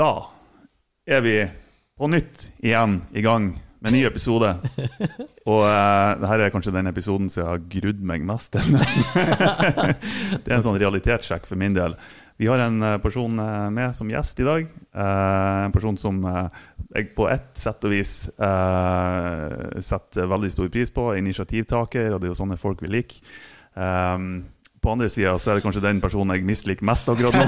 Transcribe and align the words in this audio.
Da 0.00 0.30
er 1.04 1.20
vi 1.20 1.34
på 2.00 2.08
nytt 2.08 2.46
igjen 2.64 3.02
i 3.12 3.20
gang 3.20 3.50
med 3.52 3.90
en 3.90 3.94
ny 3.98 4.06
episode. 4.08 4.48
Og 5.50 5.58
uh, 5.60 6.14
dette 6.22 6.38
er 6.46 6.52
kanskje 6.54 6.72
den 6.72 6.88
episoden 6.88 7.28
som 7.28 7.42
jeg 7.42 7.50
har 7.50 7.66
grudd 7.74 8.00
meg 8.08 8.24
mest 8.24 8.54
til. 8.54 8.78
det 10.40 10.46
er 10.48 10.56
en 10.56 10.64
sånn 10.64 10.78
realitetssjekk 10.80 11.44
for 11.50 11.60
min 11.60 11.76
del. 11.76 11.98
Vi 12.40 12.48
har 12.48 12.62
en 12.64 12.80
eh, 12.80 12.96
person 13.04 13.34
eh, 13.44 13.66
med 13.68 13.92
som 13.98 14.08
gjest 14.08 14.40
i 14.40 14.46
dag. 14.46 14.70
Uh, 14.96 15.66
en 15.66 15.74
person 15.74 15.98
som 16.00 16.22
uh, 16.24 16.46
jeg 16.94 17.10
på 17.18 17.26
ett 17.28 17.50
sett 17.60 17.84
og 17.84 17.92
vis 17.92 18.14
setter 19.90 20.30
veldig 20.32 20.52
stor 20.54 20.72
pris 20.72 20.88
på. 20.96 21.10
Initiativtaker, 21.20 22.08
og 22.14 22.22
det 22.22 22.30
er 22.30 22.32
jo 22.32 22.40
sånne 22.40 22.56
folk 22.62 22.80
vi 22.80 22.94
liker. 22.94 23.20
Um, 23.76 24.48
på 24.80 24.92
andre 24.94 25.08
sida 25.12 25.34
så 25.38 25.52
er 25.52 25.58
det 25.58 25.64
kanskje 25.64 25.82
den 25.84 26.00
personen 26.00 26.32
jeg 26.36 26.46
misliker 26.48 26.86
mest 26.88 27.08
akkurat 27.12 27.36
nå. 27.36 27.44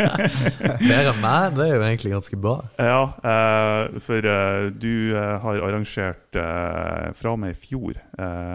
Mer 0.90 1.10
enn 1.12 1.20
meg, 1.22 1.54
det 1.54 1.66
er 1.66 1.76
jo 1.76 1.84
egentlig 1.86 2.12
ganske 2.16 2.38
bra. 2.42 2.56
Ja, 2.80 3.02
eh, 3.32 4.00
for 4.02 4.30
eh, 4.32 4.66
du 4.74 5.14
uh, 5.14 5.38
har 5.44 5.62
arrangert 5.68 6.34
fra 6.34 7.32
og 7.32 7.40
med 7.42 7.54
i 7.54 7.58
fjor 7.58 7.96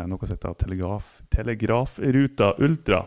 noe 0.07 0.27
som 0.27 0.35
heter 0.35 0.53
Telegraf, 0.61 1.07
Telegrafruta 1.33 2.53
Ultra. 2.63 3.01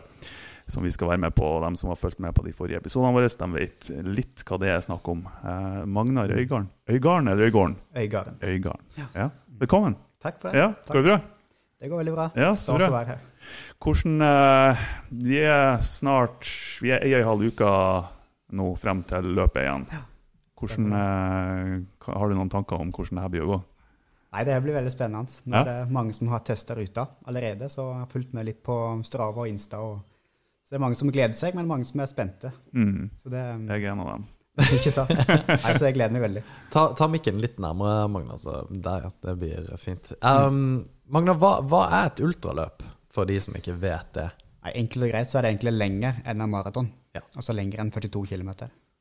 Som 0.69 0.85
vi 0.85 0.91
skal 0.93 1.09
være 1.09 1.23
med 1.23 1.33
på. 1.33 1.47
De 1.63 1.81
som 1.81 1.89
har 1.89 1.97
fulgt 1.97 2.19
med 2.21 2.35
på 2.37 2.43
de 2.45 2.53
forrige 2.53 2.77
episodene 2.77 3.15
våre, 3.15 3.31
de 3.39 3.47
vet 3.55 3.89
litt 4.05 4.43
hva 4.45 4.59
det 4.61 4.69
er 4.69 4.83
snakk 4.85 5.07
om. 5.09 5.23
Magnar 5.89 6.29
Øygarden. 6.29 6.69
Øygarden 6.85 7.31
eller 7.31 7.49
Øygarden? 7.49 7.79
Øygarden. 7.97 8.37
Øygarden. 8.43 8.85
Ja. 8.99 9.09
ja. 9.15 9.27
Velkommen. 9.63 9.97
Takk 10.21 10.37
for 10.43 10.51
det. 10.51 10.61
Ja, 10.61 10.73
Går 10.91 11.01
det 11.01 11.07
bra? 11.09 11.19
Det 11.79 11.89
går 11.89 12.03
veldig 12.03 12.13
bra. 12.13 12.29
Ja, 12.35 12.53
så 12.53 12.77
bra. 12.77 12.91
være 12.99 13.15
her. 13.15 13.28
Hvordan 13.79 14.21
uh, 14.25 14.85
Vi 15.23 15.39
er 15.41 15.79
snart 15.85 16.47
Vi 16.83 16.91
er 16.91 17.05
ei 17.05 17.13
og 17.13 17.19
ei 17.21 17.27
halv 17.27 17.49
uke 17.53 17.73
nå 18.59 18.69
frem 18.81 19.03
til 19.05 19.27
løpet 19.37 19.61
igjen. 19.61 19.83
Hvordan, 20.59 20.93
uh, 20.93 22.15
har 22.15 22.31
du 22.31 22.35
noen 22.35 22.49
tanker 22.51 22.81
om 22.81 22.89
hvordan 22.91 23.21
det 23.21 23.33
blir 23.35 23.45
å 23.45 23.51
gå? 23.51 23.59
Nei, 24.29 24.45
Det 24.45 24.57
blir 24.61 24.77
veldig 24.77 24.93
spennende. 24.93 25.41
Nå 25.49 25.57
ja. 25.57 25.61
er 25.61 25.69
det 25.69 25.93
mange 25.93 26.13
som 26.17 26.29
har 26.29 26.43
testa 26.45 26.75
ruta 26.77 27.05
allerede, 27.29 27.69
så 27.69 27.87
jeg 27.87 28.01
har 28.03 28.09
fulgt 28.11 28.33
med 28.37 28.45
litt 28.49 28.59
på 28.65 28.75
Strava 29.07 29.45
og 29.45 29.49
Insta. 29.49 29.81
Og, 29.81 30.01
så 30.65 30.73
det 30.73 30.77
er 30.77 30.83
mange 30.83 30.99
som 30.99 31.09
gleder 31.13 31.37
seg, 31.37 31.57
men 31.57 31.69
mange 31.69 31.87
som 31.89 32.01
er 32.03 32.11
spente. 32.11 32.51
Mm. 32.73 33.09
Det, 33.23 33.45
um, 33.55 33.65
jeg 33.71 33.85
er 33.85 33.93
en 33.93 34.03
av 34.03 34.11
dem. 34.13 34.27
Ikke 34.75 34.91
sant? 34.93 35.13
Nei, 35.15 35.73
så 35.77 35.87
jeg 35.87 35.95
gleder 35.95 36.13
meg 36.13 36.25
veldig. 36.25 36.45
Ta, 36.73 36.89
ta 36.97 37.07
mikken 37.09 37.39
litt 37.41 37.57
nærmere, 37.63 38.05
Magna. 38.11 38.37
Så 38.37 38.61
der, 38.69 39.07
det 39.25 39.35
blir 39.39 39.69
fint. 39.81 40.11
Um, 40.19 40.83
Magna, 41.09 41.33
hva, 41.39 41.55
hva, 41.65 41.85
er 42.01 42.11
et 42.11 42.21
ultraløp, 42.25 42.83
for 43.19 43.29
de 43.29 43.39
som 43.43 43.57
ikke 43.59 43.75
vet 43.79 44.13
det? 44.17 44.29
Nei, 44.63 44.75
Enkelt 44.81 45.07
og 45.07 45.13
greit 45.13 45.29
så 45.31 45.39
er 45.39 45.45
det 45.45 45.53
egentlig 45.53 45.75
lenger 45.75 46.19
enn 46.27 46.43
en 46.43 46.51
maraton. 46.51 46.89
Ja. 47.15 47.23
Altså 47.35 47.55
lenger 47.55 47.83
enn 47.83 47.91
42 47.95 48.25
km. 48.31 48.51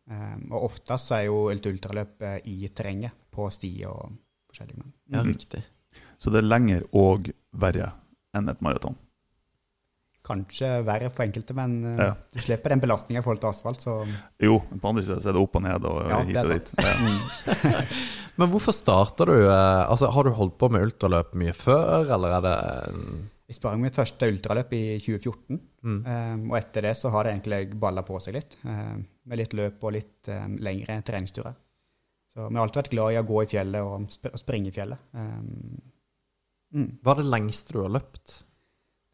Um, 0.08 0.46
og 0.54 0.70
oftest 0.70 1.10
så 1.10 1.18
er 1.18 1.26
jo 1.26 1.40
et 1.52 1.66
ultraløp 1.68 2.22
uh, 2.24 2.38
i 2.48 2.70
terrenget, 2.72 3.12
på 3.34 3.48
sti 3.52 3.72
og 3.90 4.14
forskjellige. 4.48 4.80
Men. 4.80 4.94
Ja, 5.12 5.24
riktig. 5.26 5.60
Så 6.18 6.32
det 6.32 6.40
er 6.40 6.48
lenger 6.48 6.86
og 6.96 7.28
verre 7.60 7.92
enn 8.36 8.48
et 8.50 8.64
maraton? 8.64 8.96
Kanskje 10.28 10.70
verre 10.84 11.10
på 11.14 11.24
enkelte, 11.26 11.56
men 11.56 11.76
uh, 11.84 12.00
ja. 12.00 12.14
du 12.32 12.40
slipper 12.40 12.72
den 12.72 12.82
belastninga 12.82 13.20
i 13.20 13.26
forhold 13.26 13.42
til 13.44 13.50
asfalt. 13.52 13.84
Så. 13.84 13.98
Jo, 14.40 14.62
men 14.70 14.80
på 14.80 14.92
andre 14.92 15.04
sida 15.04 15.20
er 15.20 15.36
det 15.36 15.44
opp 15.44 15.60
og 15.60 15.66
ned 15.66 15.90
og 15.90 16.00
ja, 16.08 16.22
hit 16.30 16.40
og 16.40 16.54
dit. 16.54 16.72
Ja. 16.80 17.74
men 18.40 18.52
hvorfor 18.54 18.76
starta 18.76 19.28
du 19.28 19.34
uh, 19.36 19.84
Altså, 19.84 20.08
Har 20.14 20.24
du 20.24 20.32
holdt 20.38 20.56
på 20.60 20.70
med 20.72 20.88
ultraløp 20.88 21.36
mye 21.36 21.56
før, 21.56 22.08
eller 22.16 22.38
er 22.38 22.46
det 22.48 22.56
Jeg 23.48 23.56
sprang 23.56 23.80
mitt 23.80 23.96
første 23.96 24.28
ultraløp 24.28 24.74
i 24.76 24.82
2014, 25.00 25.56
mm. 25.80 26.00
um, 26.04 26.42
og 26.50 26.56
etter 26.58 26.84
det 26.84 26.90
så 26.98 27.08
har 27.14 27.24
det 27.24 27.30
egentlig 27.32 27.78
balla 27.80 28.02
på 28.04 28.18
seg 28.20 28.34
litt. 28.36 28.58
Um, 28.60 29.06
med 29.24 29.40
litt 29.40 29.54
løp 29.56 29.86
og 29.88 29.94
litt 29.94 30.28
um, 30.28 30.58
lengre 30.60 30.98
treningsturer. 31.08 31.54
Så 32.28 32.44
vi 32.44 32.58
har 32.58 32.66
alltid 32.66 32.82
vært 32.82 32.90
glad 32.92 33.14
i 33.14 33.20
å 33.22 33.24
gå 33.30 33.38
i 33.40 33.48
fjellet 33.48 33.86
og, 33.88 34.04
sp 34.12 34.28
springe 34.36 34.68
i 34.68 34.74
fjellet. 34.74 35.00
Mm. 35.16 36.90
Hva 37.00 37.14
er 37.14 37.22
det 37.22 37.32
lengste 37.32 37.72
du 37.72 37.80
har 37.80 37.94
løpt? 37.96 38.34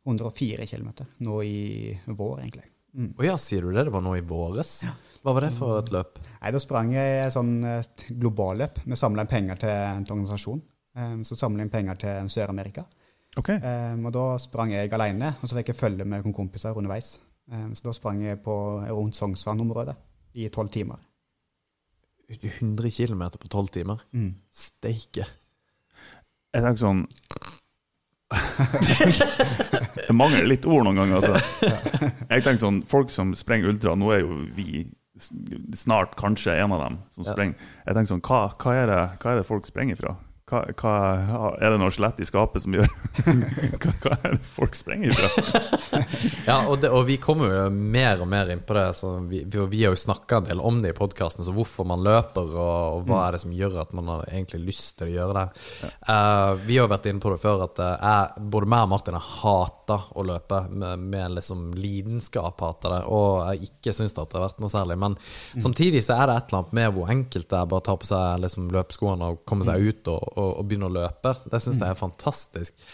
104 0.05 0.67
km 0.67 0.91
nå 1.25 1.39
i 1.47 1.95
vår, 2.11 2.35
egentlig. 2.43 2.67
Mm. 2.99 3.15
Oh 3.15 3.25
ja, 3.25 3.39
sier 3.39 3.63
du 3.63 3.71
det? 3.71 3.87
Det 3.87 3.95
var 3.95 4.03
nå 4.03 4.17
i 4.19 4.27
våres? 4.27 4.75
Ja. 4.89 4.97
Hva 5.23 5.37
var 5.39 5.47
det 5.47 5.55
for 5.57 5.79
et 5.79 5.95
løp? 5.95 6.19
Nei, 6.41 6.51
Da 6.59 6.61
sprang 6.63 6.91
jeg 6.93 7.23
et 7.23 7.39
sånn 7.39 7.55
globalløp. 8.19 8.83
Vi 8.83 8.99
samla 8.99 9.23
inn 9.23 9.31
penger 9.31 9.63
til 9.63 9.73
en 9.79 10.05
organisasjon. 10.11 10.61
Um, 10.99 11.23
så 11.23 11.39
samla 11.39 11.63
inn 11.63 11.73
penger 11.73 12.03
til 12.03 12.35
Sør-Amerika. 12.35 12.83
Okay. 13.39 13.59
Um, 13.59 14.07
og 14.07 14.15
da 14.15 14.25
sprang 14.39 14.73
jeg 14.75 14.93
alene, 14.95 15.35
og 15.41 15.51
så 15.51 15.59
fikk 15.59 15.73
jeg 15.73 15.79
følge 15.79 16.07
med 16.07 16.23
noen 16.23 16.37
kompiser 16.37 16.77
underveis. 16.79 17.17
Um, 17.51 17.73
så 17.75 17.89
da 17.89 17.95
sprang 17.97 18.23
jeg 18.23 18.41
på 18.45 18.55
rundt 18.89 19.19
Sognsvann-området 19.19 19.97
i 20.39 20.49
tolv 20.55 20.71
timer. 20.75 21.03
100 22.31 22.91
km 22.91 23.27
på 23.39 23.51
tolv 23.53 23.69
timer? 23.75 24.01
Mm. 24.15 24.35
Steike. 24.51 25.27
Jeg 26.55 26.63
tenker 26.63 26.81
sånn 26.81 27.07
det 30.09 30.15
mangler 30.17 30.47
litt 30.49 30.65
ord 30.67 30.87
noen 30.87 30.99
ganger, 31.03 31.21
altså. 31.21 31.35
Jeg 32.31 32.43
tenker 32.43 32.63
sånn, 32.63 32.81
Folk 32.89 33.13
som 33.15 33.35
sprenger 33.39 33.71
ultra, 33.71 33.95
nå 33.99 34.11
er 34.15 34.25
jo 34.25 34.39
vi 34.57 34.87
snart 35.79 36.17
kanskje 36.19 36.57
en 36.59 36.75
av 36.75 36.81
dem 36.83 36.97
som 37.15 37.27
sprenger. 37.27 37.55
Jeg 37.85 37.95
tenker 37.97 38.11
sånn, 38.15 38.25
hva, 38.27 38.41
hva, 38.59 38.75
er 38.75 38.91
det, 38.91 39.03
hva 39.23 39.35
er 39.35 39.41
det 39.41 39.47
folk 39.47 39.69
sprenger 39.69 40.01
fra? 40.01 40.17
Hva, 40.45 40.59
hva, 40.77 40.91
er 41.57 41.73
det 41.73 41.79
noe 41.81 41.89
skjelett 41.89 42.19
i 42.21 42.27
skapet 42.29 42.61
som 42.61 42.75
gjør 42.77 42.85
hva, 43.25 43.93
hva, 44.03 44.17
er 44.29 44.35
det 44.35 44.45
folk 44.45 44.75
sprenger 44.77 45.17
fra? 45.17 45.63
ja, 46.51 46.59
og, 46.69 46.83
det, 46.83 46.91
og, 46.93 47.07
vi 47.09 47.17
kommer 47.17 47.49
jo 47.49 47.63
mer 47.73 48.21
og 48.21 48.29
mer 48.29 48.51
inn 48.53 48.61
på 48.61 48.77
det. 48.77 48.83
Vi, 49.31 49.41
vi, 49.49 49.63
vi, 49.73 49.81
har 49.87 49.95
jo 49.97 50.03
snakka 50.03 50.43
en 50.43 50.51
del 50.51 50.61
om 50.61 50.83
det 50.85 50.93
i 50.93 50.97
podkasten, 50.99 51.47
så 51.47 51.55
hvorfor 51.57 51.89
man 51.89 52.05
løper, 52.05 52.51
og, 52.53 52.99
og, 52.99 53.07
hva 53.07 53.17
mm. 53.17 53.23
er 53.23 53.33
det 53.33 53.41
som 53.47 53.55
gjør 53.57 53.79
at 53.87 53.95
man 53.97 54.11
har 54.13 54.27
egentlig 54.27 54.61
lyst 54.67 54.99
til 54.99 55.09
å 55.09 55.15
gjøre 55.15 55.39
det. 55.39 55.65
Ja. 55.81 55.91
Uh, 56.11 56.61
vi 56.69 56.77
har 56.77 56.93
vært 56.93 57.09
inne 57.09 57.25
på 57.25 57.33
det 57.33 57.41
før, 57.41 57.65
at 57.65 57.81
uh, 57.81 57.95
jeg, 57.95 58.45
både 58.53 58.71
meg 58.75 58.85
og 58.85 58.93
Martin 58.93 59.17
har 59.17 59.33
hata 59.39 59.99
å 60.13 60.27
løpe, 60.29 60.61
med, 60.69 61.09
med 61.09 61.39
liksom 61.39 61.65
lidenskap 61.79 62.61
hater 62.61 62.99
det, 62.99 63.01
og 63.09 63.49
jeg 63.49 63.71
ikke 63.71 63.97
syns 63.97 64.13
det 64.13 64.27
har 64.29 64.45
vært 64.45 64.61
noe 64.61 64.77
særlig. 64.77 65.01
Men 65.01 65.17
mm. 65.17 65.65
samtidig 65.65 66.05
så 66.05 66.21
er 66.21 66.29
det 66.29 66.37
et 66.37 66.53
eller 66.53 66.67
annet 66.67 66.79
med 66.83 66.95
hvor 66.99 67.17
enkelt 67.17 67.49
det 67.49 67.61
er 67.63 67.73
bare 67.73 67.87
å 67.87 67.89
ta 67.89 67.97
på 67.97 68.13
seg 68.13 68.45
liksom, 68.45 68.69
løpeskoene 68.77 69.33
og 69.33 69.43
komme 69.49 69.65
seg 69.65 69.81
mm. 69.81 69.89
ut. 69.89 70.13
og 70.13 70.34
og, 70.35 70.51
å 70.61 70.65
begynne 70.67 70.91
å 70.91 70.95
løpe. 70.95 71.37
Det 71.51 71.61
syns 71.63 71.81
jeg 71.81 71.91
er 71.91 72.01
fantastisk. 72.01 72.89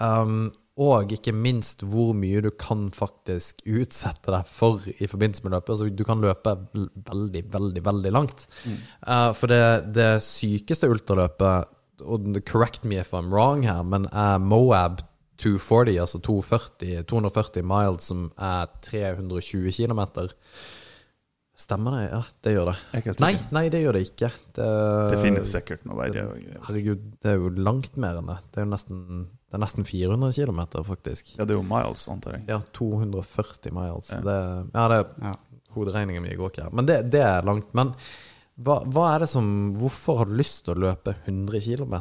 Um, 0.00 0.50
og 0.80 1.10
ikke 1.12 1.34
minst 1.36 1.82
hvor 1.84 2.14
mye 2.16 2.40
du 2.40 2.48
kan 2.56 2.86
faktisk 2.94 3.60
utsette 3.68 4.32
deg 4.32 4.48
for 4.48 4.86
i 4.88 5.08
forbindelse 5.10 5.44
med 5.44 5.56
løpet. 5.56 5.74
Altså, 5.74 5.90
du 5.92 6.04
kan 6.08 6.22
løpe 6.24 6.54
veldig, 7.10 7.44
veldig, 7.52 7.84
veldig 7.84 8.12
langt. 8.16 8.46
Mm. 8.64 8.78
Uh, 9.04 9.30
for 9.36 9.52
det, 9.52 9.62
det, 9.98 10.08
sykeste 10.24 10.88
ultraløpet, 10.88 11.76
og 12.00 12.32
correct 12.48 12.86
me 12.88 12.96
if 12.96 13.12
I'm 13.12 13.28
wrong 13.28 13.66
her, 13.68 13.82
men 13.84 14.08
er 14.08 14.38
Moab 14.40 15.02
240, 15.40 16.00
altså 16.00 16.20
240, 16.24 17.04
240 17.08 17.66
miles, 17.66 18.08
som 18.08 18.30
er 18.40 18.70
320 18.86 19.72
km. 19.76 20.30
Stemmer 21.60 21.98
det? 21.98 22.04
Ja, 22.08 22.20
det 22.40 22.52
gjør 22.54 22.70
det. 22.70 23.16
Nei, 23.20 23.34
nei, 23.52 23.66
det 23.72 23.82
gjør 23.82 23.98
det 23.98 24.00
ikke. 24.06 24.30
Det, 24.56 24.68
det 25.12 25.18
finnes 25.20 25.50
sikkert 25.52 25.82
noe 25.88 25.98
verre. 25.98 26.22
Herregud, 26.64 27.02
det 27.20 27.34
er 27.34 27.36
jo 27.36 27.50
langt 27.60 27.98
mer 28.00 28.16
enn 28.16 28.30
det. 28.30 28.38
Det 28.48 28.62
er 28.62 28.64
jo 28.64 28.70
nesten, 28.70 29.02
det 29.44 29.58
er 29.58 29.62
nesten 29.66 29.88
400 29.88 30.32
km, 30.38 30.62
faktisk. 30.88 31.34
Ja, 31.36 31.44
det 31.44 31.52
er 31.52 31.58
jo 31.58 31.66
miles, 31.68 32.06
antar 32.08 32.38
jeg. 32.38 32.46
Ja, 32.48 32.62
240 32.78 33.76
miles. 33.76 34.08
Ja, 34.14 34.22
det, 34.24 34.38
ja, 34.72 34.86
det 34.94 35.02
ja. 35.26 35.34
Hoderegningen 35.76 36.24
min 36.24 36.40
går 36.40 36.54
ikke 36.54 36.64
her. 36.64 36.74
Men 36.80 36.88
det, 36.88 36.98
det 37.12 37.22
er 37.28 37.44
langt. 37.46 37.68
Men 37.76 37.92
hva, 38.56 38.80
hva, 38.88 39.04
er 39.12 39.26
det 39.26 39.30
som 39.30 39.52
Hvorfor 39.78 40.22
har 40.22 40.32
du 40.32 40.34
lyst 40.40 40.64
til 40.64 40.78
å 40.78 40.86
løpe 40.88 41.18
100 41.26 41.60
km? 41.68 42.00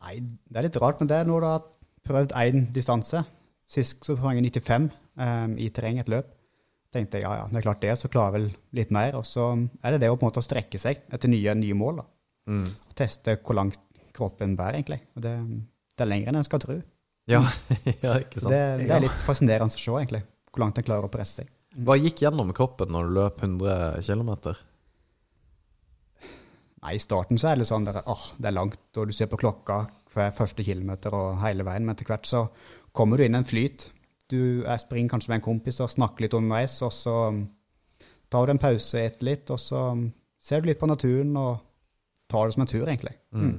Nei, 0.00 0.16
det 0.48 0.56
er 0.56 0.70
litt 0.70 0.80
rart, 0.80 1.04
men 1.04 1.12
det 1.12 1.20
er 1.20 1.28
når 1.28 1.44
du 1.44 1.52
har 1.52 1.70
prøvd 2.08 2.36
én 2.48 2.68
distanse. 2.72 3.26
Sist 3.70 4.00
så 4.08 4.16
prøvde 4.16 4.40
jeg 4.40 4.56
95 4.56 4.88
um, 5.20 5.58
i 5.60 5.68
terreng, 5.68 6.00
et 6.00 6.08
løp 6.10 6.32
tenkte 6.94 7.20
jeg 7.20 7.26
ja, 7.26 7.34
ja, 7.40 7.48
det 7.50 7.60
er 7.60 7.66
klart 7.66 7.82
det, 7.84 7.92
så 7.98 8.10
klarer 8.10 8.34
jeg 8.34 8.36
vel 8.36 8.48
litt 8.80 8.94
mer. 8.94 9.18
Og 9.18 9.26
så 9.28 9.52
er 9.82 9.94
det 9.94 10.02
det 10.04 10.10
å 10.10 10.16
på 10.16 10.26
en 10.26 10.30
måte 10.30 10.44
strekke 10.44 10.80
seg 10.80 11.04
etter 11.10 11.30
nye, 11.30 11.54
nye 11.58 11.76
mål. 11.78 12.02
da. 12.02 12.08
Mm. 12.50 12.66
Og 12.90 12.96
teste 12.98 13.36
hvor 13.38 13.58
langt 13.58 13.78
kroppen 14.16 14.56
bærer, 14.58 14.80
egentlig. 14.80 15.00
Og 15.16 15.24
det, 15.24 15.34
det 15.94 16.06
er 16.06 16.10
lenger 16.10 16.32
enn 16.32 16.40
en 16.40 16.48
skal 16.48 16.62
tro. 16.62 16.80
Ja, 17.30 17.44
ja 18.04 18.16
ikke 18.22 18.42
sant. 18.42 18.52
Det, 18.52 18.64
det, 18.82 18.90
er 18.96 19.06
litt 19.06 19.24
fascinerende 19.26 19.70
å 19.70 19.76
se, 19.76 19.94
egentlig, 19.94 20.24
hvor 20.50 20.64
langt 20.64 20.80
en 20.80 20.86
klarer 20.86 21.06
å 21.06 21.12
presse 21.12 21.42
seg. 21.42 21.54
Hva 21.86 21.94
gikk 21.94 22.24
gjennom 22.24 22.50
kroppen 22.56 22.90
når 22.90 23.06
du 23.06 23.16
løp 23.20 23.44
100 23.46 24.02
km? 24.02 24.32
Nei, 26.80 26.96
I 26.96 27.02
starten 27.02 27.38
så 27.38 27.50
er 27.50 27.54
det 27.54 27.62
litt 27.62 27.70
sånn 27.70 27.86
der, 27.86 28.00
åh, 28.10 28.26
det 28.40 28.50
er 28.50 28.56
langt, 28.56 28.82
og 28.96 29.10
du 29.10 29.14
ser 29.14 29.30
på 29.30 29.38
klokka 29.38 29.84
hver 30.10 30.32
første 30.34 30.64
kilometer 30.66 31.14
og 31.14 31.38
hele 31.44 31.62
veien, 31.66 31.84
men 31.86 31.94
etter 31.94 32.08
hvert 32.08 32.26
så 32.26 32.48
kommer 32.96 33.20
du 33.20 33.26
inn 33.26 33.36
i 33.36 33.38
en 33.38 33.46
flyt 33.46 33.90
du 34.30 34.62
springer 34.80 35.14
kanskje 35.14 35.32
med 35.32 35.40
en 35.40 35.48
kompis 35.48 35.80
og 35.82 35.90
snakker 35.92 36.26
litt 36.26 36.36
underveis, 36.36 36.76
og 36.86 36.92
så 36.94 37.16
um, 37.30 37.42
tar 38.30 38.46
du 38.46 38.54
en 38.54 38.62
pause, 38.62 39.02
etter 39.02 39.28
litt, 39.28 39.50
og 39.50 39.60
så 39.60 39.90
um, 39.96 40.06
ser 40.40 40.62
du 40.62 40.70
litt 40.70 40.80
på 40.80 40.88
naturen 40.90 41.34
og 41.36 41.58
tar 42.30 42.46
det 42.46 42.56
som 42.56 42.64
en 42.64 42.70
tur, 42.70 42.86
egentlig. 42.86 43.16
Mm. 43.34 43.58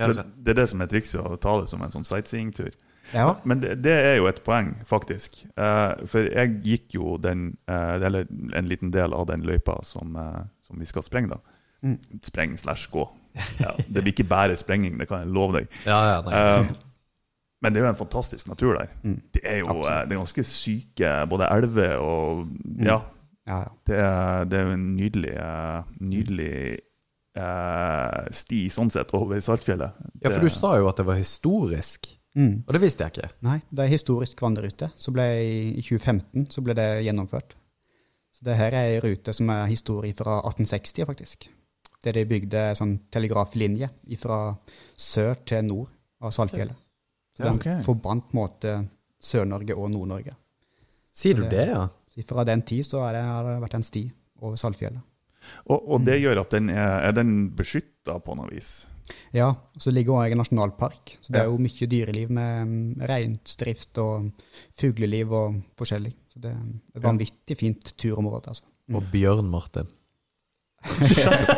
Ja, 0.00 0.08
det, 0.08 0.24
det, 0.36 0.54
er 0.54 0.62
det 0.62 0.68
som 0.72 0.80
er 0.80 0.90
trikset, 0.90 1.20
å 1.20 1.36
ta 1.40 1.58
det 1.60 1.68
som 1.70 1.84
en 1.84 1.92
sånn 1.92 2.06
sightseeingtur. 2.08 2.72
Ja. 3.12 3.34
Men 3.44 3.60
det, 3.62 3.76
det 3.84 3.92
er 3.92 4.16
jo 4.20 4.28
et 4.30 4.40
poeng, 4.46 4.74
faktisk. 4.88 5.42
Uh, 5.58 5.98
for 6.08 6.28
jeg 6.28 6.60
gikk 6.64 6.94
jo 6.96 7.16
den 7.20 7.56
uh, 7.66 7.98
Eller 7.98 8.28
en 8.54 8.68
liten 8.70 8.92
del 8.94 9.12
av 9.16 9.26
den 9.28 9.42
løypa 9.46 9.80
som, 9.84 10.14
uh, 10.14 10.44
som 10.64 10.78
vi 10.80 10.88
skal 10.88 11.04
sprenge, 11.06 11.34
da. 11.34 11.58
Mm. 11.82 11.98
Spreng 12.22 12.56
slash 12.58 12.88
gå. 12.92 13.08
Ja, 13.62 13.72
det 13.88 14.02
blir 14.02 14.12
ikke 14.12 14.28
bare 14.28 14.56
sprenging, 14.60 14.98
det 15.00 15.08
kan 15.08 15.24
jeg 15.24 15.32
love 15.32 15.56
deg. 15.56 15.70
Ja, 15.88 16.00
ja, 16.10 16.16
nei. 16.26 16.66
Men 17.62 17.72
det 17.72 17.80
er 17.80 17.86
jo 17.86 17.90
en 17.92 17.98
fantastisk 17.98 18.48
natur 18.50 18.74
der. 18.78 18.90
Mm. 19.02 19.18
Det 19.34 19.42
er 19.44 19.58
jo 19.62 19.66
eh, 19.80 20.02
det 20.08 20.12
er 20.16 20.20
ganske 20.20 20.44
syke 20.44 21.12
både 21.30 21.48
elver 21.54 21.96
og 22.02 22.46
Ja. 22.82 23.00
Ja, 23.46 23.56
ja. 23.64 23.70
Det 23.86 23.96
er, 23.98 24.44
det 24.46 24.58
er 24.58 24.66
jo 24.68 24.74
en 24.76 24.96
nydelig, 24.96 25.32
eh, 25.34 25.82
nydelig 26.00 26.78
eh, 27.36 28.18
sti 28.30 28.60
sånn 28.72 28.90
sett 28.92 29.10
over 29.16 29.40
Saltfjellet. 29.42 29.96
ja, 30.22 30.30
for 30.30 30.40
du 30.44 30.48
sa 30.52 30.76
jo 30.78 30.88
at 30.90 30.96
det 31.00 31.06
var 31.08 31.18
historisk, 31.20 32.18
Mm. 32.34 32.62
og 32.66 32.72
det 32.72 32.80
visste 32.80 33.04
jeg 33.04 33.12
ikke. 33.12 33.28
Nei, 33.44 33.58
det 33.70 33.82
er 33.84 33.90
historisk 33.92 34.38
vandrerute. 34.40 34.86
Så 34.96 35.12
ble, 35.12 35.24
I 35.76 35.82
2015 35.84 36.46
så 36.50 36.62
ble 36.64 36.72
det 36.78 37.04
gjennomført. 37.04 37.52
Så 38.32 38.46
det 38.46 38.56
her 38.56 38.72
er 38.72 38.94
en 38.94 39.02
rute 39.04 39.34
som 39.36 39.50
er 39.52 39.66
historie 39.68 40.14
fra 40.16 40.38
1860, 40.40 41.04
faktisk. 41.04 41.48
Der 42.02 42.12
de 42.16 42.24
bygde 42.24 42.62
sånn 42.74 42.94
telegraflinje 43.12 43.90
fra 44.16 44.56
sør 44.96 45.34
til 45.44 45.62
nord 45.68 45.90
av 46.22 46.32
Saltfjellet. 46.32 46.74
Så 47.36 47.44
den 47.46 47.54
okay. 47.60 47.80
forbandt 47.84 48.28
på 48.30 48.36
en 48.36 48.42
måte 48.42 48.74
Sør-Norge 49.22 49.76
og 49.78 49.90
Nord-Norge. 49.94 50.34
Sier 51.12 51.34
du 51.38 51.42
Det- 51.42 51.50
det, 51.50 51.68
ja? 51.68 51.88
Fra 52.28 52.44
den 52.44 52.60
tid 52.62 52.84
så 52.84 53.00
det, 53.12 53.22
har 53.24 53.44
det 53.46 53.60
vært 53.62 53.74
en 53.78 53.82
sti 53.82 54.02
over 54.42 54.56
Saltfjellet. 54.60 55.00
Og, 55.66 55.88
og 55.88 56.04
det 56.04 56.20
gjør 56.20 56.40
at 56.42 56.50
den 56.50 56.68
er, 56.70 57.00
er 57.08 57.12
den 57.16 57.50
beskytta 57.56 58.18
på 58.22 58.36
noe 58.36 58.50
vis. 58.52 58.86
Ja, 59.34 59.54
så 59.80 59.90
ligger 59.90 60.12
også 60.14 60.32
en 60.32 60.38
nasjonalpark. 60.38 61.16
Så 61.20 61.32
det 61.32 61.40
Ja. 61.40 61.46
er 61.46 61.50
jo 61.50 61.58
mye 61.58 61.88
dyreliv 61.88 62.30
med 62.30 62.66
mm, 62.68 63.00
reindrift 63.08 63.98
og 63.98 64.30
fugleliv 64.78 65.32
og 65.32 65.56
forskjellig. 65.76 66.12
Så 66.28 66.40
det 66.40 66.52
er 66.52 66.60
et 66.96 67.02
vanvittig 67.02 67.56
fint 67.58 67.94
turområde, 67.98 68.48
altså. 68.48 68.64
Mm. 68.88 68.96
Og 68.96 69.02
Bjørn 69.12 69.50
Martin. 69.50 69.88
Shut 70.84 71.48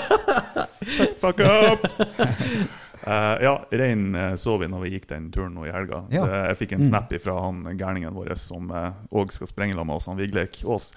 Fuck 1.20 1.40
up! 1.40 1.84
Eh, 3.06 3.42
ja, 3.44 3.54
rein 3.70 4.14
uh, 4.16 4.32
så 4.40 4.54
vi 4.60 4.66
når 4.72 4.80
vi 4.86 4.90
gikk 4.94 5.06
den 5.10 5.30
turen 5.34 5.54
nå 5.54 5.66
i 5.68 5.72
helga. 5.74 6.04
Ja. 6.10 6.24
Det- 6.24 6.42
Jeg 6.48 6.56
fikk 6.62 6.72
en 6.72 6.80
Mm. 6.80 6.88
snap 6.88 7.12
fra 7.20 7.40
han 7.42 7.64
gærningen 7.78 8.14
vår 8.14 8.34
som 8.36 8.68
òg 9.12 9.32
skal 9.32 9.46
sprenge 9.46 9.74
sammen 9.74 9.86
med 9.92 9.96
oss, 9.96 10.06
han 10.06 10.16
Vigleik 10.16 10.62
Aas. 10.64 10.92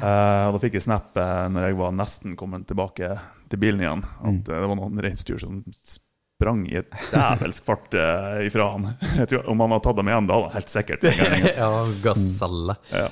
Uh, 0.00 0.52
da 0.54 0.58
fikk 0.62 0.74
jeg 0.78 0.82
snap 0.86 1.16
uh, 1.18 1.48
når 1.50 1.64
jeg 1.72 1.76
var 1.80 1.90
nesten 1.90 2.36
kommet 2.38 2.68
tilbake 2.70 3.16
til 3.50 3.58
bilen 3.58 3.80
igjen, 3.82 4.04
at 4.04 4.28
Mm. 4.30 4.36
eh, 4.46 4.60
det 4.60 4.68
var 4.68 4.76
noen 4.78 5.00
reinsdyr 5.02 5.40
som 5.42 5.64
sprang 5.82 6.60
i 6.70 6.76
et 6.78 6.90
dævelsk 7.10 7.64
fart 7.66 7.94
eh, 7.98 8.46
ifra 8.46 8.68
han. 8.76 8.84
Jeg 9.18 9.26
tror, 9.32 9.48
om 9.50 9.58
han 9.58 9.70
hadde 9.74 9.82
tatt 9.88 9.96
dem 9.96 10.06
igjen, 10.12 10.28
da 10.28 10.36
da 10.44 10.52
helt 10.54 10.70
sikkert 10.70 11.02
ja, 11.58 11.70
gaselle. 12.04 12.76
Ja. 12.92 13.08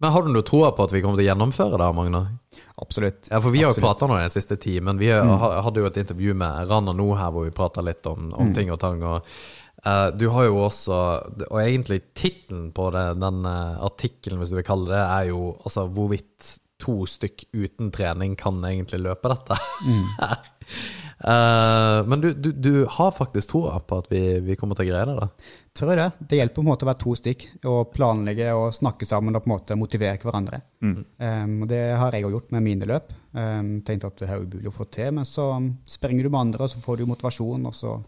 Men 0.00 0.12
har 0.14 0.22
du 0.22 0.28
noe 0.30 0.46
troa 0.46 0.70
på 0.76 0.84
at 0.86 0.92
vi 0.94 1.00
kommer 1.02 1.18
til 1.18 1.26
å 1.26 1.30
gjennomføre 1.32 1.78
det, 1.80 1.88
Magna? 1.96 2.20
Absolutt. 2.78 3.28
Ja, 3.32 3.40
for 3.42 3.50
vi 3.50 3.64
har 3.64 3.72
jo 3.74 3.82
prata 3.82 4.06
nå 4.06 4.18
den 4.20 4.30
siste 4.30 4.56
timen. 4.56 4.98
Vi 5.00 5.08
Mm. 5.10 5.32
hadde 5.64 5.80
jo 5.82 5.86
et 5.86 5.96
intervju 5.96 6.34
med 6.38 6.68
Rana 6.70 6.92
nå 6.94 7.16
her 7.18 7.32
hvor 7.34 7.44
vi 7.44 7.50
prata 7.50 7.82
litt 7.82 8.06
om, 8.06 8.32
om 8.34 8.48
Mm. 8.50 8.54
ting 8.54 8.70
og 8.70 8.78
tang. 8.78 9.02
Og 9.02 9.22
eh, 9.84 10.10
du 10.10 10.28
har 10.30 10.44
jo 10.44 10.54
også 10.68 11.00
Og 11.50 11.58
egentlig 11.60 12.02
tittelen 12.14 12.72
på 12.72 12.90
det, 12.92 13.18
den 13.20 13.44
uh, 13.46 13.78
artikkelen, 13.84 14.38
hvis 14.38 14.50
du 14.50 14.56
vil 14.56 14.64
kalle 14.64 14.86
det, 14.88 15.02
er 15.02 15.28
jo 15.32 15.56
altså 15.64 15.88
hvorvidt 15.90 16.58
to 16.78 17.04
stykk 17.06 17.44
uten 17.54 17.90
trening 17.90 18.36
kan 18.38 18.54
egentlig 18.62 19.00
løpe 19.02 19.28
dette. 19.34 19.56
Mm. 19.82 20.04
Eh, 21.18 22.00
men 22.06 22.20
du, 22.20 22.28
du, 22.34 22.50
du 22.52 22.74
har 22.90 23.14
faktisk 23.16 23.50
troa 23.50 23.78
på 23.80 24.02
at 24.02 24.10
vi, 24.12 24.22
vi 24.44 24.56
kommer 24.58 24.78
til 24.78 24.88
å 24.88 24.90
greie 24.90 25.08
det? 25.08 25.16
da? 25.18 25.54
Tror 25.78 25.92
jeg 25.94 26.00
det. 26.00 26.26
Det 26.30 26.40
hjelper 26.40 26.58
på 26.58 26.64
en 26.64 26.70
måte 26.72 26.86
å 26.86 26.90
være 26.90 27.02
to 27.04 27.14
stykk 27.18 27.46
og 27.70 27.80
planlegge 27.94 28.50
og 28.58 28.68
snakke 28.76 29.06
sammen 29.08 29.38
og 29.38 29.44
på 29.44 29.50
en 29.50 29.54
måte 29.54 29.78
motivere 29.78 30.18
hverandre. 30.22 30.60
Mm. 30.82 31.00
Um, 31.22 31.56
og 31.62 31.70
det 31.70 31.82
har 32.00 32.14
jeg 32.14 32.26
òg 32.26 32.36
gjort 32.36 32.54
med 32.56 32.66
mine 32.66 32.88
løp. 32.90 33.12
Um, 33.32 33.76
tenkte 33.86 34.10
at 34.10 34.22
det 34.22 34.30
er 34.30 34.42
umulig 34.42 34.70
å 34.70 34.74
få 34.74 34.88
til, 34.90 35.12
men 35.14 35.28
så 35.28 35.50
sprenger 35.86 36.08
springer 36.08 36.24
du 36.24 36.32
med 36.32 36.40
andre, 36.40 36.64
og 36.64 36.70
så 36.72 36.80
får 36.80 36.96
du 36.96 37.06
motivasjon, 37.06 37.66
og 37.68 37.74
så 37.76 37.98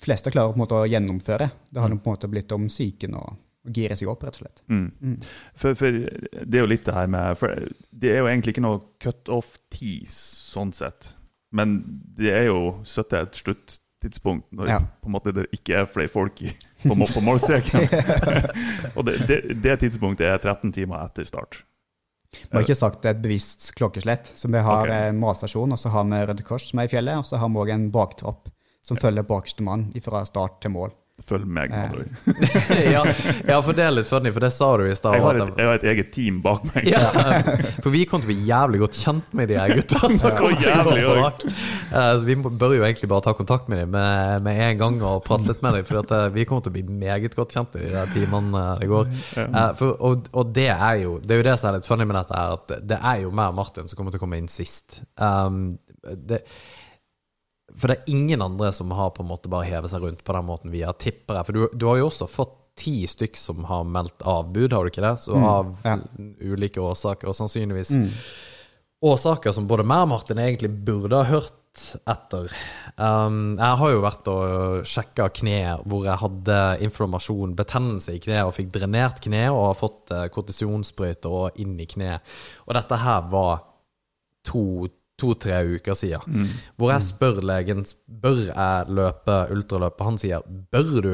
fleste 0.00 0.32
klarer 0.32 0.52
på 0.52 0.58
en 0.58 0.64
måte 0.64 0.80
å 0.80 0.88
gjennomføre. 0.88 1.46
Det 1.70 1.80
har 1.80 1.92
på 1.92 1.96
en 1.96 2.16
måte 2.16 2.30
blitt 2.32 2.52
om 2.56 2.66
psyken 2.68 3.14
og, 3.20 3.36
og 3.66 3.76
gire 3.76 3.96
seg 3.96 4.10
opp, 4.10 4.24
rett 4.26 4.40
og 4.40 4.42
slett. 4.44 4.62
Mm. 4.72 4.88
Mm. 5.00 5.16
For, 5.54 5.78
for 5.78 6.00
det 6.00 6.58
er 6.58 6.64
jo 6.64 6.72
litt 6.72 6.86
det 6.88 6.96
her 6.96 7.10
med 7.12 7.38
For 7.38 7.68
det 7.90 8.12
er 8.14 8.22
jo 8.22 8.30
egentlig 8.30 8.56
ikke 8.56 8.64
noe 8.64 8.82
cut-off-tid, 9.02 10.08
sånn 10.10 10.74
sett. 10.76 11.12
Men 11.52 11.80
det 12.16 12.30
er 12.34 12.44
jo 12.48 12.60
70 12.86 13.16
et 13.20 13.40
sluttidspunkt 13.40 14.46
når 14.54 14.68
Ja. 14.70 14.78
på 15.02 15.10
en 15.10 15.16
måte 15.16 15.32
det 15.34 15.48
ikke 15.56 15.80
er 15.80 15.88
flere 15.90 16.08
folk 16.08 16.42
i, 16.42 16.52
på, 16.84 16.94
på 16.94 17.24
målstreken. 17.26 17.88
og 18.96 19.04
det, 19.08 19.18
det, 19.28 19.40
det 19.62 19.80
tidspunktet 19.82 20.28
er 20.28 20.38
13 20.38 20.72
timer 20.72 21.02
etter 21.04 21.26
start. 21.26 21.64
Vi 22.30 22.54
har 22.54 22.62
ikke 22.62 22.78
sagt 22.78 23.06
et 23.10 23.18
bevisst 23.22 23.72
klokkeslett. 23.74 24.30
Så 24.38 24.48
vi 24.48 24.62
har 24.62 24.86
okay. 24.86 25.10
målstasjon, 25.10 25.70
matstasjon, 25.70 25.74
og 25.74 25.82
så 25.82 25.90
har 25.90 26.06
vi 26.06 26.22
Røde 26.30 26.46
Kors 26.46 26.68
som 26.70 26.78
er 26.78 26.86
i 26.86 26.92
fjellet, 26.92 27.18
og 27.18 27.26
så 27.26 27.40
har 27.42 27.50
vi 27.50 27.62
òg 27.64 27.74
en 27.74 27.90
baktrapp 27.94 28.50
som 28.86 28.96
følger 28.96 29.26
bakerste 29.26 29.64
mann 29.66 29.88
fra 30.04 30.22
start 30.24 30.60
til 30.62 30.72
mål. 30.76 30.94
Følg 31.26 31.46
meg, 31.46 31.70
med 31.70 32.36
ja, 32.94 33.02
ja, 33.46 33.58
for 33.62 33.76
det 33.76 33.84
er 33.84 33.92
litt 33.94 34.08
funny, 34.10 34.32
for 34.34 34.42
det 34.44 34.50
sa 34.54 34.70
du 34.80 34.84
i 34.88 34.94
stad. 34.96 35.18
Jeg 35.18 35.46
jeg 35.60 35.68
har 35.68 35.76
et 35.78 35.86
eget 35.92 36.10
team 36.14 36.40
bak 36.44 36.64
meg. 36.70 36.88
Ja, 36.90 37.10
for 37.84 37.90
vi 37.94 38.04
kommer 38.08 38.24
til 38.26 38.30
å 38.30 38.32
bli 38.32 38.48
jævlig 38.48 38.80
godt 38.82 38.98
kjent 38.98 39.34
med 39.36 39.50
de 39.52 39.58
her 39.60 39.74
gutta. 39.78 40.00
Så, 40.16 40.32
Så 40.38 40.50
jævlig. 40.56 41.04
Eh, 41.04 42.12
Så 42.16 42.24
vi 42.26 42.36
bør 42.40 42.74
jo 42.78 42.86
egentlig 42.86 43.10
bare 43.12 43.26
ta 43.28 43.34
kontakt 43.36 43.68
med 43.70 43.82
dem 43.84 43.92
med, 43.94 44.46
med 44.46 44.62
en 44.70 44.80
gang 44.80 44.98
og 45.06 45.22
prate 45.26 45.50
litt 45.50 45.62
med 45.66 45.78
dem. 45.78 45.86
For 45.90 46.00
eh, 46.02 46.26
vi 46.34 46.46
kommer 46.48 46.66
til 46.66 46.72
å 46.72 46.78
bli 46.78 46.84
meget 47.04 47.36
godt 47.38 47.56
kjent 47.56 47.76
med 47.78 47.94
de 47.94 48.06
timene 48.16 48.64
eh, 48.64 48.74
det 48.82 48.90
går. 48.90 49.14
For, 49.78 49.94
og, 50.00 50.30
og 50.34 50.52
det 50.56 50.70
er 50.72 51.02
jo 51.04 51.18
Det 51.22 51.36
er 51.36 51.42
jo 51.42 51.48
det 51.50 51.56
som 51.60 51.70
er 51.70 51.78
litt 51.78 51.88
funny 51.88 52.08
med 52.08 52.18
dette, 52.18 52.36
her 52.36 52.56
at 52.58 52.76
det 52.90 52.98
er 53.12 53.22
jo 53.26 53.32
mer 53.34 53.54
Martin 53.54 53.88
som 53.90 53.98
kommer 53.98 54.14
til 54.14 54.22
å 54.22 54.24
komme 54.24 54.40
inn 54.40 54.50
sist. 54.50 55.02
Um, 55.20 55.78
det, 56.00 56.40
for 57.78 57.90
det 57.90 57.98
er 57.98 58.12
ingen 58.14 58.42
andre 58.42 58.72
som 58.74 58.90
har 58.96 59.12
på 59.14 59.24
en 59.24 59.30
måte 59.30 59.50
bare 59.52 59.68
hevet 59.68 59.92
seg 59.92 60.02
rundt 60.02 60.24
på 60.26 60.34
den 60.36 60.48
måten 60.48 60.72
vi 60.72 60.82
har, 60.86 60.96
tipper 60.98 61.38
jeg. 61.38 61.48
For 61.48 61.56
du, 61.56 61.66
du 61.74 61.86
har 61.90 62.00
jo 62.00 62.08
også 62.10 62.28
fått 62.30 62.56
ti 62.80 63.04
stykk 63.08 63.36
som 63.36 63.64
har 63.68 63.84
meldt 63.88 64.22
avbud, 64.24 64.72
har 64.72 64.84
du 64.84 64.92
ikke 64.92 65.04
det? 65.04 65.16
Så 65.20 65.36
av 65.36 65.72
ja. 65.84 65.98
ulike 66.40 66.80
årsaker, 66.82 67.30
og 67.30 67.36
sannsynligvis 67.36 67.92
Mm. 67.96 68.10
årsaker 69.04 69.52
som 69.52 69.66
både 69.68 69.84
meg 69.84 70.04
og 70.04 70.12
Martin 70.14 70.38
egentlig 70.38 70.70
burde 70.84 71.16
ha 71.16 71.28
hørt 71.28 71.56
etter. 72.08 72.50
Um, 72.96 73.56
jeg 73.58 73.78
har 73.80 73.92
jo 73.92 74.02
vært 74.02 74.28
og 74.32 74.86
sjekka 74.88 75.28
kneet 75.40 75.84
hvor 75.88 76.04
jeg 76.08 76.18
hadde 76.20 76.58
inflammasjon, 76.84 77.54
betennelse 77.56 78.16
i 78.16 78.22
kneet, 78.22 78.44
og 78.44 78.56
fikk 78.56 78.72
drenert 78.74 79.20
kneet 79.24 79.52
og 79.54 79.70
har 79.70 79.78
fått 79.78 80.10
kortisjonssprøyter 80.10 80.32
kortisonsprøyter 80.34 81.36
og 81.42 81.60
inn 81.62 81.78
i 81.80 81.88
kneet. 81.88 82.24
Og 82.66 82.74
dette 82.76 83.00
her 83.04 83.28
var 83.32 83.62
to 84.46 84.88
to-tre 85.20 85.60
uker 85.76 85.98
siden. 85.98 86.48
Hvor 86.76 86.94
jeg 86.94 87.06
spør 87.06 87.42
legen 87.44 87.84
Bør 88.20 88.40
jeg 88.48 88.96
løpe 88.96 89.36
ultraløpet. 89.54 90.06
Han 90.06 90.18
sier 90.20 90.46
bør 90.72 90.96
du 91.04 91.12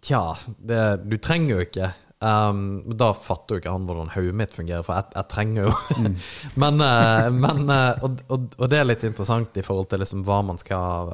Tja, 0.00 0.22
det, 0.64 0.80
du 1.12 1.18
trenger 1.20 1.58
jo 1.58 1.64
ikke. 1.66 1.90
Um, 2.20 2.82
da 3.00 3.14
fatter 3.16 3.56
jo 3.56 3.60
ikke 3.62 3.72
han 3.72 3.86
hvordan 3.88 4.10
hodet 4.12 4.34
mitt 4.36 4.52
fungerer, 4.52 4.84
for 4.84 4.98
jeg, 4.98 5.08
jeg 5.16 5.28
trenger 5.32 5.70
jo 5.70 6.10
Men, 6.60 6.82
eh, 6.84 7.28
men 7.32 7.62
eh, 7.72 8.02
og, 8.04 8.18
og, 8.28 8.58
og 8.58 8.68
det 8.68 8.76
er 8.76 8.84
litt 8.90 9.06
interessant 9.08 9.56
i 9.56 9.64
forhold 9.64 9.88
til 9.88 10.02
liksom 10.02 10.26
hva 10.28 10.42
man 10.44 10.60
skal 10.60 11.08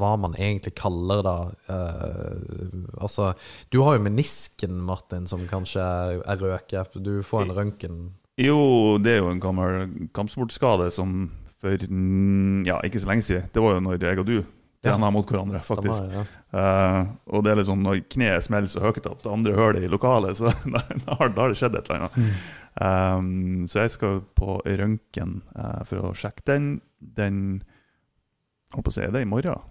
Hva 0.00 0.16
man 0.18 0.34
egentlig 0.34 0.74
kaller 0.80 1.22
da 1.22 1.36
uh, 1.70 2.82
Altså, 2.98 3.30
du 3.70 3.84
har 3.86 4.00
jo 4.00 4.06
menisken, 4.08 4.80
Martin, 4.82 5.30
som 5.30 5.46
kanskje 5.46 5.84
er 6.18 6.42
røket. 6.42 6.98
Du 7.06 7.20
får 7.22 7.46
en 7.46 7.54
røntgen 7.60 8.00
Jo, 8.42 8.58
det 8.98 9.14
er 9.14 9.22
jo 9.22 9.30
en 9.30 9.44
gammel 9.44 10.08
kampsportskade 10.10 10.90
som 10.90 11.28
for 11.58 11.88
mm, 11.90 12.62
ja, 12.68 12.78
ikke 12.86 13.00
så 13.02 13.10
lenge 13.10 13.24
siden 13.26 13.48
Det 13.50 13.62
var 13.62 13.72
jo 13.74 13.82
når 13.82 14.02
jeg 14.04 14.22
og 14.22 14.28
du 14.28 14.36
trena 14.84 15.10
mot 15.10 15.26
hverandre, 15.26 15.60
faktisk. 15.66 15.96
Stemmer, 15.96 16.28
ja. 16.52 16.60
uh, 17.02 17.08
og 17.34 17.42
det 17.44 17.52
er 17.52 17.60
liksom 17.60 17.82
når 17.82 18.02
kneet 18.14 18.46
smeller 18.46 18.70
så 18.70 18.82
høyt 18.84 19.08
at 19.10 19.24
det 19.24 19.32
andre 19.32 19.56
hører 19.56 19.78
det 19.78 19.88
i 19.88 19.90
lokalet, 19.90 20.38
så 20.38 20.52
da, 20.74 20.84
har, 21.18 21.34
det 21.34 21.48
skjedd 21.58 21.78
et 21.78 21.90
eller 21.90 22.06
annet. 22.06 22.46
Um, 22.78 23.66
så 23.66 23.82
jeg 23.82 23.96
skal 23.96 24.22
på 24.38 24.60
røntgen 24.62 25.40
uh, 25.58 25.82
for 25.88 26.10
å 26.10 26.14
sjekke 26.14 26.46
den. 26.46 26.70
Den 26.98 27.42
holdt 28.74 28.86
på 28.86 28.94
å 28.94 28.96
si, 29.00 29.02
er 29.02 29.14
det 29.14 29.26
i 29.26 29.30
morgen? 29.30 29.66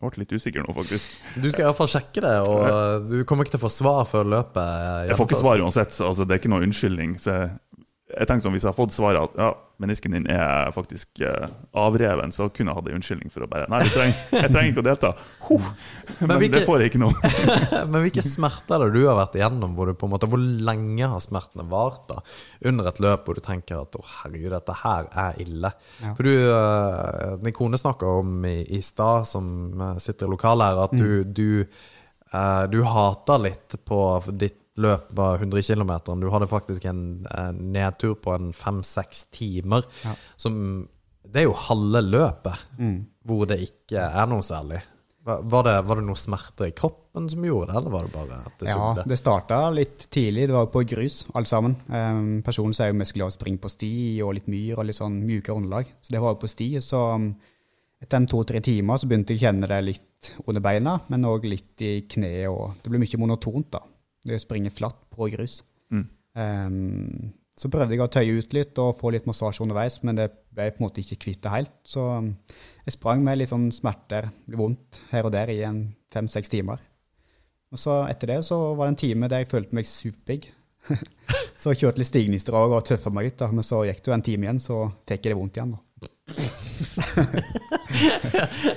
Jeg 0.00 0.08
ble 0.08 0.22
litt 0.22 0.30
usikker 0.32 0.64
nå, 0.64 0.72
faktisk. 0.74 1.12
Du 1.36 1.50
skal 1.52 1.66
iallfall 1.66 1.90
sjekke 1.92 2.22
det, 2.24 2.36
og 2.48 3.10
du 3.10 3.18
kommer 3.28 3.44
ikke 3.44 3.58
til 3.58 3.60
å 3.60 3.66
få 3.66 3.72
svar 3.74 4.06
før 4.08 4.30
løpet. 4.32 5.10
Jeg 5.10 5.18
får 5.18 5.28
ikke 5.28 5.42
svar 5.42 5.62
uansett, 5.62 5.92
så 5.92 6.08
altså, 6.08 6.24
det 6.24 6.34
er 6.34 6.40
ikke 6.40 6.52
noe 6.54 6.64
unnskyldning. 6.64 7.18
Så 7.20 7.34
jeg, 7.36 7.50
jeg 8.10 8.28
tenkte 8.28 8.44
sånn, 8.46 8.54
Hvis 8.56 8.64
jeg 8.66 8.72
har 8.72 8.76
fått 8.76 8.94
svaret 8.94 9.30
at 9.30 9.36
ja, 9.38 9.48
menisken 9.80 10.14
din 10.16 10.26
er 10.30 10.70
faktisk 10.74 11.22
uh, 11.24 11.46
avreven, 11.78 12.32
så 12.34 12.48
kunne 12.52 12.72
jeg 12.72 12.78
hatt 12.78 12.90
en 12.90 12.98
unnskyldning 12.98 13.32
for 13.32 13.46
å 13.46 13.48
bare 13.50 13.68
Nei, 13.72 13.80
jeg 13.86 13.94
trenger, 13.94 14.18
jeg 14.36 14.52
trenger 14.52 14.72
ikke 14.72 14.82
å 14.82 14.86
delta. 14.86 15.12
Huh. 15.48 15.68
Men, 16.20 16.34
hvilke- 16.42 16.58
det 16.58 16.64
får 16.68 16.84
jeg 16.84 16.92
ikke 16.92 17.02
nå. 17.02 17.10
Men 17.92 18.04
hvilke 18.04 18.24
smerter 18.26 18.76
er 18.76 18.90
det 18.90 19.00
du 19.00 19.08
har 19.08 19.18
vært 19.20 19.38
igjennom? 19.40 19.76
Hvor, 19.78 19.88
du 19.90 19.98
på 20.00 20.08
en 20.08 20.14
måte, 20.14 20.28
hvor 20.30 20.42
lenge 20.70 21.10
har 21.14 21.24
smertene 21.24 21.66
vart 21.70 22.04
da? 22.10 22.18
Under 22.70 22.90
et 22.90 23.00
løp 23.04 23.24
hvor 23.28 23.38
du 23.38 23.44
tenker 23.44 23.80
at 23.80 23.96
å 23.96 24.04
herregud, 24.20 24.50
dette 24.52 24.78
her 24.82 25.08
er 25.24 25.40
ille. 25.42 25.72
Ja. 26.02 26.14
For 26.18 26.28
du, 26.28 26.34
uh, 26.50 27.38
din 27.40 27.56
kone 27.56 27.80
snakka 27.80 28.10
om 28.20 28.44
i, 28.48 28.58
i 28.76 28.82
stad, 28.84 29.28
som 29.30 29.46
eh, 29.80 29.96
sitter 30.02 30.28
i 30.28 30.34
lokalet 30.34 30.70
her, 30.70 30.82
at 30.84 30.94
du, 30.96 31.24
du, 31.24 31.64
eh, 32.32 32.64
du 32.72 32.80
hater 32.86 33.42
litt 33.48 33.78
på 33.88 34.00
ditt 34.32 34.59
løp 34.80 35.10
på 35.16 35.26
100 35.40 35.62
km. 35.68 35.92
Du 36.20 36.28
hadde 36.32 36.48
faktisk 36.50 36.84
en, 36.90 37.02
en 37.30 37.60
nedtur 37.74 38.14
på 38.20 38.34
en 38.36 38.52
fem-seks 38.56 39.26
timer. 39.36 39.84
Ja. 40.04 40.14
Som 40.40 40.88
Det 41.30 41.42
er 41.42 41.50
jo 41.50 41.52
halve 41.68 42.00
løpet 42.02 42.64
Mm. 42.78 43.04
hvor 43.28 43.46
det 43.46 43.60
ikke 43.60 44.00
er 44.10 44.26
noe 44.26 44.42
særlig. 44.42 44.80
Var 45.22 45.42
var 45.44 45.62
det, 45.66 45.74
var 45.86 45.96
det 46.00 46.04
noe 46.06 46.16
smerter 46.16 46.70
i 46.70 46.72
kroppen 46.72 47.28
som 47.28 47.44
gjorde 47.44 47.68
det, 47.68 47.76
eller 47.76 47.90
var 47.92 48.06
det 48.06 48.12
bare 48.14 48.38
at 48.46 48.54
det 48.58 48.68
Ja, 48.70 49.04
det 49.06 49.18
starta 49.20 49.58
litt 49.70 50.06
tidlig. 50.10 50.46
Det 50.48 50.54
var 50.56 50.66
på 50.72 50.80
grus, 50.88 51.26
alt 51.36 51.46
sammen. 51.46 51.76
Um, 51.92 52.40
personen 52.42 52.72
er 52.80 52.88
jo 52.88 52.96
mest 52.96 53.12
glad 53.14 53.28
i 53.28 53.34
å 53.34 53.36
springe 53.36 53.60
på 53.60 53.68
sti 53.68 53.90
og 54.24 54.32
litt 54.38 54.48
myr 54.48 54.78
og 54.80 54.86
litt 54.88 54.96
sånn 54.96 55.20
mjukere 55.20 55.56
underlag. 55.60 55.92
Så 56.00 56.10
det 56.16 56.22
var 56.24 56.32
jo 56.34 56.40
på 56.40 56.48
sti. 56.48 56.70
Så 56.80 57.02
um, 57.14 57.34
etter 58.00 58.26
to-tre 58.32 58.62
timer 58.64 58.96
så 58.96 59.06
begynte 59.10 59.36
jeg 59.36 59.42
å 59.42 59.44
kjenne 59.50 59.68
det 59.68 59.82
litt 59.84 60.32
under 60.46 60.64
beina, 60.64 60.96
men 61.12 61.28
òg 61.28 61.44
litt 61.44 61.84
i 61.84 61.92
kneet. 62.08 62.48
og 62.48 62.80
Det 62.82 62.88
ble 62.90 62.98
mye 63.04 63.20
monotont, 63.20 63.70
da. 63.76 63.82
Det 64.26 64.36
å 64.36 64.42
springe 64.42 64.72
flatt 64.74 64.98
på 65.12 65.30
grus. 65.32 65.60
Mm. 65.90 66.06
Um, 66.36 67.30
så 67.60 67.68
prøvde 67.72 67.96
jeg 67.96 68.02
å 68.04 68.10
tøye 68.12 68.36
ut 68.40 68.54
litt 68.56 68.78
og 68.80 68.94
få 68.96 69.12
litt 69.12 69.26
massasje 69.28 69.64
underveis, 69.64 69.98
men 70.06 70.16
det 70.16 70.30
ble 70.54 70.70
på 70.72 70.80
en 70.80 70.86
måte 70.86 71.02
ikke 71.02 71.18
kvitt 71.26 71.42
det 71.44 71.52
helt. 71.52 71.74
Så 71.88 72.04
um, 72.20 72.30
jeg 72.86 72.96
sprang 72.96 73.24
med 73.24 73.40
litt 73.40 73.52
sånn 73.52 73.68
smerter, 73.74 74.30
vondt 74.56 75.02
her 75.10 75.28
og 75.28 75.34
der 75.34 75.52
i 75.52 75.60
en 75.68 75.82
fem-seks 76.12 76.52
timer. 76.52 76.80
Og 77.70 77.78
så 77.78 78.00
etter 78.10 78.34
det 78.34 78.40
så 78.48 78.58
var 78.74 78.88
det 78.88 78.94
en 78.94 79.02
time 79.04 79.28
der 79.30 79.44
jeg 79.44 79.52
følte 79.52 79.76
meg 79.76 79.88
superbig. 79.88 80.48
så 81.60 81.74
jeg 81.74 81.82
kjørte 81.82 82.00
litt 82.00 82.08
stigningsdrag 82.08 82.72
og 82.74 82.86
tøffa 82.88 83.12
meg 83.14 83.28
litt, 83.28 83.38
da. 83.42 83.50
men 83.52 83.66
så 83.66 83.84
gikk 83.86 84.00
det 84.00 84.10
jo 84.10 84.16
en 84.16 84.26
time 84.26 84.48
igjen, 84.48 84.62
så 84.62 84.80
fikk 85.06 85.28
jeg 85.28 85.34
det 85.34 85.38
vondt 85.38 85.60
igjen. 85.60 85.76
da. 85.76 85.84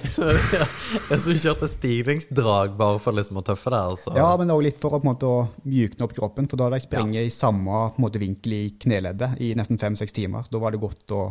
Jeg 0.04 1.20
syns 1.20 1.26
du 1.26 1.40
kjørte 1.40 1.70
stigningsdrag 1.72 2.74
bare 2.80 3.00
for 3.02 3.16
liksom 3.16 3.40
å 3.40 3.46
tøffe 3.46 3.72
deg? 3.74 3.94
Altså. 3.94 4.14
Ja, 4.18 4.30
men 4.40 4.52
òg 4.54 4.64
litt 4.68 4.80
for 4.82 4.92
å 4.92 5.00
på 5.00 5.08
en 5.08 5.12
måte 5.14 5.34
mjukne 5.70 6.08
opp 6.08 6.16
kroppen, 6.18 6.50
for 6.50 6.60
da 6.60 6.68
hadde 6.68 6.82
jeg 6.82 6.88
springet 6.90 7.28
i 7.28 7.34
samme 7.34 7.84
på 7.94 8.02
en 8.02 8.06
måte, 8.08 8.22
vinkel 8.22 8.58
i 8.58 8.64
kneleddet 8.86 9.38
i 9.44 9.54
nesten 9.58 9.80
fem-seks 9.82 10.16
timer. 10.16 10.48
Da 10.52 10.62
var 10.62 10.76
det 10.76 10.82
godt 10.84 11.14
å 11.16 11.22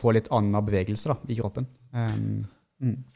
få 0.00 0.12
litt 0.16 0.30
annen 0.34 0.64
bevegelse 0.64 1.12
da, 1.12 1.18
i 1.32 1.38
kroppen. 1.38 1.68
Um, 1.96 2.46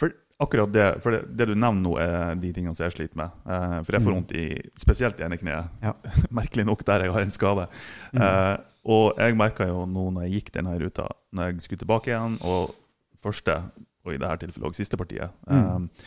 For 0.00 0.12
akkurat 0.40 0.73
det, 0.73 0.87
for 1.04 1.14
det, 1.14 1.20
det 1.37 1.47
du 1.50 1.54
nevner 1.54 1.85
nå, 1.85 1.92
er 2.00 2.40
de 2.40 2.50
tingene 2.56 2.75
som 2.76 2.87
jeg 2.87 2.97
sliter 2.97 3.20
med. 3.20 3.37
Eh, 3.44 3.76
for 3.85 3.97
jeg 3.97 4.04
får 4.06 4.16
vondt 4.16 4.35
i 4.38 4.47
spesielt 4.80 5.20
i 5.20 5.26
ene 5.26 5.38
kneet. 5.40 5.70
Ja. 5.85 5.94
Merkelig 6.40 6.66
nok 6.68 6.85
der 6.88 7.06
jeg 7.06 7.14
har 7.14 7.26
en 7.26 7.35
skade. 7.35 7.68
Eh, 8.16 8.56
og 8.90 9.20
jeg 9.20 9.37
merka 9.37 9.68
jo 9.68 9.85
nå 9.88 10.06
når 10.16 10.26
jeg 10.26 10.38
gikk 10.38 10.52
denne 10.56 10.76
ruta, 10.80 11.09
når 11.37 11.50
jeg 11.50 11.66
skulle 11.66 11.82
tilbake 11.82 12.12
igjen, 12.12 12.38
og 12.49 12.73
første, 13.20 13.59
og 14.06 14.14
i 14.14 14.20
dette 14.20 14.47
tilfellet 14.47 14.70
også 14.70 14.80
siste 14.80 15.00
partiet, 15.00 15.35
eh, 15.52 16.06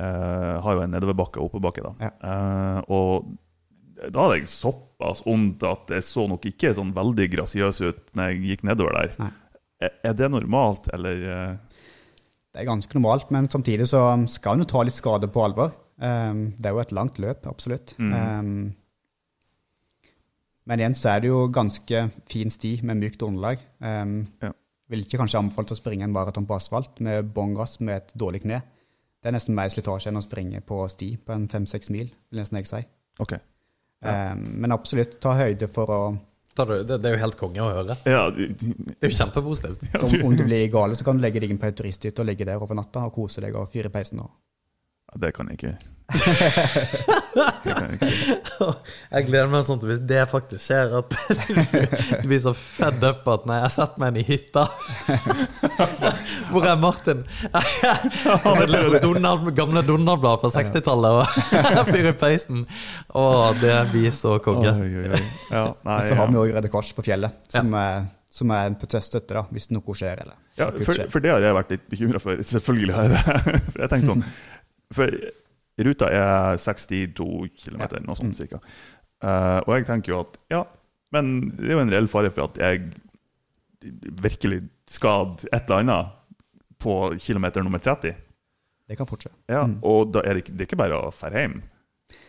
eh, 0.00 0.54
har 0.64 0.78
jo 0.78 0.84
en 0.84 0.96
nedoverbakke 0.96 1.42
og 1.42 1.50
oppebakke. 1.50 1.84
da. 1.84 2.08
Ja. 2.08 2.12
Eh, 2.30 2.80
og 2.96 3.34
da 4.12 4.26
hadde 4.26 4.40
jeg 4.40 4.50
såpass 4.52 5.22
vondt 5.24 5.64
at 5.66 5.86
det 5.92 6.02
så 6.04 6.26
nok 6.28 6.44
ikke 6.48 6.74
sånn 6.76 6.94
veldig 6.96 7.28
grasiøs 7.32 7.80
ut 7.84 8.16
når 8.16 8.32
jeg 8.32 8.42
gikk 8.50 8.66
nedover 8.68 8.96
der. 8.96 9.14
Nei. 9.20 9.32
Er, 9.84 9.92
er 10.08 10.14
det 10.16 10.30
normalt, 10.32 10.88
eller 10.96 11.24
eh, 11.32 11.65
Det 12.56 12.62
er 12.62 12.70
ganske 12.70 12.96
normalt, 12.96 13.28
men 13.34 13.44
samtidig 13.52 13.84
så 13.90 14.00
skal 14.32 14.56
en 14.56 14.64
jo 14.64 14.70
ta 14.70 14.80
litt 14.86 14.96
skade 14.96 15.28
på 15.28 15.42
alvor. 15.44 15.74
Um, 16.00 16.54
det 16.56 16.70
er 16.70 16.72
jo 16.72 16.80
et 16.80 16.94
langt 16.96 17.18
løp, 17.20 17.44
absolutt. 17.50 17.92
Mm. 18.00 18.14
Um, 18.16 18.70
men 20.64 20.80
igjen 20.80 20.96
så 20.96 21.10
er 21.12 21.20
det 21.20 21.28
jo 21.28 21.42
ganske 21.52 22.00
fin 22.32 22.48
sti 22.52 22.78
med 22.88 22.96
mykt 23.02 23.26
underlag. 23.26 23.60
Um, 23.84 24.22
Ja. 24.40 24.54
Vil 24.88 25.02
ikke 25.02 25.18
kanskje 25.18 25.40
anbefalt 25.40 25.72
å 25.74 25.76
springe 25.76 26.06
en 26.06 26.12
maraton 26.14 26.46
på 26.46 26.54
asfalt 26.54 27.00
med 27.02 27.32
bånn 27.34 27.56
gass 27.58 27.80
med 27.80 27.96
et 27.96 28.12
dårlig 28.14 28.44
kne. 28.44 28.60
Det 29.18 29.28
er 29.28 29.34
nesten 29.34 29.56
mer 29.58 29.68
slitasje 29.68 30.12
enn 30.12 30.20
å 30.20 30.22
springe 30.22 30.60
på 30.62 30.78
sti 30.88 31.08
på 31.18 31.34
en 31.34 31.48
fem-seks 31.50 31.90
mil, 31.90 32.12
vil 32.30 32.40
nesten 32.40 32.60
jeg 32.60 32.70
si. 32.70 32.80
Okay. 33.18 33.42
Ja. 34.00 34.32
Um, 34.32 34.44
men 34.62 34.72
absolutt 34.72 35.18
ta 35.20 35.34
høyde 35.34 35.68
for 35.68 35.90
å 35.90 36.00
Det, 36.56 36.86
det 37.02 37.04
er 37.04 37.16
jo 37.16 37.20
helt 37.20 37.36
konge 37.36 37.60
å 37.60 37.68
høre. 37.74 37.96
Ja, 38.06 38.30
du- 38.30 38.48
du- 38.48 38.74
Det 38.74 38.96
er 39.02 39.08
jo 39.10 39.16
kjempepositivt. 39.24 39.82
ja, 39.92 40.00
så 40.00 40.24
Om 40.24 40.36
du 40.36 40.44
blir 40.44 40.68
gale, 40.72 40.94
så 40.96 41.04
kan 41.04 41.16
du 41.16 41.22
legge 41.22 41.40
deg 41.40 41.50
inn 41.50 41.58
på 41.58 41.66
ei 41.66 41.72
turisthytte 41.72 42.20
og 42.20 42.26
ligge 42.26 42.44
der 42.46 42.56
over 42.62 42.74
natta 42.74 43.04
og 43.04 43.12
kose 43.14 43.40
deg 43.40 43.54
og 43.54 43.68
fyre 43.68 43.86
i 43.86 43.88
peisen. 43.92 44.20
Og. 44.20 44.30
Ja, 45.12 45.20
det 45.26 45.34
kan 45.36 45.50
jeg 45.50 45.60
ikke. 45.60 45.76
Det 47.64 47.72
kan 47.74 47.90
jeg 47.90 47.96
ikke. 47.98 48.66
Jeg 49.10 49.26
gleder 49.26 49.48
meg 49.50 49.64
sånn 49.66 49.80
til 49.82 49.90
hvis 49.90 50.02
det 50.06 50.22
faktisk 50.30 50.62
skjer, 50.62 50.92
at 51.00 51.16
du 52.22 52.28
blir 52.30 52.40
så 52.42 52.52
fed 52.56 53.02
up 53.06 53.26
at 53.32 53.46
nei, 53.50 53.58
jeg 53.64 53.72
setter 53.74 54.02
meg 54.02 54.12
inn 54.12 54.20
i 54.22 54.26
hytta. 54.28 54.64
Hvor 56.52 56.68
er 56.70 56.78
Martin? 56.80 57.24
Jeg 57.50 58.70
leser 58.70 59.02
Donald, 59.02 59.50
gamle 59.58 59.82
Donald-blad 59.86 60.44
fra 60.44 60.52
60-tallet 60.54 61.20
og 61.20 61.90
fyrer 61.90 62.12
i 62.12 62.16
peisen. 62.22 62.64
Å, 63.10 63.26
det 63.60 63.76
blir 63.92 64.14
så 64.14 64.38
konge. 64.44 64.76
Ja, 65.50 65.68
så 65.82 66.18
har 66.20 66.30
vi 66.30 66.42
òg 66.44 66.54
Røde 66.56 66.72
Kors 66.72 66.94
på 66.96 67.04
fjellet, 67.06 67.34
som, 67.52 67.74
er, 67.82 68.06
som 68.32 68.54
er 68.54 68.70
en 68.70 68.78
støtte 68.78 69.34
da, 69.34 69.46
hvis 69.50 69.72
noe 69.74 69.98
skjer. 69.98 70.22
Eller. 70.24 70.38
Ja, 70.56 70.70
for, 70.72 71.08
for 71.12 71.20
det 71.24 71.34
har 71.34 71.44
jeg 71.44 71.56
vært 71.58 71.72
litt 71.74 71.88
bekymra 71.92 72.22
for. 72.22 72.46
Selvfølgelig 72.54 72.94
har 72.96 73.10
jeg 73.10 73.16
det. 73.18 73.64
For 73.74 73.82
jeg 73.84 73.92
tenker 73.92 74.14
sånn 74.14 74.28
For 74.94 75.10
ruta 75.86 76.08
er 76.12 76.56
62 76.62 77.48
km, 77.64 77.82
noe 78.06 78.16
sånt 78.16 78.36
cirka. 78.38 78.60
Uh, 79.24 79.60
og 79.66 79.72
jeg 79.78 79.86
tenker 79.88 80.12
jo 80.12 80.20
at 80.22 80.36
ja, 80.52 80.62
men 81.12 81.32
det 81.56 81.70
er 81.70 81.76
jo 81.78 81.82
en 81.86 81.92
reell 81.92 82.08
fare 82.12 82.30
for 82.30 82.46
at 82.50 82.58
jeg 82.60 82.90
virkelig 84.22 84.62
skader 84.90 85.48
et 85.52 85.62
eller 85.68 85.82
annet 85.82 86.12
på 86.82 86.96
kilometer 87.18 87.62
nummer 87.64 87.78
30. 87.82 88.14
Det 88.86 88.96
kan 88.98 89.06
fortsette. 89.08 89.36
Ja, 89.50 89.64
Mm. 89.66 89.78
Og 89.82 90.12
da 90.12 90.20
er 90.24 90.34
det, 90.38 90.52
det 90.52 90.60
er 90.60 90.68
ikke 90.68 90.78
bare 90.78 90.98
å 90.98 91.10
dra 91.10 91.30
hjem. 91.40 91.62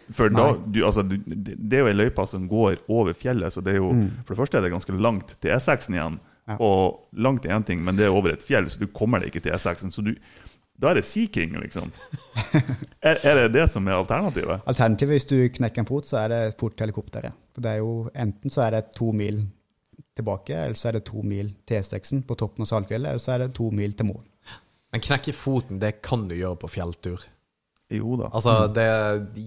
For 0.10 0.32
da, 0.32 0.54
du, 0.66 0.80
altså, 0.88 1.04
du, 1.04 1.18
det 1.28 1.58
det 1.60 1.78
er 1.78 1.84
jo 1.84 1.90
ei 1.92 1.98
løype 1.98 2.24
som 2.26 2.48
går 2.50 2.80
over 2.88 3.14
fjellet, 3.14 3.54
så 3.54 3.62
det 3.62 3.74
er 3.76 3.78
jo 3.82 3.92
Mm. 3.94 4.10
For 4.26 4.34
det 4.34 4.40
første 4.42 4.58
er 4.58 4.62
det 4.62 4.72
ganske 4.72 4.94
langt 4.98 5.36
til 5.42 5.52
E6-en 5.52 5.94
igjen. 5.98 6.20
Ja. 6.48 6.56
Og 6.64 7.10
langt 7.14 7.46
er 7.46 7.58
én 7.58 7.66
ting, 7.66 7.84
men 7.84 7.96
det 7.98 8.06
er 8.06 8.16
over 8.16 8.32
et 8.32 8.42
fjell, 8.42 8.70
så 8.70 8.80
du 8.80 8.88
kommer 8.88 9.20
deg 9.20 9.28
ikke 9.30 9.44
til 9.44 9.52
E6-en. 9.54 9.92
Så 9.92 10.02
du, 10.02 10.16
da 10.78 10.92
er 10.92 11.00
det 11.00 11.06
Sea 11.10 11.30
King, 11.34 11.56
liksom. 11.58 11.92
er, 13.02 13.18
er 13.26 13.40
det 13.42 13.48
det 13.56 13.66
som 13.72 13.88
er 13.90 13.98
alternativet? 13.98 14.62
Alternativet 14.70 15.18
hvis 15.18 15.30
du 15.30 15.38
knekker 15.58 15.82
en 15.82 15.90
fot, 15.90 16.06
så 16.06 16.20
er 16.22 16.34
det 16.34 16.42
fort 16.60 16.84
helikopteret. 16.84 17.34
For 17.56 17.66
det 17.66 17.72
er 17.72 17.82
jo 17.82 17.94
enten 18.14 18.54
så 18.54 18.68
er 18.68 18.78
det 18.78 18.84
to 18.98 19.10
mil 19.16 19.42
tilbake, 20.18 20.54
eller 20.54 20.78
så 20.78 20.92
er 20.92 21.00
det 21.00 21.08
to 21.10 21.24
mil 21.26 21.50
til 21.66 21.82
E6-en 21.82 22.22
på 22.28 22.38
toppen 22.38 22.66
av 22.66 22.70
Salfjellet, 22.70 23.10
eller 23.10 23.24
så 23.24 23.34
er 23.34 23.46
det 23.46 23.56
to 23.58 23.72
mil 23.74 23.98
til 23.98 24.10
mål. 24.12 24.22
Men 24.94 25.04
knekke 25.04 25.34
foten, 25.36 25.82
det 25.82 25.98
kan 26.06 26.30
du 26.30 26.38
gjøre 26.38 26.62
på 26.62 26.70
fjelltur. 26.78 27.26
Jo 27.90 28.18
da. 28.20 28.28
Altså, 28.36 28.54
det, 28.76 28.86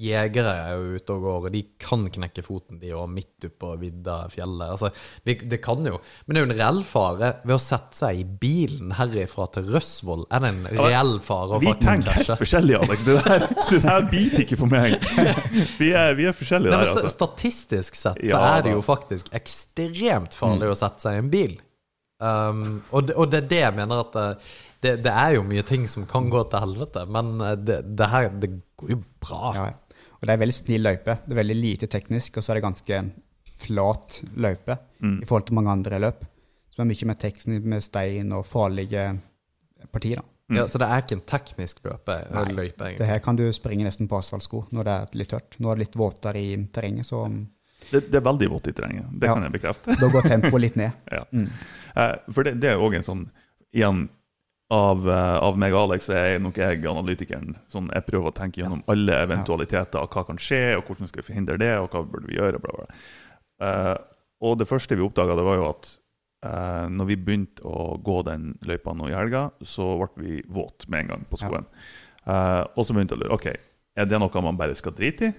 Jegere 0.01 0.53
er 0.63 0.71
jo 0.79 0.95
ute 0.97 1.13
og 1.13 1.25
går, 1.27 1.49
og 1.51 1.53
de 1.53 1.61
kan 1.83 2.07
knekke 2.09 2.41
foten, 2.45 2.79
de 2.81 2.95
òg, 2.97 3.11
midt 3.13 3.45
ute 3.45 3.51
på 3.61 3.75
vidda 3.81 4.23
fjellet. 4.33 4.73
Altså, 4.77 4.89
det, 5.29 5.37
det 5.51 5.59
kan 5.61 5.85
jo. 5.85 5.99
Men 6.25 6.37
det 6.37 6.41
er 6.41 6.47
jo 6.47 6.49
en 6.49 6.57
reell 6.57 6.81
fare 6.89 7.31
ved 7.45 7.55
å 7.59 7.61
sette 7.61 7.99
seg 8.01 8.23
i 8.23 8.25
bilen 8.25 8.95
herifra 8.97 9.45
til 9.53 9.69
Røsvoll. 9.75 10.25
Er 10.33 10.45
det 10.47 10.53
en 10.55 10.63
reell 10.73 11.15
fare 11.25 11.59
å 11.59 11.61
Vi 11.61 11.69
faktisk 11.69 11.87
tenker 11.91 12.17
helt 12.17 12.45
forskjellig, 12.47 12.79
Alex. 12.81 13.07
Det 13.11 13.19
der, 13.21 13.47
det 13.61 13.83
der 13.85 14.11
biter 14.15 14.45
ikke 14.47 14.61
på 14.63 14.71
meg. 14.73 14.97
Vi 15.77 15.93
er, 15.93 16.17
vi 16.17 16.29
er 16.31 16.37
forskjellige 16.37 16.73
Nei, 16.73 16.85
der, 16.87 16.95
altså. 16.97 17.13
Statistisk 17.13 17.99
sett 17.99 18.23
så 18.25 18.31
Ja, 18.33 18.41
er 18.57 18.65
det 18.65 18.73
jo 18.73 18.81
faktisk 18.85 19.29
ekstremt 19.37 20.37
farlig 20.39 20.73
å 20.73 20.79
sette 20.79 21.05
seg 21.05 21.19
i 21.19 21.27
en 21.27 21.33
bil. 21.33 21.59
Um, 22.21 22.83
og, 22.93 23.07
det, 23.09 23.15
og 23.17 23.31
det 23.33 23.39
er 23.45 23.47
det 23.49 23.61
jeg 23.63 23.75
mener 23.79 24.03
at 24.05 24.17
eh, 24.21 24.49
det, 24.85 24.91
det 25.05 25.13
er 25.13 25.35
jo 25.39 25.43
mye 25.49 25.63
ting 25.65 25.87
som 25.89 26.05
kan 26.09 26.29
gå 26.33 26.43
til 26.53 26.61
helvete, 26.61 27.07
men 27.09 27.31
eh, 27.41 27.55
det, 27.57 27.79
det 27.97 28.09
her 28.13 28.29
det 28.43 28.51
går 28.81 28.91
jo 28.95 28.99
bra. 29.25 29.53
Ja, 29.57 29.65
ja. 29.73 30.05
Og 30.21 30.27
det 30.29 30.35
er 30.35 30.41
veldig 30.43 30.57
snill 30.59 30.85
løype. 30.85 31.15
Det 31.25 31.33
er 31.33 31.39
veldig 31.41 31.57
lite 31.57 31.87
teknisk, 31.89 32.37
og 32.37 32.45
så 32.45 32.53
er 32.53 32.59
det 32.61 32.67
ganske 32.67 33.03
flat 33.61 34.23
løype 34.37 34.79
Mm. 35.01 35.23
i 35.23 35.25
forhold 35.25 35.47
til 35.49 35.55
mange 35.57 35.71
andre 35.73 35.97
løp. 35.99 36.25
Som 36.69 36.83
er 36.85 36.89
mye 36.91 37.07
mer 37.09 37.17
teknisk 37.17 37.65
med 37.73 37.81
stein 37.81 38.33
og 38.37 38.43
farlige 38.45 39.05
partier. 39.93 40.21
da. 40.21 40.57
Ja, 40.59 40.67
så 40.69 40.77
det 40.83 40.89
er 40.91 41.01
ikke 41.01 41.17
en 41.17 41.23
teknisk 41.31 41.79
løpe, 41.87 42.17
Nei, 42.35 42.43
løype, 42.53 42.91
Det 42.99 43.07
her 43.07 43.19
kan 43.25 43.37
du 43.39 43.47
springe 43.53 43.87
nesten 43.87 44.09
på 44.11 44.19
asfaltsko 44.19 44.67
når 44.77 44.85
det 44.85 44.93
er 44.99 45.17
litt 45.17 45.31
tørt. 45.33 45.57
Nå 45.59 45.71
er 45.71 45.79
det 45.79 45.87
litt 45.87 45.97
våtere 45.97 46.37
i 46.43 46.57
terrenget, 46.75 47.07
så 47.09 47.23
Det, 47.91 48.01
det 48.11 48.19
er 48.21 48.25
veldig 48.27 48.49
vått 48.53 48.69
i 48.71 48.73
terrenget. 48.77 49.07
Det 49.21 49.27
Ja. 49.29 49.35
kan 49.35 49.43
jeg 49.47 49.53
bekrefte. 49.53 49.97
da 50.01 50.09
går 50.13 50.23
tempoet 50.29 50.61
litt 50.61 50.77
ned. 50.77 50.93
Ja. 51.17 51.25
Mm. 51.33 51.49
Eh, 51.97 52.17
For 52.33 52.43
det, 52.47 52.61
det 52.61 52.71
er 52.75 52.77
òg 52.83 52.95
en 53.01 53.07
sånn 53.07 53.29
Igjen, 53.73 54.09
av, 54.71 55.05
eh, 55.09 55.37
av 55.47 55.57
meg 55.59 55.73
og 55.75 55.85
Alex 55.91 56.09
er 56.11 56.39
nok 56.43 56.57
jeg 56.59 56.85
analytikeren. 56.87 57.57
Sånn, 57.71 57.89
jeg 57.95 58.03
prøver 58.07 58.31
å 58.31 58.35
tenke 58.35 58.61
gjennom 58.63 58.83
alle 58.91 59.15
eventualiteter. 59.25 60.07
Hva 60.11 60.25
kan 60.27 60.39
skje, 60.43 60.77
og 60.79 60.85
hvordan 60.87 61.07
skal 61.11 61.23
vi 61.23 61.27
forhindre 61.33 61.59
det, 61.59 61.73
og 61.79 61.91
hva 61.91 62.03
burde 62.07 62.27
vi 62.31 62.37
gjøre? 62.39 62.59
Bla, 62.63 62.73
bla. 62.77 62.87
Eh, 63.61 63.97
og 64.43 64.59
det 64.59 64.67
første 64.71 64.97
vi 64.99 65.03
oppdaga, 65.07 65.35
var 65.39 65.57
jo 65.61 65.69
at 65.71 65.91
eh, 66.47 66.87
når 66.91 67.07
vi 67.11 67.17
begynte 67.17 67.63
å 67.67 67.99
gå 68.03 68.23
den 68.27 68.55
løypa 68.67 68.95
nå 68.97 69.11
i 69.11 69.15
helga, 69.15 69.51
så 69.63 69.93
ble 70.01 70.25
vi 70.27 70.43
våte 70.49 70.89
med 70.89 71.01
en 71.05 71.13
gang 71.15 71.27
på 71.31 71.39
skoen. 71.43 71.67
Eh, 72.27 72.63
og 72.75 72.87
så 72.87 72.95
begynte 72.95 73.15
jeg 73.15 73.21
å 73.21 73.25
lure. 73.27 73.35
Ok, 73.39 73.47
er 74.01 74.07
det 74.11 74.19
noe 74.23 74.43
man 74.47 74.59
bare 74.59 74.75
skal 74.79 74.95
drite 74.99 75.31
i? 75.31 75.35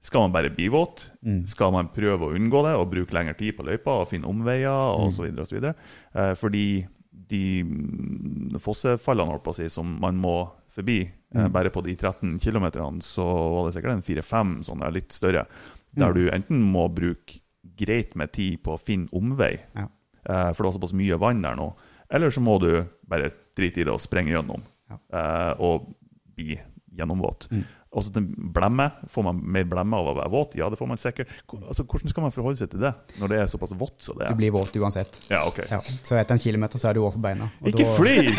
Skal 0.00 0.20
man 0.20 0.32
bare 0.32 0.50
bli 0.54 0.68
våt? 0.68 1.10
Mm. 1.26 1.40
Skal 1.46 1.72
man 1.74 1.88
prøve 1.88 2.28
å 2.28 2.34
unngå 2.36 2.62
det 2.64 2.74
og 2.78 2.90
bruke 2.92 3.12
lengre 3.16 3.34
tid 3.36 3.56
på 3.56 3.64
løypa 3.66 3.96
og 4.02 4.08
finne 4.12 4.28
omveier 4.30 4.70
osv.? 4.70 5.26
Mm. 5.32 5.44
så 5.44 5.74
Eh, 6.14 6.34
fordi 6.38 6.86
de 7.28 7.62
mm, 7.64 8.58
fossefallene 8.62 9.28
holdt 9.32 9.44
på 9.44 9.52
å 9.52 9.58
si, 9.58 9.68
som 9.68 9.98
man 10.00 10.16
må 10.16 10.50
forbi, 10.70 11.00
eh, 11.02 11.10
Mm. 11.44 11.52
bare 11.52 11.70
på 11.70 11.82
de 11.84 11.94
13 11.96 12.38
km, 12.38 13.00
så 13.02 13.24
var 13.26 13.66
det 13.70 13.74
sikkert 13.74 13.92
en 13.96 14.02
fire-fem 14.02 14.62
sånne 14.62 14.92
litt 14.94 15.10
større, 15.12 15.46
der 15.94 16.12
Mm. 16.12 16.14
du 16.14 16.30
enten 16.30 16.62
må 16.72 16.88
bruke 16.94 17.40
greit 17.76 18.14
med 18.16 18.32
tid 18.32 18.62
på 18.62 18.74
å 18.74 18.80
finne 18.80 19.08
omvei, 19.12 19.58
Ja. 19.74 19.88
eh, 20.26 20.52
for 20.54 20.62
det 20.64 20.74
er 20.74 20.78
såpass 20.78 20.92
mye 20.94 21.18
vann 21.18 21.42
der 21.42 21.56
nå, 21.56 21.74
eller 22.10 22.30
så 22.30 22.40
må 22.40 22.58
du 22.60 22.86
bare 23.06 23.30
drite 23.56 23.78
i 23.80 23.84
det 23.84 23.88
og 23.92 24.00
sprenge 24.00 24.30
gjennom 24.30 24.62
Ja. 24.88 24.96
eh, 25.12 25.54
og 25.60 25.94
bli 26.36 26.58
gjennomvåt. 26.96 27.48
Mm. 27.50 27.64
Også 27.88 28.12
den 28.12 28.26
blemme, 28.52 28.90
Får 29.08 29.24
man 29.24 29.38
mer 29.40 29.64
blemme 29.68 29.96
av 29.96 30.10
å 30.10 30.16
være 30.18 30.32
våt? 30.32 30.56
Ja, 30.60 30.68
det 30.68 30.76
får 30.76 30.90
man 30.90 31.00
sikkert. 31.00 31.30
Altså, 31.56 31.86
hvordan 31.88 32.12
skal 32.12 32.26
man 32.26 32.34
forholde 32.34 32.60
seg 32.60 32.72
til 32.72 32.82
det 32.82 32.92
når 33.20 33.32
det 33.32 33.38
er 33.40 33.48
såpass 33.48 33.72
vått 33.80 34.02
som 34.04 34.18
det 34.18 34.26
er? 34.26 34.34
Du 34.34 34.42
blir 34.42 34.52
våt 34.52 34.76
uansett. 34.76 35.20
Ja, 35.30 35.46
ok. 35.48 35.62
Ja. 35.70 35.80
Så 35.80 36.18
etter 36.20 36.36
en 36.36 36.42
kilometer 36.42 36.80
så 36.80 36.90
er 36.90 36.98
du 36.98 37.04
våt 37.06 37.16
på 37.16 37.24
beina. 37.24 37.48
Ikke 37.64 37.86
da- 37.86 37.94
flir! 37.96 38.28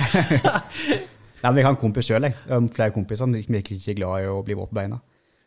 Nei, 1.40 1.54
men 1.54 1.62
Jeg 1.62 1.66
har 1.70 1.72
en 1.72 1.80
kompis 1.80 2.10
sjøl, 2.10 2.28
Flere 2.76 2.92
kompiser 2.92 3.24
som 3.24 3.34
ikke 3.34 3.74
er 3.74 3.78
ikke 3.80 3.98
glad 4.02 4.26
i 4.26 4.30
å 4.30 4.42
bli 4.46 4.58
våt 4.60 4.74
på 4.74 4.80
beina. 4.82 5.00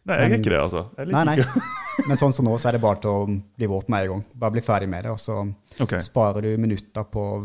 Nei, 0.09 0.19
jeg 0.19 0.31
er 0.33 0.41
ikke 0.41 0.51
det, 0.51 0.61
altså. 0.65 0.87
Nei, 0.99 1.25
nei. 1.29 1.37
Men 2.09 2.19
sånn 2.19 2.33
som 2.35 2.47
nå, 2.49 2.57
så 2.59 2.71
er 2.71 2.79
det 2.79 2.83
bare 2.83 2.99
til 3.03 3.13
å 3.13 3.27
bli 3.29 3.69
våt 3.71 3.91
med 3.93 4.07
en 4.07 4.15
gang. 4.15 4.23
Bare 4.41 4.57
bli 4.57 4.63
ferdig 4.65 4.89
med 4.91 5.05
det, 5.07 5.13
og 5.13 5.21
så 5.21 5.43
okay. 5.85 6.01
sparer 6.03 6.43
du 6.43 6.57
minutter 6.59 7.05
på 7.13 7.23
å 7.23 7.43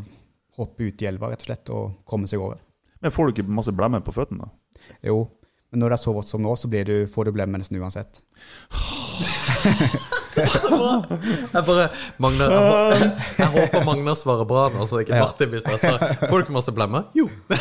hoppe 0.57 0.87
ut 0.87 1.03
i 1.03 1.09
elva, 1.09 1.29
rett 1.29 1.43
og 1.43 1.49
slett, 1.49 1.73
og 1.75 1.99
komme 2.07 2.29
seg 2.31 2.41
over. 2.41 2.61
Men 3.03 3.13
får 3.13 3.27
du 3.27 3.35
ikke 3.35 3.57
masse 3.59 3.73
blemme 3.75 4.01
på 4.01 4.15
føttene? 4.15 4.47
da? 4.47 4.87
Jo, 5.05 5.19
men 5.71 5.81
når 5.81 5.91
det 5.91 5.97
er 5.97 6.03
så 6.05 6.15
vått 6.15 6.29
som 6.31 6.43
nå, 6.43 6.55
så 6.55 6.69
du, 6.87 6.97
får 7.11 7.27
du 7.27 7.35
blemme 7.35 7.59
nesten 7.59 7.79
uansett. 7.81 8.21
Jeg 10.37 11.63
bare 11.65 11.85
Magnar, 12.21 12.51
jeg, 12.53 13.07
jeg 13.39 13.47
håper 13.55 13.85
Magnar 13.87 14.17
svarer 14.19 14.45
bra 14.49 14.67
nå, 14.73 14.85
så 14.85 14.99
det 14.99 15.07
ikke. 15.07 15.19
Martin 15.21 15.49
blir 15.53 15.61
stressa. 15.63 15.93
Får 16.27 16.35
du 16.35 16.43
ikke 16.45 16.55
masse 16.57 16.73
blemmer? 16.75 17.07
Jo. 17.17 17.25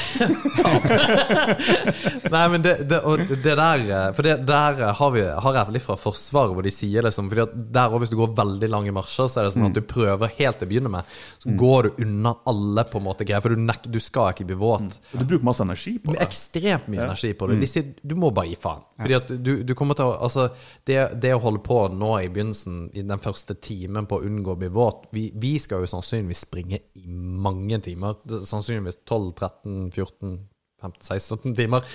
Nei, 2.35 2.45
men 2.53 2.65
det, 2.65 2.75
det, 2.91 3.01
og 3.07 3.23
det 3.31 3.55
der 3.57 3.85
eh, 3.87 4.09
For 4.17 4.27
det 4.27 4.35
der 4.49 4.81
har, 4.99 5.11
vi, 5.15 5.23
har 5.25 5.59
jeg 5.61 5.75
litt 5.77 5.87
fra 5.87 5.97
Forsvaret, 6.01 6.53
hvor 6.57 6.67
de 6.67 6.73
sier 6.75 7.05
liksom 7.07 7.31
Fordi 7.33 7.45
at 7.47 7.55
der 7.77 7.89
også, 7.89 8.03
hvis 8.05 8.13
du 8.13 8.19
går 8.21 8.35
veldig 8.39 8.71
lange 8.73 8.95
marsjer, 8.97 9.31
så 9.31 9.41
er 9.41 9.49
det 9.49 9.55
sånn 9.57 9.69
at 9.71 9.77
du 9.77 9.83
prøver 9.87 10.33
helt 10.39 10.61
til 10.61 10.69
å 10.69 10.71
begynne 10.71 10.93
med, 10.93 11.17
så 11.43 11.55
går 11.59 11.89
du 11.89 12.03
unna 12.07 12.35
alle 12.51 12.85
på 12.91 13.01
en 13.01 13.07
måte 13.07 13.27
greier, 13.27 13.43
for 13.45 13.55
du, 13.55 13.61
nek, 13.63 13.87
du 13.93 13.99
skal 14.03 14.33
ikke 14.35 14.47
bli 14.51 14.59
våt. 14.61 14.99
Du 15.13 15.25
bruker 15.25 15.47
masse 15.47 15.65
energi 15.65 15.97
på 16.03 16.15
det. 16.15 16.21
ekstremt 16.27 16.87
mye 16.93 17.05
energi 17.07 17.33
på 17.39 17.49
det. 17.51 17.59
De 17.63 17.69
sier 17.71 17.85
du 18.07 18.15
må 18.19 18.31
bare 18.35 18.51
gi 18.51 18.59
faen. 18.61 18.83
Fordi 19.01 19.17
at 19.19 19.33
du, 19.47 19.53
du 19.67 19.73
kommer 19.79 19.99
til 19.99 20.09
å 20.11 20.15
Altså, 20.27 20.49
det, 20.89 20.97
det 21.23 21.31
å 21.37 21.41
holde 21.43 21.61
på 21.63 21.77
nå 21.99 22.11
i 22.23 22.33
begynnelsen, 22.33 22.91
i 22.97 23.05
den 23.07 23.23
første 23.23 23.57
timen 23.63 24.09
på 24.09 24.21
å 24.21 24.27
unngå 24.27 24.55
å 24.55 24.59
bli 24.61 24.69
våt 24.73 25.09
Vi, 25.15 25.29
vi 25.35 25.57
skal 25.63 25.83
jo 25.83 25.91
sannsynligvis 25.91 26.45
springe 26.47 26.83
i 26.99 27.07
mange 27.09 27.81
timer. 27.85 28.19
Sannsynligvis 28.27 29.01
12-13-14 29.05 30.37
15-16 30.83 31.57
timer. 31.57 31.87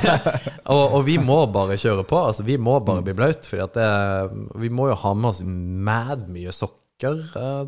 og, 0.74 0.82
og 0.98 1.00
vi 1.06 1.16
må 1.22 1.40
bare 1.52 1.78
kjøre 1.80 2.04
på. 2.08 2.20
Altså, 2.30 2.44
vi 2.46 2.58
må 2.60 2.78
bare 2.84 3.04
bli 3.06 3.16
blaut. 3.16 3.48
Det, 3.48 3.88
vi 4.60 4.70
må 4.72 4.90
jo 4.90 5.00
ha 5.04 5.14
med 5.16 5.32
oss 5.32 5.42
mad 5.46 6.28
mye 6.32 6.52
sokker, 6.54 7.16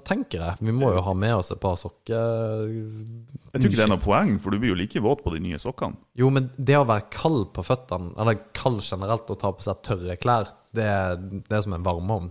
tenker 0.06 0.44
jeg. 0.44 0.60
Vi 0.60 0.74
må 0.76 0.92
jo 0.92 1.04
ha 1.06 1.14
med 1.16 1.38
oss 1.38 1.52
et 1.54 1.62
par 1.62 1.78
sokker. 1.80 2.68
Jeg 2.68 3.56
tror 3.56 3.68
ikke 3.68 3.78
det 3.80 3.86
er 3.86 3.94
noe 3.94 4.04
poeng, 4.04 4.34
for 4.42 4.52
du 4.52 4.60
blir 4.60 4.74
jo 4.74 4.80
like 4.80 5.04
våt 5.04 5.24
på 5.24 5.32
de 5.34 5.42
nye 5.44 5.60
sokkene. 5.60 5.98
Jo, 6.18 6.28
men 6.34 6.50
det 6.56 6.78
å 6.78 6.88
være 6.88 7.08
kald 7.14 7.46
på 7.56 7.64
føttene, 7.66 8.12
eller 8.20 8.42
kald 8.56 8.82
generelt, 8.84 9.30
og 9.32 9.40
ta 9.40 9.54
på 9.56 9.64
seg 9.64 9.80
tørre 9.88 10.18
klær, 10.20 10.52
det, 10.74 10.84
er- 10.84 11.18
det 11.20 11.52
er 11.58 11.60
som 11.66 11.72
en 11.76 11.84
varmeovn. 11.84 12.30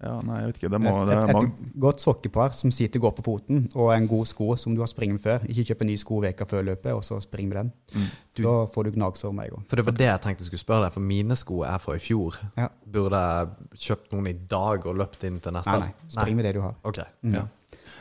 Ja, 0.00 0.14
nei, 0.24 0.38
jeg 0.40 0.46
vet 0.48 0.56
ikke. 0.62 0.68
Det, 0.72 0.78
må, 0.80 0.92
det 1.04 1.16
Et, 1.28 1.30
et 1.36 1.72
godt 1.82 2.00
sokkepar 2.00 2.54
som 2.56 2.70
sitter 2.72 3.02
godt 3.04 3.18
på 3.18 3.24
foten, 3.26 3.66
og 3.76 3.90
en 3.92 4.06
god 4.08 4.24
sko 4.30 4.54
som 4.56 4.72
du 4.72 4.80
har 4.80 4.88
springet 4.88 5.18
med 5.18 5.20
før. 5.26 5.42
Ikke 5.44 5.66
kjøp 5.68 5.82
en 5.84 5.90
ny 5.90 5.96
sko 6.00 6.20
veka 6.24 6.46
før 6.48 6.62
løpet, 6.70 6.94
og 6.96 7.02
så 7.04 7.18
spring 7.20 7.50
med 7.50 7.58
den. 7.58 7.72
Mm. 7.92 8.06
Da 8.40 8.54
får 8.72 8.86
du 8.88 8.94
gnagsår 8.94 9.34
med 9.36 9.50
en 9.50 9.58
gang. 9.58 9.66
For 9.68 9.76
det 9.76 9.84
var 9.90 9.96
det 9.98 10.06
jeg 10.08 10.22
tenkte 10.24 10.46
jeg 10.46 10.48
skulle 10.54 10.62
spørre 10.64 10.86
deg, 10.86 10.94
for 10.96 11.04
mine 11.04 11.36
sko 11.36 11.58
er 11.68 11.76
fra 11.84 11.98
i 11.98 12.00
fjor. 12.00 12.38
Ja. 12.56 12.70
Burde 12.96 13.20
jeg 13.20 13.82
kjøpt 13.90 14.14
noen 14.16 14.30
i 14.32 14.36
dag 14.54 14.86
og 14.88 14.96
løpt 15.02 15.28
inn 15.28 15.36
til 15.44 15.52
neste? 15.58 15.76
Nei, 15.76 15.90
nei. 15.90 16.08
Spring 16.16 16.40
med 16.40 16.48
det 16.48 16.54
du 16.56 16.62
har. 16.64 16.78
Ok. 16.88 17.02
Mm. 17.20 17.36
Ja. 17.36 17.44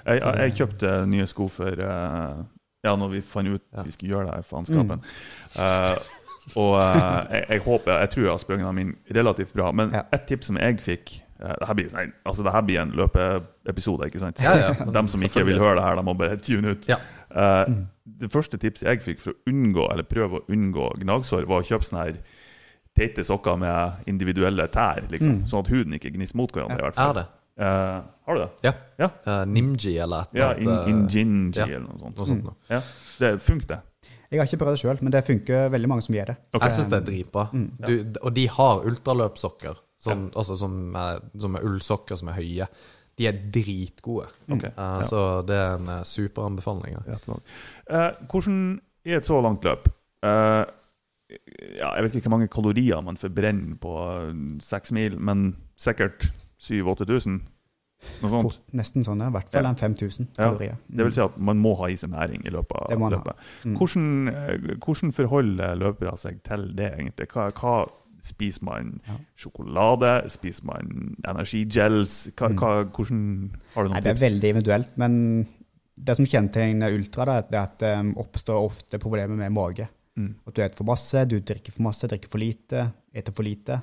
Jeg, 0.06 0.22
jeg, 0.24 0.40
jeg 0.46 0.56
kjøpte 0.62 0.94
nye 1.12 1.28
sko 1.28 1.50
for 1.52 1.84
eh, 1.84 2.40
Ja, 2.88 2.94
når 2.96 3.10
vi 3.12 3.20
fant 3.28 3.52
ut 3.52 3.66
Ja. 3.76 3.84
vi 3.84 3.92
skulle 3.92 4.14
gjøre 4.16 4.30
det 4.30 4.38
her 4.40 4.48
faenskapen. 4.48 5.04
Eh, 5.60 6.16
og 6.56 6.76
eh, 6.82 7.36
jeg, 7.36 7.46
jeg 7.50 7.62
håper 7.66 7.92
Jeg 8.00 8.10
tror 8.10 8.24
jeg 8.24 8.32
har 8.32 8.38
sprunget 8.38 8.76
min 8.76 8.96
relativt 9.16 9.54
bra. 9.54 9.72
Men 9.72 9.92
Ja. 9.94 10.02
et 10.14 10.28
tips 10.28 10.48
som 10.48 10.58
jeg 10.58 10.80
fikk 10.82 11.20
Dette 11.40 11.56
det, 11.60 11.68
her 11.68 11.74
blir, 11.74 11.92
nei, 11.96 12.06
altså, 12.28 12.44
det 12.44 12.52
her 12.52 12.64
blir 12.68 12.82
en 12.82 12.90
løpeepisode, 13.00 14.08
ikke 14.10 14.20
sant? 14.20 14.42
Ja, 14.44 14.58
ja. 14.60 14.74
De 14.96 15.04
som 15.08 15.22
ikke 15.24 15.46
vil 15.48 15.60
høre 15.62 15.78
det 15.78 15.86
her, 15.86 15.96
de 15.96 16.04
må 16.04 16.14
bare 16.20 16.36
tune 16.36 16.74
ut. 16.76 16.90
Ja. 16.90 16.98
Uh, 17.32 17.86
det 18.04 18.28
første 18.34 18.58
tipset 18.60 18.90
jeg 18.90 19.00
fikk 19.06 19.22
for 19.22 19.32
å 19.38 19.52
unngå 19.52 19.86
Eller 19.94 20.04
prøve 20.04 20.42
å 20.42 20.46
unngå 20.52 20.90
gnagsår, 21.00 21.46
var 21.48 21.62
å 21.62 21.68
kjøpe 21.68 21.88
sånne 21.88 22.04
her 22.04 22.18
teite 22.98 23.24
sokker 23.24 23.56
med 23.62 24.10
individuelle 24.10 24.66
tær, 24.74 25.06
liksom, 25.14 25.46
sånn 25.48 25.64
at 25.64 25.72
huden 25.72 25.96
ikke 25.96 26.12
gnisser 26.18 26.36
mot 26.36 26.52
hverandre. 26.52 26.82
i 26.82 26.88
hvert 26.90 26.98
fall. 26.98 27.14
Er 27.14 27.22
det? 27.22 27.28
Uh, 27.60 28.02
har 28.26 28.36
du 28.36 28.42
det? 28.42 28.50
Ja. 28.64 28.72
Ja. 28.98 29.10
Uh, 29.28 29.46
Nimji 29.46 29.98
eller 30.00 30.22
et 30.22 30.36
eller 30.36 30.60
in, 30.62 30.70
annet, 30.70 30.86
eh, 30.88 30.92
Injinji 30.94 31.60
ja. 31.60 31.66
eller 31.68 31.88
noe 31.90 32.00
sånt. 32.00 32.18
noe 32.18 32.28
sånt 32.30 32.46
mm. 32.46 32.54
Ja, 32.72 32.80
det 33.20 33.32
funker, 33.44 33.68
det. 33.74 33.80
Jeg 34.30 34.40
har 34.40 34.46
ikke 34.46 34.60
prøvd 34.62 34.76
det 34.78 34.82
sjøl, 34.84 35.00
men 35.02 35.14
det 35.14 35.24
funker 35.26 35.70
veldig 35.74 35.90
mange 35.90 36.06
som 36.06 36.16
gjør 36.16 36.32
det. 36.32 36.38
Okay. 36.54 36.66
Jeg 36.68 36.76
syns 36.76 36.90
det 36.92 36.98
er 37.00 37.06
dritbra. 37.08 37.46
Du, 37.82 37.94
og 38.22 38.34
de 38.36 38.46
har 38.54 38.84
ultraløpssokker, 38.92 39.80
ja. 40.06 40.18
altså 40.38 40.58
som, 40.60 40.76
er, 40.96 41.24
som 41.42 41.58
er 41.58 41.66
ullsokker 41.66 42.20
som 42.20 42.30
er 42.30 42.38
høye. 42.38 42.68
De 43.20 43.28
er 43.28 43.40
dritgode. 43.52 44.30
Okay. 44.48 44.70
Uh, 44.78 44.84
ja. 45.02 45.08
Så 45.08 45.24
det 45.48 45.58
er 45.60 45.74
en 45.80 45.90
eh, 45.92 46.04
superanbefaling. 46.08 47.00
ja. 47.10 47.18
Uh. 47.28 48.12
Hvordan 48.30 48.60
i 49.06 49.16
et 49.18 49.26
så 49.26 49.42
langt 49.42 49.66
løp 49.68 49.90
Uh, 50.20 50.66
ja, 51.78 51.94
Jeg 51.96 52.04
vet 52.04 52.16
ikke 52.16 52.28
hvor 52.28 52.34
mange 52.36 52.50
kalorier 52.52 53.00
man 53.06 53.16
forbrenner 53.18 53.78
på 53.80 53.94
seks 54.60 54.92
mil, 54.92 55.14
men 55.16 55.54
sikkert 55.80 56.26
7000-8000? 56.60 57.38
Fort, 58.22 58.60
nesten 58.74 59.04
sånn, 59.04 59.22
i 59.26 59.32
hvert 59.32 59.50
fall 59.52 59.64
Ja. 59.64 59.70
en 59.70 59.76
5000 59.76 60.28
Ja. 60.38 60.46
kalorier. 60.46 60.78
Det 60.90 61.04
vil 61.06 61.12
si 61.12 61.22
at 61.22 61.38
man 61.38 61.60
må 61.60 61.76
ha 61.78 61.86
i 61.88 61.96
seg 62.00 62.10
næring 62.12 62.46
i 62.48 62.50
løpet 62.50 62.72
av 62.78 63.00
løpet. 63.12 63.36
Mm. 63.66 63.78
Hvordan, 63.78 64.28
eh, 64.30 64.76
hvordan 64.80 65.12
forholder 65.14 65.76
løpere 65.76 66.18
seg 66.18 66.42
til 66.44 66.74
det, 66.76 66.94
egentlig? 66.98 67.28
Hva, 67.28 67.52
hva 67.52 67.90
Spiser 68.22 68.64
man 68.64 69.00
Ja. 69.08 69.14
sjokolade? 69.38 70.30
Spiser 70.30 70.66
man 70.66 71.16
energigels? 71.26 72.34
Hva, 72.36 72.50
hva, 72.54 72.84
hvordan 72.92 73.52
Har 73.74 73.84
du 73.84 73.90
Nei, 73.94 74.02
tips? 74.02 74.04
det 74.04 74.12
er 74.12 74.30
veldig 74.30 74.50
individuelt, 74.56 74.98
men 74.98 75.48
det 75.98 76.16
som 76.18 76.26
kjennetegner 76.26 76.94
ultra, 76.98 77.26
da, 77.26 77.38
er 77.38 77.64
at 77.64 77.78
det 77.80 77.98
um, 77.98 78.14
oppstår 78.16 78.60
ofte 78.66 79.00
problemer 79.00 79.38
med 79.38 79.52
mage. 79.54 79.88
Mm. 80.18 80.36
At 80.48 80.54
du 80.54 80.62
spiser 80.62 80.76
for 80.76 80.84
masse, 80.84 81.26
du 81.30 81.40
drikker 81.40 81.72
for 81.72 81.82
masse, 81.84 82.08
drikker 82.08 82.28
for 82.28 82.40
lite, 82.40 82.92
spiser 83.14 83.34
for 83.34 83.44
lite. 83.44 83.82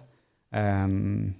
Um, 0.52 1.34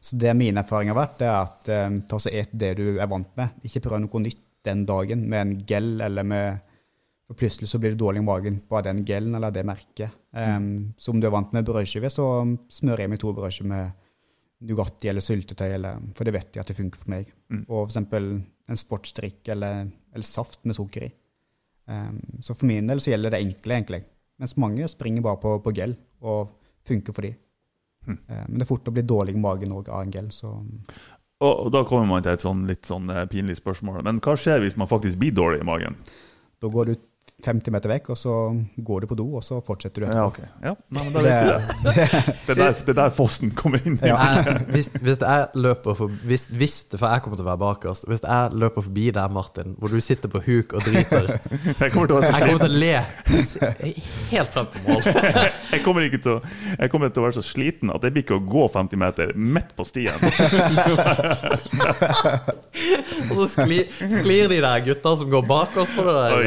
så 0.00 0.16
det 0.16 0.32
mine 0.36 0.62
erfaringer 0.62 0.94
har 0.94 1.02
vært, 1.02 1.18
det 1.20 1.28
er 1.28 1.38
at 1.38 1.70
eh, 1.74 1.98
ta 2.08 2.18
så 2.20 2.32
et 2.32 2.52
det 2.56 2.72
du 2.78 2.86
er 2.94 3.10
vant 3.10 3.30
med. 3.36 3.60
Ikke 3.68 3.82
prøv 3.84 4.00
noe 4.04 4.22
nytt 4.24 4.46
den 4.64 4.84
dagen 4.88 5.26
med 5.28 5.40
en 5.40 5.54
gel 5.68 5.94
eller 6.04 6.26
med 6.26 6.66
For 7.30 7.38
plutselig 7.38 7.68
så 7.70 7.78
blir 7.78 7.92
du 7.94 8.00
dårlig 8.00 8.18
i 8.18 8.26
magen 8.26 8.56
på 8.66 8.80
den 8.82 9.04
gelen 9.06 9.36
eller 9.38 9.52
det 9.54 9.62
merket. 9.62 10.10
Um, 10.34 10.94
så 10.98 11.12
om 11.12 11.20
du 11.22 11.28
er 11.28 11.30
vant 11.30 11.52
med 11.54 11.62
brødskive, 11.68 12.10
så 12.10 12.24
smører 12.74 13.04
jeg 13.04 13.12
meg 13.12 13.20
to 13.22 13.30
brødskiver 13.36 13.68
med 13.70 13.92
Nugatti 14.66 15.08
eller 15.08 15.22
syltetøy, 15.22 15.68
eller, 15.76 16.00
for 16.18 16.26
det 16.26 16.34
vet 16.34 16.56
jeg 16.56 16.64
at 16.64 16.72
det 16.72 16.76
funker 16.76 16.98
for 16.98 17.12
meg. 17.12 17.30
Mm. 17.54 17.62
Og 17.68 17.86
f.eks. 17.86 18.00
en 18.10 18.80
sportsdrikk 18.82 19.52
eller, 19.54 19.86
eller 20.10 20.26
saft 20.26 20.66
med 20.66 20.74
sukker 20.74 21.06
i. 21.06 21.12
Um, 21.86 22.18
så 22.42 22.58
for 22.58 22.66
min 22.66 22.90
del 22.90 22.98
så 22.98 23.14
gjelder 23.14 23.36
det 23.36 23.44
enkle, 23.44 23.78
egentlig. 23.78 24.02
Mens 24.42 24.56
mange 24.58 24.90
springer 24.90 25.22
bare 25.22 25.38
på, 25.38 25.54
på 25.62 25.74
gel, 25.78 25.94
og 26.20 26.50
funker 26.90 27.14
for 27.14 27.28
de. 27.28 27.36
Hm. 28.06 28.18
Eh, 28.28 28.44
men 28.48 28.58
det 28.58 28.66
er 28.66 28.70
fort 28.70 28.88
å 28.88 28.94
bli 28.96 29.04
dårlig 29.06 29.36
i 29.36 29.40
magen 29.40 29.74
òg 29.76 29.90
av 29.92 30.04
en 30.04 30.14
gel, 30.14 30.30
så 30.34 30.54
Og, 31.40 31.70
da 31.72 31.84
kommer 31.88 32.04
man 32.04 32.24
til 32.24 32.34
et 32.36 32.42
sånn 32.44 32.66
litt 32.68 32.84
sånn 32.84 33.08
eh, 33.08 33.26
pinlig 33.32 33.56
spørsmål. 33.56 34.02
Men 34.04 34.20
hva 34.20 34.34
skjer 34.36 34.60
hvis 34.60 34.76
man 34.76 34.90
faktisk 34.90 35.18
blir 35.22 35.32
dårlig 35.32 35.62
i 35.62 35.68
magen? 35.68 35.96
da 36.60 36.68
går 36.68 36.90
du 36.90 36.94
50 37.44 37.74
meter 37.74 37.90
vekk, 37.92 38.10
og 38.14 38.18
så 38.18 38.34
går 38.76 39.04
du 39.04 39.06
på 39.10 39.16
do, 39.18 39.26
og 39.38 39.44
så 39.44 39.60
fortsetter 39.64 40.04
du 40.04 40.08
Ja, 40.10 40.26
etterpå. 40.28 40.48
Ja, 40.64 40.74
nei, 40.96 41.04
men 41.06 41.12
det, 41.14 41.30
er 41.30 41.48
det. 41.50 41.60
Det 42.50 42.54
er 42.54 42.58
der, 42.58 42.72
det 42.72 42.92
er 42.92 42.98
der 42.98 43.12
fossen 43.14 43.52
kommer 43.56 43.82
inn. 43.86 43.98
Ja. 44.02 44.16
Jeg, 44.16 44.56
hvis, 44.74 44.88
hvis 45.00 45.20
jeg 45.20 45.46
løper 45.54 45.94
for, 45.98 46.12
hvis, 46.26 46.46
hvis 46.50 46.76
For 46.96 47.06
jeg 47.06 47.22
kommer 47.24 47.38
til 47.38 47.46
å 47.46 47.50
være 47.50 47.60
bakerst. 47.62 48.06
Hvis 48.10 48.22
jeg 48.24 48.56
løper 48.62 48.84
forbi 48.86 49.06
deg, 49.14 49.34
Martin, 49.34 49.74
hvor 49.78 49.92
du 49.92 50.00
sitter 50.04 50.32
på 50.32 50.42
huk 50.46 50.74
og 50.76 50.84
driter 50.86 51.28
Jeg 51.82 51.92
kommer 51.92 52.10
til 52.10 52.16
å 52.16 52.20
være 52.20 52.30
så 52.30 52.34
Jeg 52.34 52.46
kommer 52.46 52.64
til 52.64 52.70
å 52.70 52.80
le 52.80 52.94
helt 54.30 54.54
frem 54.54 54.68
til 54.72 54.86
mål. 54.86 55.02
Jeg 55.70 55.82
kommer, 55.84 56.06
ikke 56.06 56.20
til 56.24 56.32
å, 56.36 56.38
jeg 56.76 56.92
kommer 56.92 57.12
til 57.12 57.22
å 57.22 57.26
være 57.26 57.38
så 57.38 57.44
sliten 57.46 57.92
at 57.94 58.04
jeg 58.06 58.14
blir 58.16 58.24
ikke 58.26 58.38
å 58.38 58.44
gå 58.50 58.66
50 58.74 59.00
meter 59.00 59.32
midt 59.36 59.70
på 59.78 59.86
stien. 59.88 60.18
Og 63.30 63.34
så 63.38 63.46
sklir, 63.54 63.86
sklir 64.10 64.50
de 64.50 64.60
der 64.62 64.84
gutta 64.86 65.14
som 65.20 65.30
går 65.32 65.46
bak 65.48 65.76
oss 65.80 65.90
på 65.94 66.04
det 66.06 66.14
der. 66.16 66.36
Oi. 66.38 66.44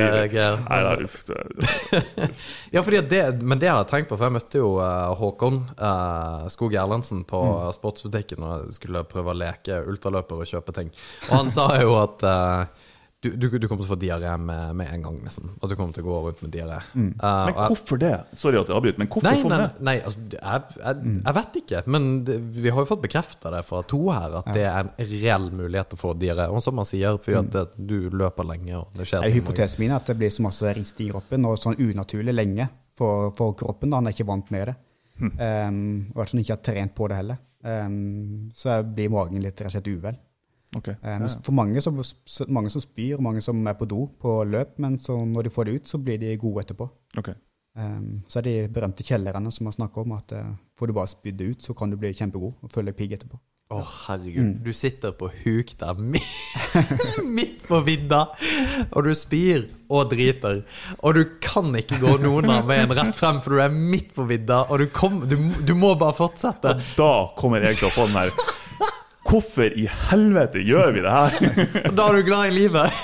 Eh, 0.83 0.99
nei, 0.99 1.07
uff, 1.07 2.33
Ja, 2.75 2.83
det, 2.83 3.21
men 3.41 3.61
det 3.61 3.71
har 3.71 3.81
jeg 3.81 3.89
tenkt 3.91 4.11
på, 4.11 4.17
for 4.17 4.27
jeg 4.27 4.37
møtte 4.37 4.61
jo 4.61 4.75
eh, 4.83 5.13
Håkon 5.19 5.59
uh, 5.79 6.45
Skog 6.53 6.75
Erlandsen 6.77 7.23
på 7.29 7.41
sportsbutikken 7.75 8.43
når 8.43 8.53
jeg 8.55 8.77
skulle 8.79 9.05
prøve 9.09 9.33
å 9.33 9.39
leke 9.43 9.81
ultraløper 9.87 10.43
og 10.43 10.49
kjøpe 10.49 10.75
ting. 10.75 10.93
Og 11.29 11.35
han 11.37 11.53
sa 11.53 11.69
jo 11.81 11.95
at 12.01 12.25
eh, 12.27 12.82
du, 13.23 13.29
du, 13.39 13.45
du 13.57 13.65
kommer 13.69 13.81
til 13.81 13.87
å 13.87 13.93
få 13.93 13.97
diaré 14.01 14.33
med, 14.37 14.75
med 14.79 14.89
en 14.91 15.05
gang, 15.05 15.17
liksom. 15.23 15.53
At 15.63 15.71
du 15.71 15.75
kommer 15.79 15.95
til 15.95 16.03
å 16.03 16.09
gå 16.09 16.17
rundt 16.25 16.41
med 16.43 16.51
diaré. 16.53 16.79
Eh, 16.93 17.07
men 17.23 17.55
hvorfor 17.55 18.01
det? 18.01 18.11
Sorry 18.35 18.59
at 18.59 18.67
jeg 18.67 18.75
avbryter, 18.77 18.99
men 18.99 19.09
hvorfor 19.13 19.27
Nei, 19.29 19.35
får 19.41 19.53
nei, 19.53 19.59
det? 19.63 19.85
nei 19.87 19.95
altså, 20.03 20.25
jeg, 20.35 20.77
jeg, 20.81 21.13
jeg 21.21 21.37
vet 21.39 21.57
ikke. 21.61 21.81
Men 21.95 22.09
det, 22.27 22.37
vi 22.59 22.73
har 22.75 22.83
jo 22.83 22.89
fått 22.91 23.03
bekrefta 23.05 23.53
det 23.55 23.63
fra 23.69 23.81
to 23.93 24.01
her, 24.11 24.37
at 24.41 24.51
det 24.53 24.65
er 24.67 24.79
en 24.83 24.91
reell 25.13 25.49
mulighet 25.55 25.93
til 25.93 25.99
å 26.01 26.03
få 26.03 26.13
diaré. 26.19 26.49
Og 26.51 26.63
som 26.65 26.75
man 26.77 26.89
sier, 26.89 27.17
fordi 27.23 27.59
at 27.63 27.77
du 27.79 27.97
løper 28.11 28.49
lenge, 28.51 28.75
og 28.81 28.99
det 28.99 29.07
skjer 29.07 29.23
er 29.23 29.31
ting. 29.31 29.39
hypotesen 29.39 29.83
min 29.85 29.95
er 29.95 30.01
at 30.01 30.11
det 30.11 30.17
blir 30.19 30.33
så 30.33 30.43
masse 30.45 30.75
rist 30.77 30.99
i 31.03 31.09
kroppen, 31.13 31.47
og 31.47 31.55
sånn 31.61 31.79
unaturlig 31.79 32.35
lenge 32.35 32.67
for, 32.97 33.31
for 33.37 33.55
kroppen. 33.57 33.89
da, 33.93 34.01
Han 34.03 34.11
er 34.11 34.17
ikke 34.17 34.27
vant 34.29 34.51
med 34.53 34.73
det. 34.73 34.75
Um, 35.23 36.11
og 36.15 36.23
han 36.25 36.41
ikke 36.41 36.55
har 36.57 36.63
trent 36.65 36.93
på 36.97 37.07
det 37.07 37.17
heller. 37.21 37.39
Um, 37.63 38.49
så 38.57 38.81
blir 38.83 39.11
magen 39.13 39.39
litt 39.43 39.55
rett 39.61 39.69
og 39.69 39.75
slett 39.77 39.87
uvel. 39.93 40.17
Ok, 40.75 40.89
Um, 41.03 41.27
For 41.45 41.53
mange 41.53 41.81
som, 41.81 42.01
mange 42.49 42.69
som 42.73 42.81
spyr, 42.81 43.21
mange 43.21 43.41
som 43.41 43.59
er 43.67 43.77
på 43.77 43.85
do 43.89 44.07
på 44.19 44.43
løp, 44.47 44.77
men 44.81 44.97
så 44.97 45.17
når 45.25 45.43
de 45.47 45.53
får 45.53 45.65
det 45.69 45.75
ut, 45.75 45.87
så 45.87 45.97
blir 46.01 46.17
de 46.21 46.35
gode 46.37 46.63
etterpå. 46.65 46.89
Okay. 47.17 47.35
Um, 47.75 48.21
så 48.29 48.39
er 48.39 48.47
de 48.47 48.67
berømte 48.73 49.05
kjellerne 49.05 49.51
som 49.51 49.65
man 49.65 49.73
snakker 49.73 50.01
om, 50.05 50.13
at 50.17 50.33
uh, 50.37 50.53
får 50.77 50.89
du 50.89 50.93
bare 50.93 51.09
spydd 51.09 51.39
det 51.39 51.49
ut, 51.53 51.63
så 51.63 51.73
kan 51.77 51.89
du 51.89 51.97
bli 51.97 52.13
kjempegod 52.13 52.53
og 52.61 52.71
føle 52.73 52.91
deg 52.91 52.99
pigg 52.99 53.17
etterpå. 53.17 53.39
Å, 53.73 53.79
herregud. 53.81 54.59
Du 54.61 54.73
sitter 54.75 55.13
på 55.17 55.29
huk 55.31 55.71
der 55.79 55.97
midt 57.37 57.63
på 57.65 57.79
vidda, 57.85 58.25
og 58.91 59.07
du 59.07 59.13
spyr 59.17 59.63
og 59.89 60.11
driter. 60.11 60.59
Og 61.01 61.15
du 61.17 61.23
kan 61.41 61.71
ikke 61.79 61.97
gå 62.01 62.17
noen 62.21 62.51
av 62.53 62.67
veien 62.69 62.91
rett 62.93 63.17
frem, 63.17 63.39
for 63.41 63.55
du 63.55 63.63
er 63.63 63.73
midt 63.73 64.11
på 64.13 64.27
vidda, 64.29 64.65
og 64.67 64.83
du, 64.83 64.89
kom, 64.93 65.23
du, 65.29 65.37
du 65.65 65.73
må 65.79 65.95
bare 65.97 66.17
fortsette. 66.17 66.75
Og 66.75 66.91
Da 66.99 67.13
kommer 67.39 67.65
jeg 67.65 67.79
til 67.79 67.89
å 67.89 67.95
få 67.95 68.09
den 68.11 68.19
her 68.19 68.52
Hvorfor 69.33 69.73
i 69.73 69.87
helvete 70.11 70.61
gjør 70.61 70.91
vi 70.93 71.01
det 71.01 71.13
her? 71.13 71.63
Da 71.97 72.05
er 72.05 72.19
du 72.19 72.25
glad 72.27 72.51
i 72.51 72.53
livet. 72.53 72.99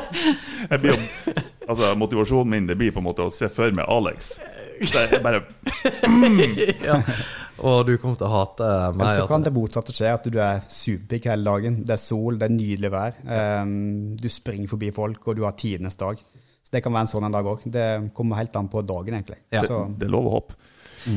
Jeg 0.70 0.80
blir, 0.80 1.00
altså, 1.66 1.88
motivasjonen 1.98 2.50
min 2.52 2.68
det 2.68 2.76
blir 2.78 2.92
på 2.94 3.02
en 3.02 3.08
måte 3.08 3.26
å 3.26 3.32
se 3.34 3.48
for 3.52 3.74
meg 3.74 3.88
Alex. 3.90 4.36
Så 4.86 5.04
jeg 5.04 5.20
bare 5.22 5.42
ja. 6.88 6.96
Og 7.62 7.84
du 7.86 7.92
kommer 8.02 8.18
til 8.18 8.26
å 8.26 8.30
hate 8.32 8.68
meg. 8.94 9.04
Eller 9.04 9.20
så 9.20 9.26
kan 9.30 9.44
det 9.46 9.52
motsatte 9.54 9.94
skje, 9.94 10.10
at 10.16 10.26
du 10.26 10.38
er 10.42 10.64
superpigg 10.66 11.28
hele 11.30 11.46
dagen. 11.46 11.76
Det 11.86 11.94
er 11.94 12.02
sol, 12.02 12.40
det 12.40 12.48
er 12.48 12.54
nydelig 12.56 12.90
vær. 12.94 13.20
Um, 13.62 13.74
du 14.18 14.26
springer 14.32 14.70
forbi 14.72 14.90
folk, 14.94 15.20
og 15.30 15.38
du 15.38 15.44
har 15.46 15.54
tidenes 15.58 15.98
dag. 16.00 16.18
Så 16.64 16.74
det 16.74 16.82
kan 16.82 16.94
være 16.96 17.06
en 17.06 17.12
sånn 17.12 17.28
en 17.28 17.36
dag 17.36 17.50
òg. 17.50 17.66
Det 17.70 17.86
kommer 18.16 18.40
helt 18.40 18.58
an 18.58 18.70
på 18.72 18.82
dagen, 18.86 19.14
egentlig. 19.14 19.38
Ja. 19.54 19.62
Så, 19.68 19.84
Det 19.94 20.08
er 20.08 20.14
lov 20.16 20.30
å 20.30 20.36
håpe. 20.40 20.58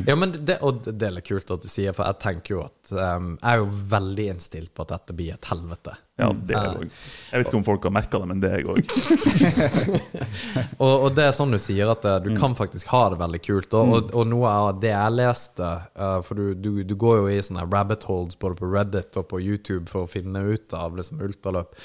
Ja, 0.08 0.16
men 0.20 0.34
det, 0.36 0.60
og 0.66 0.86
det 0.88 1.08
er 1.08 1.16
litt 1.16 1.28
kult 1.30 1.52
at 1.54 1.64
du 1.64 1.70
sier, 1.72 1.96
for 1.96 2.08
jeg 2.10 2.20
tenker 2.24 2.56
jo 2.56 2.64
at 2.66 2.92
um, 2.92 3.30
Jeg 3.42 3.48
er 3.54 3.62
jo 3.62 3.70
veldig 3.94 4.28
innstilt 4.34 4.74
på 4.76 4.86
at 4.86 4.94
dette 4.96 5.16
blir 5.18 5.36
et 5.38 5.50
helvete. 5.52 5.96
Ja, 6.18 6.32
det 6.34 6.58
òg. 6.58 6.88
Jeg 7.28 7.42
vet 7.42 7.50
ikke 7.50 7.60
om 7.60 7.66
folk 7.68 7.84
har 7.86 7.92
merka 7.94 8.18
det, 8.18 8.28
men 8.32 8.40
det 8.42 8.50
er 8.50 8.62
jeg 8.64 8.70
òg. 8.74 8.80
Og, 10.82 10.94
og 11.08 11.08
det 11.18 11.28
er 11.28 11.34
sånn 11.36 11.54
du 11.54 11.58
sier, 11.62 11.90
at 11.92 12.06
eh, 12.08 12.18
du 12.24 12.32
kan 12.38 12.56
faktisk 12.58 12.90
ha 12.90 13.04
det 13.14 13.20
veldig 13.20 13.40
kult. 13.46 13.74
Og, 13.78 13.92
og, 13.94 14.10
og 14.18 14.28
noe 14.30 14.50
av 14.50 14.80
det 14.82 14.92
jeg 14.92 15.14
leste 15.14 15.68
eh, 15.68 16.18
For 16.26 16.38
du, 16.40 16.52
du, 16.58 16.70
du 16.88 16.94
går 17.00 17.20
jo 17.20 17.28
i 17.34 17.38
sånne 17.46 17.66
rabbit 17.70 18.06
holes 18.10 18.38
både 18.40 18.58
på 18.60 18.70
Reddit 18.72 19.18
og 19.20 19.28
på 19.32 19.42
YouTube 19.44 19.86
for 19.92 20.06
å 20.06 20.10
finne 20.12 20.42
ut 20.48 20.74
av 20.78 20.98
liksom 20.98 21.22
ultraløp. 21.28 21.78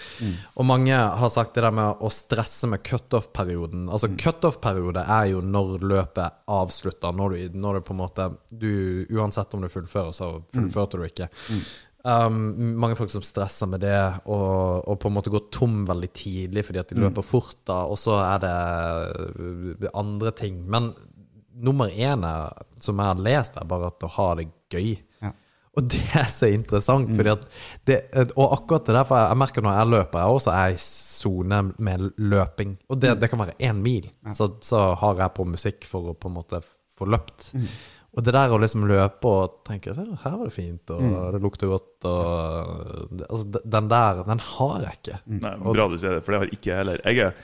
Og 0.57 0.69
mange 0.69 0.97
har 0.97 1.33
sagt 1.33 1.57
det 1.57 1.65
der 1.67 1.77
med 1.77 2.01
å 2.05 2.11
stresse 2.13 2.69
med 2.73 2.85
cutoff-perioden. 2.89 3.89
Altså 3.93 4.11
Cutoff-periode 4.17 5.05
er 5.05 5.31
jo 5.35 5.45
når 5.45 5.85
løpet 5.93 6.41
avslutter. 6.53 7.13
Når 7.17 7.37
du, 7.37 7.61
når 7.67 7.81
du 7.81 7.87
på 7.89 7.97
en 7.97 8.03
måte 8.05 8.31
du, 8.49 8.71
Uansett 9.13 9.53
om 9.57 9.65
du 9.65 9.69
fullfører, 9.73 10.13
så 10.17 10.35
fullførte 10.55 11.01
du 11.01 11.09
ikke. 11.09 11.29
Um, 12.03 12.39
mange 12.83 12.97
folk 12.99 13.13
som 13.13 13.23
stresser 13.23 13.69
med 13.71 13.85
det, 13.85 13.99
og, 14.27 14.83
og 14.91 14.97
på 14.99 15.07
en 15.07 15.15
måte 15.15 15.31
går 15.31 15.45
tom 15.55 15.85
veldig 15.87 16.09
tidlig 16.19 16.65
fordi 16.67 16.81
at 16.83 16.91
de 16.91 16.99
løper 16.99 17.23
fort, 17.23 17.61
da, 17.69 17.85
og 17.87 18.01
så 18.03 18.17
er 18.25 18.41
det 18.43 18.57
uh, 19.39 19.87
andre 20.01 20.33
ting. 20.35 20.65
Men 20.67 20.91
nummer 21.63 21.93
én 21.93 22.27
er, 22.27 22.67
som 22.83 22.99
jeg 22.99 23.13
har 23.13 23.23
lest, 23.29 23.57
er 23.61 23.71
bare 23.71 23.93
at 23.93 24.03
å 24.03 24.11
ha 24.17 24.29
det 24.41 24.49
gøy. 24.73 24.97
Ja. 25.23 25.31
Og 25.79 25.87
det 25.95 26.03
er 26.19 26.27
så 26.29 26.51
interessant, 26.53 27.15
fordi 27.17 27.33
at 27.37 27.47
det, 27.89 28.01
og 28.35 28.59
akkurat 28.59 28.89
det 28.89 28.99
der, 28.99 29.07
for 29.09 29.23
jeg, 29.23 29.39
merker 29.45 29.65
når 29.65 29.79
jeg 29.79 29.93
løper, 29.95 30.19
jeg 30.21 30.41
også 30.41 30.53
er 30.57 30.75
i 30.75 30.83
sone 30.83 31.63
med 31.79 32.11
løping. 32.19 32.77
Og 32.91 32.99
det, 33.01 33.15
det 33.23 33.31
kan 33.31 33.45
være 33.45 33.57
én 33.63 33.79
mil, 33.85 34.11
så, 34.35 34.51
så 34.65 34.89
har 35.01 35.23
jeg 35.23 35.37
på 35.39 35.47
musikk 35.49 35.87
for 35.89 36.13
å 36.13 36.19
på 36.19 36.33
en 36.33 36.39
måte 36.41 36.65
få 36.99 37.09
løpt. 37.15 37.53
Og 38.13 38.25
det 38.27 38.35
der 38.37 38.53
å 38.53 38.59
liksom 38.61 38.83
løpe 38.91 39.25
og 39.31 39.63
tenke 39.65 39.95
«Ja, 39.97 40.05
her 40.25 40.35
var 40.37 40.45
det 40.45 40.53
fint, 40.53 40.91
og 40.93 41.33
det 41.33 41.41
lukter 41.41 41.71
godt, 41.71 42.05
og 42.05 43.09
det- 43.17 43.29
altså, 43.31 43.61
Den 43.65 43.89
der, 43.89 44.23
den 44.29 44.39
har 44.39 44.81
jeg 44.83 44.99
ikke. 45.01 45.19
Nei, 45.41 45.55
Bra 45.73 45.89
du 45.89 45.97
sier 45.97 46.19
det, 46.19 46.25
for 46.25 46.33
det 46.33 46.41
har 46.43 46.47
ikke 46.53 46.69
jeg 46.69 46.77
heller. 46.77 47.01
Jeg 47.07 47.19
er 47.19 47.35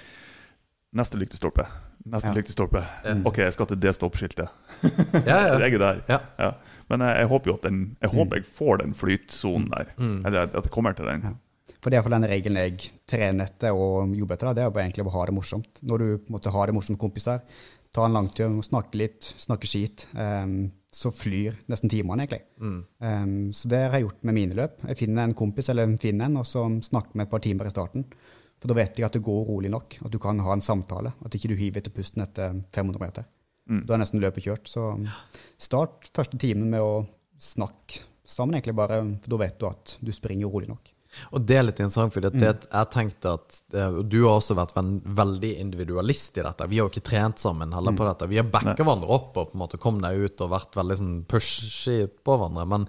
neste 0.95 1.17
lyktestolpe. 1.17 1.65
Neste 2.09 2.29
Ja. 2.29 2.35
lyktestolpe. 2.35 2.83
Ok, 3.25 3.37
jeg 3.39 3.53
skal 3.53 3.67
til 3.67 3.77
det 3.81 3.95
stoppskiltet. 3.97 4.49
Ja, 5.27 5.57
ja. 5.57 5.59
Jeg 5.65 5.75
er 5.75 5.79
der. 5.79 6.03
Ja. 6.09 6.21
Ja. 6.39 6.53
Men 6.89 7.01
jeg, 7.01 7.17
jeg 7.19 7.29
håper 7.29 7.47
jo 7.51 7.55
at 7.55 7.63
den 7.63 7.97
Jeg 8.01 8.11
håper 8.11 8.37
jeg 8.37 8.45
får 8.47 8.79
den 8.79 8.95
flytsonen 8.95 9.69
der. 9.71 9.87
Eller 9.99 10.43
at 10.45 10.53
jeg 10.55 10.71
kommer 10.71 10.95
til 10.97 11.05
den. 11.07 11.23
Ja. 11.23 11.33
For 11.83 11.91
det 11.91 11.99
er 12.01 12.09
den 12.11 12.25
regelen 12.25 12.57
jeg 12.57 12.91
trener 13.07 13.45
etter 13.45 13.71
og 13.77 14.15
jobber 14.17 14.35
etter. 14.35 14.55
Det 14.55 14.65
er 14.65 14.71
egentlig 14.73 15.05
å 15.07 15.13
ha 15.13 15.27
det 15.27 15.35
morsomt. 15.37 15.69
Når 15.85 15.99
du 15.99 16.19
måtte 16.33 16.51
ha 16.51 16.59
har 16.59 16.67
det 16.67 16.75
morsomt 16.75 16.97
med 16.97 17.03
kompiser, 17.05 17.41
ta 17.95 18.05
en 18.07 18.17
langtur, 18.17 18.59
snakke 18.65 18.99
litt, 19.01 19.31
snakke 19.41 19.69
skit, 19.69 20.07
um, 20.15 20.69
så 20.93 21.13
flyr 21.13 21.57
nesten 21.69 21.93
timene, 21.93 22.25
egentlig. 22.25 22.43
Um, 23.01 23.53
så 23.53 23.71
det 23.73 23.81
har 23.85 23.99
jeg 23.99 24.09
gjort 24.09 24.27
med 24.29 24.37
mine 24.39 24.59
løp. 24.59 24.83
Jeg 24.89 25.01
finner 25.03 25.29
en 25.29 25.37
kompis 25.37 25.69
eller 25.73 25.97
finner 26.01 26.29
en, 26.29 26.41
og 26.41 26.47
så 26.49 26.65
snakker 26.89 27.17
vi 27.17 27.25
et 27.25 27.33
par 27.33 27.45
timer 27.45 27.69
i 27.69 27.73
starten. 27.73 28.07
For 28.59 28.71
da 28.71 28.79
vet 28.81 28.99
jeg 28.99 29.07
at 29.07 29.15
det 29.15 29.23
går 29.27 29.45
rolig 29.47 29.71
nok, 29.71 29.99
at 30.05 30.13
du 30.15 30.19
kan 30.23 30.41
ha 30.43 30.55
en 30.55 30.65
samtale. 30.65 31.13
At 31.25 31.35
ikke 31.37 31.53
du 31.53 31.59
hiver 31.59 31.83
etter 31.83 31.95
pusten 31.95 32.25
etter 32.25 32.57
500 32.75 33.05
meter. 33.05 33.29
Da 33.87 33.95
er 33.95 34.01
nesten 34.03 34.23
løpet 34.23 34.49
kjørt. 34.49 34.71
Så 34.71 34.91
start 35.61 36.09
første 36.17 36.41
timen 36.41 36.71
med 36.73 36.83
å 36.83 37.05
snakke 37.39 38.03
sammen, 38.29 38.57
egentlig 38.57 38.77
bare, 38.77 39.03
for 39.23 39.35
da 39.35 39.41
vet 39.45 39.59
du 39.61 39.69
at 39.69 39.97
du 40.05 40.13
springer 40.13 40.51
rolig 40.51 40.71
nok. 40.73 40.91
Og 41.33 41.43
det 41.49 41.57
er 41.57 41.67
litt 41.67 41.81
interessant, 41.81 42.13
for 42.15 42.25
mm. 42.25 42.45
jeg 42.45 42.91
tenkte 42.93 43.35
at 43.39 43.59
eh, 43.75 43.99
Du 44.05 44.21
har 44.27 44.39
også 44.39 44.57
vært 44.59 44.77
veldig 44.77 45.55
individualist 45.63 46.39
i 46.39 46.45
dette. 46.45 46.69
Vi 46.69 46.79
har 46.79 46.87
jo 46.87 46.93
ikke 46.93 47.09
trent 47.09 47.43
sammen 47.43 47.73
heller 47.75 47.97
på 47.97 48.07
dette. 48.09 48.29
Vi 48.31 48.41
har 48.41 48.49
backa 48.49 48.77
hverandre 48.77 49.11
opp 49.17 49.37
og 49.37 49.53
på 49.53 49.59
en 49.59 49.65
måte 49.65 49.81
kom 49.83 50.01
deg 50.05 50.21
ut 50.21 50.45
og 50.45 50.55
vært 50.55 50.79
veldig 50.79 50.99
sånn 51.01 51.21
pushy 51.29 52.01
på 52.07 52.39
hverandre. 52.39 52.67
Men 52.69 52.89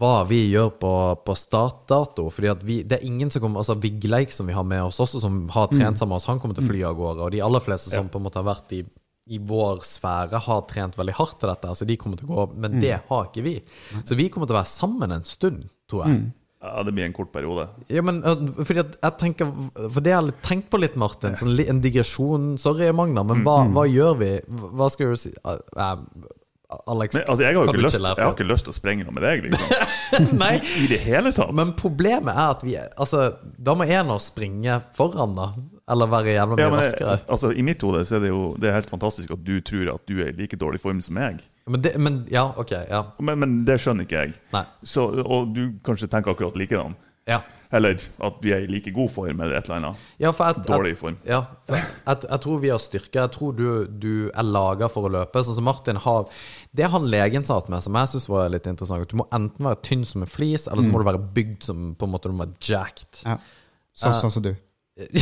hva 0.00 0.14
vi 0.28 0.44
gjør 0.52 0.70
på, 0.78 0.92
på 1.26 1.34
startdato 1.34 2.28
fordi 2.30 2.50
at 2.52 2.60
vi, 2.62 2.76
Det 2.86 3.00
er 3.00 3.06
ingen 3.08 3.30
som 3.32 3.42
kommer 3.42 3.64
Altså 3.64 3.74
Vigleik, 3.82 4.30
som 4.30 4.46
vi 4.46 4.54
har 4.54 4.62
med 4.62 4.84
oss 4.86 5.00
også, 5.02 5.22
som 5.22 5.42
har 5.50 5.70
trent 5.72 5.98
sammen 5.98 6.14
med 6.14 6.20
oss, 6.20 6.28
han 6.30 6.38
kommer 6.42 6.58
til 6.58 6.66
å 6.66 6.70
fly 6.70 6.82
av 6.86 6.98
gårde. 6.98 7.26
Og 7.26 7.34
de 7.34 7.42
aller 7.42 7.64
fleste 7.64 7.94
som 7.94 8.10
på 8.10 8.20
en 8.20 8.28
måte 8.28 8.42
har 8.42 8.50
vært 8.50 8.76
i 8.78 8.84
i 9.30 9.38
vår 9.46 9.84
sfære 9.86 10.40
har 10.42 10.62
trent 10.66 10.96
veldig 10.98 11.12
hardt 11.14 11.36
til 11.38 11.50
dette, 11.52 11.68
altså 11.70 11.86
de 11.86 11.94
kommer 12.00 12.18
til 12.18 12.26
å 12.26 12.34
gå 12.34 12.58
Men 12.64 12.80
det 12.82 12.96
har 13.06 13.28
ikke 13.28 13.44
vi. 13.46 13.52
Så 14.02 14.16
vi 14.18 14.26
kommer 14.32 14.48
til 14.50 14.56
å 14.56 14.58
være 14.58 14.72
sammen 14.72 15.14
en 15.14 15.26
stund, 15.28 15.68
tror 15.90 16.08
jeg. 16.08 16.16
Ja, 16.60 16.82
det 16.84 16.92
blir 16.92 17.06
en 17.06 17.14
kort 17.16 17.30
periode. 17.32 17.68
Ja, 17.88 18.02
men 18.04 18.20
fordi 18.58 18.82
jeg 18.82 19.12
tenker 19.20 19.48
For 19.78 20.02
det 20.04 20.12
jeg 20.12 20.18
har 20.18 20.42
tenkt 20.44 20.68
på 20.72 20.80
litt, 20.82 20.98
Martin. 21.00 21.32
Sånn, 21.40 21.54
en 21.64 21.80
digresjon. 21.80 22.50
Sorry, 22.60 22.90
Magna, 22.92 23.24
men 23.24 23.40
hva, 23.46 23.62
hva 23.72 23.86
gjør 23.88 24.18
vi? 24.20 24.34
Hva 24.50 24.90
skal 24.92 25.14
du 25.14 25.22
si 25.22 25.32
Uh, 25.40 25.56
uh, 25.78 25.96
Alex, 26.86 27.14
Men, 27.14 27.24
altså, 27.26 27.42
jeg 27.42 27.56
har 27.56 27.66
ikke 27.66 27.82
lyst, 27.82 27.96
jeg 27.98 28.24
har 28.24 28.34
ikke 28.36 28.46
lyst 28.46 28.66
til 28.68 28.70
å 28.70 28.76
sprenge 28.76 29.06
noe 29.06 29.14
med 29.16 29.24
deg, 29.26 29.46
liksom. 29.48 30.28
Nei, 30.42 30.52
I 30.78 30.86
det 30.90 31.00
hele 31.02 31.32
tatt. 31.34 31.50
men 31.56 31.72
problemet 31.78 32.30
er 32.30 32.52
at 32.54 32.62
vi 32.62 32.76
Altså, 32.78 33.24
da 33.58 33.74
må 33.74 33.88
en 33.88 34.12
av 34.12 34.20
oss 34.20 34.28
springe 34.30 34.76
foran, 34.94 35.34
da. 35.34 35.48
Eller 35.90 36.10
være 36.12 36.36
jævla 36.36 36.58
mye 36.58 36.62
Ja, 36.62 36.70
men, 36.70 36.84
raskere. 36.84 37.16
altså, 37.26 37.50
I 37.50 37.64
mitt 37.66 37.82
hode 37.82 38.04
så 38.06 38.20
er 38.20 38.26
det 38.26 38.30
jo 38.30 38.44
det 38.60 38.70
er 38.70 38.78
helt 38.78 38.92
fantastisk 38.92 39.34
at 39.34 39.42
du 39.42 39.56
tror 39.66 39.96
at 39.96 40.06
du 40.06 40.20
er 40.20 40.30
i 40.30 40.36
like 40.44 40.60
dårlig 40.60 40.82
form 40.84 41.02
som 41.02 41.18
meg. 41.18 41.42
Men, 41.70 41.84
det, 41.84 41.94
men 42.02 42.18
ja, 42.32 42.48
OK. 42.58 42.74
Ja. 42.90 43.04
Men, 43.22 43.38
men 43.42 43.56
det 43.68 43.78
skjønner 43.82 44.08
ikke 44.08 44.24
jeg. 44.24 44.34
Nei. 44.54 44.64
Så, 44.82 45.06
og 45.22 45.54
du 45.54 45.64
kanskje 45.86 46.10
tenker 46.10 46.34
akkurat 46.34 46.58
likedan. 46.58 46.96
Ja. 47.28 47.42
Eller 47.70 48.00
at 48.26 48.38
vi 48.42 48.50
er 48.50 48.64
i 48.64 48.70
like 48.70 48.90
god 48.90 49.12
form 49.14 49.42
eller 49.44 49.54
et 49.54 49.68
eller 49.68 49.76
annet. 49.76 50.06
Ja, 50.18 50.32
for 50.34 50.50
jeg, 50.50 50.64
Dårlig 50.66 50.96
form. 50.98 51.18
Ja, 51.28 51.44
for 51.68 51.78
jeg, 51.78 52.24
jeg 52.24 52.42
tror 52.42 52.62
vi 52.64 52.72
har 52.72 52.80
styrke. 52.82 53.20
Jeg 53.20 53.32
tror 53.36 53.52
du, 53.54 53.66
du 53.86 54.14
er 54.32 54.48
laga 54.48 54.88
for 54.90 55.06
å 55.06 55.12
løpe. 55.14 55.44
Sånn 55.46 55.60
som 55.60 55.68
Martin 55.68 56.00
har 56.02 56.26
Det 56.74 56.88
han 56.90 57.06
legen 57.12 57.46
sa 57.46 57.60
til 57.62 57.76
meg, 57.76 57.84
som 57.86 58.00
jeg 58.00 58.10
syns 58.10 58.26
var 58.32 58.50
litt 58.50 58.66
interessant, 58.70 59.06
at 59.06 59.14
du 59.14 59.20
må 59.22 59.28
enten 59.36 59.70
være 59.70 59.78
tynn 59.86 60.02
som 60.08 60.26
en 60.26 60.30
flis, 60.30 60.66
eller 60.66 60.82
så 60.82 60.90
må 60.90 61.02
du 61.02 61.06
være 61.12 61.22
bygd 61.38 61.70
som 61.70 61.92
på 61.98 62.08
en 62.08 62.14
måte 62.16 62.32
du 62.32 62.34
må 62.34 62.48
være 62.48 62.58
jacked. 62.72 63.22
Ja. 63.22 63.38
Så, 63.94 64.10
sånn 64.18 64.34
som 64.34 64.46
du. 64.48 64.52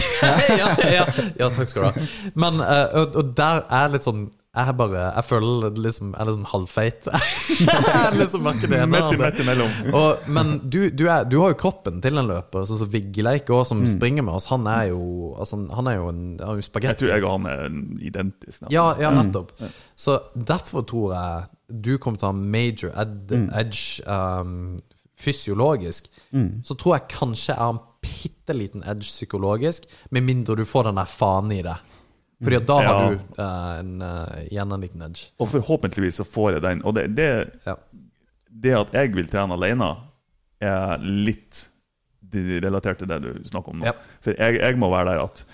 ja, 0.59 0.73
ja, 0.91 1.05
ja, 1.39 1.49
takk 1.55 1.69
skal 1.71 1.85
du 1.85 1.89
ha. 1.91 2.09
Men 2.41 2.63
eh, 2.65 2.87
og, 2.99 3.19
og 3.21 3.37
der 3.39 3.67
er 3.69 3.93
litt 3.93 4.09
sånn 4.09 4.27
Jeg 4.59 4.77
bare 4.79 5.03
Jeg 5.07 5.25
føler 5.25 5.81
liksom 5.87 6.12
Jeg 6.12 6.21
er 6.21 6.29
liksom 6.31 6.47
halvfeit. 6.53 7.09
jeg 7.62 7.97
er 8.03 8.16
liksom 8.18 8.44
hverken 8.47 8.75
det 8.75 8.83
ene 8.85 9.01
eller 9.01 9.64
men 10.27 10.55
du, 10.68 10.81
du, 10.90 11.07
er, 11.09 11.25
du 11.25 11.38
har 11.40 11.55
jo 11.55 11.61
kroppen 11.64 12.03
til 12.05 12.21
en 12.21 12.29
løper. 12.29 12.66
Sånn 12.68 12.83
som 12.83 12.92
Vigleik 12.92 13.51
òg, 13.55 13.64
som 13.71 13.81
springer 13.88 14.27
med 14.27 14.37
oss. 14.37 14.51
Han 14.53 14.68
er 14.71 14.90
jo 14.92 15.35
altså, 15.38 15.61
Han 15.79 15.90
er 15.90 15.99
jo 15.99 16.11
en 16.12 16.25
han 16.38 16.59
er 16.61 16.85
Jeg 16.85 17.01
tror 17.01 17.14
jeg 17.14 17.25
og 17.25 17.37
han 17.38 17.51
er 17.51 17.64
identiske. 18.11 18.59
nesten. 18.59 18.75
Ja, 18.75 18.94
ja, 19.01 19.11
nettopp. 19.11 19.53
Så 19.97 20.21
derfor 20.35 20.83
tror 20.83 21.14
jeg 21.14 21.47
du 21.68 21.99
kommer 21.99 22.18
til 22.18 22.29
å 22.29 22.33
ha 22.33 22.38
major 22.38 22.92
ed 22.97 23.33
edge 23.35 24.03
um, 24.09 24.79
fysiologisk. 25.18 26.09
Så 26.64 26.75
tror 26.75 26.97
jeg 26.97 27.11
kanskje 27.12 27.53
jeg 27.53 27.61
har 27.61 27.75
en 27.75 27.85
bitte 28.05 28.55
liten 28.55 28.85
edge 28.87 29.09
psykologisk, 29.09 29.88
med 30.11 30.23
mindre 30.23 30.57
du 30.57 30.64
får 30.64 30.88
den 30.88 31.01
der 31.01 31.11
faen 31.11 31.53
i 31.53 31.62
det. 31.66 31.77
Fordi 32.42 32.57
at 32.61 32.66
da 32.68 32.77
har 32.87 32.98
du 33.11 33.14
eh, 33.42 33.70
en, 33.81 33.94
eh, 34.03 34.42
igjen 34.53 34.72
en 34.77 34.81
liten 34.85 35.03
edge. 35.03 35.31
Og 35.42 35.48
forhåpentligvis 35.51 36.20
så 36.20 36.27
får 36.29 36.53
jeg 36.57 36.62
den. 36.62 36.83
Og 36.87 36.94
det, 36.94 37.09
det, 37.16 37.31
Ja. 37.66 37.74
det 38.51 38.74
at 38.79 38.92
jeg 38.94 39.14
vil 39.16 39.27
trene 39.31 39.57
alene, 39.59 39.88
er 40.61 40.98
litt 41.03 41.64
relatert 42.35 42.98
til 43.01 43.09
det 43.09 43.18
du 43.24 43.31
snakker 43.48 43.72
om 43.72 43.81
nå. 43.83 43.87
Ja. 43.88 43.92
For 44.24 44.35
jeg, 44.38 44.59
jeg 44.61 44.79
må 44.79 44.90
være 44.92 45.12
der 45.14 45.22
at 45.24 45.44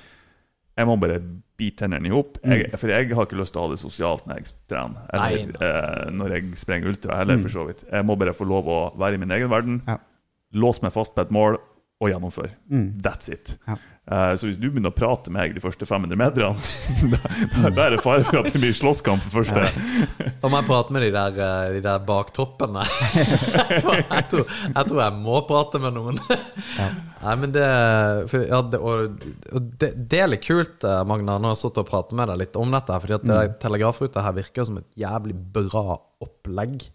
jeg 0.75 0.88
må 0.90 0.97
bare 0.99 1.20
bite 1.57 1.85
tennene 1.85 2.09
i 2.09 2.11
hop. 2.11 2.38
Mm. 2.42 2.73
For 2.81 2.90
jeg 2.90 3.12
har 3.14 3.29
ikke 3.29 3.38
lyst 3.38 3.55
til 3.55 3.61
å 3.62 3.66
ha 3.68 3.70
det 3.75 3.79
sosialt 3.79 4.25
når 4.27 4.40
jeg 4.40 4.49
trener. 4.73 5.05
Eller 5.14 5.44
Nei, 5.44 5.68
eh, 5.68 6.09
når 6.11 6.35
jeg 6.35 6.57
sprenger 6.59 6.90
ultra, 6.90 7.20
heller, 7.20 7.38
for 7.44 7.53
så 7.53 7.66
vidt. 7.68 7.85
Jeg 7.92 8.05
må 8.09 8.16
bare 8.18 8.35
få 8.35 8.49
lov 8.51 8.66
å 8.66 8.81
være 8.99 9.14
i 9.14 9.23
min 9.23 9.31
egen 9.37 9.53
verden, 9.53 9.83
Ja. 9.87 9.99
låse 10.53 10.83
meg 10.83 10.92
fast 10.92 11.14
på 11.14 11.23
et 11.23 11.31
mål 11.31 11.61
og 12.03 12.11
gjennomføre. 12.11 12.51
Mm. 12.71 12.87
That's 13.05 13.31
it. 13.31 13.55
Ja. 13.69 13.77
Uh, 14.05 14.35
så 14.37 14.51
hvis 14.51 14.59
du 14.61 14.67
begynner 14.67 14.93
å 14.93 14.97
prate 14.97 15.31
med 15.33 15.39
meg 15.39 15.55
de 15.57 15.63
første 15.65 15.87
500 15.89 16.19
meterne, 16.21 16.59
da, 17.15 17.71
da 17.71 17.87
er 17.87 17.95
det 17.95 18.01
fare 18.05 18.25
for 18.27 18.43
at 18.43 18.51
det 18.53 18.61
blir 18.61 18.75
slåsskamp 18.77 19.23
for 19.25 19.41
første. 19.41 19.63
Da 20.43 20.51
må 20.51 20.59
jeg 20.59 20.69
prate 20.69 20.93
med 20.93 21.07
de 21.07 21.09
der, 21.15 21.39
eh, 21.41 21.71
de 21.79 21.81
der 21.87 22.03
baktroppene. 22.05 22.85
For 22.85 23.97
jeg 24.03 24.27
tror, 24.35 24.45
jeg 24.45 24.91
tror 24.91 25.01
jeg 25.07 25.17
må 25.23 25.41
prate 25.49 25.81
med 25.81 25.97
noen. 25.97 26.21
Nei, 26.27 27.35
men 27.41 27.55
det, 27.55 27.65
for, 28.29 28.45
ja, 28.45 28.61
det 28.69 28.83
og, 28.83 29.25
og 29.55 29.73
det, 29.81 29.95
det 30.13 30.21
er 30.21 30.33
litt 30.35 30.45
kult, 30.45 30.85
Magna, 30.85 31.39
Magna, 31.39 31.39
jeg 31.49 31.55
har 31.55 31.63
stått 31.63 31.81
og 31.81 31.89
pratet 31.89 32.19
med 32.19 32.29
deg 32.29 32.43
litt 32.43 32.61
om 32.61 32.77
dette. 32.77 33.01
Fordi 33.07 33.17
at 33.17 33.29
det 33.31 33.43
telegrafruta 33.65 34.27
her 34.27 34.37
virker 34.43 34.69
som 34.69 34.83
et 34.83 34.91
jævlig 35.01 35.39
bra 35.55 35.95
opplegg. 36.27 36.91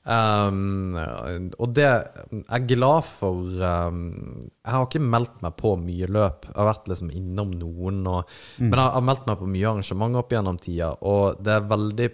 Um, 0.00 0.96
og 0.96 1.74
det 1.76 1.84
Jeg 1.84 2.44
er 2.56 2.62
glad 2.64 3.04
for 3.04 3.36
um, 3.60 3.98
Jeg 4.40 4.72
har 4.72 4.86
ikke 4.86 5.02
meldt 5.04 5.42
meg 5.44 5.58
på 5.60 5.74
mye 5.76 6.08
løp. 6.08 6.48
Jeg 6.48 6.56
har 6.56 6.70
vært 6.70 6.88
liksom 6.88 7.12
innom 7.12 7.52
noen. 7.60 8.00
Og, 8.08 8.32
Men 8.58 8.78
jeg 8.78 8.94
har 8.96 9.06
meldt 9.10 9.28
meg 9.28 9.38
på 9.42 9.50
mye 9.50 9.68
arrangement 9.74 10.16
opp 10.22 10.32
gjennom 10.32 10.60
tida, 10.62 10.94
og 11.04 11.42
det 11.44 11.52
er 11.56 11.68
veldig 11.74 12.08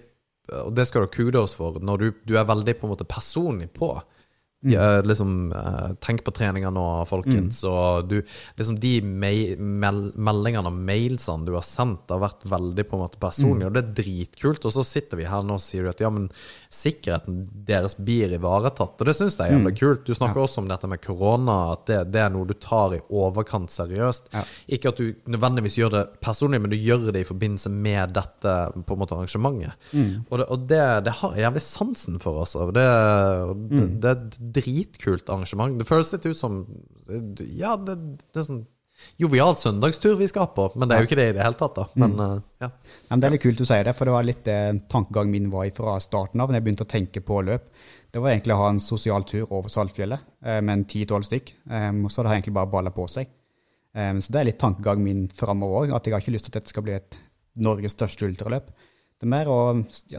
Og 0.67 0.75
det 0.75 0.87
skal 0.89 1.03
du 1.03 1.09
ha 1.09 1.15
kudos 1.15 1.57
for, 1.59 1.79
når 1.83 2.03
du, 2.03 2.09
du 2.27 2.37
er 2.39 2.47
veldig 2.47 2.77
på 2.79 2.87
en 2.87 2.95
måte 2.95 3.09
personlig 3.09 3.71
på. 3.75 3.95
Ja, 4.65 5.03
liksom, 5.05 5.53
eh, 5.53 5.93
tenk 6.01 6.25
på 6.25 6.33
treninga 6.35 6.71
nå, 6.73 7.05
folkens. 7.07 7.61
Og 7.69 8.09
du, 8.09 8.23
liksom 8.57 8.79
de 8.81 9.01
mel 9.05 9.59
meldingene 10.17 10.71
og 10.71 10.73
mailsene 10.73 11.47
du 11.47 11.53
har 11.55 11.63
sendt, 11.63 12.09
har 12.11 12.23
vært 12.23 12.47
veldig 12.49 12.87
på 12.89 12.97
en 12.97 13.03
måte 13.05 13.21
personlige, 13.21 13.69
og 13.69 13.77
det 13.77 13.83
er 13.85 13.93
dritkult. 14.01 14.65
Og 14.65 14.73
så 14.73 14.83
sitter 14.83 15.21
vi 15.21 15.29
her 15.29 15.45
nå 15.47 15.59
og 15.59 15.63
sier 15.63 15.85
du 15.85 15.91
at 15.93 16.01
ja, 16.03 16.11
men 16.11 16.31
sikkerheten 16.73 17.45
deres 17.69 17.95
blir 18.01 18.33
ivaretatt. 18.33 18.97
Og 18.97 19.07
det 19.07 19.15
syns 19.19 19.37
jeg 19.37 19.53
er 19.53 19.59
jævlig 19.59 19.75
kult. 19.79 20.07
Du 20.09 20.15
snakker 20.17 20.43
også 20.43 20.65
om 20.65 20.69
dette 20.73 20.89
med 20.91 21.05
korona, 21.05 21.59
at 21.77 21.87
det, 21.87 22.01
det 22.17 22.25
er 22.25 22.35
noe 22.35 22.49
du 22.49 22.55
tar 22.55 22.97
i 22.97 23.03
overkant 23.13 23.71
seriøst. 23.71 24.33
Ikke 24.73 24.91
at 24.91 24.97
du 24.99 25.15
nødvendigvis 25.31 25.79
gjør 25.79 25.95
det 25.99 26.05
personlig, 26.25 26.63
men 26.65 26.73
du 26.73 26.79
gjør 26.81 27.13
det 27.13 27.23
i 27.23 27.29
forbindelse 27.29 27.71
med 27.71 28.17
dette 28.17 28.57
på 28.83 28.97
en 28.97 29.05
måte 29.05 29.15
arrangementet. 29.15 29.77
Og, 30.31 30.41
det, 30.41 30.49
og 30.49 30.67
det, 30.73 30.83
det 31.07 31.17
har 31.21 31.37
jeg 31.37 31.47
jævlig 31.47 31.63
sansen 31.69 32.19
for, 32.25 32.41
altså. 32.43 32.67
Det, 32.75 32.89
det, 33.71 33.87
det 34.01 34.11
er 34.11 34.17
et 34.17 34.43
dritkult 34.55 35.29
arrangement. 35.33 35.79
Det 35.79 35.89
føles 35.89 36.13
litt 36.15 36.27
ut 36.31 36.39
som 36.39 36.65
Ja, 37.57 37.77
det, 37.77 37.97
det 38.33 38.43
er 38.43 38.47
sånn 38.47 38.65
jovialt 39.21 39.61
søndagstur 39.61 40.17
vi 40.17 40.29
skal 40.29 40.49
på, 40.57 40.71
men 40.75 40.89
det 40.89 40.97
er 40.97 41.03
jo 41.03 41.09
ikke 41.11 41.19
det 41.19 41.29
i 41.31 41.35
det 41.37 41.45
hele 41.45 41.59
tatt, 41.61 41.77
da. 41.77 41.85
Men 42.01 42.17
eh, 42.23 42.39
ja. 42.65 42.71
Men 43.11 43.21
det 43.21 43.29
er 43.29 43.35
litt 43.35 43.45
kult 43.45 43.61
du 43.61 43.67
sier 43.69 43.85
det, 43.85 43.95
for 43.97 44.09
det 44.09 44.15
var 44.15 44.27
litt 44.27 44.43
det 44.49 44.89
tankegangen 44.93 45.35
min 45.35 45.51
var 45.53 45.69
fra 45.77 45.99
starten 46.03 46.41
av, 46.41 46.51
når 46.51 46.61
jeg 46.61 46.67
begynte 46.67 46.87
å 46.87 46.93
tenke 46.95 47.23
på 47.25 47.43
løp. 47.45 47.69
Det 48.13 48.23
var 48.23 48.33
egentlig 48.33 48.57
å 48.57 48.61
ha 48.63 48.71
en 48.73 48.81
sosial 48.81 49.27
tur 49.29 49.45
over 49.51 49.73
Saltfjellet 49.73 50.25
eh, 50.47 50.61
med 50.63 50.73
en 50.73 50.87
ti-tolv 50.89 51.27
stykk. 51.29 51.53
Um, 51.69 52.07
og 52.07 52.13
så 52.13 52.23
har 52.23 52.31
det 52.31 52.39
egentlig 52.39 52.57
bare 52.57 52.73
balla 52.73 52.93
på 52.95 53.09
seg. 53.13 53.33
Så 53.97 54.29
det 54.29 54.37
er 54.43 54.45
litt 54.51 54.59
tankegangen 54.61 55.05
min 55.07 55.21
framover 55.33 55.87
òg, 55.87 55.93
at 55.97 56.05
jeg 56.05 56.13
har 56.13 56.21
ikke 56.21 56.35
lyst 56.35 56.45
til 56.45 56.53
at 56.53 56.59
dette 56.59 56.69
skal 56.69 56.85
bli 56.85 56.93
et 56.93 57.15
Norges 57.65 57.95
største 57.97 58.27
ultraløp. 58.29 58.67
Det 59.17 59.25
er 59.25 59.31
mer 59.33 59.49
å 59.49 59.61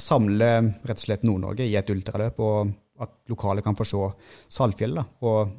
samle 0.02 0.48
rett 0.82 0.96
og 0.96 1.04
slett 1.04 1.26
Nord-Norge 1.28 1.68
i 1.70 1.76
et 1.78 1.92
ultraløp, 1.94 2.42
og 2.42 2.72
at 3.04 3.18
lokale 3.32 3.64
kan 3.66 3.78
få 3.78 3.88
se 3.88 4.04
Salfjell 4.58 4.98
da, 5.00 5.06
og 5.28 5.58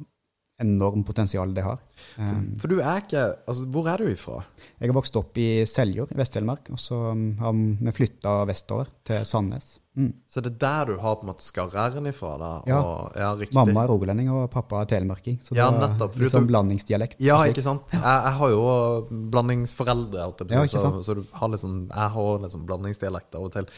enormt 0.59 1.07
potensial 1.07 1.53
det 1.55 1.63
har. 1.63 1.79
For, 2.15 2.39
For 2.59 2.71
du 2.71 2.79
er 2.81 3.03
ikke 3.03 3.25
Altså, 3.47 3.65
hvor 3.71 3.87
er 3.91 4.01
du 4.01 4.09
ifra? 4.11 4.41
jeg 4.79 4.89
har 4.89 4.95
vokst 4.95 5.15
opp 5.19 5.37
i 5.39 5.65
Seljord 5.67 6.11
i 6.11 6.17
Vest-Telemark, 6.19 6.71
og 6.73 6.79
så 6.79 6.97
um, 7.13 7.37
har 7.39 7.53
vi 7.55 7.93
flytta 7.95 8.41
vestover 8.49 8.91
til 9.07 9.23
Sandnes. 9.27 9.77
Mm. 9.99 10.13
Så 10.31 10.39
det 10.43 10.53
er 10.53 10.59
der 10.61 10.91
du 10.93 11.01
har 11.01 11.17
på 11.19 11.25
en 11.25 11.31
måte 11.31 11.43
skarr-r-en 11.43 12.07
ifra, 12.11 12.35
da? 12.39 12.51
Ja. 12.69 12.79
Og, 12.79 13.17
ja. 13.19 13.49
Mamma 13.57 13.83
er 13.83 13.91
rogalending 13.91 14.29
og 14.31 14.45
pappa 14.53 14.83
er 14.83 14.91
telemarking, 14.93 15.39
så 15.43 15.55
det 15.55 15.59
Ja, 15.63 15.67
nettopp, 15.75 16.15
for 16.15 16.23
litt 16.23 16.35
sånn 16.35 16.47
blandingsdialekt. 16.47 17.19
Ja, 17.23 17.41
ikke 17.51 17.65
sant? 17.65 17.83
Jeg, 17.91 18.03
jeg 18.03 18.37
har 18.39 18.53
jo 18.53 18.63
blandingsforeldre, 19.33 20.31
Ja, 20.51 20.63
så, 20.71 20.91
så 21.03 21.19
du 21.19 21.23
har 21.33 21.51
liksom 21.55 21.81
Jeg 21.89 22.15
har 22.15 22.41
liksom 22.45 22.65
blandingsdialekt 22.69 23.35
av 23.35 23.49
og 23.49 23.55
til. 23.55 23.71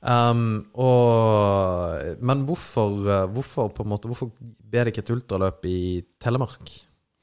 Ja. 0.00 0.30
Um, 0.30 0.70
og, 0.80 2.20
men 2.24 2.44
hvorfor, 2.48 2.94
eh, 3.04 3.26
hvorfor 3.34 3.68
på 3.76 3.84
en 3.84 3.90
måte 3.92 4.08
Hvorfor 4.08 4.30
ble 4.40 4.86
det 4.86 4.94
ikke 4.94 5.02
et 5.04 5.12
ultraløp 5.12 5.66
i 5.68 5.80
Telemark? 6.22 6.72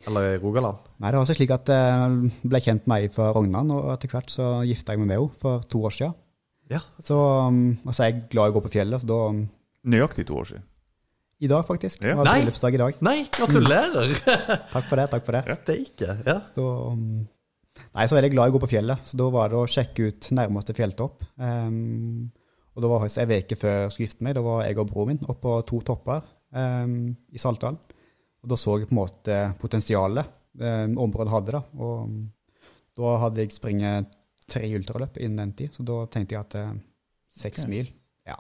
Eller 0.05 0.35
i 0.35 0.37
Rogaland? 0.37 0.85
Nei, 1.01 1.09
det 1.09 1.17
var 1.17 1.23
også 1.25 1.35
slik 1.39 1.51
at 1.55 1.71
jeg 1.73 2.31
ble 2.45 2.61
kjent 2.61 2.85
med 2.87 3.07
ei 3.07 3.09
fra 3.11 3.31
Rognan, 3.33 3.71
og 3.73 3.89
etter 3.95 4.11
hvert 4.13 4.29
så 4.29 4.51
gifta 4.67 4.93
jeg 4.93 5.01
meg 5.01 5.09
med 5.09 5.17
henne 5.17 5.41
for 5.41 5.65
to 5.65 5.81
år 5.89 5.95
siden. 5.95 6.13
Ja. 6.69 6.83
Så, 7.03 7.17
um, 7.17 7.77
og 7.81 7.95
så 7.95 8.03
er 8.05 8.11
jeg 8.11 8.27
glad 8.31 8.51
i 8.51 8.53
å 8.53 8.57
gå 8.59 8.63
på 8.67 8.73
fjellet, 8.77 9.01
så 9.01 9.09
da 9.09 9.21
um, 9.33 9.45
Nøyaktig 9.87 10.27
to 10.27 10.35
år 10.37 10.49
siden. 10.49 10.67
I 11.39 11.47
dag, 11.47 11.63
faktisk. 11.67 12.01
Ja. 12.01 12.11
Det 12.11 12.17
var 12.17 12.27
Nei! 12.27 12.37
bryllupsdag 12.41 12.75
i 12.75 12.79
dag. 12.81 13.01
Nei, 13.05 13.17
gratulerer! 13.31 14.13
Takk 14.73 14.87
for 14.89 14.99
det. 14.99 15.05
takk 15.13 15.25
for 15.27 15.37
det. 15.37 15.57
Steike. 15.61 16.15
Ja. 16.25 16.39
Så, 16.55 16.65
um, 16.91 17.27
nei, 17.93 18.07
så 18.09 18.17
er 18.17 18.27
jeg 18.27 18.33
glad 18.33 18.49
i 18.49 18.53
å 18.53 18.57
gå 18.57 18.63
på 18.65 18.71
fjellet, 18.73 19.05
så 19.05 19.19
da 19.21 19.29
var 19.33 19.53
det 19.53 19.59
å 19.59 19.67
sjekke 19.69 20.09
ut 20.09 20.29
nærmeste 20.35 20.75
fjelltopp. 20.77 21.23
Um, 21.37 22.27
og 22.77 22.83
da 22.83 22.89
var 22.91 23.01
faktisk 23.01 23.23
ei 23.23 23.39
uke 23.41 23.57
før 23.57 23.75
jeg 23.79 23.91
skulle 23.93 24.07
gifte 24.07 24.25
meg, 24.27 24.35
da 24.37 24.43
var 24.45 24.59
jeg 24.67 24.77
og 24.77 24.89
broren 24.91 25.09
min 25.15 25.23
oppe 25.25 25.41
på 25.41 25.53
to 25.65 25.79
topper 25.81 26.21
um, 26.53 26.93
i 27.33 27.41
Saltdalen. 27.41 27.79
Og 28.45 28.51
da 28.51 28.59
så 28.61 28.77
jeg 28.77 28.87
på 28.91 28.93
en 28.93 28.99
måte 29.01 29.39
potensialet 29.57 30.29
um, 30.61 30.93
området 31.07 31.33
hadde. 31.33 31.55
da, 31.57 31.63
og 31.81 32.05
um, 32.05 32.19
da 32.97 33.17
hadde 33.25 33.41
jeg 33.41 33.57
springet 33.57 34.13
tre 34.47 34.61
ultraløp 34.77 35.17
innen 35.17 35.41
den 35.41 35.55
tid, 35.57 35.73
så 35.73 35.83
da 35.89 36.03
tenkte 36.13 36.37
jeg 36.37 36.45
at 36.45 36.57
uh, 36.61 36.77
seks 37.33 37.65
okay. 37.65 37.73
mil, 37.73 37.89
ja, 38.29 38.37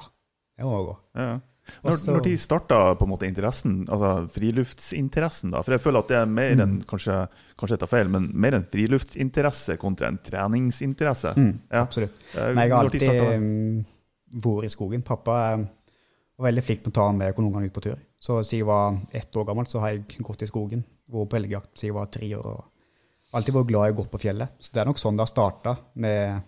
det 0.57 0.69
må 0.69 0.85
gå. 0.85 0.97
Ja. 1.17 1.39
Når, 1.83 1.97
når 2.13 2.21
de 2.23 2.37
starta 2.39 2.77
på 2.95 3.03
en 3.03 3.09
måte 3.11 3.27
interessen, 3.27 3.81
altså 3.91 4.11
friluftsinteressen, 4.31 5.51
da? 5.51 5.59
For 5.65 5.75
jeg 5.75 5.83
føler 5.83 6.05
at 6.05 6.13
det 6.13 6.17
er 6.21 6.29
mer 6.31 6.53
Mm. 6.55 6.61
enn 6.63 6.77
kanskje, 6.87 7.17
kanskje 7.59 7.75
jeg 7.75 7.81
tar 7.81 7.91
feil, 7.91 8.07
men 8.13 8.29
mer 8.33 8.55
en 8.55 8.63
friluftsinteresse 8.63 9.75
kontra 9.81 10.07
en 10.07 10.21
treningsinteresse. 10.23 11.33
Mm, 11.35 11.59
Ja. 11.71 11.81
Absolutt. 11.81 12.13
Når 12.35 12.53
Nei, 12.55 12.63
jeg 12.63 12.71
har 12.71 12.85
alltid 12.85 13.85
um, 14.33 14.63
i 14.63 14.69
skogen. 14.69 15.01
Pappa 15.05 15.37
var 15.57 16.47
veldig 16.49 16.63
flink 16.63 16.83
til 16.83 16.91
å 16.93 16.97
ta 16.99 17.11
med 17.11 17.37
noen 17.37 17.53
ganger 17.55 17.71
ut 17.71 17.75
på 17.77 17.83
tur. 17.87 17.99
Så 18.19 18.39
siden 18.43 18.63
jeg 18.63 18.67
var 18.69 18.97
ett 19.15 19.35
år 19.35 19.45
gammel, 19.45 19.67
så 19.69 19.79
har 19.81 19.93
jeg 19.93 20.23
gått 20.25 20.41
i 20.45 20.49
skogen. 20.49 20.83
Vært 21.11 21.29
på 21.31 21.37
elgjakt 21.39 21.73
siden 21.77 21.91
jeg 21.91 21.97
var 21.97 22.09
tre 22.13 22.31
år. 22.37 22.47
og 22.57 23.37
Alltid 23.37 23.53
vært 23.57 23.69
glad 23.69 23.89
i 23.89 23.93
å 23.93 23.97
gå 23.99 24.07
på 24.11 24.21
fjellet. 24.23 24.57
Så 24.59 24.73
det 24.73 24.81
er 24.81 24.89
nok 24.89 24.99
sånn 25.01 25.17
det 25.17 25.25
har 25.25 25.31
starta, 25.31 25.75
med, 25.93 26.41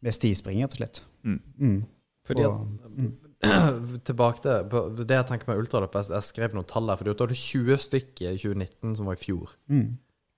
med 0.00 0.16
stispring, 0.16 0.62
rett 0.64 0.74
og 0.76 0.80
slett. 0.80 1.02
Mm. 1.24 1.40
Mm. 1.58 1.80
Fordi 2.28 2.44
Og- 2.48 2.68
mm 2.98 3.16
Tilbake 4.08 4.42
til 4.42 5.04
det 5.06 5.14
jeg 5.14 5.26
tenker 5.28 5.46
med 5.46 5.60
ultraløp. 5.62 5.94
Jeg, 5.94 6.10
jeg 6.10 6.26
skrev 6.26 6.54
noen 6.56 6.66
tall 6.66 6.88
her. 6.90 6.98
For 6.98 7.06
du 7.06 7.12
hadde 7.12 7.36
20 7.38 7.76
stykker 7.84 8.32
i 8.34 8.40
2019, 8.40 8.96
som 8.98 9.06
var 9.06 9.14
i 9.14 9.20
fjor. 9.22 9.52
Mm. 9.70 9.92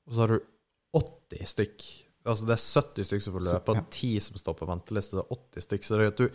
Og 0.04 0.12
så 0.12 0.20
har 0.26 0.34
du 0.34 0.42
80 1.00 1.46
stykk. 1.48 1.86
Altså 2.28 2.44
det 2.44 2.52
er 2.52 2.60
70 2.60 3.06
stykker 3.08 3.24
som 3.24 3.34
får 3.38 3.44
løpe, 3.46 3.72
og 3.72 3.86
10 3.96 4.08
som 4.20 4.36
står 4.36 4.56
på 4.58 4.66
venteliste. 4.68 5.16
Så 5.16 5.24
80 5.32 5.64
stykker. 5.64 5.88
Så 5.88 5.98
du, 6.18 6.26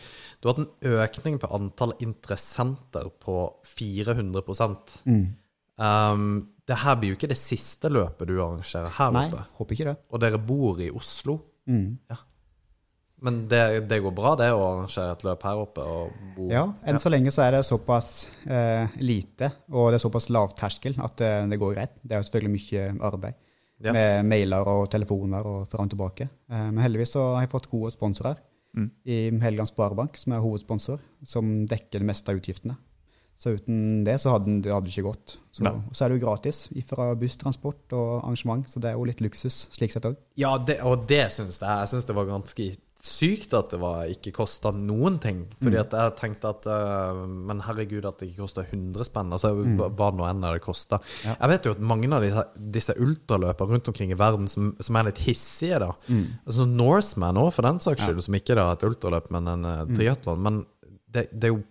du 0.42 0.48
har 0.50 0.56
hatt 0.56 0.64
en 0.64 0.94
økning 1.04 1.40
på 1.42 1.50
antall 1.54 1.94
interessenter 2.02 3.12
på 3.22 3.40
400 3.76 4.42
Mm. 5.06 5.26
um, 5.78 6.48
det 6.66 6.78
her 6.82 6.96
blir 6.98 7.12
jo 7.12 7.16
ikke 7.20 7.30
det 7.30 7.38
siste 7.38 7.92
løpet 7.94 8.28
du 8.28 8.40
arrangerer 8.42 8.90
her 8.98 9.12
Nei, 9.14 9.28
oppe. 9.30 9.44
håper 9.60 9.76
ikke 9.76 9.90
det. 9.92 9.98
Og 10.10 10.22
dere 10.24 10.40
bor 10.42 10.80
i 10.82 10.90
Oslo. 10.90 11.38
Mm. 11.70 11.98
Ja. 12.10 12.18
Men 13.26 13.48
det, 13.50 13.62
det 13.90 14.02
går 14.04 14.14
bra, 14.18 14.34
det, 14.40 14.50
å 14.54 14.64
arrangere 14.72 15.14
et 15.14 15.24
løp 15.26 15.46
her 15.48 15.62
oppe? 15.62 15.86
Og 15.86 16.18
bo. 16.36 16.50
Ja, 16.52 16.66
enn 16.86 16.98
så 17.02 17.10
lenge 17.14 17.32
så 17.34 17.46
er 17.46 17.56
det 17.56 17.64
såpass 17.66 18.28
eh, 18.50 18.98
lite, 19.02 19.52
og 19.72 19.92
det 19.94 20.00
er 20.00 20.04
såpass 20.04 20.28
lav 20.34 20.52
terskel 20.58 20.98
at 21.02 21.22
eh, 21.26 21.46
det 21.50 21.62
går 21.62 21.78
greit. 21.78 21.96
Det 22.02 22.18
er 22.18 22.22
jo 22.22 22.28
selvfølgelig 22.28 22.56
mye 22.58 22.88
arbeid 23.12 23.40
Ja. 23.84 23.92
med 23.92 24.26
mailer 24.26 24.68
og 24.72 24.90
telefoner 24.90 25.46
og 25.46 25.68
fram 25.68 25.86
og 25.86 25.92
tilbake. 25.92 26.30
Eh, 26.50 26.72
men 26.72 26.78
heldigvis 26.84 27.12
så 27.18 27.34
har 27.36 27.42
jeg 27.44 27.52
fått 27.52 27.70
gode 27.72 27.92
sponsorer 27.92 28.38
Mm. 28.76 28.90
i 29.06 29.18
Helgeland 29.40 29.70
Sparebank, 29.70 30.18
som 30.18 30.34
er 30.34 30.42
hovedsponsor, 30.44 31.00
som 31.24 31.66
dekker 31.66 32.00
det 32.00 32.08
meste 32.10 32.28
av 32.30 32.36
utgiftene. 32.42 32.76
Så 33.36 33.54
uten 33.56 34.04
det 34.04 34.16
så 34.20 34.32
hadde 34.32 34.62
det 34.64 34.72
hadde 34.72 34.88
ikke 34.92 35.04
gått. 35.12 35.38
Så, 35.52 35.64
og 35.64 35.96
så 35.96 36.06
er 36.06 36.10
det 36.10 36.20
jo 36.20 36.26
gratis 36.26 36.70
fra 36.88 37.16
busstransport 37.16 37.92
og 37.94 38.24
arrangement, 38.24 38.68
så 38.70 38.80
det 38.80 38.90
er 38.92 38.96
jo 38.96 39.06
litt 39.08 39.20
luksus 39.24 39.70
slik 39.72 39.92
sett 39.92 40.04
òg. 40.08 40.16
Ja, 40.36 40.58
det, 40.58 40.82
og 40.84 41.08
det 41.08 41.32
syns 41.32 41.60
jeg. 41.60 41.68
Jeg 41.68 41.88
syns 41.92 42.06
det 42.08 42.16
var 42.16 42.26
ganske 42.26 42.68
sykt 43.06 43.54
at 43.58 43.72
det 43.74 43.80
var, 43.82 44.06
ikke 44.10 44.34
kosta 44.36 44.72
noen 44.76 45.20
ting. 45.22 45.44
Fordi 45.62 45.78
at 45.80 45.94
jeg 45.94 46.14
tenkte 46.20 46.52
at 46.52 46.68
uh, 46.70 47.22
Men 47.26 47.62
herregud, 47.66 48.06
at 48.08 48.20
det 48.20 48.32
ikke 48.32 48.44
kosta 48.44 48.66
100 48.66 49.08
spenn. 49.08 49.34
Altså, 49.36 49.54
hva 49.54 49.90
hva 49.94 50.10
nå 50.16 50.26
enn 50.30 50.44
det 50.46 50.64
kosta. 50.66 51.00
Jeg 51.26 51.52
vet 51.52 51.70
jo 51.70 51.76
at 51.76 51.84
mange 51.94 52.10
av 52.10 52.26
disse, 52.26 52.46
disse 52.78 52.98
ultraløpene 53.02 53.78
rundt 53.78 53.92
omkring 53.92 54.14
i 54.16 54.20
verden 54.20 54.50
som, 54.52 54.74
som 54.84 55.00
er 55.00 55.10
litt 55.10 55.24
hissige, 55.26 55.80
da 55.84 55.92
Altså 56.46 56.66
Norseman 56.70 57.40
òg, 57.42 57.52
for 57.56 57.68
den 57.68 57.82
saks 57.84 58.06
skyld, 58.06 58.24
som 58.26 58.38
ikke 58.38 58.58
da 58.58 58.72
et 58.74 58.86
ultraløp, 58.88 59.30
men 59.36 59.52
en 59.54 59.70
triatlon. 59.94 60.42
Mm. 60.42 60.46
Men 60.48 60.62
det, 61.16 61.28
det 61.32 61.50
er 61.50 61.56
jo 61.56 61.64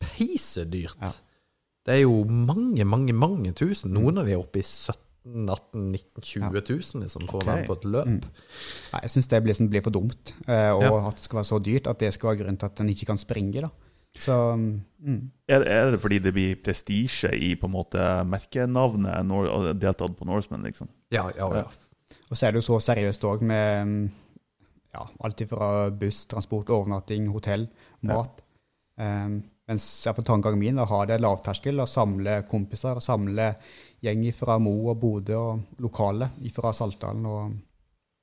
peisedyrt. 0.00 1.04
Ja. 1.04 1.12
Det 1.86 1.94
er 1.96 2.02
jo 2.04 2.24
mange, 2.24 2.84
mange, 2.84 3.14
mange 3.16 3.52
tusen. 3.56 3.94
Noen 3.96 4.20
av 4.20 4.28
de 4.28 4.36
er 4.36 4.42
oppe 4.42 4.60
i 4.60 4.66
17 4.66 5.09
18 5.26 5.90
19 5.92 6.22
20 6.22 6.62
000 6.70 7.02
liksom, 7.04 7.26
for 7.28 7.42
å 7.42 7.46
være 7.46 7.66
på 7.68 7.76
et 7.78 7.84
løp. 7.84 8.06
Nei, 8.92 9.00
Jeg 9.04 9.10
syns 9.12 9.28
det 9.28 9.42
blir, 9.44 9.60
blir 9.68 9.82
for 9.84 9.90
dumt, 9.94 10.34
eh, 10.46 10.70
og 10.72 10.82
Ja. 10.82 11.08
at 11.08 11.14
det 11.20 11.24
skal 11.26 11.36
være 11.42 11.50
så 11.50 11.58
dyrt 11.62 11.86
at 11.86 11.98
det 12.00 12.12
skal 12.14 12.30
være 12.30 12.40
grunnen 12.42 12.58
til 12.58 12.66
at 12.66 12.80
en 12.80 12.88
ikke 12.88 13.06
kan 13.12 13.20
springe. 13.20 13.60
da. 13.60 13.68
Så 14.18 14.56
mm, 14.56 15.30
Er, 15.48 15.62
er 15.62 15.90
det 15.92 16.00
fordi 16.00 16.18
det 16.18 16.32
blir 16.34 16.56
prestisje 16.64 17.30
i 17.36 17.54
på 17.54 17.68
en 17.68 17.72
måte 17.76 18.00
merkenavnet 18.26 19.24
Nor 19.24 19.72
deltatt 19.78 20.16
på 20.18 20.26
Norseman, 20.26 20.64
liksom? 20.66 20.88
Ja, 21.12 21.28
ja, 21.36 21.46
ja. 21.54 21.64
Og 22.30 22.36
så 22.36 22.46
er 22.46 22.52
det 22.52 22.62
jo 22.62 22.72
så 22.72 22.80
seriøst 22.90 23.22
òg 23.24 23.42
med 23.46 23.86
mm, 23.86 24.10
ja, 24.94 25.04
alt 25.22 25.42
fra 25.48 25.90
buss, 25.94 26.24
transport, 26.26 26.70
overnatting, 26.74 27.28
hotell, 27.30 27.68
mat. 28.02 28.42
Um, 28.98 29.42
mens 29.70 29.86
jeg 30.02 30.16
for 30.16 30.26
tankegangen 30.26 30.60
min 30.60 30.82
å 30.82 30.88
ha 30.90 31.00
det 31.06 31.20
lavterskel 31.22 31.78
og 31.82 31.90
samle 31.90 32.40
kompiser 32.50 32.98
og 32.98 33.04
samle 33.04 33.52
gjeng 34.02 34.24
fra 34.34 34.58
Mo 34.62 34.74
og 34.90 34.98
Bodø 34.98 35.36
og 35.38 35.82
lokale 35.84 36.32
fra 36.54 36.72
Saltdalen 36.74 37.28
og 37.30 37.58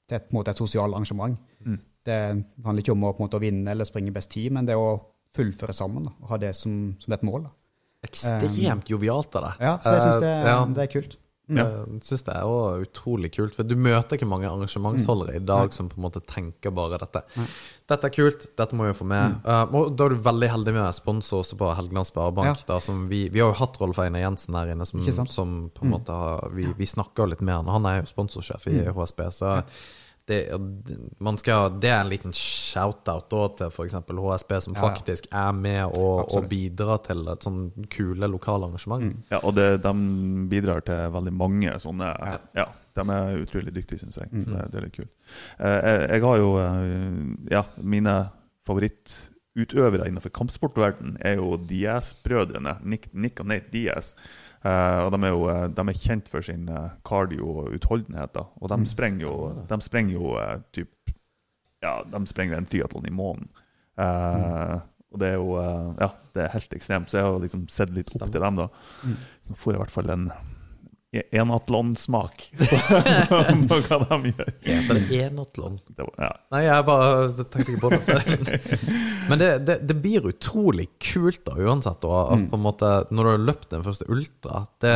til 0.07 0.17
et, 0.17 0.25
på 0.27 0.33
en 0.33 0.39
måte 0.39 0.53
et 0.53 0.59
sosialt 0.59 0.95
arrangement. 0.95 1.37
Mm. 1.65 1.77
Det 2.07 2.17
handler 2.63 2.83
ikke 2.83 2.95
om 2.95 3.05
å 3.09 3.13
måte 3.19 3.39
å 3.39 3.43
vinne 3.43 3.71
eller 3.73 3.87
springe 3.87 4.13
best 4.15 4.31
tid, 4.31 4.53
men 4.55 4.67
det 4.67 4.77
å 4.79 4.95
fullføre 5.35 5.75
sammen 5.75 6.07
da, 6.07 6.13
og 6.23 6.31
ha 6.31 6.39
det 6.41 6.53
som, 6.55 6.95
som 7.01 7.15
et 7.15 7.25
mål. 7.27 7.47
da. 7.47 7.53
Ekstremt 8.07 8.91
jovialt 8.91 9.35
av 9.35 9.49
deg. 9.49 9.63
Ja, 9.67 9.73
så 9.83 9.95
jeg 9.95 10.05
syns 10.05 10.21
det, 10.23 10.31
uh, 10.31 10.47
ja. 10.47 10.59
det 10.77 10.85
er 10.85 10.91
kult. 10.93 11.17
Jeg 11.47 12.01
syns 12.03 12.25
det 12.27 12.33
er 12.35 12.43
også 12.43 12.87
utrolig 12.87 13.29
kult. 13.35 13.55
For 13.55 13.67
du 13.67 13.75
møter 13.79 14.17
ikke 14.17 14.27
mange 14.27 14.49
arrangementsholdere 14.49 15.37
i 15.39 15.43
dag 15.47 15.75
som 15.75 15.87
på 15.87 15.99
en 15.99 16.05
måte 16.07 16.21
tenker 16.27 16.73
bare 16.75 16.99
dette. 16.99 17.23
Dette 17.87 18.09
er 18.09 18.13
kult, 18.13 18.47
dette 18.59 18.75
må 18.75 18.89
vi 18.89 18.95
få 18.97 19.07
med. 19.07 19.37
Uh, 19.47 19.63
og 19.79 19.93
da 19.95 20.07
er 20.07 20.15
du 20.15 20.25
veldig 20.25 20.49
heldig 20.51 20.73
med 20.75 20.97
sponsor 20.97 21.45
også 21.45 21.59
på 21.59 21.69
Helgeland 21.77 22.09
Sparebank. 22.09 22.65
Da, 22.67 22.81
som 22.83 23.05
vi, 23.11 23.27
vi 23.31 23.43
har 23.43 23.53
jo 23.53 23.59
hatt 23.61 23.79
Rolf 23.79 24.01
Einar 24.03 24.25
Jensen 24.25 24.57
her 24.59 24.73
inne, 24.73 24.87
som, 24.87 25.03
som 25.31 25.55
på 25.71 25.87
en 25.87 25.95
måte 25.95 26.17
har 26.17 26.51
Vi, 26.57 26.67
vi 26.77 26.89
snakker 26.89 27.31
litt 27.31 27.45
med 27.45 27.61
han. 27.61 27.71
Han 27.77 27.87
er 27.87 28.01
jo 28.01 28.11
sponsorsjef 28.11 28.67
i 28.71 28.81
HSB, 28.91 29.23
så 29.31 29.55
det, 30.27 30.39
man 31.23 31.37
skal, 31.39 31.77
det 31.79 31.89
er 31.91 32.01
en 32.03 32.09
liten 32.11 32.33
shout-out 32.35 33.29
til 33.57 33.69
f.eks. 33.71 33.95
HSB, 33.95 34.51
som 34.65 34.73
Ja, 34.75 34.81
ja. 34.81 34.87
faktisk 34.89 35.29
er 35.31 35.53
med 35.55 35.85
og, 35.97 36.25
og 36.35 36.49
bidrar 36.51 36.99
til 37.05 37.23
et 37.31 37.45
sånn 37.47 37.61
kule 37.93 38.27
lokale 38.27 38.67
arrangement. 38.67 39.15
Ja, 39.31 39.39
og 39.43 39.55
det, 39.55 39.69
de 39.85 39.93
bidrar 40.51 40.83
til 40.87 41.13
veldig 41.15 41.33
mange 41.33 41.77
sånne 41.79 42.11
Ja, 42.57 42.67
de 42.97 43.05
er 43.13 43.39
utrolig 43.43 43.71
dyktige, 43.75 44.01
syns 44.03 44.17
jeg. 44.19 44.27
Så 44.43 44.51
det, 44.51 44.65
det 44.73 44.79
er 44.81 44.85
litt 44.89 44.97
kult. 44.97 45.13
Eh, 45.59 45.79
jeg, 45.79 46.03
jeg 46.17 46.25
har 46.27 46.41
jo 46.43 46.51
eh, 46.63 47.21
Ja, 47.53 47.63
mine 47.79 48.17
favorittutøvere 48.67 50.07
innenfor 50.09 50.33
kampsportverden 50.35 51.15
er 51.25 51.37
jo 51.39 51.55
Diaz-brødrene. 51.69 52.77
Nick, 52.83 53.07
Nick 53.13 53.39
og 53.39 53.47
Nate 53.53 53.71
Diaz. 53.73 54.13
Eh, 54.65 54.99
og 55.05 55.11
de 55.13 55.19
er 55.21 55.33
jo 55.33 55.45
eh, 55.51 55.63
de 55.77 55.85
er 55.85 55.99
kjent 56.01 56.29
for 56.31 56.45
sin 56.45 56.67
eh, 56.73 56.89
cardio 57.07 57.49
og 57.61 57.77
utholdenhet. 57.77 58.33
Da. 58.35 58.47
Og 58.61 58.71
de 58.73 58.79
sprenger 58.89 59.27
jo, 59.27 59.35
de 59.69 59.79
sprenger 59.85 60.17
jo 60.17 60.35
typ 60.75 60.93
Ja, 61.85 62.01
de 62.09 62.21
sprenger 62.29 62.57
en 62.57 62.65
triatlon 62.65 63.05
i 63.07 63.13
måneden. 63.13 63.49
Mm. 63.97 64.81
Og 65.13 65.21
det 65.21 65.27
er 65.29 65.39
jo 65.39 65.53
Ja, 66.01 66.11
det 66.33 66.43
er 66.43 66.53
helt 66.53 66.73
ekstremt. 66.73 67.09
Så 67.09 67.19
jeg 67.19 67.27
har 67.27 67.39
liksom 67.41 67.67
sett 67.71 67.93
litt 67.93 68.09
opp 68.17 68.31
til 68.33 68.43
dem, 68.43 68.61
da. 68.63 68.67
Så 69.47 69.57
får 69.57 69.73
jeg 69.73 69.77
i 69.77 69.83
hvert 69.83 69.93
fall 69.93 70.13
en 70.13 70.27
enatlonsmak 71.11 72.43
på 72.57 73.77
hva 73.87 73.99
de 74.03 74.31
gjør. 74.33 74.51
Heter 74.65 74.99
det 74.99 75.19
enatlon? 75.23 75.79
Det 75.87 76.03
var, 76.03 76.13
ja. 76.19 76.29
Nei, 76.53 76.61
jeg 76.65 76.85
bare 76.89 77.45
tenkte 77.45 77.63
ikke 77.63 77.81
på 77.85 77.91
det. 77.93 78.59
Men 79.29 79.41
det, 79.41 79.49
det, 79.67 79.77
det 79.87 79.97
blir 80.03 80.27
utrolig 80.27 80.89
kult, 80.99 81.43
da, 81.47 81.55
uansett. 81.63 82.01
da, 82.03 82.21
en 82.35 82.63
måte, 82.63 82.91
når 83.09 83.23
du 83.23 83.31
har 83.31 83.45
løpt 83.47 83.69
den 83.71 83.85
første 83.87 84.07
ultra 84.11 84.65
det, 84.83 84.95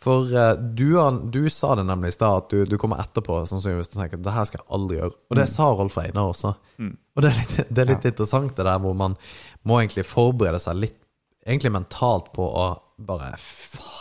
For 0.00 0.30
eh, 0.30 0.54
du, 0.56 0.94
du 1.34 1.42
sa 1.52 1.74
det 1.76 1.88
nemlig 1.90 2.14
i 2.14 2.16
stad, 2.16 2.44
at 2.44 2.54
du, 2.54 2.62
du 2.70 2.78
kommer 2.80 3.02
etterpå 3.02 3.42
sannsynligvis 3.50 3.92
og 3.92 3.98
tenker 3.98 4.20
at 4.22 4.26
det 4.28 4.36
her 4.38 4.48
skal 4.48 4.62
jeg 4.62 4.70
aldri 4.78 5.00
gjøre. 5.02 5.16
Og 5.28 5.40
det 5.42 5.48
sa 5.50 5.70
Rolf 5.74 5.98
Einar 6.00 6.30
også. 6.30 6.54
Og 6.86 7.24
det 7.26 7.34
er 7.34 7.40
litt, 7.42 7.58
det 7.68 7.82
er 7.84 7.92
litt 7.96 8.06
interessant, 8.12 8.54
det 8.56 8.70
der 8.70 8.80
hvor 8.80 8.94
man 8.96 9.18
må 9.66 9.82
egentlig 9.82 10.06
forberede 10.08 10.62
seg 10.62 10.78
litt 10.78 11.00
egentlig 11.46 11.72
mentalt 11.72 12.30
på 12.36 12.44
å 12.44 12.70
bare 13.00 13.32
Faen, 13.40 13.99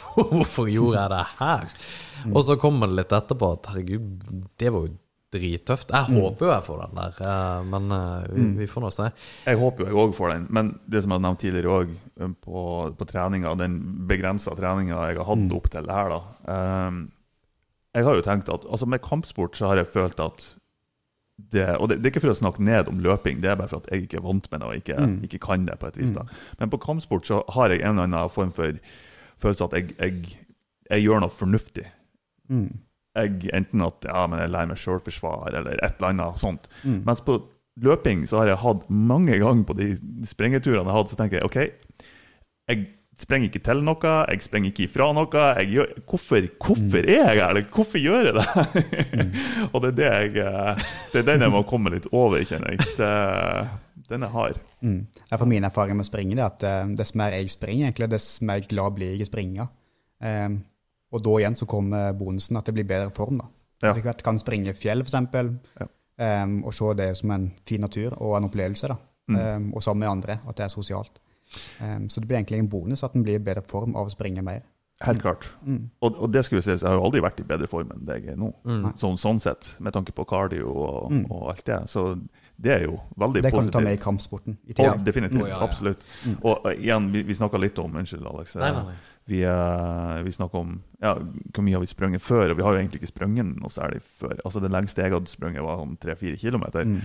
hvorfor 0.32 0.70
gjorde 0.70 1.02
jeg 1.02 1.12
det 1.14 1.26
her? 1.40 1.76
Og 2.30 2.42
så 2.44 2.56
kommer 2.60 2.90
det 2.90 3.00
litt 3.00 3.14
etterpå 3.16 3.54
at 3.56 3.70
herregud, 3.72 4.26
det 4.60 4.72
var 4.74 4.84
jo 4.88 4.96
drittøft. 5.30 5.92
Jeg 5.94 6.18
håper 6.18 6.46
jo 6.46 6.50
jeg 6.50 6.66
får 6.66 6.80
den 6.82 6.98
der, 6.98 7.18
eh, 7.22 7.66
men 7.70 7.94
eh, 7.94 8.30
vi, 8.34 8.46
vi 8.58 8.68
får 8.70 8.84
nå 8.84 8.90
se. 8.94 9.08
Jeg 9.46 9.60
håper 9.60 9.84
jo 9.84 9.90
jeg 9.90 9.98
òg 10.02 10.14
får 10.16 10.32
den, 10.34 10.46
men 10.50 10.72
det 10.90 11.02
som 11.04 11.12
jeg 11.12 11.20
har 11.20 11.26
nevnt 11.26 11.42
tidligere 11.44 11.76
òg, 11.76 11.92
på, 12.42 12.62
på 12.98 13.08
treninga, 13.08 13.54
den 13.60 13.78
begrensa 14.10 14.56
treninga 14.58 14.96
jeg 15.10 15.20
har 15.20 15.28
hatt 15.28 15.54
opp 15.56 15.68
til 15.72 15.86
det 15.86 15.98
her, 15.98 16.16
da 16.16 16.88
um, 16.90 17.04
Jeg 17.96 18.06
har 18.06 18.18
jo 18.18 18.24
tenkt 18.26 18.50
at 18.52 18.66
altså 18.66 18.88
med 18.90 19.02
kampsport 19.06 19.58
så 19.58 19.70
har 19.70 19.80
jeg 19.80 19.92
følt 19.94 20.20
at 20.22 20.48
det, 21.50 21.64
og 21.78 21.88
det, 21.88 22.00
det 22.00 22.10
er 22.10 22.12
ikke 22.12 22.26
for 22.26 22.34
å 22.34 22.40
snakke 22.42 22.64
ned 22.66 22.90
om 22.90 22.98
løping, 23.00 23.38
det 23.40 23.48
er 23.52 23.56
bare 23.56 23.70
for 23.70 23.80
at 23.80 23.88
jeg 23.94 24.04
ikke 24.04 24.18
er 24.18 24.26
vant 24.26 24.50
med 24.50 24.60
det 24.60 24.66
og 24.66 24.82
ikke, 24.82 25.06
ikke 25.24 25.40
kan 25.46 25.62
det. 25.64 25.78
på 25.80 25.88
et 25.88 25.96
vis 25.96 26.12
da. 26.12 26.26
Men 26.60 26.72
på 26.72 26.82
kampsport 26.82 27.24
så 27.26 27.40
har 27.54 27.72
jeg 27.72 27.80
en 27.80 27.94
eller 27.94 28.10
annen 28.10 28.34
form 28.34 28.52
for 28.52 28.76
følelse 29.42 29.68
at 29.68 29.76
jeg, 29.78 29.96
jeg, 29.98 30.36
jeg 30.90 31.06
gjør 31.06 31.24
noe 31.24 31.34
fornuftig. 31.34 31.86
Mm. 32.50 32.68
Jeg, 33.18 33.50
enten 33.56 33.82
at 33.86 34.06
ja, 34.06 34.26
men 34.30 34.42
jeg 34.42 34.52
lærer 34.54 34.70
meg 34.70 34.80
selvforsvar 34.80 35.50
eller 35.50 35.74
et 35.78 35.98
eller 35.98 36.12
annet 36.12 36.42
sånt. 36.42 36.70
Mm. 36.84 37.02
Mens 37.08 37.22
på 37.26 37.40
løping 37.80 38.26
så 38.28 38.42
har 38.42 38.52
jeg 38.52 38.62
hatt 38.62 38.86
mange 38.88 39.38
ganger 39.40 39.66
på 39.66 39.76
de 39.78 39.92
sprengeturene 40.28 40.84
jeg 40.84 40.90
har 40.90 40.98
hatt, 41.00 41.12
så 41.12 41.18
tenker 41.18 41.40
jeg 41.40 41.48
OK, 41.48 41.60
jeg 42.70 42.88
sprenger 43.20 43.50
ikke 43.50 43.62
til 43.66 43.82
noe, 43.84 44.14
jeg 44.30 44.44
sprenger 44.44 44.72
ikke 44.72 44.86
ifra 44.86 45.10
noe. 45.16 45.44
Gjør, 45.68 45.92
hvorfor, 46.08 46.46
hvorfor 46.64 47.04
er 47.04 47.34
jeg 47.34 47.40
her? 47.40 47.60
Hvorfor 47.74 48.00
gjør 48.00 48.28
jeg 48.30 48.36
det? 48.38 48.46
Og 49.72 49.82
det 49.84 49.90
er 49.90 49.96
det 49.98 50.08
jeg 50.08 50.44
eh, 50.44 50.88
Det 51.12 51.22
er 51.22 51.28
den 51.32 51.44
jeg 51.46 51.52
må 51.52 51.62
komme 51.68 51.92
litt 51.92 52.08
over, 52.12 52.40
kjenner 52.46 52.74
jeg. 52.74 52.86
Det, 52.98 53.10
den 54.10 54.24
jeg 54.26 54.34
har. 54.34 54.56
Mm. 54.82 54.98
Ja, 55.30 55.36
For 55.36 55.46
min 55.50 55.64
erfaring 55.64 55.96
med 55.96 56.04
å 56.06 56.10
springe 56.10 56.36
er 56.38 56.44
at 56.46 56.64
uh, 56.66 56.90
dess 56.98 57.14
mer 57.18 57.36
jeg 57.36 57.50
springer, 57.52 57.86
egentlig, 57.88 58.10
dess 58.12 58.28
mer 58.46 58.60
glad 58.70 58.96
blir 58.98 59.14
jeg 59.14 59.24
i 59.24 59.28
springa. 59.30 59.68
Um, 60.20 60.58
og 61.10 61.22
da 61.26 61.36
igjen 61.40 61.56
så 61.58 61.66
kommer 61.66 62.12
bonusen 62.14 62.58
at 62.60 62.68
det 62.68 62.74
blir 62.76 62.86
bedre 62.86 63.10
form. 63.16 63.40
da. 63.42 63.48
Ja. 63.82 63.90
Etter 63.94 64.04
hvert 64.04 64.22
kan 64.26 64.38
springe 64.38 64.74
fjell, 64.76 65.00
f.eks., 65.06 65.14
Ja. 65.80 65.88
um, 66.44 66.64
og 66.64 66.74
se 66.76 66.92
det 66.98 67.16
som 67.16 67.30
en 67.34 67.50
fin 67.66 67.80
natur 67.80 68.14
og 68.20 68.36
en 68.36 68.50
opplevelse. 68.50 68.88
da. 68.92 68.96
Um, 69.30 69.72
og 69.74 69.82
sammen 69.82 70.00
med 70.04 70.08
andre, 70.10 70.40
at 70.48 70.56
det 70.58 70.64
er 70.64 70.68
sosialt. 70.74 71.20
Um, 71.80 72.08
så 72.08 72.20
det 72.20 72.28
blir 72.28 72.38
egentlig 72.38 72.58
en 72.58 72.68
bonus 72.70 73.02
at 73.06 73.14
en 73.14 73.22
blir 73.26 73.38
i 73.38 73.42
bedre 73.42 73.62
form 73.66 73.96
av 73.96 74.06
å 74.06 74.12
springe 74.12 74.42
mer. 74.42 74.62
Helt 75.00 75.22
klart. 75.22 75.46
Og, 76.04 76.12
og 76.12 76.28
det 76.32 76.42
skulle 76.44 76.60
sies, 76.60 76.82
jeg 76.82 76.88
har 76.88 76.98
jo 76.98 77.06
aldri 77.08 77.22
vært 77.24 77.38
i 77.40 77.44
bedre 77.48 77.68
form 77.70 77.92
enn 77.94 78.02
det 78.04 78.18
jeg 78.18 78.34
er 78.34 78.40
nå. 78.40 78.50
Sånn, 79.00 79.16
sånn 79.20 79.38
sett, 79.40 79.70
med 79.80 79.94
tanke 79.96 80.12
på 80.12 80.26
cardio 80.28 80.74
og, 80.74 81.14
og 81.22 81.46
alt 81.54 81.64
det. 81.64 81.78
Så 81.88 82.02
det 82.60 82.74
er 82.74 82.84
jo 82.84 82.98
veldig 83.16 83.40
positivt. 83.40 83.46
Det 83.46 83.52
kan 83.54 83.70
du 83.70 83.72
ta 83.78 83.80
med 83.86 83.96
i 83.96 84.00
kampsporten. 84.02 84.58
i 84.68 84.76
Ja, 84.76 84.92
definitivt. 85.00 85.40
Å, 85.40 85.48
ja, 85.48 85.54
ja. 85.54 85.60
Absolutt. 85.64 86.04
Og 86.42 86.66
uh, 86.66 86.74
igjen, 86.74 87.08
vi, 87.14 87.22
vi 87.24 87.36
snakka 87.38 87.60
litt 87.62 87.80
om 87.80 87.96
Unnskyld, 87.96 88.26
Alex. 88.28 88.58
Nei, 88.60 88.72
nei, 88.76 88.82
nei. 88.90 88.98
Vi, 89.30 89.40
uh, 89.46 90.20
vi 90.26 90.34
snakka 90.36 90.60
om 90.60 90.74
ja, 91.00 91.14
hvor 91.16 91.64
mye 91.64 91.78
har 91.78 91.84
vi 91.86 91.88
sprunget 91.88 92.24
før, 92.24 92.50
og 92.50 92.58
vi 92.58 92.66
har 92.66 92.76
jo 92.76 92.82
egentlig 92.82 93.00
ikke 93.00 93.12
sprunget 93.14 93.54
noe 93.54 93.72
særlig 93.72 94.02
før. 94.04 94.36
Altså 94.44 94.60
Det 94.60 94.72
lengste 94.74 95.06
jeg 95.06 95.14
hadde 95.16 95.32
sprunget, 95.32 95.64
var 95.64 95.80
sånn 95.80 95.96
tre-fire 96.02 96.40
kilometer. 96.40 96.84
Mm. 96.84 97.00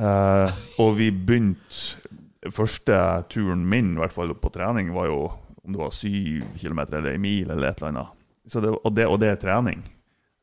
Uh, 0.00 0.62
og 0.82 0.96
vi 0.98 1.12
begynte 1.14 2.18
Første 2.48 2.94
turen 3.28 3.66
min, 3.68 3.90
i 3.92 4.00
hvert 4.00 4.14
fall 4.14 4.30
på 4.32 4.48
trening, 4.54 4.94
var 4.96 5.10
jo 5.10 5.18
om 5.64 5.72
det 5.74 5.80
var 5.80 5.94
syv 5.94 6.44
kilometer 6.58 6.98
eller 6.98 7.16
en 7.16 7.24
mil 7.24 7.50
eller 7.50 7.68
et 7.68 7.80
eller 7.80 7.92
annet. 7.92 8.18
Så 8.48 8.60
det, 8.64 8.70
og, 8.72 8.92
det, 8.96 9.06
og 9.06 9.18
det 9.22 9.28
er 9.32 9.40
trening. 9.42 9.82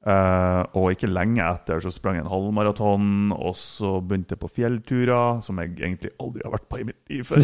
Uh, 0.07 0.63
og 0.77 0.93
ikke 0.93 1.09
lenge 1.09 1.43
etter 1.43 1.81
så 1.83 1.91
sprang 1.91 2.15
jeg 2.15 2.23
en 2.23 2.31
halvmaraton, 2.31 3.07
og 3.35 3.55
så 3.59 3.97
begynte 3.99 4.37
jeg 4.37 4.39
på 4.43 4.51
fjellturer, 4.55 5.41
som 5.43 5.57
jeg 5.59 5.73
egentlig 5.81 6.13
aldri 6.23 6.45
har 6.45 6.53
vært 6.53 6.69
på 6.71 6.79
i 6.79 6.85
mitt 6.87 7.11
liv 7.11 7.25
før. 7.27 7.41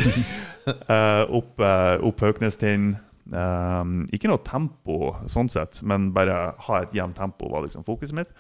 uh, 0.69 1.23
opp, 1.39 1.57
uh, 1.59 1.97
opp 2.07 2.23
Hauknestind. 2.23 2.93
Eh, 3.23 3.83
ikke 4.11 4.27
noe 4.27 4.41
tempo 4.43 5.13
sånn 5.31 5.47
sett, 5.51 5.77
men 5.87 6.09
bare 6.15 6.53
ha 6.65 6.79
et 6.83 6.91
jevnt 6.95 7.15
tempo 7.15 7.47
var 7.53 7.63
liksom 7.63 7.85
fokuset 7.87 8.17
mitt. 8.17 8.33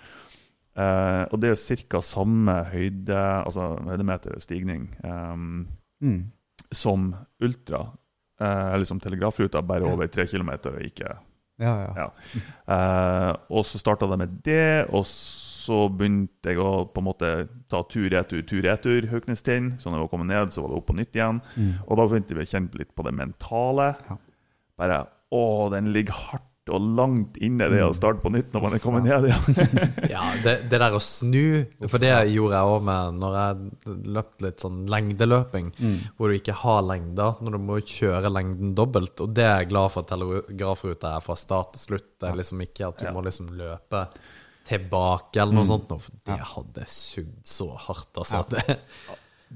Uh, 0.75 1.23
og 1.31 1.37
det 1.39 1.53
er 1.53 1.85
ca. 1.87 2.01
samme 2.03 2.55
høyde, 2.71 3.15
altså 3.15 3.73
høydemeter 3.85 4.39
stigning, 4.43 4.89
um, 5.05 5.67
Mm. 6.03 6.31
som 6.71 7.13
ultra. 7.39 7.93
Eh, 8.41 8.73
liksom 8.79 8.99
som 8.99 9.03
telegrafruta, 9.03 9.61
bare 9.65 9.87
over 9.89 10.07
tre 10.07 10.27
kilometer, 10.29 10.75
og 10.77 10.89
ikke 10.89 11.13
Ja, 11.61 11.73
ja. 11.83 11.91
ja. 12.01 12.09
Eh, 12.73 13.31
og 13.53 13.65
så 13.65 13.79
starta 13.79 14.09
det 14.09 14.17
med 14.23 14.39
det, 14.45 14.87
og 14.89 15.05
så 15.05 15.85
begynte 15.87 16.51
jeg 16.51 16.59
å 16.59 16.83
på 16.91 16.99
en 16.99 17.07
måte 17.07 17.29
ta 17.71 17.83
tur-retur, 17.87 18.41
tur-retur 18.49 19.07
Hauknestind. 19.11 19.77
Så 19.79 19.89
når 19.89 19.99
jeg 20.01 20.05
var 20.07 20.11
kommet 20.11 20.31
ned, 20.33 20.51
så 20.51 20.63
var 20.63 20.73
det 20.73 20.79
opp 20.79 20.89
på 20.89 20.97
nytt 20.97 21.15
igjen. 21.15 21.39
Mm. 21.55 21.69
Og 21.85 21.99
da 21.99 22.07
begynte 22.09 22.35
vi 22.35 22.43
å 22.43 22.49
kjenne 22.49 22.81
litt 22.81 22.91
på 22.97 23.05
det 23.07 23.13
mentale. 23.15 23.93
Ja. 24.09 24.17
Bare 24.81 25.03
Å, 25.33 25.69
den 25.73 25.87
ligger 25.95 26.13
hardt 26.13 26.49
og 26.71 26.81
langt 26.95 27.35
inne, 27.43 27.67
det 27.69 27.81
å 27.83 27.89
Mm. 27.91 27.95
starte 27.97 28.21
på 28.23 28.31
nytt 28.31 28.53
når 28.53 28.61
man 28.63 28.73
er 28.73 28.79
kommet 28.79 29.03
ned 29.03 29.25
igjen. 29.27 29.81
Ja, 30.13 30.23
det, 30.43 30.69
det 30.71 30.79
der 30.79 30.95
å 30.95 31.01
snu 31.03 31.65
For 31.89 31.97
det 31.99 32.11
gjorde 32.31 32.55
jeg 32.55 32.69
òg 32.71 32.83
med 32.87 33.17
når 33.19 33.33
jeg 33.39 33.97
løpte 34.15 34.45
litt 34.47 34.59
sånn 34.63 34.85
lengdeløping, 34.87 35.73
Mm. 35.79 35.97
hvor 36.17 36.29
du 36.31 36.37
ikke 36.39 36.53
har 36.61 36.81
lengder, 36.83 37.35
når 37.41 37.51
du 37.51 37.57
må 37.59 37.79
kjøre 37.81 38.31
lengden 38.31 38.73
dobbelt. 38.75 39.19
Og 39.19 39.33
det 39.33 39.43
er 39.43 39.59
jeg 39.63 39.69
glad 39.73 39.91
for 39.91 40.03
at 40.05 40.07
telegrafruta 40.13 41.15
er 41.17 41.19
fra 41.25 41.35
start 41.35 41.73
til 41.73 41.83
slutt. 41.97 42.07
Det 42.19 42.29
er 42.29 42.35
liksom 42.39 42.61
ikke 42.63 42.87
at 42.87 42.97
du 42.97 43.05
Ja. 43.05 43.11
må 43.11 43.23
liksom 43.23 43.49
løpe 43.57 44.07
tilbake 44.65 45.41
eller 45.41 45.53
noe 45.53 45.65
Mm. 45.65 45.71
sånt. 45.73 45.89
For 46.01 46.11
det 46.25 46.39
hadde 46.39 46.87
sugd 46.87 47.43
så 47.43 47.75
hardt, 47.77 48.13
altså. 48.15 48.45
Ja. 48.69 48.75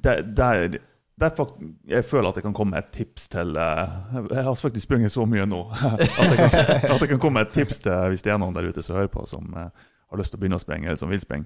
Det, 0.01 0.35
Der, 0.35 0.79
jeg 1.19 2.03
føler 2.05 2.29
at 2.29 2.35
jeg 2.35 2.43
kan 2.45 2.53
komme 2.53 2.71
med 2.75 2.83
et 2.83 2.91
tips 2.93 3.27
til 3.33 3.55
eh, 3.57 3.93
Jeg 4.31 4.43
har 4.43 4.53
faktisk 4.55 4.85
sprunget 4.85 5.11
så 5.11 5.25
mye 5.25 5.45
nå 5.49 5.63
at 5.73 5.99
jeg, 5.99 6.37
kan, 6.37 6.59
at 6.93 7.01
jeg 7.01 7.09
kan 7.09 7.19
komme 7.19 7.39
med 7.39 7.47
et 7.47 7.53
tips 7.57 7.79
til 7.79 8.09
hvis 8.13 8.21
det 8.23 8.31
er 8.33 8.37
noen 8.37 8.53
der 8.53 8.69
ute 8.69 8.83
som 8.85 8.95
hører 8.99 9.07
på, 9.09 9.25
som 9.25 9.49
eh, 9.57 9.69
har 10.11 10.17
lyst 10.21 10.31
til 10.31 10.37
å 10.37 10.41
begynne 10.43 10.59
å 10.59 10.63
sprenge, 10.63 10.85
eller 10.87 10.99
som 11.01 11.09
vil 11.09 11.19
sprenge. 11.23 11.45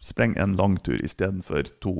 Spreng 0.00 0.36
en 0.38 0.56
langtur 0.56 0.96
istedenfor 1.04 1.68
to 1.84 1.92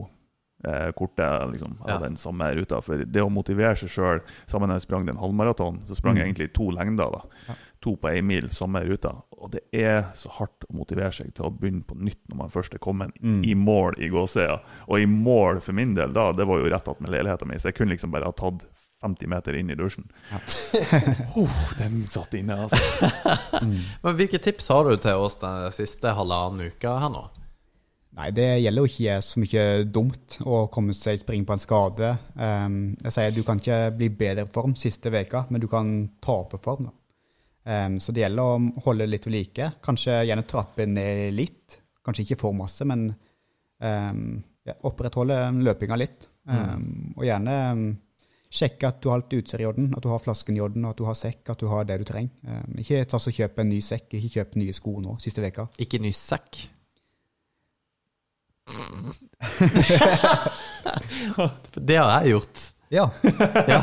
eh, 0.65 0.89
korte 0.97 1.29
liksom, 1.53 1.77
av 1.85 1.89
Ja. 1.91 1.99
den 2.07 2.17
samme 2.17 2.49
ruta. 2.57 2.81
For 2.83 3.05
det 3.05 3.23
å 3.23 3.29
motivere 3.31 3.77
seg 3.77 3.91
sjøl 3.91 4.21
Sammen 4.47 4.69
med 4.71 4.79
jeg 4.81 4.87
sprang 4.89 5.05
den 5.07 5.19
halvmaraton, 5.21 5.83
så 5.87 5.95
sprang 5.99 6.17
jeg 6.17 6.25
Mm. 6.25 6.31
egentlig 6.33 6.53
to 6.55 6.71
lengder. 6.71 7.11
da. 7.13 7.55
To 7.85 7.93
på 7.97 8.09
ei 8.11 8.21
mil, 8.27 8.49
samme 8.51 8.81
ruta. 8.83 9.13
Og 9.39 9.53
det 9.53 9.61
er 9.73 10.09
så 10.19 10.33
hardt 10.35 10.65
å 10.67 10.75
motivere 10.75 11.13
seg 11.15 11.31
til 11.37 11.45
å 11.47 11.53
begynne 11.55 11.85
på 11.87 11.95
nytt 11.95 12.25
når 12.29 12.37
man 12.41 12.51
først 12.51 12.75
er 12.75 12.83
kommet 12.83 13.15
Mm. 13.23 13.45
i 13.47 13.55
mål 13.55 13.95
i 14.03 14.09
gåsea. 14.11 14.59
Og 14.89 14.99
i 15.01 15.07
mål 15.07 15.61
for 15.63 15.73
min 15.79 15.95
del 15.95 16.13
da, 16.13 16.33
det 16.33 16.47
var 16.47 16.59
jo 16.59 16.69
rett 16.73 16.89
attmed 16.91 17.11
leiligheta 17.15 17.47
mi, 17.47 17.55
så 17.59 17.69
jeg 17.71 17.75
kunne 17.79 17.95
liksom 17.95 18.11
bare 18.11 18.25
ha 18.27 18.33
tatt 18.33 18.65
50 19.01 19.29
meter 19.31 19.55
inn 19.55 19.71
i 19.71 19.77
dusjen. 19.79 20.09
Ja. 20.33 20.41
oh, 21.39 21.59
den 21.79 22.01
satt 22.11 22.35
inne, 22.35 22.57
altså. 22.67 22.79
Mm. 23.63 23.79
men 24.03 24.15
hvilke 24.19 24.39
tips 24.43 24.69
har 24.75 24.85
du 24.91 24.97
til 25.03 25.15
oss 25.23 25.37
den 25.41 25.71
siste 25.75 26.11
halvannen 26.15 26.67
uka 26.73 26.99
her 26.99 27.09
nå? 27.15 27.29
Nei, 28.19 28.31
det 28.35 28.49
gjelder 28.65 28.83
jo 28.83 28.91
ikke 28.91 29.17
så 29.23 29.39
mye 29.39 29.65
dumt 29.95 30.39
å 30.43 30.65
komme 30.75 30.95
seg 30.97 31.15
i 31.15 31.21
spring 31.23 31.45
på 31.47 31.55
en 31.55 31.63
skade. 31.63 32.09
Um, 32.35 32.97
jeg 33.05 33.15
sier 33.15 33.31
Du 33.37 33.45
kan 33.47 33.61
ikke 33.63 33.93
bli 33.95 34.09
bedre 34.11 34.47
form 34.51 34.75
siste 34.75 35.13
veka, 35.15 35.45
men 35.51 35.61
du 35.63 35.69
kan 35.71 36.09
tape 36.25 36.59
form. 36.59 36.89
da. 36.89 36.95
Um, 37.69 37.99
så 38.01 38.15
det 38.17 38.23
gjelder 38.23 38.49
å 38.49 38.83
holde 38.87 39.07
litt 39.09 39.27
ved 39.29 39.35
like. 39.35 39.67
Kanskje 39.85 40.23
gjerne 40.25 40.47
trappe 40.49 40.87
ned 40.89 41.35
litt. 41.37 41.77
Kanskje 42.05 42.25
ikke 42.25 42.39
for 42.41 42.57
masse, 42.57 42.87
men 42.89 43.11
um, 43.13 44.39
ja, 44.65 44.73
opprettholde 44.89 45.37
løpinga 45.67 45.99
litt. 46.01 46.31
Um, 46.49 47.13
Og 47.19 47.27
gjerne 47.29 47.55
sjekke 48.49 48.89
at 48.89 49.03
du 49.05 49.11
har 49.11 49.21
alt 49.21 49.35
utstyret 49.37 49.61
i 49.61 49.69
orden, 49.69 49.91
at 49.93 50.01
du 50.01 50.09
har 50.09 50.23
flasken 50.25 50.57
i 50.57 50.63
orden, 50.65 50.87
at 50.89 50.97
du 50.97 51.05
har 51.05 51.13
sekk, 51.19 51.43
at 51.53 51.61
du 51.61 51.69
har 51.69 51.85
det 51.85 51.99
du 52.01 52.07
trenger. 52.09 52.33
Ikke 52.81 53.05
ta 53.05 53.21
så 53.21 53.29
kjøp 53.35 53.61
en 53.61 53.69
ny 53.69 53.83
sekk, 53.85 54.17
ikke 54.17 54.39
kjøp 54.39 54.57
nye 54.63 54.73
sko 54.73 54.95
nå 55.05 55.19
siste 55.21 55.45
veka. 55.45 55.69
Ikke 55.85 56.01
ny 56.01 56.15
sekk? 56.17 56.63
det 61.91 62.01
har 62.01 62.23
jeg 62.23 62.39
gjort. 62.39 62.78
Ja. 62.91 63.11
Ja. 63.69 63.83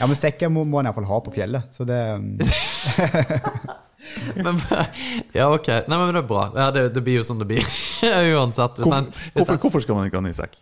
Ja, 0.00 0.06
men 0.06 0.16
sekken 0.18 0.52
må, 0.52 0.64
må 0.68 0.80
en 0.82 0.86
iallfall 0.90 1.06
ha 1.08 1.20
på 1.24 1.32
fjellet. 1.34 1.70
Så 1.72 1.86
det 1.88 2.00
Men, 4.36 4.58
ja, 5.34 5.46
ok. 5.54 5.68
Nei, 5.88 5.96
men 5.98 6.12
det 6.14 6.20
er 6.22 6.28
bra. 6.28 6.42
Ja, 6.54 6.68
det, 6.74 6.82
det 6.94 7.02
blir 7.04 7.18
jo 7.20 7.24
som 7.26 7.40
det 7.40 7.48
blir. 7.50 7.64
Uansett. 8.36 8.78
Hvis 8.78 8.92
den, 8.92 9.08
hvis 9.10 9.32
Hvorfor, 9.34 9.54
den, 9.56 9.62
hvorfor 9.64 9.82
skal 9.84 9.98
man 9.98 10.08
ikke 10.10 10.20
ha 10.20 10.26
ny 10.28 10.34
sekk? 10.36 10.54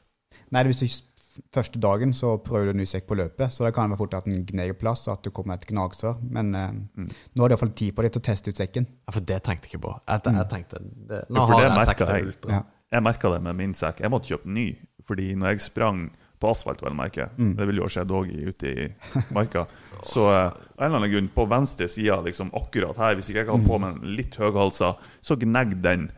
Nei, 0.54 0.62
hvis 0.68 0.80
du 0.80 0.86
ikke- 0.88 1.10
første 1.50 1.80
dagen 1.82 2.12
så 2.14 2.36
prøver 2.38 2.70
du 2.70 2.78
ny 2.78 2.84
sekk 2.86 3.08
på 3.10 3.16
løpet, 3.18 3.50
så 3.50 3.64
det 3.66 3.72
kan 3.74 3.90
være 3.90 3.98
fort 3.98 4.12
at 4.20 4.28
den 4.30 4.44
gneger 4.46 4.76
plass, 4.78 5.02
og 5.08 5.16
at 5.16 5.24
det 5.26 5.32
kommer 5.34 5.58
et 5.58 5.66
gnagsår. 5.66 6.20
Men 6.30 6.52
eh, 6.54 6.70
Mm. 6.70 7.08
nå 7.10 7.44
er 7.44 7.48
det 7.50 7.56
iallfall 7.56 7.74
tid 7.74 7.90
på 7.96 8.04
deg 8.06 8.12
til 8.14 8.22
å 8.22 8.26
teste 8.30 8.54
ut 8.54 8.60
sekken. 8.62 8.86
ja, 8.86 9.10
for 9.16 9.20
det 9.20 9.40
tenkte 9.42 9.66
jeg 9.66 9.74
ikke 9.74 9.82
på. 9.88 9.96
Jeg, 10.08 10.22
jeg 10.38 10.48
tenkte 10.54 10.78
det, 11.10 11.24
Nå 11.28 11.42
ja, 11.42 11.46
har 11.50 11.62
jeg 11.66 11.88
sekk 11.90 12.04
til 12.04 12.14
jeg. 12.14 12.26
ultra. 12.30 12.62
Jeg 12.94 13.02
merka 13.02 13.34
det 13.34 13.42
med 13.42 13.56
min 13.58 13.74
sekk. 13.74 14.00
Jeg 14.06 14.10
måtte 14.14 14.30
kjøpe 14.30 14.46
ny. 14.54 14.68
Fordi 15.04 15.34
når 15.34 15.50
jeg 15.52 15.60
sprang 15.66 16.06
på 16.40 16.50
asfalt, 16.50 16.82
vel 16.82 16.94
merke, 16.98 17.28
Mm. 17.38 17.54
det 17.56 17.66
ville 17.66 17.80
jo 17.82 17.88
skjedd 17.88 18.10
òg 18.10 18.32
ute 18.48 18.66
i 18.72 18.88
marka, 19.32 19.66
så 20.02 20.26
eh, 20.32 20.50
en 20.78 20.86
eller 20.90 20.98
annen 20.98 21.12
grunn, 21.12 21.28
på 21.34 21.46
venstre 21.48 21.88
side, 21.88 22.18
liksom 22.26 22.50
akkurat 22.52 22.96
her, 23.00 23.14
hvis 23.16 23.30
ikke 23.30 23.44
jeg 23.44 23.50
hadde 23.52 23.68
på 23.68 23.78
meg 23.80 23.94
en 24.02 24.16
litt 24.18 24.34
høyhalsa, 24.40 24.94
så 25.22 25.36
gnegg 25.40 25.80
den 25.82 26.10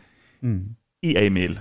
Mm. 0.42 0.76
i 1.02 1.14
ei 1.16 1.28
mil. 1.30 1.58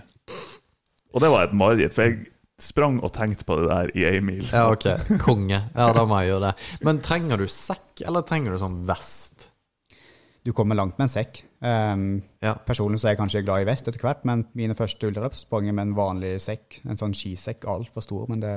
Og 1.14 1.22
det 1.24 1.30
var 1.32 1.44
et 1.46 1.54
mareritt, 1.54 1.94
for 1.96 2.04
jeg 2.10 2.28
sprang 2.60 3.02
og 3.04 3.12
tenkte 3.16 3.44
på 3.48 3.56
det 3.60 3.68
der 3.70 3.90
i 4.00 4.04
ei 4.08 4.20
mil. 4.24 4.44
Ja, 4.48 4.70
ok. 4.72 4.86
Konge. 5.20 5.62
Ja, 5.76 5.90
da 5.96 6.06
må 6.08 6.22
jeg 6.24 6.30
gjøre 6.34 6.50
det. 6.50 6.54
Men 6.88 7.00
trenger 7.04 7.38
du 7.42 7.46
sekk, 7.52 8.04
eller 8.08 8.24
trenger 8.28 8.56
du 8.56 8.62
sånn 8.62 8.78
vest? 8.88 9.35
Du 10.46 10.52
kommer 10.54 10.78
langt 10.78 11.00
med 11.00 11.08
en 11.08 11.10
sekk. 11.10 11.40
Um, 11.66 12.22
Ja. 12.46 12.54
personlig 12.68 13.00
så 13.02 13.08
er 13.08 13.16
jeg 13.16 13.20
kanskje 13.24 13.42
glad 13.44 13.64
i 13.64 13.66
vest 13.66 13.88
etter 13.90 14.00
hvert, 14.04 14.24
men 14.30 14.44
mine 14.54 14.76
første 14.78 15.08
ultraløp 15.10 15.34
sprang 15.34 15.66
jeg 15.66 15.74
med 15.74 15.88
en 15.88 15.96
vanlig 15.98 16.36
sekk. 16.44 16.82
En 16.86 17.00
sånn 17.02 17.16
skisekk, 17.18 17.66
altfor 17.66 18.06
stor, 18.06 18.28
men 18.30 18.40
det, 18.44 18.52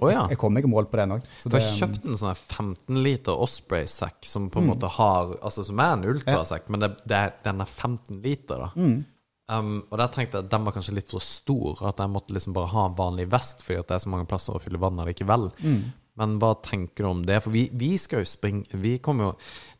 oh, 0.00 0.08
ja. 0.08 0.22
jeg 0.32 0.38
kom 0.40 0.56
ikke 0.56 0.70
målt 0.72 0.88
mål 0.88 0.90
på 0.94 1.00
den 1.02 1.12
òg. 1.18 1.26
For 1.42 1.58
jeg 1.60 1.76
kjøpte 1.82 2.08
en 2.08 2.16
sånn 2.22 2.38
15 2.38 3.02
liter 3.04 3.36
Osprey-sekk 3.44 4.24
som 4.24 4.48
på 4.48 4.62
en 4.62 4.64
Mm. 4.64 4.72
måte 4.72 4.88
har 4.96 5.34
Altså 5.42 5.64
som 5.66 5.78
er 5.84 5.92
en 5.92 6.04
ultrasekk, 6.14 6.70
men 6.70 6.80
det, 6.80 6.90
det, 7.06 7.22
den 7.44 7.60
er 7.60 7.66
15 7.66 8.22
liter, 8.22 8.56
da. 8.64 8.70
Mm. 8.76 9.04
Um, 9.46 9.82
og 9.90 9.98
der 10.00 10.08
tenkte 10.08 10.38
jeg 10.38 10.44
at 10.46 10.50
den 10.50 10.64
var 10.64 10.72
kanskje 10.72 10.94
litt 10.96 11.10
for 11.12 11.20
stor, 11.20 11.76
at 11.86 11.98
jeg 12.00 12.08
måtte 12.08 12.32
liksom 12.32 12.54
bare 12.54 12.72
ha 12.72 12.86
en 12.88 12.94
vanlig 12.96 13.26
vest 13.28 13.60
fordi 13.60 13.78
at 13.82 13.88
det 13.88 13.94
er 13.98 14.04
så 14.06 14.08
mange 14.08 14.24
plasser 14.26 14.54
å 14.56 14.62
fylle 14.62 14.80
vann 14.80 14.96
allikevel. 14.98 15.50
Mm. 15.60 15.82
Men 16.20 16.36
hva 16.38 16.52
tenker 16.62 17.04
du 17.04 17.08
om 17.10 17.22
det? 17.26 17.40
For 17.42 17.54
vi, 17.54 17.64
vi 17.74 17.94
skal 17.98 18.22
jo 18.22 18.28
springe 18.28 18.78
Vi 18.78 18.92
kommer 19.02 19.26
jo 19.26 19.30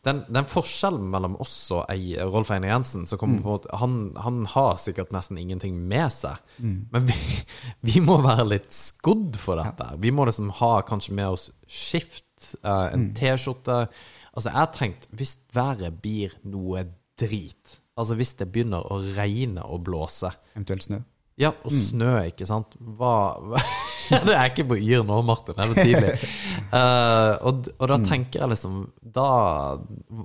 Den, 0.06 0.24
den 0.34 0.48
forskjellen 0.50 1.06
mellom 1.12 1.36
oss 1.42 1.54
og 1.74 1.84
ei, 1.92 2.16
Rolf 2.18 2.50
Einar 2.50 2.72
Jensen 2.72 3.06
som 3.08 3.20
kommer 3.20 3.44
på 3.44 3.54
at 3.60 3.68
han, 3.80 3.94
han 4.20 4.42
har 4.52 4.74
sikkert 4.82 5.14
nesten 5.14 5.38
ingenting 5.40 5.78
med 5.88 6.12
seg. 6.12 6.42
Men 6.92 7.06
vi, 7.08 7.16
vi 7.88 8.02
må 8.04 8.18
være 8.20 8.44
litt 8.50 8.74
skodd 8.74 9.38
for 9.40 9.62
dette. 9.62 9.86
Vi 10.02 10.12
må 10.12 10.26
liksom 10.28 10.50
ha 10.60 10.74
kanskje 10.84 11.16
med 11.16 11.38
oss 11.38 11.46
skift, 11.64 12.26
uh, 12.66 12.90
en 12.90 13.08
T-skjorte. 13.16 13.78
Altså, 14.34 14.50
jeg 14.50 14.58
har 14.58 14.70
tenkt 14.76 15.08
Hvis 15.16 15.38
været 15.56 16.02
blir 16.04 16.36
noe 16.44 16.84
drit, 17.16 17.78
altså 17.96 18.18
hvis 18.18 18.34
det 18.42 18.50
begynner 18.52 18.84
å 18.90 18.98
regne 19.14 19.64
og 19.64 19.84
blåse 19.86 20.34
Eventuelt 20.52 20.88
snø. 20.90 21.00
Ja, 21.40 21.50
og 21.50 21.72
snø, 21.74 22.12
ikke 22.30 22.46
sant? 22.46 22.76
Hva, 22.78 23.14
Det 24.28 24.34
er 24.34 24.50
ikke 24.50 24.66
på 24.68 24.76
Yr 24.78 25.04
nå, 25.06 25.16
Martin. 25.26 25.56
Det 25.56 25.64
er 25.64 25.88
tidlig. 25.88 26.12
Uh, 26.70 27.32
og, 27.48 27.70
og 27.78 27.88
da 27.90 27.98
tenker 28.04 28.42
jeg 28.42 28.50
liksom 28.52 28.76
Da 29.14 29.24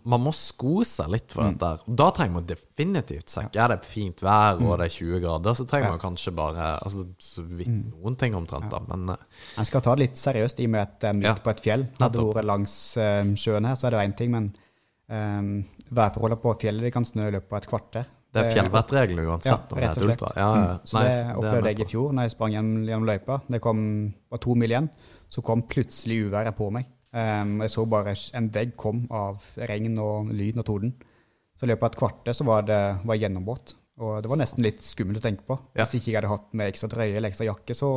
Man 0.09 0.23
må 0.23 0.33
sko 0.35 0.83
seg 0.87 1.11
litt 1.13 1.33
for 1.35 1.47
dette. 1.47 1.87
Og 1.87 1.97
Da 1.99 2.09
trenger 2.15 2.39
man 2.39 2.49
definitivt 2.49 3.31
sekk. 3.31 3.55
Er 3.55 3.73
det 3.73 3.87
fint 3.89 4.23
vær 4.25 4.59
og 4.59 4.75
det 4.81 4.89
er 4.89 4.95
20 4.97 5.23
grader, 5.23 5.57
så 5.57 5.65
trenger 5.69 5.95
man 5.95 6.03
kanskje 6.03 6.35
bare 6.35 6.71
altså, 6.77 7.07
så 7.23 7.45
vidt 7.47 7.71
noen 7.71 8.17
ting 8.19 8.35
omtrent, 8.37 8.69
da. 8.71 8.81
Men 8.91 9.15
uh, 9.15 9.25
En 9.57 9.67
skal 9.67 9.85
ta 9.85 9.95
det 9.95 10.09
litt 10.09 10.19
seriøst 10.21 10.61
i 10.61 10.69
og 10.69 10.75
med 10.75 10.85
at 10.85 11.09
er 11.09 11.17
midt 11.17 11.29
Ja, 11.31 11.35
på 11.41 11.53
et 11.53 11.63
fjell. 11.63 11.87
Hadde 11.97 12.11
det 12.13 12.19
nettopp. 12.19 12.37
vært 12.37 12.51
langs 12.51 12.77
uh, 12.99 13.23
sjøen 13.39 13.69
her, 13.69 13.79
så 13.79 13.89
er 13.89 13.95
det 13.95 14.05
én 14.05 14.17
ting, 14.19 14.33
men 14.35 14.51
um, 15.09 15.51
værforholdene 15.95 16.43
på 16.43 16.55
fjellet 16.61 16.89
det 16.89 16.95
kan 16.95 17.07
snø 17.07 17.29
i 17.29 17.35
løpet 17.37 17.53
av 17.55 17.61
et 17.63 17.69
kvarter. 17.71 18.09
Det 18.29 18.41
er 18.43 18.51
fjellvettreglene 18.53 19.25
uansett 19.25 19.71
Ja, 19.73 19.77
rett 19.79 19.97
et 19.97 20.03
og 20.03 20.11
slett. 20.11 20.37
Ja, 20.37 20.49
Mm. 20.53 20.79
Så 20.85 20.99
Nei, 20.99 21.05
det 21.09 21.35
opplevde 21.39 21.71
jeg 21.71 21.79
i 21.79 21.89
fjor 21.89 22.13
når 22.13 22.27
jeg 22.27 22.33
sprang 22.35 22.53
gjennom, 22.53 22.83
gjennom 22.85 23.07
løypa. 23.09 23.41
Det 23.49 23.61
kom, 23.61 23.79
var 24.29 24.41
to 24.43 24.55
mil 24.55 24.69
igjen, 24.69 24.89
så 25.29 25.41
kom 25.45 25.63
plutselig 25.65 26.19
uværet 26.27 26.57
på 26.57 26.69
meg. 26.71 26.89
Um, 27.09 27.55
jeg 27.65 27.73
så 27.73 27.85
bare 27.89 28.13
en 28.37 28.49
vegg 28.53 28.75
kom 28.77 29.07
av 29.09 29.41
regn 29.57 29.97
og 29.97 30.29
lyn 30.29 30.61
og 30.61 30.65
torden. 30.67 30.93
Så 31.57 31.65
i 31.65 31.71
løpet 31.71 31.87
av 31.87 31.89
et 31.89 31.99
kvarter 31.99 32.37
så 32.37 32.45
var 32.45 32.67
det 32.69 32.81
var 33.03 33.17
jeg. 33.17 33.33
Og 33.99 34.21
det 34.23 34.29
var 34.31 34.39
nesten 34.39 34.63
litt 34.63 34.83
skummelt 34.85 35.19
å 35.19 35.25
tenke 35.25 35.43
på. 35.47 35.57
Hvis 35.75 35.97
ikke 35.97 36.11
jeg 36.11 36.19
hadde 36.21 36.31
hatt 36.31 36.53
med 36.53 36.69
ekstra 36.71 36.87
trøye 36.91 37.15
eller 37.17 37.33
ekstra 37.33 37.49
jakke, 37.49 37.75
så 37.75 37.89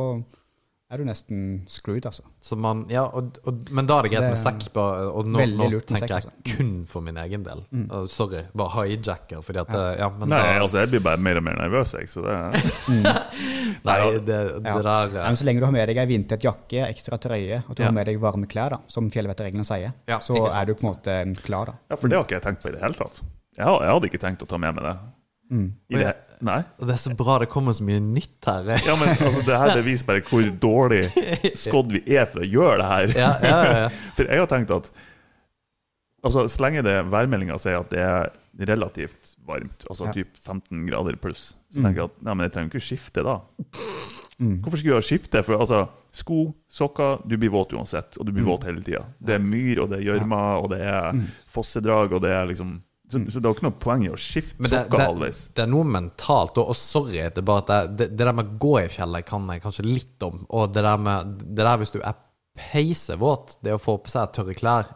er 0.93 1.01
du 1.01 1.05
nesten 1.07 1.39
screwed, 1.69 2.05
altså. 2.05 2.23
Så 2.43 2.55
man, 2.59 2.85
ja, 2.93 3.03
og, 3.09 3.35
og, 3.49 3.63
men 3.73 3.87
da 3.89 3.97
er 3.99 4.07
det 4.07 4.11
greit 4.13 4.27
med 4.29 4.39
sekk. 4.39 4.67
Bare, 4.75 5.07
og 5.09 5.27
nå, 5.27 5.41
nå 5.57 5.67
tenker 5.81 6.03
sekk, 6.03 6.13
altså. 6.19 6.31
jeg 6.45 6.57
kun 6.57 6.71
for 6.89 7.01
min 7.05 7.17
egen 7.23 7.43
del. 7.45 7.63
Uh, 7.73 8.05
sorry, 8.11 8.43
bare 8.57 8.71
hijacker. 8.87 9.41
Fordi 9.45 9.61
at 9.63 9.73
ja. 9.73 9.83
ja, 10.05 10.09
men 10.13 10.29
Nei, 10.31 10.41
da, 10.45 10.55
altså 10.63 10.83
jeg 10.83 10.93
blir 10.93 11.03
bare 11.05 11.21
mer 11.25 11.41
og 11.41 11.47
mer 11.49 11.57
nervøs, 11.63 11.95
jeg, 11.99 12.09
så 12.13 12.23
det 12.27 12.37
nei, 13.87 13.97
det, 14.13 14.21
det 14.27 14.39
Ja. 14.63 14.75
der 14.81 15.17
eh, 15.17 15.27
men 15.27 15.37
så 15.39 15.45
lenge 15.47 15.59
du 15.63 15.65
har 15.67 15.73
med 15.75 15.87
deg 15.89 15.99
ei 16.03 16.07
vindtett 16.09 16.45
jakke, 16.47 16.85
ekstra 16.87 17.19
trøye, 17.21 17.63
og 17.67 17.75
du 17.75 17.83
Ja. 17.83 17.89
har 17.89 17.95
med 17.97 18.07
deg 18.09 18.19
varme 18.21 18.47
klær, 18.49 18.69
da, 18.77 18.81
som 18.87 19.09
fjellvettreglene 19.13 19.65
sier, 19.67 19.93
Ja, 20.09 20.19
så 20.23 20.37
er 20.51 20.65
du 20.69 20.73
på 20.75 20.87
en 20.87 20.93
måte 20.93 21.17
klar, 21.43 21.65
da. 21.73 21.77
Ja, 21.91 21.97
for 21.99 22.07
det 22.11 22.17
har 22.19 22.25
ikke 22.27 22.39
jeg 22.39 22.45
tenkt 22.47 22.63
på 22.63 22.69
i 22.71 22.75
det 22.77 22.81
hele 22.83 22.93
tatt. 22.97 23.21
Jeg, 23.57 23.65
har- 23.65 23.83
jeg 23.83 23.93
hadde 23.93 24.09
ikke 24.09 24.21
tenkt 24.23 24.41
å 24.45 24.49
ta 24.49 24.57
med 24.57 24.75
meg 24.75 24.83
det. 24.87 24.95
I 25.51 25.97
det. 25.99 26.13
Nei. 26.43 26.59
Det 26.79 26.91
er 26.95 26.99
så 26.99 27.13
bra 27.15 27.37
det 27.39 27.47
kommer 27.51 27.75
så 27.77 27.85
mye 27.87 28.01
nytt 28.03 28.47
her. 28.49 28.67
Ja, 28.83 28.95
men 28.99 29.13
altså, 29.13 29.43
det 29.47 29.57
her 29.59 29.73
beviser 29.77 29.85
viser 29.87 30.07
bare 30.09 30.23
hvor 30.27 30.47
dårlig 30.59 31.01
skodd 31.59 31.91
vi 31.93 32.01
er 32.17 32.25
for 32.27 32.43
å 32.43 32.47
gjøre 32.47 32.77
det 32.81 32.87
her. 32.89 33.13
Ja, 33.19 33.31
ja, 33.43 33.57
ja, 33.63 33.75
ja. 33.85 33.89
For 34.17 34.27
jeg 34.27 34.41
har 34.43 34.49
tenkt 34.51 34.73
at 34.75 34.89
Altså, 36.23 36.45
Så 36.47 36.61
lenge 36.63 36.79
det 36.85 36.95
værmeldinga 37.11 37.57
sier 37.59 37.81
at 37.81 37.89
det 37.91 37.99
er 37.99 38.29
relativt 38.69 39.33
varmt, 39.43 39.83
altså 39.89 40.05
Ja. 40.07 40.13
typ 40.15 40.37
15 40.39 40.85
grader 40.87 41.17
pluss, 41.19 41.49
så 41.73 41.81
tenker 41.83 41.99
jeg 42.03 42.11
at 42.13 42.21
nei, 42.23 42.33
men 42.37 42.45
jeg 42.47 42.53
trenger 42.53 42.71
ikke 42.71 42.85
skifte 42.85 43.23
da. 43.27 43.33
Hvorfor 44.39 44.79
skulle 44.79 44.99
jeg 45.01 45.07
skifte? 45.07 45.41
For 45.43 45.59
altså, 45.59 45.81
sko, 46.15 46.53
sokker, 46.71 47.21
du 47.27 47.35
blir 47.37 47.51
våt 47.51 47.73
uansett, 47.75 48.15
og 48.19 48.25
du 48.27 48.31
blir 48.35 48.47
våt 48.47 48.63
hele 48.67 48.79
tida. 48.85 49.03
Det 49.19 49.35
er 49.35 49.43
myr, 49.43 49.83
og 49.83 49.91
det 49.91 49.99
er 49.99 50.05
gjørme, 50.13 50.39
og 50.63 50.69
det 50.71 50.79
er 50.87 51.19
fossedrag, 51.51 52.15
og 52.15 52.23
det 52.23 52.31
er 52.31 52.47
liksom 52.53 52.77
så, 53.13 53.21
så 53.31 53.41
det 53.41 53.49
jo 53.49 53.57
ikke 53.57 53.67
noe 53.67 53.79
poeng 53.85 54.05
i 54.07 54.11
å 54.11 54.19
skifte 54.19 54.69
sokker 54.71 55.05
halvveis. 55.05 55.45
det 55.55 55.65
er 55.65 55.71
noe 55.71 55.87
mentalt, 55.87 56.57
og, 56.59 56.73
og 56.73 56.77
sorry, 56.79 57.19
det 57.21 57.43
er 57.43 57.47
bare 57.47 57.63
at 57.65 57.71
det, 57.71 57.79
det, 57.99 58.09
det 58.17 58.27
der 58.27 58.35
med 58.35 58.51
å 58.51 58.59
gå 58.65 58.73
i 58.81 58.89
fjellet 58.91 59.29
kan 59.29 59.47
jeg 59.53 59.63
kanskje 59.63 59.87
litt 59.87 60.27
om. 60.27 60.43
Og 60.49 60.73
det 60.73 60.85
der 60.85 60.99
med 61.07 61.37
det 61.43 61.63
der 61.63 61.79
hvis 61.81 61.95
du 61.95 62.01
er 62.01 62.19
peisevåt, 62.57 63.57
det 63.65 63.73
å 63.73 63.81
få 63.81 63.97
på 64.01 64.13
seg 64.13 64.33
tørre 64.35 64.57
klær 64.57 64.91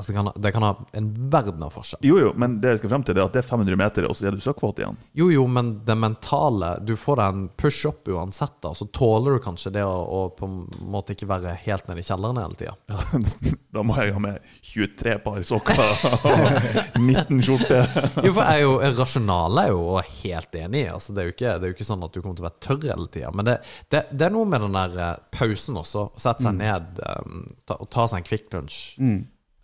Altså, 0.00 0.10
det 0.12 0.16
kan, 0.18 0.30
ha- 0.30 0.34
det 0.46 0.52
kan 0.56 0.64
ha 0.66 0.70
en 0.96 1.08
verden 1.30 1.62
av 1.66 1.74
forskjell. 1.76 2.00
Jo, 2.08 2.16
jo, 2.24 2.32
men 2.40 2.56
det 2.62 2.74
jeg 2.74 2.80
skal 2.82 2.92
frem 2.94 3.04
til, 3.06 3.18
er 3.20 3.26
at 3.28 3.36
det 3.36 3.42
er 3.44 3.48
500 3.50 3.76
meter, 3.80 4.08
og 4.08 4.16
så 4.18 4.26
er 4.30 4.36
du 4.36 4.40
søkkvåt 4.42 4.80
igjen. 4.82 4.96
Jo, 5.20 5.28
jo, 5.34 5.44
men 5.50 5.74
det 5.86 5.96
mentale 6.00 6.72
Du 6.88 6.94
får 6.98 7.20
deg 7.20 7.34
en 7.36 7.44
push-up 7.60 8.08
uansett, 8.10 8.56
da, 8.64 8.72
så 8.74 8.88
tåler 8.96 9.36
du 9.36 9.44
kanskje 9.44 9.74
det 9.76 9.84
å, 9.84 9.92
å 9.92 10.20
på 10.34 10.48
en 10.48 10.58
måte 10.90 11.12
ikke 11.14 11.28
være 11.30 11.52
helt 11.66 11.86
nede 11.90 12.00
i 12.02 12.06
kjelleren 12.08 12.40
hele 12.40 12.56
tida. 12.58 12.74
Da 13.70 13.84
må 13.86 13.94
jeg 14.02 14.10
ha 14.16 14.18
med 14.18 14.40
23 14.66 15.12
par 15.22 15.36
sokker 15.46 15.80
og 16.26 16.40
19 16.98 17.38
skjorter. 17.46 17.84
Jo, 18.26 18.32
for 18.34 18.42
jeg 18.42 18.56
er 18.56 18.64
jo 18.64 18.72
rasjonale 18.98 19.66
er 19.68 19.74
jo 19.76 19.84
helt 20.24 20.56
enig. 20.58 20.80
i. 20.82 20.88
Altså, 20.90 21.14
det, 21.14 21.22
er 21.22 21.30
ikke, 21.34 21.52
det 21.60 21.68
er 21.68 21.70
jo 21.70 21.76
ikke 21.76 21.86
sånn 21.86 22.02
at 22.02 22.16
du 22.16 22.18
kommer 22.24 22.38
til 22.40 22.44
å 22.44 22.48
være 22.48 22.64
tørr 22.66 22.88
hele 22.90 23.06
tida. 23.14 23.30
Men 23.36 23.46
det, 23.46 23.54
det, 23.94 24.00
det 24.10 24.26
er 24.26 24.34
noe 24.34 24.48
med 24.50 24.64
den 24.66 24.74
der 24.74 24.96
eh, 25.06 25.12
pausen 25.36 25.78
også. 25.78 26.06
Å 26.10 26.22
sette 26.24 26.48
seg 26.48 26.58
ned 26.58 26.98
um, 27.04 27.44
ta, 27.68 27.76
og 27.78 27.90
ta 27.94 28.08
seg 28.10 28.24
en 28.24 28.26
Kvikk 28.26 28.50
Lunsj. 28.56 28.80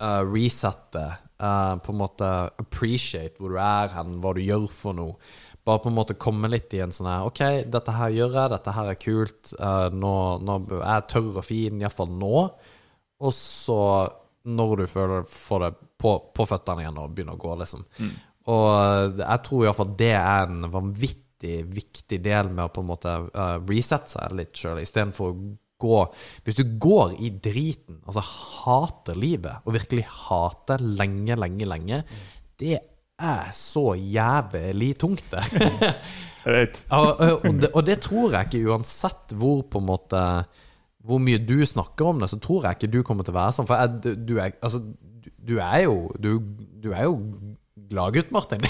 Eh, 0.01 0.23
resette. 0.27 1.07
Uh, 1.37 1.77
på 1.85 1.93
en 1.93 1.99
måte 2.01 2.27
appreciate 2.57 3.37
hvor 3.37 3.53
du 3.53 3.59
er 3.61 3.91
hen, 3.93 4.15
hva 4.25 4.31
du 4.33 4.41
gjør 4.41 4.71
for 4.73 4.97
noe. 4.97 5.19
Bare 5.69 5.83
på 5.85 5.91
en 5.91 5.97
måte 5.99 6.15
komme 6.17 6.49
litt 6.49 6.73
i 6.73 6.81
en 6.81 6.95
sånn 6.95 7.11
her 7.11 7.27
OK, 7.29 7.43
dette 7.69 7.93
her 7.93 8.15
gjør 8.15 8.39
jeg, 8.39 8.53
dette 8.55 8.73
her 8.73 8.89
er 8.89 8.97
kult. 9.03 9.51
Uh, 9.59 9.89
nå, 9.93 10.13
nå 10.41 10.57
er 10.79 10.95
jeg 10.95 11.09
tørr 11.13 11.43
og 11.43 11.45
fin, 11.45 11.83
iallfall 11.83 12.09
nå. 12.09 12.47
Og 13.21 13.35
så, 13.37 13.81
når 14.49 14.81
du 14.81 14.87
føler 14.89 15.29
får 15.29 15.67
det 15.67 15.71
på, 16.01 16.15
på 16.33 16.49
føttene 16.49 16.87
igjen 16.87 17.03
og 17.03 17.13
begynner 17.13 17.37
å 17.37 17.43
gå, 17.43 17.53
liksom. 17.61 17.85
Og 18.53 18.67
eh, 18.71 19.23
jeg 19.23 19.43
tror 19.47 19.65
iallfall 19.65 19.95
det 19.99 20.13
er 20.15 20.45
en 20.47 20.67
vanvittig 20.73 21.61
viktig 21.69 22.19
del 22.25 22.51
med 22.53 22.65
å 22.67 22.73
på 22.73 22.83
en 22.83 22.89
måte 22.89 23.13
uh, 23.29 23.57
resette 23.69 24.15
seg 24.15 24.37
litt 24.39 24.57
sjøl, 24.57 24.81
istedenfor 24.81 25.33
å 25.33 25.39
gå 25.83 26.03
Hvis 26.45 26.59
du 26.59 26.65
går 26.81 27.17
i 27.21 27.31
driten, 27.43 28.01
altså 28.07 28.23
hater 28.25 29.19
livet, 29.19 29.65
og 29.65 29.77
virkelig 29.77 30.07
hater 30.09 30.81
lenge, 30.81 31.37
lenge, 31.37 31.69
lenge, 31.69 32.03
det 32.61 32.79
er 33.17 33.51
så 33.57 33.95
jævlig 33.97 34.95
tungt, 35.01 35.25
det. 35.33 35.45
Og, 36.95 37.21
og, 37.21 37.47
det, 37.59 37.71
og 37.75 37.83
det 37.87 37.99
tror 38.05 38.35
jeg 38.37 38.47
ikke, 38.47 38.71
uansett 38.71 39.35
hvor 39.35 39.65
på 39.67 39.81
en 39.83 39.89
måte 39.89 40.21
Hvor 41.07 41.19
mye 41.23 41.41
du 41.43 41.59
snakker 41.67 42.13
om 42.13 42.23
det, 42.23 42.31
så 42.31 42.39
tror 42.43 42.69
jeg 42.69 42.79
ikke 42.79 42.93
du 42.93 43.01
kommer 43.07 43.27
til 43.27 43.35
å 43.35 43.41
være 43.41 43.55
sånn. 43.57 43.69
For 43.69 43.83
jeg, 43.83 44.17
du, 44.29 44.37
er, 44.39 44.55
altså, 44.63 44.83
du, 45.25 45.57
er 45.59 45.85
jo 45.87 45.97
Du, 46.23 46.31
du 46.83 46.93
er 46.93 47.09
jo 47.09 47.19
gladgutt, 47.91 48.33
Martin. 48.35 48.63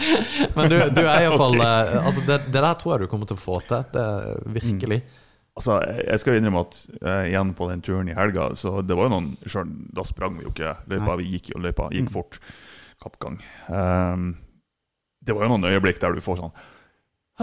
Men 0.56 0.70
du, 0.70 0.76
du 0.94 1.00
er 1.02 1.24
iallfall 1.24 1.56
Ok. 1.56 1.62
okay. 1.62 1.96
altså, 2.04 2.22
det, 2.26 2.36
det 2.54 2.60
der 2.62 2.76
tror 2.78 2.94
jeg 2.94 3.02
du 3.02 3.10
kommer 3.10 3.30
til 3.30 3.38
å 3.38 3.42
få 3.42 3.58
til. 3.66 3.86
Det, 3.94 4.04
virkelig. 4.58 5.00
Altså, 5.60 5.76
jeg 5.84 6.20
skal 6.22 6.38
innrømme 6.38 6.62
at 6.64 6.76
uh, 7.04 7.24
igjen 7.28 7.50
på 7.56 7.66
den 7.68 7.82
turen 7.84 8.08
i 8.08 8.16
helga, 8.16 8.50
så 8.56 8.78
det 8.80 8.96
var 8.96 9.10
jo 9.10 9.12
noen 9.12 9.32
sjøl 9.44 9.68
Da 9.92 10.04
sprang 10.08 10.38
vi 10.38 10.46
jo 10.46 10.52
ikke 10.54 10.72
løypa, 10.88 11.16
vi 11.20 11.34
gikk 11.34 11.50
jo 11.52 11.60
løypa, 11.60 11.90
gikk 11.92 12.08
fort. 12.14 12.38
Kappgang. 13.00 13.36
Um, 13.68 14.30
det 15.20 15.36
var 15.36 15.44
jo 15.44 15.52
noen 15.52 15.68
øyeblikk 15.68 16.00
der 16.00 16.16
du 16.16 16.22
får 16.24 16.38
sånn 16.40 16.54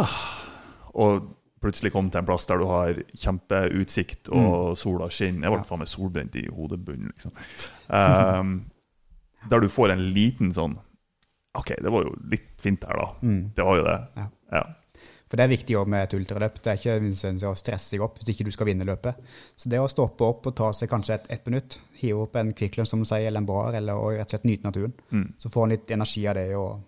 ah, 0.02 0.16
Og 0.98 1.28
plutselig 1.62 1.92
kom 1.94 2.10
til 2.14 2.24
en 2.24 2.28
plass 2.30 2.50
der 2.50 2.62
du 2.62 2.66
har 2.70 2.98
kjempeutsikt, 3.18 4.32
og 4.34 4.74
sola 4.78 5.12
skinner. 5.14 5.48
Jeg 5.48 5.54
ble 5.56 5.70
faen 5.70 5.82
meg 5.82 5.90
solbrent 5.90 6.38
i 6.38 6.46
hodebunnen, 6.54 7.14
liksom. 7.14 7.34
Um, 7.90 8.58
der 9.50 9.62
du 9.62 9.70
får 9.72 9.94
en 9.94 10.04
liten 10.14 10.54
sånn 10.54 10.78
OK, 11.58 11.72
det 11.82 11.90
var 11.90 12.06
jo 12.06 12.14
litt 12.30 12.52
fint 12.62 12.84
her, 12.86 12.98
da. 12.98 13.08
Mm. 13.26 13.40
Det 13.58 13.66
var 13.66 13.80
jo 13.80 13.86
det. 13.88 13.98
Ja. 14.54 14.62
For 15.28 15.36
det 15.36 15.44
er 15.44 15.52
viktig 15.52 15.76
også 15.76 15.92
med 15.92 16.06
et 16.06 16.14
ultraløp. 16.16 16.60
Det 16.64 16.72
er 16.72 16.78
ikke 16.80 16.94
nødvendigvis 17.02 17.44
å 17.50 17.56
stresse 17.60 17.92
seg 17.92 18.04
opp 18.06 18.20
hvis 18.22 18.30
ikke 18.32 18.46
du 18.48 18.52
skal 18.56 18.70
vinne 18.70 18.88
løpet. 18.88 19.20
Så 19.60 19.70
det 19.72 19.82
å 19.84 19.90
stoppe 19.92 20.24
opp 20.24 20.48
og 20.48 20.56
ta 20.56 20.70
seg 20.76 20.90
kanskje 20.92 21.18
et, 21.28 21.42
minutt, 21.50 21.80
hive 22.00 22.24
opp 22.24 22.38
en 22.40 22.54
Kvikk 22.56 22.80
som 22.88 23.04
du 23.04 23.08
sier, 23.10 23.28
eller 23.28 23.44
en 23.44 23.50
bar, 23.50 23.76
eller 23.76 24.00
og 24.00 24.14
rett 24.16 24.28
og 24.30 24.38
slett 24.38 24.48
nyte 24.48 24.64
naturen, 24.70 24.94
Mm. 25.12 25.34
så 25.38 25.50
får 25.52 25.64
en 25.64 25.74
litt 25.76 25.92
energi 25.92 26.28
av 26.28 26.36
det. 26.40 26.48
Og, 26.56 26.80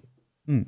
mm. 0.47 0.63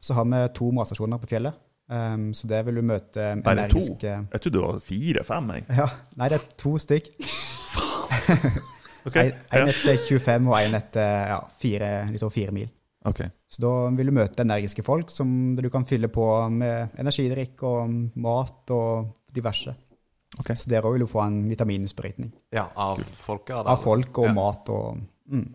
Så 0.00 0.14
har 0.14 0.24
vi 0.30 0.44
to 0.54 0.70
matstasjoner 0.70 1.18
på 1.18 1.26
fjellet, 1.32 1.54
um, 1.90 2.30
så 2.34 2.46
det 2.46 2.64
vil 2.66 2.74
du 2.78 2.82
møte 2.82 3.42
Bare 3.42 3.68
to? 3.68 3.80
Jeg 3.80 4.40
trodde 4.40 4.52
det 4.58 4.62
var 4.62 4.80
fire-fem. 4.80 5.50
Ja, 5.74 5.88
Nei, 6.16 6.28
det 6.28 6.38
er 6.38 6.48
to 6.56 6.78
stykk. 6.78 7.10
Ok, 9.08 9.16
En 9.16 9.62
en 9.62 9.68
etter 9.70 9.96
25 10.04 10.48
og 10.50 10.56
en 10.58 10.74
etter 10.76 11.28
ja, 11.30 11.38
fire, 11.60 11.88
litt 12.12 12.22
over 12.22 12.34
fire 12.34 12.52
mil. 12.52 12.68
Ok. 13.08 13.22
Så 13.48 13.62
da 13.64 13.72
vil 13.96 14.10
du 14.10 14.14
møte 14.18 14.44
energiske 14.44 14.84
folk 14.84 15.10
som 15.10 15.56
du 15.56 15.68
kan 15.72 15.86
fylle 15.88 16.10
på 16.12 16.24
med 16.52 16.96
energidrikk 17.00 17.62
og 17.66 17.94
mat 18.20 18.72
og 18.74 19.08
diverse. 19.34 19.74
Okay. 20.38 20.54
Så 20.54 20.68
der 20.68 20.84
òg 20.84 20.98
vil 20.98 21.06
du 21.06 21.08
få 21.08 21.22
en 21.24 21.38
vitamininnsprøytning 21.48 22.32
Ja, 22.52 22.66
av 22.76 23.00
av 23.00 23.78
folk 23.80 24.18
og 24.20 24.26
Ja. 24.28 24.34
mat 24.36 24.68
og 24.68 24.98
mm. 25.32 25.54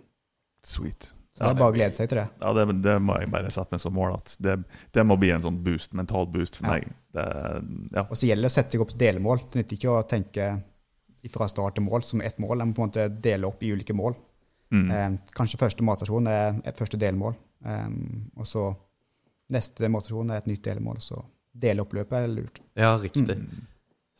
Sweet. 0.65 1.11
Så 1.33 1.43
det 1.43 1.49
er 1.49 1.59
bare 1.59 1.73
å 1.73 1.75
glede 1.75 1.97
seg 1.97 2.09
til 2.09 2.19
det. 2.21 2.27
Ja, 2.43 2.51
det, 2.53 2.81
det 2.85 2.93
må 3.01 3.15
jeg 3.19 3.29
bare 3.33 3.49
sette 3.51 3.73
meg 3.73 3.81
som 3.81 3.95
mål. 3.97 4.13
At 4.19 4.35
det, 4.39 4.53
det 4.93 5.05
må 5.05 5.15
bli 5.17 5.31
en 5.33 5.41
sånn 5.41 5.57
boost, 5.65 5.95
mental 5.97 6.27
boost 6.29 6.59
for 6.59 6.67
Ja. 6.67 6.75
meg. 6.75 6.91
Det, 7.13 7.25
ja. 7.97 8.03
Og 8.05 8.13
så 8.19 8.29
gjelder 8.29 8.45
det 8.47 8.51
å 8.51 8.53
sette 8.53 8.77
seg 8.77 8.83
opp 8.85 8.93
delmål. 9.01 9.41
Det 9.49 9.61
nytter 9.63 9.79
ikke 9.79 9.95
å 9.95 10.03
tenke 10.09 10.51
fra 11.33 11.47
start 11.49 11.75
til 11.79 11.85
mål 11.87 12.05
som 12.05 12.21
ett 12.21 12.37
mål. 12.37 12.61
En 12.61 12.69
må 12.69 12.77
på 12.77 12.83
en 12.85 12.91
måte 12.91 13.07
dele 13.25 13.49
opp 13.49 13.63
i 13.65 13.71
ulike 13.73 13.95
mål. 13.97 14.13
Mm. 14.73 14.87
Eh, 14.91 15.09
kanskje 15.37 15.59
første 15.61 15.85
matstasjon 15.85 16.27
er 16.31 16.57
et 16.65 16.79
første 16.79 16.97
delmål, 16.99 17.35
eh, 17.65 17.89
og 18.37 18.47
så 18.49 18.71
neste 19.53 19.89
matstasjon 19.93 20.31
er 20.33 20.41
et 20.41 20.49
nytt 20.49 20.63
delmål. 20.65 21.01
Så 21.03 21.19
dele 21.53 21.83
opp 21.85 21.93
løpet 21.93 22.17
er 22.23 22.31
lurt. 22.31 22.59
Ja, 22.79 22.95
riktig. 22.97 23.37
Mm. 23.37 23.67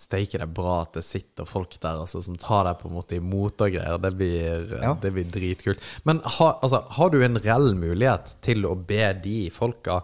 Steike, 0.04 0.38
det 0.42 0.46
er 0.48 0.54
bra 0.58 0.82
at 0.84 0.98
det 0.98 1.04
sitter 1.06 1.46
folk 1.48 1.76
der 1.80 2.02
altså, 2.02 2.20
som 2.26 2.36
tar 2.42 2.66
deg 2.68 2.80
på 2.82 2.90
en 2.90 2.96
måte 2.98 3.18
imot 3.20 3.62
og 3.62 3.72
greier. 3.76 4.00
Det 4.02 4.12
blir, 4.18 4.72
Ja. 4.82 4.94
det 5.00 5.14
blir 5.14 5.26
dritkult. 5.32 5.80
Men 6.04 6.20
ha, 6.26 6.60
altså, 6.62 6.84
har 6.98 7.10
du 7.14 7.22
en 7.24 7.38
reell 7.38 7.74
mulighet 7.78 8.36
til 8.42 8.66
å 8.66 8.76
be 8.76 9.14
de 9.24 9.50
folka 9.54 10.02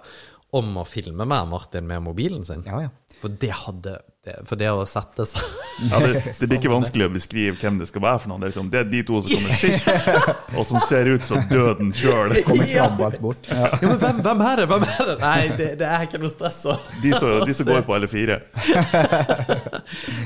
om 0.54 0.78
å 0.78 0.86
filme 0.88 1.26
mer, 1.28 1.46
Martin, 1.46 1.86
med 1.90 2.02
mobilen 2.06 2.46
sin? 2.46 2.64
Ja, 2.66 2.86
ja. 2.86 2.90
For 3.20 3.28
det 3.42 3.50
hadde 3.66 3.98
det, 4.24 4.34
For 4.48 4.60
det 4.60 4.68
å 4.72 4.82
sette 4.88 5.24
seg 5.28 5.44
Ja, 5.90 6.00
det, 6.04 6.22
det 6.40 6.48
blir 6.50 6.58
ikke 6.60 6.72
vanskelig 6.72 7.06
å 7.08 7.12
beskrive 7.14 7.56
hvem 7.60 7.78
det 7.80 7.88
skal 7.90 8.04
være 8.04 8.20
for 8.24 8.32
noen. 8.32 8.42
Det 8.44 8.48
er, 8.50 8.52
liksom, 8.54 8.70
det 8.74 8.80
er 8.82 8.88
de 8.92 9.02
to 9.08 9.20
som 9.24 9.32
kommer 9.32 9.60
sist, 9.62 9.88
og 10.60 10.66
som 10.68 10.80
ser 10.84 11.08
ut 11.14 11.24
som 11.28 11.44
døden 11.52 11.94
sjøl. 11.96 12.36
Kommer. 12.44 12.68
Ja. 12.76 12.86
Ja, 12.90 13.88
men 13.88 13.96
hvem, 14.02 14.20
hvem 14.26 14.44
er 14.46 14.60
det? 14.62 14.66
Hvem 14.72 14.84
er 14.92 15.08
det? 15.12 15.16
Nei, 15.24 15.40
det, 15.60 15.70
det 15.80 15.88
er 15.88 16.04
ikke 16.06 16.20
noe 16.22 16.32
stress. 16.34 16.60
å- 16.68 16.76
De, 17.04 17.14
som- 17.16 17.46
de 17.48 17.56
som 17.56 17.68
går 17.70 17.86
på 17.88 17.96
alle 17.96 18.10
fire. 18.12 18.42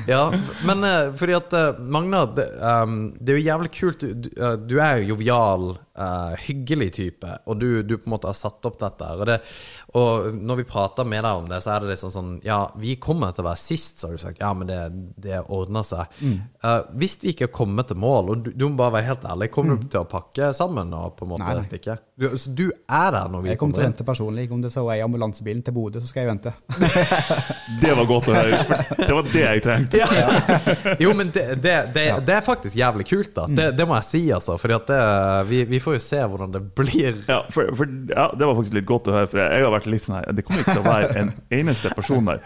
Ja, 0.10 0.34
men 0.66 0.84
eh, 0.84 1.14
fordi 1.18 1.34
at 1.38 1.54
eh, 1.54 1.80
Magna, 1.80 2.26
det, 2.36 2.48
um, 2.60 2.98
det 3.20 3.34
er 3.36 3.40
jo 3.40 3.46
jævlig 3.48 3.72
kult. 3.78 4.04
Du, 4.04 4.30
du, 4.34 4.78
eh, 4.80 4.84
er 4.86 5.02
jo 5.04 5.14
jovial, 5.16 5.74
Uh, 5.94 6.32
hyggelig 6.48 6.88
type, 6.96 7.30
og 7.46 7.60
du, 7.62 7.84
du 7.86 7.92
på 8.02 8.08
en 8.08 8.14
måte 8.16 8.26
har 8.26 8.34
satt 8.34 8.66
opp 8.66 8.80
dette. 8.82 9.06
Og, 9.14 9.28
det, 9.30 9.36
og 9.94 10.32
når 10.42 10.64
vi 10.64 10.66
prater 10.66 11.06
med 11.06 11.22
deg 11.22 11.44
om 11.44 11.46
det, 11.52 11.60
så 11.62 11.76
er 11.76 11.84
det 11.84 11.92
liksom 11.92 12.10
sånn 12.10 12.32
Ja, 12.42 12.64
vi 12.84 12.96
kommer 13.02 13.32
til 13.34 13.46
å 13.46 13.50
være 13.50 13.62
sist 13.62 14.02
så 14.02 14.10
har 14.10 14.18
du 14.18 14.22
sagt 14.22 14.42
ja, 14.44 14.52
men 14.58 14.68
det, 14.70 14.80
det 15.24 15.40
ordner 15.54 15.86
seg. 15.88 16.12
Eh, 16.24 16.80
hvis 17.00 17.18
vi 17.22 17.34
ikke 17.34 17.48
kommer 17.54 17.88
til 17.88 18.00
mål, 18.00 18.32
og 18.34 18.44
du, 18.46 18.52
du 18.56 18.66
må 18.68 18.78
bare 18.82 18.98
være 19.00 19.10
helt 19.12 19.28
ærlig, 19.30 19.50
kommer 19.54 19.80
du 19.80 19.88
til 19.88 20.04
å 20.04 20.08
pakke 20.10 20.52
sammen 20.56 20.92
og 20.98 21.16
på 21.18 21.28
en 21.28 21.34
måte 21.34 21.46
Nei, 21.48 21.56
nei. 21.60 21.66
stikke? 21.68 21.98
Du, 22.20 22.28
så 22.38 22.52
du 22.54 22.68
er 22.70 23.10
der 23.16 23.32
når 23.32 23.42
vi 23.46 23.50
Jeg 23.54 23.60
kommer 23.62 23.78
til 23.78 23.84
å 23.84 23.88
vente 23.88 24.06
personlig. 24.06 24.46
Om 24.54 24.62
det 24.62 24.70
så 24.74 24.84
er 24.92 25.00
i 25.00 25.04
ambulansebilen 25.06 25.64
til 25.66 25.74
Bodø, 25.76 26.02
så 26.04 26.12
skal 26.12 26.26
jeg 26.26 26.32
vente. 26.34 26.54
Det 27.84 27.94
var 27.98 28.06
godt 28.08 28.30
å 28.30 28.36
høre, 28.36 28.60
for 28.68 29.00
det 29.00 29.16
var 29.16 29.28
det 29.32 29.42
jeg 29.42 29.62
trengte. 29.66 30.02
Jo, 31.04 31.14
men 31.18 31.32
det, 31.34 31.44
det, 31.64 31.74
det, 31.96 32.04
det 32.28 32.36
er 32.36 32.44
faktisk 32.46 32.78
jævlig 32.78 33.06
kult, 33.10 33.32
da. 33.36 33.46
Det, 33.50 33.66
det 33.78 33.88
må 33.90 33.96
jeg 33.98 34.08
si, 34.08 34.22
altså. 34.36 34.58
At 34.76 34.92
vi, 35.50 35.64
vi 35.70 35.80
får 35.84 35.98
jo 35.98 36.02
se 36.04 36.20
hvordan 36.22 36.54
det 36.54 36.62
blir. 36.78 37.18
Ja, 37.30 37.40
for, 37.54 37.72
for, 37.78 37.90
ja, 38.12 38.28
Det 38.38 38.48
var 38.48 38.58
faktisk 38.60 38.78
litt 38.78 38.88
godt 38.90 39.10
å 39.10 39.16
høre, 39.18 39.30
for 39.32 39.42
jeg 39.42 39.66
har 39.66 39.74
vært 39.74 39.90
litt 39.90 40.06
sånn 40.06 40.18
her 40.20 40.38
Det 40.38 40.46
kommer 40.46 40.64
ikke 40.64 40.76
til 40.78 40.84
å 40.84 40.88
være 40.88 41.10
en 41.24 41.34
eneste 41.60 41.94
person 41.98 42.30
der. 42.30 42.44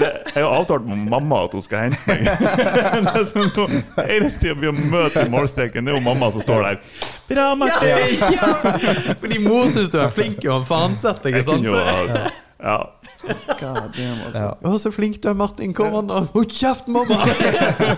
Det, 0.00 0.08
jeg 0.34 0.44
har 0.44 0.52
avtalt 0.56 0.86
med 0.88 1.02
mamma 1.12 1.42
at 1.46 1.52
hun 1.56 1.62
skal 1.64 1.86
hente 1.88 2.00
meg. 2.08 2.22
Det 3.06 3.14
er 3.20 3.26
sånn, 3.28 3.50
så, 3.52 3.66
det 3.96 4.06
eneste 4.18 4.54
vi 4.60 4.72
møter 4.92 5.26
i 5.26 5.32
målstreken, 5.32 5.84
det 5.88 5.94
er 5.94 5.98
jo 6.00 6.04
mamma 6.06 6.30
som 6.34 6.44
står 6.44 6.62
der. 6.68 6.80
Bra, 7.28 7.48
Ja, 7.48 7.54
Martin! 7.56 7.88
ja. 8.22 9.16
Fordi 9.22 9.38
mor 9.42 9.68
syns 9.72 9.90
du 9.92 9.98
er 10.02 10.10
flink 10.14 10.44
og 10.52 10.66
faensett, 10.68 11.22
ikke 11.24 11.40
Jeg 11.42 11.48
sant? 11.48 11.64
jo 11.64 11.76
ja. 11.76 12.24
Ja. 12.62 12.76
God 13.58 13.88
damn, 13.96 14.20
altså. 14.26 14.42
Ja. 14.42 14.50
Å, 14.70 14.76
så 14.78 14.90
flink 14.94 15.16
du 15.22 15.26
er, 15.30 15.34
Martin. 15.38 15.72
Kom 15.74 15.94
an, 15.98 16.10
og 16.14 16.28
Hold 16.36 16.50
kjeft, 16.54 16.86
mamma! 16.90 17.18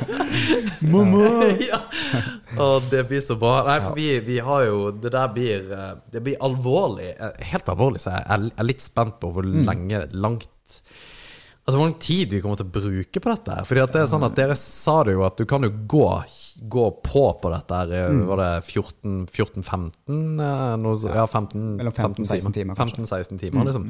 Mamma! 0.93 1.29
ja. 1.71 1.81
Å, 2.61 2.69
det 2.91 3.03
blir 3.11 3.21
så 3.25 3.37
bra. 3.41 3.59
Nei, 3.67 3.77
for 3.85 3.97
vi, 3.99 4.09
vi 4.25 4.39
har 4.45 4.67
jo 4.69 4.79
Det 4.95 5.11
der 5.15 5.31
blir 5.35 5.71
eh, 5.75 5.91
Det 6.13 6.23
blir 6.25 6.41
alvorlig. 6.45 7.11
Eh, 7.19 7.35
Helt 7.53 7.69
alvorlig, 7.73 8.01
så 8.05 8.15
jeg 8.15 8.27
er- 8.37 8.51
er 8.63 8.69
litt 8.69 8.85
spent 8.85 9.19
på 9.23 9.33
hvor 9.35 9.45
lenge 9.49 10.05
langt 10.13 10.49
Altså 11.65 11.79
hvor 11.79 11.87
lang 11.89 11.97
tid 11.97 12.33
vi 12.35 12.43
kommer 12.45 12.59
til 12.61 12.67
å 12.69 12.75
bruke 12.75 13.21
på 13.25 13.31
dette. 13.31 13.55
Fordi 13.65 13.81
at 13.81 13.95
det 13.95 14.03
er 14.03 14.11
sånn 14.11 14.27
at 14.27 14.35
Dere 14.37 14.57
sa 14.61 14.99
det 15.09 15.15
jo 15.15 15.23
at 15.25 15.39
du 15.41 15.47
kan 15.49 15.65
jo 15.65 15.71
gå, 15.89 16.05
gå 16.61 16.85
på 17.07 17.23
på 17.41 17.53
dette. 17.55 17.79
her 17.81 17.95
eh, 18.03 18.21
Var 18.29 18.43
det 18.43 18.51
14-15? 18.69 19.89
Ja, 21.17 21.25
15, 21.25 21.65
Mellom 21.81 21.97
15-16 21.97 22.53
timer, 22.59 22.77
15-16 22.77 23.41
timer, 23.41 23.65
liksom. 23.71 23.89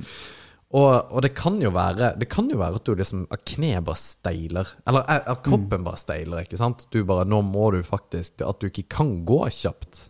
Og, 0.75 0.91
og 1.11 1.21
det 1.23 1.35
kan 1.39 1.59
jo 1.63 1.71
være 1.71 2.15
Det 2.19 2.27
kan 2.33 2.49
jo 2.51 2.57
være 2.59 2.81
at 2.81 2.87
du 2.89 2.97
liksom 2.99 3.27
At 3.35 3.45
kneet 3.47 3.85
bare 3.87 4.01
steiler. 4.01 4.71
Eller 4.89 5.05
at 5.11 5.29
at 5.35 5.43
kroppen 5.47 5.85
bare 5.87 6.01
steiler, 6.01 6.47
ikke 6.47 6.59
sant? 6.59 6.87
Du 6.95 7.03
bare 7.07 7.27
Nå 7.29 7.43
må 7.47 7.69
du 7.75 7.83
faktisk 7.87 8.43
At 8.47 8.63
du 8.63 8.71
ikke 8.71 8.87
kan 8.97 9.17
gå 9.29 9.43
kjapt. 9.55 10.09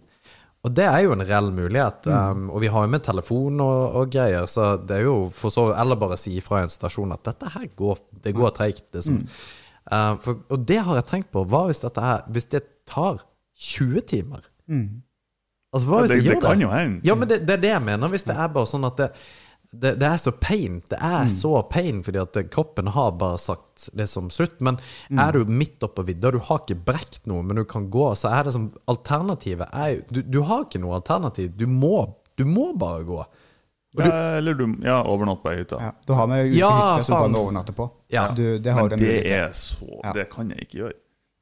Og 0.64 0.72
det 0.72 0.86
er 0.88 1.02
jo 1.04 1.12
en 1.12 1.24
reell 1.24 1.50
mulighet. 1.52 2.06
Um, 2.08 2.46
og 2.48 2.62
vi 2.64 2.70
har 2.72 2.86
jo 2.86 2.92
med 2.94 3.04
telefon 3.04 3.60
og, 3.60 3.98
og 4.00 4.12
greier, 4.12 4.46
så 4.48 4.74
det 4.80 5.02
er 5.02 5.08
jo 5.10 5.16
for 5.36 5.52
så 5.52 5.66
Eller 5.76 5.98
bare 6.00 6.16
si 6.20 6.38
fra 6.44 6.62
en 6.64 6.72
stasjon 6.72 7.12
at 7.12 7.24
dette 7.28 7.50
her 7.52 7.68
går 7.76 8.00
Det 8.24 8.32
går 8.36 8.54
treigt. 8.56 8.86
Liksom. 8.96 9.20
Uh, 9.84 10.14
for, 10.24 10.40
og 10.48 10.64
det 10.64 10.80
har 10.86 11.00
jeg 11.02 11.08
tenkt 11.10 11.32
på. 11.36 11.44
Hva 11.44 11.66
hvis 11.68 11.84
dette 11.84 12.04
her 12.04 12.24
Hvis 12.32 12.48
det 12.54 12.64
tar 12.88 13.20
20 13.60 14.06
timer? 14.08 14.46
Altså, 15.74 15.88
hva 15.90 16.00
hvis 16.00 16.14
det, 16.14 16.16
det, 16.16 16.24
det 16.24 16.32
gjør 16.32 16.40
kan 16.46 16.56
det? 16.56 16.64
jo 16.64 16.72
hende. 16.72 17.00
Ja, 17.04 17.14
men 17.18 17.28
det, 17.28 17.42
det 17.44 17.58
er 17.58 17.64
det 17.66 17.72
jeg 17.74 17.84
mener. 17.84 18.12
Hvis 18.14 18.24
det 18.24 18.36
er 18.38 18.52
bare 18.56 18.70
sånn 18.70 18.88
at 18.88 19.00
det, 19.00 19.10
det, 19.80 19.94
det 20.00 20.06
er 20.08 20.18
så 20.20 20.32
pain. 20.40 20.80
Det 20.90 20.98
er 21.00 21.26
så 21.30 21.52
pain 21.70 22.02
fordi 22.06 22.20
at 22.22 22.38
kroppen 22.54 22.90
har 22.94 23.12
bare 23.20 23.38
sagt 23.42 23.88
det 23.92 24.06
som 24.10 24.30
slutt. 24.30 24.60
Men 24.64 24.78
er 25.10 25.32
du 25.36 25.44
midt 25.50 25.82
oppå 25.86 26.04
vidda, 26.06 26.30
du 26.34 26.38
har 26.38 26.62
ikke 26.62 26.78
brekt 26.86 27.24
noe, 27.30 27.42
men 27.42 27.56
du 27.60 27.64
kan 27.68 27.88
gå, 27.90 28.10
så 28.18 28.32
er 28.34 28.44
det 28.48 28.54
som 28.56 28.68
Alternativet 28.90 29.68
er 29.72 29.88
jo 29.96 30.02
du, 30.08 30.20
du 30.36 30.40
har 30.48 30.66
ikke 30.66 30.82
noe 30.82 30.98
alternativ. 31.00 31.52
Du 31.58 31.66
må, 31.70 31.96
du 32.38 32.44
må 32.48 32.70
bare 32.78 33.02
gå. 33.08 33.20
Ja, 33.98 34.10
eller 34.40 34.54
du 34.58 34.64
Ja, 34.82 35.02
overnatt 35.06 35.42
på 35.44 35.52
ei 35.52 35.60
hytte. 35.60 35.78
Ja, 35.78 35.92
da 36.06 36.14
har 36.18 36.26
vi 36.32 36.40
jo 36.42 36.58
Ja, 36.64 36.72
hytte 36.96 37.06
som 37.06 37.14
du 37.14 37.22
kan 37.28 37.36
overnatte 37.38 37.74
på. 37.76 37.88
Ja. 38.10 38.24
Så 38.26 38.34
du, 38.34 38.58
det 38.58 38.72
har 38.74 38.88
Men 38.90 38.98
det 38.98 39.20
er 39.30 39.52
så 39.54 40.00
Ja. 40.02 40.12
Det 40.12 40.28
kan 40.32 40.50
jeg 40.50 40.66
ikke 40.66 40.78
gjøre. 40.80 40.96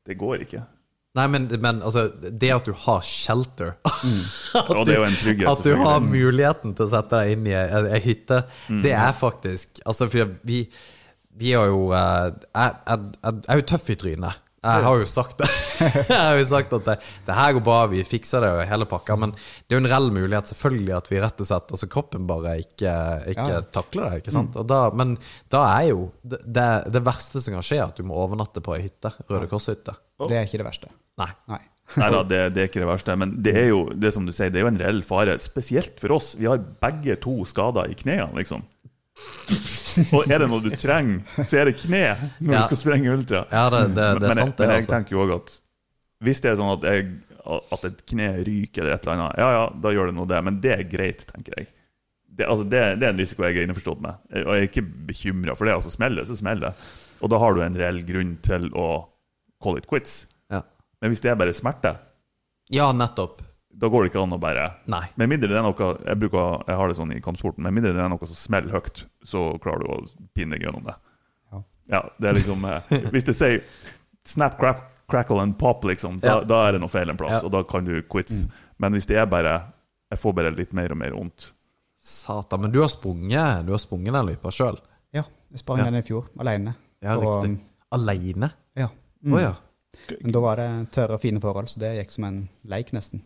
Det 0.07 0.19
går 0.19 0.43
ikke. 0.45 0.65
Nei, 1.13 1.27
men, 1.29 1.49
men 1.61 1.83
altså, 1.85 2.07
det 2.25 2.49
at 2.55 2.65
du 2.65 2.73
har 2.87 3.03
shelter 3.05 3.75
at, 3.85 4.71
Og 4.73 4.87
det 4.89 4.95
er 4.95 5.03
jo 5.03 5.09
en 5.11 5.19
trygghet, 5.21 5.51
at 5.51 5.67
du 5.67 5.75
har 5.77 6.01
muligheten 6.01 6.73
til 6.79 6.87
å 6.87 6.93
sette 6.95 7.21
deg 7.21 7.35
inn 7.35 7.51
i 7.51 7.53
ei 7.53 8.01
hytte, 8.01 8.39
hytte, 8.41 8.79
det 8.87 8.95
er 8.97 9.13
faktisk 9.17 9.83
Altså, 9.85 10.09
for 10.09 10.33
vi, 10.49 10.63
vi 11.37 11.53
har 11.53 11.69
jo 11.69 11.91
eh, 11.93 12.31
Jeg, 12.49 12.79
jeg, 12.89 13.37
er 13.45 13.61
jo 13.61 13.67
tøff 13.75 13.93
i 13.93 13.99
trynet. 14.01 14.41
Jeg 14.63 14.83
har 14.87 15.01
jo 15.01 15.07
sagt 15.11 15.41
det. 15.43 15.49
Jeg 15.83 16.15
har 16.15 16.37
jo 16.39 16.45
sagt 16.47 16.75
at 16.77 16.85
det, 16.87 16.95
det 17.27 17.35
her 17.35 17.55
går 17.57 17.65
bra, 17.67 17.79
vi 17.91 18.05
fikser 18.07 18.45
det 18.45 18.51
og 18.55 18.61
hele 18.71 18.87
pakka. 18.87 19.17
Men 19.19 19.33
det 19.35 19.75
er 19.75 19.81
jo 19.81 19.83
en 19.83 19.89
reell 19.91 20.07
mulighet, 20.15 20.53
selvfølgelig, 20.53 20.93
at 21.01 21.11
vi 21.11 21.19
rett 21.25 21.43
og 21.43 21.49
slett 21.49 21.75
Altså 21.75 21.89
kroppen 21.91 22.29
bare 22.31 22.55
ikke, 22.63 22.93
ikke 23.35 23.49
Ja. 23.51 23.59
takler 23.75 24.07
det. 24.07 24.23
ikke 24.23 24.37
sant? 24.37 24.55
Og 24.63 24.69
da, 24.71 24.85
men 24.95 25.17
da 25.51 25.65
er 25.81 25.89
jo 25.91 26.07
det, 26.23 26.45
det, 26.47 26.69
det 26.95 27.03
verste 27.03 27.43
som 27.43 27.59
kan 27.59 27.67
skje, 27.67 27.81
at 27.89 27.99
du 27.99 28.07
må 28.07 28.21
overnatte 28.23 28.63
på 28.63 28.77
ei 28.79 28.85
hytte. 28.87 29.11
Røde 29.27 29.51
Kors-hytte. 29.51 29.99
Det 30.29 30.39
er 30.39 30.47
ikke 30.47 30.63
det 30.63 30.69
verste. 30.71 30.95
Nei. 31.21 31.31
Nei. 31.51 31.61
Nei 32.01 32.09
da, 32.15 32.23
det, 32.25 32.39
det 32.55 32.63
er 32.63 32.69
ikke 32.71 32.81
det 32.81 32.89
verste. 32.89 33.17
Men 33.21 33.35
det 33.45 33.53
er 33.59 33.67
jo 33.69 33.81
det 33.93 34.13
som 34.15 34.25
du 34.25 34.33
sier, 34.33 34.53
det 34.53 34.63
er 34.63 34.65
jo 34.67 34.71
en 34.73 34.81
reell 34.81 35.03
fare. 35.05 35.35
Spesielt 35.43 35.99
for 36.01 36.15
oss. 36.17 36.33
Vi 36.41 36.49
har 36.49 36.63
begge 36.83 37.19
to 37.21 37.43
skader 37.49 37.91
i 37.93 37.97
knærne, 37.99 38.33
liksom. 38.39 38.63
Og 40.17 40.25
er 40.33 40.41
det 40.41 40.49
noe 40.49 40.63
du 40.65 40.71
trenger, 40.81 41.21
så 41.45 41.59
er 41.61 41.69
det 41.69 41.75
kne 41.83 42.05
når 42.41 42.55
Ja. 42.55 42.63
du 42.63 42.71
skal 42.71 42.81
sprenge 42.81 43.13
ultra. 43.13 43.43
Ja, 43.53 43.67
det, 43.71 43.83
det, 43.93 44.07
det 44.23 44.23
men, 44.23 44.31
er 44.31 44.41
sant, 44.41 44.57
det. 44.57 44.65
men 44.65 44.73
jeg 44.73 44.83
altså. 44.87 44.95
tenker 44.95 45.17
jo 45.19 45.27
òg 45.27 45.35
at 45.37 45.53
hvis 46.23 46.41
det 46.41 46.51
er 46.53 46.57
sånn 46.63 46.73
at, 46.73 46.87
jeg, 46.87 47.07
at 47.77 47.85
et 47.91 48.01
kne 48.09 48.29
ryker 48.47 48.85
eller 48.87 48.95
et 48.97 49.05
eller 49.07 49.19
annet, 49.19 49.39
ja 49.43 49.51
ja, 49.59 49.63
da 49.85 49.93
gjør 49.93 50.09
det 50.09 50.17
noe 50.17 50.31
det. 50.31 50.41
Men 50.49 50.59
det 50.65 50.73
er 50.79 50.85
greit, 50.89 51.25
tenker 51.29 51.59
jeg. 51.59 51.69
Det, 52.33 52.47
altså, 52.49 52.65
det, 52.65 52.83
det 53.03 53.09
er 53.09 53.13
en 53.13 53.21
risiko 53.21 53.45
jeg 53.45 53.59
er 53.61 53.67
innforstått 53.69 54.01
med. 54.01 54.21
Og 54.47 54.53
jeg 54.57 54.63
er 54.65 54.69
ikke 54.71 54.87
bekymra 55.13 55.57
for 55.59 55.69
det. 55.69 55.75
Altså, 55.77 55.93
smeller 55.93 56.23
det, 56.23 56.29
så 56.31 56.39
smeller 56.39 56.71
det. 56.71 56.93
Og 57.21 57.31
da 57.35 57.41
har 57.43 57.53
du 57.59 57.61
en 57.67 57.77
reell 57.79 58.01
grunn 58.09 58.37
til 58.47 58.71
å 58.73 58.87
call 59.63 59.77
it 59.79 59.91
quits. 59.91 60.23
Men 61.03 61.11
hvis 61.13 61.21
det 61.25 61.33
er 61.33 61.39
bare 61.41 61.53
smerte, 61.53 61.97
ja, 62.73 62.93
nettopp. 62.95 63.43
da 63.75 63.89
går 63.91 64.05
det 64.05 64.11
ikke 64.13 64.23
an 64.23 64.33
å 64.37 64.39
bare 64.41 64.69
Nei. 64.87 65.03
Med 65.19 65.29
mindre 65.33 65.49
det 65.51 65.57
er 65.59 65.65
noe 65.67 65.75
Jeg, 66.07 66.19
bruker, 66.21 66.63
jeg 66.69 66.77
har 66.79 66.89
det 66.89 66.97
sånn 66.97 67.13
i 67.17 67.21
kampsporten. 67.25 67.65
Med 67.67 67.75
mindre 67.75 67.93
det 67.97 68.01
er 68.05 68.09
noe 68.13 68.27
som 68.31 68.39
smeller 68.39 68.71
høyt, 68.77 69.05
så 69.27 69.59
klarer 69.61 69.83
du 69.83 69.91
å 69.91 70.29
pinne 70.37 70.55
deg 70.57 70.63
gjennom 70.69 70.85
det. 70.87 70.95
Ja. 71.53 71.63
Ja, 71.97 72.03
det 72.21 72.29
er 72.31 72.35
liksom 72.39 72.65
eh, 72.65 73.11
Hvis 73.13 73.25
det 73.27 73.35
sier 73.37 73.63
snap, 74.25 74.55
crap, 74.61 74.85
crackle 75.11 75.41
and 75.43 75.59
pop, 75.59 75.83
liksom, 75.85 76.21
da, 76.23 76.39
Ja. 76.39 76.45
da 76.45 76.61
er 76.69 76.73
det 76.73 76.81
noe 76.85 76.89
feil 76.93 77.11
en 77.11 77.17
plass, 77.19 77.41
Ja. 77.43 77.47
og 77.47 77.53
da 77.53 77.63
kan 77.65 77.85
du 77.85 78.01
quits. 78.03 78.47
Men 78.79 78.93
hvis 78.95 79.07
det 79.11 79.17
er 79.19 79.27
bare 79.27 79.73
Jeg 80.13 80.19
får 80.21 80.35
bare 80.37 80.51
litt 80.55 80.73
mer 80.73 80.93
og 80.93 80.99
mer 80.99 81.11
vondt. 81.17 81.53
Satan. 81.99 82.61
Men 82.61 82.71
du 82.73 82.81
har 82.81 82.89
sprunget 82.89 83.65
Du 83.67 83.73
har 83.73 83.79
sprunget 83.79 84.13
den 84.13 84.27
løypa 84.27 84.51
sjøl? 84.53 84.79
Ja, 85.13 85.23
jeg 85.51 85.59
sprang 85.59 85.79
Ja. 85.79 85.85
den 85.85 85.95
i 85.97 86.03
fjor, 86.03 86.29
alene. 86.39 86.75
Ja, 87.03 87.17
Og, 87.17 87.45
riktig. 87.45 87.61
Aleine? 87.93 88.53
Ja. 88.77 88.87
Å 88.89 88.93
Mm. 89.27 89.39
ja. 89.41 89.55
Men 90.21 90.35
da 90.35 90.43
var 90.43 90.59
det 90.61 90.69
tørre 90.95 91.19
og 91.19 91.23
fine 91.23 91.41
forhold, 91.43 91.69
så 91.71 91.83
det 91.83 91.95
gikk 91.99 92.15
som 92.15 92.27
en 92.29 92.39
leik, 92.69 92.93
nesten. 92.97 93.23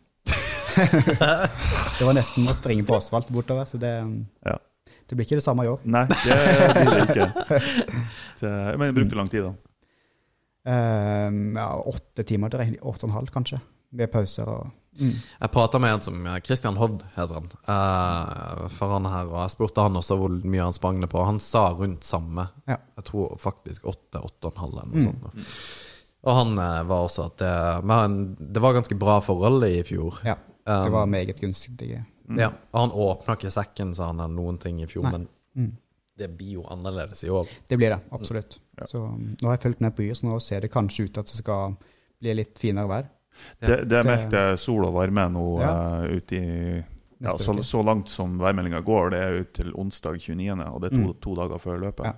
det 1.99 2.05
var 2.05 2.17
nesten 2.17 2.49
å 2.49 2.55
springe 2.57 2.85
på 2.87 2.97
asfalt 2.99 3.31
bortover, 3.33 3.69
så 3.69 3.81
det, 3.81 3.93
Ja. 4.45 4.57
det 5.09 5.17
blir 5.17 5.27
ikke 5.29 5.39
det 5.41 5.47
samme 5.47 5.65
i 5.65 5.71
år. 5.73 5.81
Nei, 5.85 6.05
det 6.11 6.41
blir 6.77 6.91
det 6.93 7.07
ikke. 7.07 7.61
Så, 8.41 8.51
men 8.51 8.91
det 8.91 8.97
brukte 8.99 9.17
lang 9.17 9.31
tid, 9.33 9.47
da. 9.47 9.55
Um, 10.67 11.55
ja, 11.57 11.69
åtte 11.87 12.27
timer 12.27 12.51
til 12.51 12.61
regning, 12.61 12.83
åtte 12.83 13.07
og 13.07 13.13
en 13.13 13.17
halv 13.21 13.31
kanskje, 13.33 13.61
med 13.97 14.11
pauser 14.11 14.49
og 14.51 14.67
mm. 14.99 15.13
Jeg 15.15 15.53
prata 15.55 15.79
med 15.79 15.95
en 15.95 16.03
som 16.03 16.29
Christian 16.45 16.77
Hodd 16.81 17.05
heter 17.15 17.39
han. 17.39 17.49
Eh, 17.71 18.63
for 18.75 18.97
han 18.97 19.07
her, 19.09 19.31
og 19.31 19.39
jeg 19.45 19.55
spurte 19.55 19.85
han 19.87 20.01
også 20.01 20.19
hvor 20.19 20.35
mye 20.43 20.67
han 20.67 20.75
sprang 20.75 20.99
det 21.01 21.09
på. 21.13 21.23
Han 21.25 21.39
sa 21.41 21.69
rundt 21.79 22.05
samme. 22.05 22.49
Ja. 22.67 22.81
Jeg 22.99 23.07
tror 23.13 23.37
faktisk 23.41 23.87
åtte, 23.87 24.19
åtte 24.19 24.51
og 24.51 24.57
en 24.57 24.65
halv 24.65 24.81
eller 24.81 24.91
noe 24.91 25.07
sånt. 25.07 25.47
Og 26.27 26.35
han 26.35 26.59
eh, 26.59 26.83
var 26.89 27.05
også 27.07 27.27
at 27.31 27.37
det, 27.39 27.85
men 27.87 28.37
det 28.39 28.63
var 28.63 28.75
ganske 28.75 28.97
bra 28.99 29.21
forhold 29.23 29.65
i 29.69 29.83
fjor. 29.87 30.21
Ja, 30.27 30.35
det 30.67 30.77
Um, 30.89 30.93
var 30.93 31.07
meget 31.07 31.39
gunstige. 31.41 32.01
Ja, 32.37 32.49
og 32.75 32.81
han 32.81 32.91
åpna 32.91 33.37
ikke 33.37 33.53
sekken, 33.55 33.93
sa 33.95 34.09
han, 34.09 34.19
eller 34.19 34.35
noen 34.35 34.57
ting 34.59 34.81
i 34.83 34.87
fjor. 34.91 35.05
Nei. 35.07 35.13
Men 35.13 35.29
Mm. 35.57 35.77
det 36.19 36.29
blir 36.37 36.57
jo 36.57 36.65
annerledes 36.69 37.23
i 37.25 37.31
år. 37.31 37.47
Det 37.69 37.77
blir 37.79 37.91
det, 37.95 38.01
absolutt. 38.11 38.59
Så 38.91 38.99
um, 39.05 39.37
nå 39.41 39.47
har 39.47 39.55
jeg 39.57 39.63
fulgt 39.63 39.81
med 39.81 39.95
på 39.95 40.03
Yr, 40.03 40.15
så 40.19 40.27
nå 40.27 40.41
ser 40.43 40.61
det 40.67 40.73
kanskje 40.73 41.05
ut 41.07 41.13
til 41.15 41.21
at 41.23 41.27
det 41.31 41.39
skal 41.39 41.77
bli 42.21 42.35
litt 42.35 42.59
finere 42.59 42.89
vær. 42.91 43.07
Det, 43.61 43.69
det 43.69 43.89
Det- 43.89 44.05
meldte 44.07 44.43
eh, 44.51 44.57
sol 44.57 44.85
og 44.89 44.95
varme 44.95 45.29
nå 45.31 45.61
Ja. 45.61 45.71
uh, 46.03 46.17
ute 46.17 46.35
i 46.35 46.85
ja, 47.25 47.33
så, 47.41 47.55
så 47.65 47.83
langt 47.87 48.09
som 48.13 48.39
værmeldinga 48.39 48.81
går, 48.85 49.11
det 49.15 49.21
er 49.25 49.41
ut 49.41 49.53
til 49.57 49.73
onsdag 49.75 50.19
29., 50.21 50.61
og 50.69 50.81
det 50.83 50.93
er 50.93 50.97
to, 50.97 51.05
Mm. 51.07 51.21
to 51.25 51.35
dager 51.39 51.59
før 51.63 51.79
løpet. 51.87 52.05
Ja. 52.07 52.15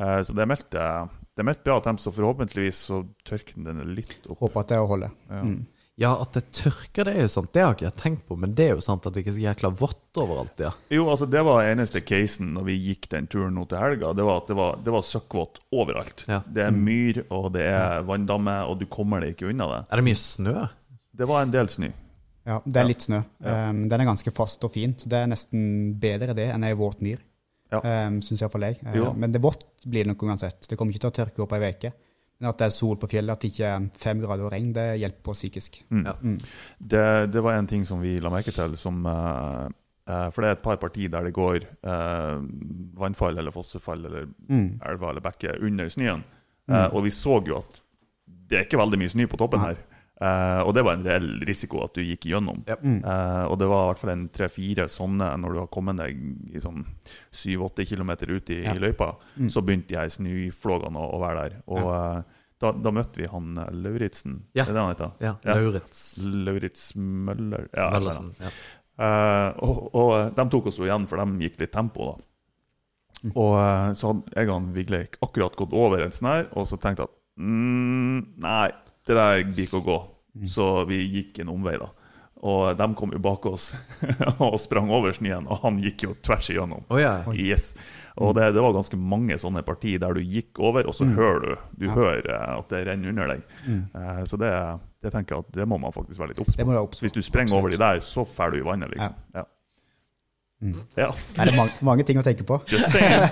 Uh, 0.00 0.22
så 0.24 0.34
det 0.36 0.42
er 0.44 0.50
meldt, 0.50 0.74
eh, 0.74 1.06
det 1.32 1.40
er 1.44 1.48
meldt 1.48 1.64
bra 1.64 1.80
temp, 1.80 2.00
så 2.02 2.12
forhåpentligvis 2.12 2.80
så 2.90 3.04
tørker 3.24 3.62
den 3.64 3.80
litt 3.94 4.26
opp. 4.28 4.38
Håper 4.44 4.60
at 4.60 4.68
det 4.74 4.82
holder. 4.90 5.14
Ja. 5.30 5.42
Mm. 5.42 5.62
Ja, 6.00 6.14
at 6.22 6.32
det 6.32 6.46
tørker, 6.56 7.04
det 7.04 7.12
er 7.18 7.26
jo 7.26 7.28
sant. 7.28 7.50
Det 7.52 7.60
har 7.62 7.74
ikke 7.76 7.84
jeg 7.84 7.96
tenkt 8.00 8.22
på, 8.26 8.36
men 8.40 8.54
det 8.56 8.64
er 8.64 8.70
jo 8.78 8.80
sant 8.84 9.04
at 9.06 9.12
det 9.12 9.20
ikke 9.22 9.28
er 9.34 9.36
så 9.36 9.42
jækla 9.44 9.70
vått 9.76 10.16
overalt. 10.22 10.58
Ja. 10.64 10.70
Jo, 10.90 11.04
altså 11.12 11.28
Det 11.30 11.42
var 11.44 11.66
eneste 11.68 12.00
casen 12.00 12.54
når 12.56 12.64
vi 12.64 12.76
gikk 12.80 13.10
den 13.12 13.26
turen 13.28 13.52
nå 13.54 13.66
til 13.68 13.78
helga. 13.78 14.14
Det 14.16 14.24
var 14.24 14.40
at 14.40 14.48
det 14.48 14.56
var, 14.56 14.78
det 14.82 14.94
var 14.96 15.04
søkkvått 15.04 15.60
overalt. 15.70 16.24
Ja. 16.32 16.40
Det 16.48 16.64
er 16.64 16.72
myr, 16.72 17.20
og 17.30 17.52
det 17.52 17.66
er 17.68 18.02
vanndammer, 18.08 18.64
og 18.72 18.80
du 18.80 18.86
kommer 18.88 19.20
deg 19.20 19.36
ikke 19.36 19.50
unna 19.52 19.68
det. 19.68 19.80
Er 19.92 20.00
det 20.00 20.06
mye 20.08 20.20
snø? 20.24 20.56
Det 21.12 21.28
var 21.28 21.44
en 21.44 21.52
del 21.52 21.68
snø. 21.68 21.92
Ja, 22.46 22.60
det 22.66 22.76
er 22.76 22.82
Ja. 22.82 22.88
litt 22.88 23.02
snø. 23.04 23.20
Ja. 23.44 23.70
Um, 23.70 23.88
den 23.88 24.00
er 24.00 24.04
ganske 24.08 24.32
fast 24.34 24.64
og 24.64 24.72
fin, 24.72 24.94
så 24.98 25.08
det 25.08 25.18
er 25.22 25.26
nesten 25.30 25.98
bedre 26.00 26.34
det 26.34 26.48
enn 26.54 26.64
ei 26.64 26.72
våt 26.74 27.00
myr. 27.00 27.18
Ja. 27.72 27.80
Um, 28.08 28.20
Syns 28.20 28.42
iallfall 28.42 28.62
jeg. 28.66 28.80
Jo. 28.94 29.12
men 29.14 29.32
det 29.32 29.40
vått 29.40 29.62
blir 29.86 30.04
det 30.04 30.08
nok 30.12 30.22
uansett. 30.28 30.66
Det 30.68 30.76
kommer 30.76 30.92
ikke 30.92 31.06
til 31.06 31.10
å 31.12 31.18
tørke 31.24 31.42
opp 31.42 31.52
ei 31.52 31.70
uke. 31.70 31.92
Men 32.40 32.48
at 32.50 32.58
det 32.58 32.66
er 32.66 32.70
sol 32.74 32.96
på 32.98 33.06
fjellet, 33.08 33.30
at 33.32 33.40
det 33.40 33.52
ikke 33.52 33.68
er 33.70 33.84
fem 34.02 34.20
grader 34.20 34.44
og 34.44 34.50
regn, 34.52 34.72
det 34.74 34.98
hjelper 34.98 35.22
på 35.22 35.32
psykisk. 35.36 35.84
Mm. 35.94 36.04
Ja. 36.04 36.14
Det, 36.80 37.04
det 37.32 37.42
var 37.42 37.54
en 37.54 37.68
ting 37.70 37.84
som 37.86 38.00
vi 38.02 38.16
la 38.18 38.30
merke 38.34 38.50
til, 38.52 38.74
som 38.76 39.06
uh, 39.06 39.68
eh, 40.08 40.28
For 40.34 40.42
det 40.42 40.48
er 40.50 40.56
et 40.58 40.62
par 40.66 40.76
partier 40.82 41.08
der 41.08 41.22
det 41.28 41.32
går 41.36 41.62
eh, 41.62 42.42
vannfall 42.98 43.38
eller 43.38 43.54
fossefall 43.54 44.04
eller 44.06 44.26
Mm. 44.48 44.80
elver 44.82 45.10
eller 45.10 45.20
bekker 45.20 45.62
under 45.62 45.88
snøen. 45.88 46.24
Eh, 46.68 46.88
og 46.92 47.04
vi 47.04 47.10
så 47.10 47.38
jo 47.46 47.58
at 47.62 47.80
det 48.26 48.58
er 48.58 48.64
ikke 48.66 48.78
veldig 48.82 48.98
mye 48.98 49.08
snø 49.14 49.26
på 49.30 49.38
toppen 49.38 49.60
Nei. 49.62 49.68
her. 49.72 49.76
Eh, 50.22 50.60
og 50.62 50.70
det 50.76 50.82
var 50.86 50.94
en 50.98 51.06
reell 51.06 51.30
risiko 51.48 51.80
at 51.82 51.96
du 51.96 52.02
gikk 52.04 52.28
gjennom. 52.30 52.60
Ja. 52.68 52.76
Mm. 52.78 53.00
Eh, 53.02 53.44
og 53.50 53.56
det 53.58 53.66
var 53.70 53.84
i 53.84 53.88
hvert 53.90 54.02
fall 54.04 54.12
en 54.14 54.26
tre-fire 54.30 54.84
sånne 54.92 55.32
når 55.42 55.56
du 55.56 55.58
har 55.64 55.70
kommet 55.74 55.98
deg 55.98 56.20
i 56.54 56.62
sånn 56.62 56.84
syv-åtte 57.34 57.86
kilometer 57.88 58.30
ut 58.30 58.52
i, 58.54 58.60
Ja. 58.62 58.76
i 58.76 58.82
løypa. 58.84 59.16
Mm. 59.36 59.48
Så 59.50 59.64
begynte 59.66 59.96
de 59.96 60.12
snøflågene 60.14 61.00
å, 61.02 61.08
å 61.16 61.22
være 61.24 61.42
der. 61.48 61.56
Og 61.74 61.88
eh, 61.96 62.38
da, 62.62 62.70
da 62.78 62.92
møtte 62.94 63.18
vi 63.18 63.26
han 63.32 63.56
eh, 63.58 63.72
Lauritzen. 63.74 64.36
Ja. 64.54 64.68
Er 64.68 64.72
det 64.76 64.84
han 64.84 64.92
heter? 64.94 65.16
Ja, 65.26 65.34
Ja. 65.42 65.56
Lauritz 65.58 66.04
Lauritz 66.22 66.84
Møller 66.94 67.66
ja. 67.74 67.88
Møllersen. 67.96 68.30
Ja. 68.38 68.52
Eh, 69.02 69.48
og, 69.66 69.80
og 69.98 70.12
de 70.36 70.44
tok 70.52 70.68
oss 70.70 70.78
jo 70.78 70.86
igjen, 70.86 71.08
for 71.10 71.18
de 71.18 71.48
gikk 71.48 71.58
litt 71.64 71.72
tempo, 71.74 72.12
da. 72.12 72.28
Mm. 73.22 73.32
Og 73.38 73.96
så 73.98 74.08
hadde 74.12 74.32
jeg 74.34 74.48
og 74.50 74.70
Vigleik 74.74 75.18
akkurat 75.22 75.54
gått 75.58 75.74
over 75.78 76.02
en 76.02 76.14
sånn 76.14 76.30
her, 76.30 76.46
og 76.58 76.66
så 76.70 76.78
tenkte 76.82 77.04
jeg 77.04 77.10
at 77.10 77.18
mm, 77.38 78.16
nei, 78.42 78.70
det 79.06 79.16
der 79.18 79.42
blir 79.48 79.66
ikke 79.66 79.80
å 79.82 79.86
gå. 79.86 79.98
Mm. 80.38 80.46
Så 80.48 80.86
vi 80.88 81.02
gikk 81.18 81.42
en 81.42 81.50
omvei, 81.52 81.74
da. 81.80 81.90
Og 82.42 82.72
de 82.74 82.86
kom 82.98 83.12
jo 83.14 83.20
bak 83.22 83.44
oss 83.46 83.68
og 84.42 84.56
sprang 84.58 84.88
over 84.90 85.12
snøen, 85.14 85.44
og 85.46 85.60
han 85.62 85.76
gikk 85.78 86.02
jo 86.08 86.14
tvers 86.26 86.48
igjennom. 86.50 86.80
Oh, 86.90 86.98
yeah. 86.98 87.28
Yes. 87.38 87.68
Og 88.18 88.34
det, 88.34 88.48
det 88.56 88.62
var 88.64 88.74
ganske 88.74 88.98
mange 88.98 89.36
sånne 89.38 89.62
partier 89.62 90.00
der 90.02 90.16
du 90.18 90.20
gikk 90.26 90.58
over, 90.58 90.88
og 90.90 90.94
så 90.98 91.06
Mm. 91.06 91.12
hører 91.20 91.40
du 91.44 91.52
Du 91.78 91.86
Ja. 91.86 91.92
hører 91.94 92.26
eh, 92.34 92.58
at 92.58 92.68
det 92.68 92.80
renner 92.88 93.08
under 93.14 93.28
deg. 93.36 93.42
Mm. 93.68 93.84
Eh, 93.94 94.24
Så 94.24 94.36
det, 94.42 94.50
det 95.02 95.12
tenker 95.12 95.36
jeg 95.36 95.44
at 95.46 95.52
det 95.60 95.68
må 95.68 95.78
man 95.78 95.92
faktisk 95.94 96.18
være 96.18 96.32
litt 96.34 96.40
obs 96.42 96.56
på. 96.56 97.00
Hvis 97.06 97.12
du 97.14 97.22
sprenger 97.22 97.54
over 97.56 97.70
de 97.70 97.78
der, 97.78 98.00
så 98.00 98.24
fer 98.26 98.50
du 98.50 98.58
i 98.58 98.66
vannet, 98.66 98.90
liksom. 98.90 99.14
Ja. 99.34 99.44
Mm. 100.62 100.76
ja. 100.96 101.08
Er 101.38 101.44
det 101.46 101.52
er 101.52 101.56
mange, 101.56 101.72
mange 101.82 102.04
ting 102.06 102.18
å 102.18 102.22
tenke 102.26 102.44
på. 102.46 102.58
Just 102.70 102.90
saying. 102.90 103.22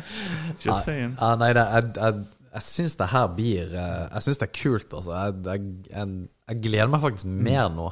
Just 0.64 0.84
saying. 0.84 1.16
Ja, 1.20 1.34
nei, 1.36 1.52
det, 1.56 1.64
jeg, 1.96 2.24
jeg, 2.54 2.66
syns 2.66 2.96
det 2.98 3.10
her 3.12 3.26
blir 3.36 3.74
eh, 3.78 4.06
Jeg 4.10 4.26
syns 4.26 4.40
det 4.42 4.48
er 4.48 4.54
kult, 4.62 4.92
altså. 4.98 5.14
Jeg, 5.14 5.40
jeg, 5.46 5.72
jeg, 5.90 6.28
jeg 6.50 6.62
gleder 6.66 6.92
meg 6.92 7.04
faktisk 7.04 7.30
mer 7.30 7.70
nå 7.72 7.90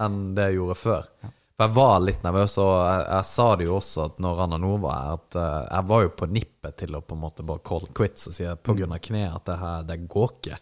enn 0.00 0.20
det 0.36 0.46
jeg 0.48 0.60
gjorde 0.60 0.78
før. 0.80 1.08
For 1.20 1.39
jeg 1.60 1.74
var 1.76 2.00
litt 2.02 2.22
nervøs, 2.24 2.54
og 2.62 2.70
jeg, 2.76 3.02
jeg 3.10 3.26
sa 3.28 3.46
det 3.58 3.66
jo 3.66 3.76
også 3.76 4.04
at 4.06 4.20
når 4.22 4.42
Anna 4.44 4.58
Nord 4.60 4.80
var 4.84 4.96
her, 4.96 5.18
at 5.18 5.36
uh, 5.36 5.58
jeg 5.66 5.86
var 5.90 6.04
jo 6.04 6.12
på 6.20 6.28
nippet 6.30 6.76
til 6.80 6.96
å 6.96 7.00
på 7.04 7.16
en 7.16 7.22
måte 7.22 7.44
bare 7.46 7.62
call 7.66 7.86
quits 7.96 8.28
og 8.30 8.36
si 8.36 8.46
at 8.48 8.62
grunn 8.66 8.94
av 8.94 9.00
kneet 9.04 9.34
at 9.36 9.46
det 9.48 9.56
her, 9.60 9.84
det 9.88 9.98
går 10.12 10.32
ikke. 10.36 10.58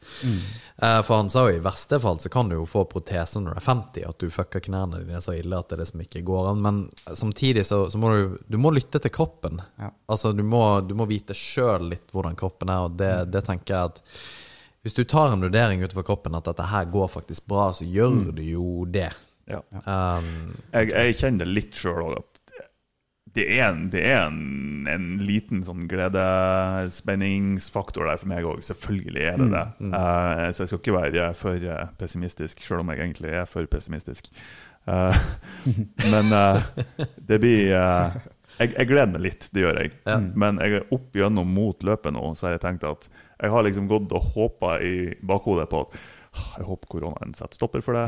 Eh, 0.78 0.98
for 1.02 1.14
han 1.16 1.30
sa 1.32 1.42
jo 1.48 1.56
i 1.56 1.62
verste 1.62 1.98
fall 2.02 2.20
så 2.22 2.30
kan 2.30 2.50
du 2.50 2.54
jo 2.54 2.66
få 2.70 2.84
protese 2.90 3.42
når 3.42 3.56
du 3.56 3.60
er 3.60 3.66
50, 3.66 4.06
at 4.10 4.22
du 4.22 4.30
fucker 4.30 4.62
knærne 4.62 5.02
dine 5.02 5.22
så 5.24 5.34
ille 5.34 5.58
at 5.58 5.70
det 5.70 5.78
er 5.78 5.82
det 5.82 5.88
som 5.90 6.04
ikke 6.04 6.22
går 6.30 6.52
an. 6.52 6.62
Men 6.62 6.80
samtidig 7.18 7.66
så, 7.66 7.80
så 7.90 7.98
må 7.98 8.14
du, 8.14 8.38
du 8.46 8.58
må 8.62 8.70
lytte 8.74 9.02
til 9.02 9.14
kroppen. 9.14 9.62
Ja. 9.78 9.90
Altså 10.06 10.32
du 10.32 10.44
må, 10.46 10.62
du 10.86 10.94
må 10.98 11.08
vite 11.10 11.36
sjøl 11.36 11.90
litt 11.90 12.14
hvordan 12.14 12.38
kroppen 12.38 12.70
er, 12.70 12.86
og 12.86 12.98
det, 13.00 13.12
det 13.34 13.42
tenker 13.48 13.74
jeg 13.74 13.92
at 13.92 14.04
hvis 14.86 14.94
du 14.94 15.02
tar 15.04 15.34
en 15.34 15.42
vurdering 15.42 15.82
utenfor 15.82 16.06
kroppen 16.06 16.38
at 16.38 16.46
dette 16.46 16.68
her 16.70 16.86
går 16.88 17.10
faktisk 17.10 17.50
bra, 17.50 17.72
så 17.74 17.84
gjør 17.84 18.30
du 18.32 18.44
jo 18.46 18.84
det. 18.86 19.10
Ja. 19.48 19.60
Um, 19.84 20.56
Jeg, 20.74 20.84
jeg 20.92 21.16
kjenner 21.20 21.46
det 21.46 21.56
litt 21.56 21.74
sjøl 21.78 22.02
òg, 22.04 22.12
at 22.20 22.38
det 23.38 23.46
er, 23.58 23.68
en, 23.70 23.90
det 23.92 24.00
er 24.02 24.18
en, 24.26 24.86
en 24.90 25.18
liten 25.22 25.62
sånn 25.66 25.88
gledesspenningsfaktor 25.90 28.04
der 28.08 28.18
for 28.20 28.28
meg 28.30 28.44
òg. 28.48 28.58
Selvfølgelig 28.66 29.24
er 29.28 29.36
det 29.38 29.48
det. 29.52 29.66
Eh, 29.84 30.50
så 30.50 30.58
jeg 30.64 30.70
skal 30.70 30.80
ikke 30.80 30.96
være 30.96 31.24
for 31.38 31.56
eh, 31.60 31.88
pessimistisk, 32.00 32.56
sjøl 32.64 32.82
om 32.82 32.90
jeg 32.94 33.00
egentlig 33.04 33.30
er 33.38 33.46
for 33.50 33.64
pessimistisk. 33.70 34.24
Uh, 34.88 35.16
men 36.14 36.26
uh, 36.32 36.58
det 37.28 37.38
blir 37.42 37.64
jeg, 38.58 38.72
jeg 38.72 38.88
gleder 38.88 39.10
meg 39.12 39.22
litt, 39.26 39.44
det 39.54 39.60
gjør 39.62 39.76
jeg. 39.82 39.90
Ja. 40.08 40.16
Men 40.18 40.58
jeg 40.64 40.70
er 40.80 40.86
opp 40.94 41.10
gjennom 41.16 41.48
mot 41.54 41.78
løpet 41.86 42.12
nå, 42.16 42.24
så 42.34 42.42
har 42.48 42.54
jeg 42.56 42.64
tenkt 42.64 42.84
at 42.88 43.02
jeg 43.38 43.50
har 43.54 43.62
liksom 43.66 43.86
gått 43.90 44.12
og 44.16 44.22
håpa 44.34 44.70
i 44.82 44.94
bakhodet 45.22 45.68
på 45.70 45.78
at 45.84 45.90
«Ah, 45.94 45.98
jeg 46.58 46.66
håper 46.68 46.90
koronaen 46.92 47.32
setter 47.34 47.56
stopper 47.58 47.82
for 47.82 47.96
det. 47.96 48.04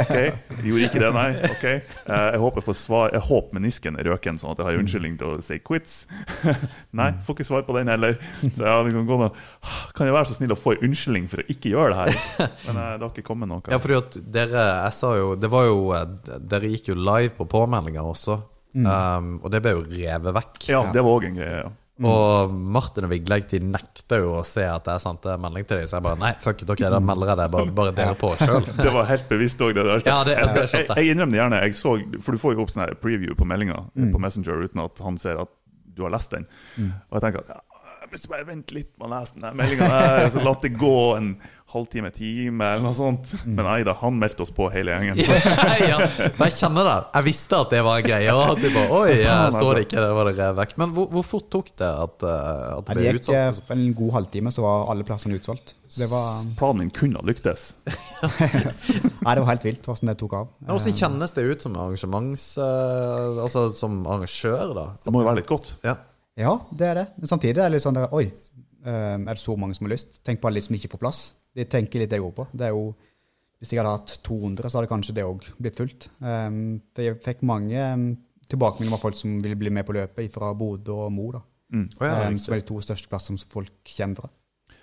Ok, 0.00 0.64
Gjorde 0.66 0.86
ikke 0.88 1.00
det, 1.02 1.10
nei. 1.16 1.28
Ok. 1.48 1.64
Eh, 1.70 2.26
Jeg 2.34 2.40
håper, 2.42 2.64
for 2.66 2.76
svar, 2.76 3.10
jeg 3.14 3.22
håper 3.28 3.56
menisken 3.58 3.96
er 4.00 4.08
røken, 4.10 4.38
sånn 4.40 4.52
at 4.52 4.60
jeg 4.62 4.66
har 4.68 4.78
unnskyldning 4.80 5.16
til 5.20 5.32
å 5.36 5.40
si 5.44 5.58
quits. 5.64 5.94
nei, 7.00 7.10
får 7.24 7.36
ikke 7.38 7.46
svar 7.48 7.64
på 7.68 7.76
den 7.78 7.88
heller. 7.92 8.18
Så 8.42 8.64
jeg 8.64 8.68
har 8.68 8.84
liksom 8.86 9.06
gått 9.08 9.26
og 9.30 9.40
«Ah, 9.62 9.82
Kan 9.96 10.08
jeg 10.10 10.16
være 10.16 10.28
så 10.32 10.36
snill 10.38 10.52
å 10.54 10.58
få 10.60 10.74
en 10.76 10.84
unnskyldning 10.90 11.28
for 11.30 11.42
å 11.42 11.48
ikke 11.52 11.72
gjøre 11.72 11.94
det 11.94 12.00
her? 12.00 12.52
Men 12.68 12.80
eh, 12.82 12.92
det 12.98 13.04
har 13.06 13.10
ikke 13.14 13.26
kommet 13.30 13.50
noe. 13.52 13.62
ja, 13.70 13.78
fordi 13.80 13.98
at 14.00 14.18
dere 14.34 14.64
Jeg 14.86 14.96
sa 15.00 15.14
jo 15.18 15.34
Det 15.40 15.50
var 15.52 15.66
jo 15.68 15.78
eh, 15.96 16.38
Dere 16.50 16.70
gikk 16.72 16.90
jo 16.92 16.96
live 16.98 17.32
på 17.38 17.46
påmeldinger 17.50 18.06
også. 18.06 18.40
Um, 18.70 19.40
og 19.42 19.48
det 19.50 19.58
ble 19.64 19.72
jo 19.74 19.80
revet 19.82 20.34
vekk. 20.36 20.58
Ja, 20.70 20.84
det 20.94 21.02
var 21.02 21.16
òg 21.18 21.24
en 21.26 21.38
greie. 21.40 21.62
ja. 21.64 21.70
Og 22.06 22.52
Martin 22.54 23.04
og 23.04 23.10
Vigleik 23.12 23.48
de 23.50 23.58
nekter 23.60 24.22
jo 24.24 24.36
å 24.38 24.44
se 24.48 24.62
at 24.64 24.86
jeg 24.88 25.02
sendte 25.02 25.34
melding 25.42 25.66
til 25.68 25.80
dem, 25.82 25.88
så 25.90 25.98
jeg 25.98 26.06
bare 26.06 26.18
Nei, 26.22 26.32
fuck 26.40 26.62
it, 26.64 26.70
ok, 26.72 26.84
da 26.94 27.00
melder 27.04 27.32
jeg 27.34 27.40
det. 27.42 27.48
Bare, 27.52 27.74
bare 27.80 27.92
dere 27.98 28.14
på 28.20 28.30
sjøl. 28.40 28.64
Det 28.84 28.92
var 28.94 29.08
helt 29.10 29.26
bevisst 29.28 29.60
òg, 29.66 29.74
det 29.76 29.84
der. 29.84 30.04
Ja, 30.08 30.18
det- 30.24 30.36
jeg, 30.38 30.52
jeg 30.56 30.70
jeg, 30.72 30.86
jeg 30.96 31.14
innrømmer 31.14 31.36
det 31.36 31.40
gjerne. 31.42 31.62
Jeg 31.66 31.74
så, 31.80 31.96
for 32.24 32.32
du 32.32 32.38
får 32.40 32.54
jo 32.56 32.62
opp 32.64 32.72
sånn 32.72 32.94
preview 33.02 33.34
på 33.36 33.44
meldinga 33.48 33.82
på 34.14 34.22
Messenger 34.22 34.64
uten 34.64 34.84
at 34.86 35.02
han 35.04 35.18
ser 35.20 35.42
at 35.44 35.52
du 35.96 36.06
har 36.06 36.14
lest 36.16 36.32
den. 36.32 36.46
Og 37.10 37.18
jeg 37.18 37.26
tenker 37.26 37.44
at 37.44 37.52
ja, 37.56 37.60
hvis 38.10 38.24
jeg 38.24 38.30
bare 38.32 38.46
venter 38.48 38.74
litt 38.74 38.88
med 38.98 39.06
å 39.06 39.10
lese 39.12 39.38
den 39.38 39.58
meldinga 39.60 39.88
der, 39.92 40.30
så 40.32 40.40
la 40.42 40.54
det 40.62 40.70
gå 40.80 40.94
en 41.18 41.28
halvtime, 41.70 42.10
time, 42.14 42.66
eller 42.66 42.84
noe 42.84 42.96
sånt. 42.96 43.32
Men 43.46 43.64
nei 43.66 43.80
da, 43.86 43.94
han 44.00 44.16
meldte 44.20 44.44
oss 44.44 44.52
på 44.54 44.68
hele 44.74 44.94
gjengen. 44.96 45.20
Så. 45.24 45.36
ja, 45.90 45.98
men 46.02 46.44
jeg 46.48 46.56
kjenner 46.58 46.88
det. 46.88 46.96
Jeg 47.16 47.26
visste 47.28 47.60
at 47.64 47.74
det 47.74 47.82
var 47.86 48.00
en 48.00 48.06
greie. 48.06 48.34
Og 48.34 48.54
at 48.54 48.62
du 48.62 48.68
bare, 48.74 48.88
Oi, 49.00 49.10
jeg 49.20 49.26
så 49.26 49.34
altså. 49.48 49.66
det 49.78 49.84
ikke, 49.86 50.04
det 50.04 50.14
var 50.18 50.30
det 50.30 50.48
vekk. 50.60 50.74
Men 50.82 50.94
hvor, 50.96 51.08
hvor 51.14 51.26
fort 51.26 51.48
tok 51.54 51.70
det 51.80 51.90
at, 52.06 52.26
eh, 52.26 52.64
at 52.76 52.90
det 52.90 52.96
det 52.96 52.98
ble 53.00 53.06
gikk 53.08 53.20
utsolgt? 53.22 53.40
eh, 53.40 53.68
for 53.70 53.76
en 53.78 53.94
god 54.02 54.16
halvtime, 54.18 54.54
så 54.56 54.66
var 54.66 54.90
alle 54.94 55.06
plassene 55.08 55.38
utsolgt. 55.40 55.74
Så 55.90 56.04
det 56.04 56.10
var, 56.12 56.44
Planen 56.58 56.84
min 56.84 56.92
kunne 56.94 57.18
ha 57.18 57.26
lyktes. 57.26 57.70
nei, 59.24 59.32
det 59.34 59.40
var 59.42 59.48
helt 59.50 59.66
vilt 59.66 59.88
hvordan 59.88 60.12
det 60.12 60.16
tok 60.20 60.36
av. 60.38 60.52
Hvordan 60.68 60.98
kjennes 61.00 61.34
det 61.34 61.46
ut 61.48 61.66
som 61.66 61.78
arrangements... 61.80 62.44
eh, 62.62 63.40
altså 63.46 63.66
som 63.74 64.02
arrangør, 64.06 64.70
da? 64.76 64.86
Det 65.02 65.14
må 65.14 65.24
jo 65.24 65.30
være 65.30 65.40
litt 65.42 65.50
godt. 65.50 65.74
Ja. 65.86 65.96
Ja, 66.38 66.54
det 66.70 66.86
er 66.86 66.94
det. 67.02 67.06
Men 67.18 67.30
samtidig 67.32 67.58
er 67.58 67.66
det 67.68 67.74
litt 67.78 67.84
sånn 67.84 67.98
der, 67.98 68.06
Oi, 68.16 68.28
eh, 68.86 69.16
er 69.18 69.26
det 69.34 69.40
så 69.42 69.56
mange 69.60 69.76
som 69.76 69.88
har 69.88 69.94
lyst? 69.96 70.20
Tenk 70.26 70.40
på 70.42 70.48
alle 70.50 70.62
de 70.62 70.66
som 70.68 70.76
ikke 70.78 70.92
får 70.94 71.02
plass. 71.02 71.20
De 71.56 71.64
tenker 71.66 72.00
litt 72.02 72.10
det 72.12 72.18
jeg 72.20 72.24
går 72.26 72.34
på. 72.36 72.46
Det 72.54 72.66
er 72.68 72.74
jo, 72.76 72.94
Hvis 73.60 73.72
jeg 73.74 73.80
hadde 73.82 73.92
hatt 73.92 74.12
200, 74.24 74.70
så 74.70 74.78
hadde 74.78 74.88
kanskje 74.88 75.14
det 75.18 75.24
òg 75.28 75.44
blitt 75.60 75.76
fullt. 75.76 76.08
Um, 76.24 76.80
for 76.96 77.04
jeg 77.04 77.18
fikk 77.24 77.42
mange 77.44 77.76
um, 77.92 78.04
tilbakemeldinger 78.48 78.94
fra 78.96 79.02
folk 79.02 79.18
som 79.18 79.34
ville 79.44 79.58
bli 79.60 79.68
med 79.70 79.84
på 79.84 79.92
løpet 79.98 80.30
fra 80.32 80.54
Bodø 80.56 80.94
og 81.06 81.12
Mo. 81.12 81.26
da. 81.34 81.42
Mm. 81.74 81.84
Oh, 82.00 82.06
ja, 82.06 82.28
um, 82.30 82.38
som 82.40 82.54
er 82.54 82.62
de 82.62 82.68
to 82.70 82.80
største 82.80 83.10
plassene 83.12 83.38
som 83.38 83.50
folk 83.52 83.74
kommer 83.96 84.22
fra. 84.22 84.30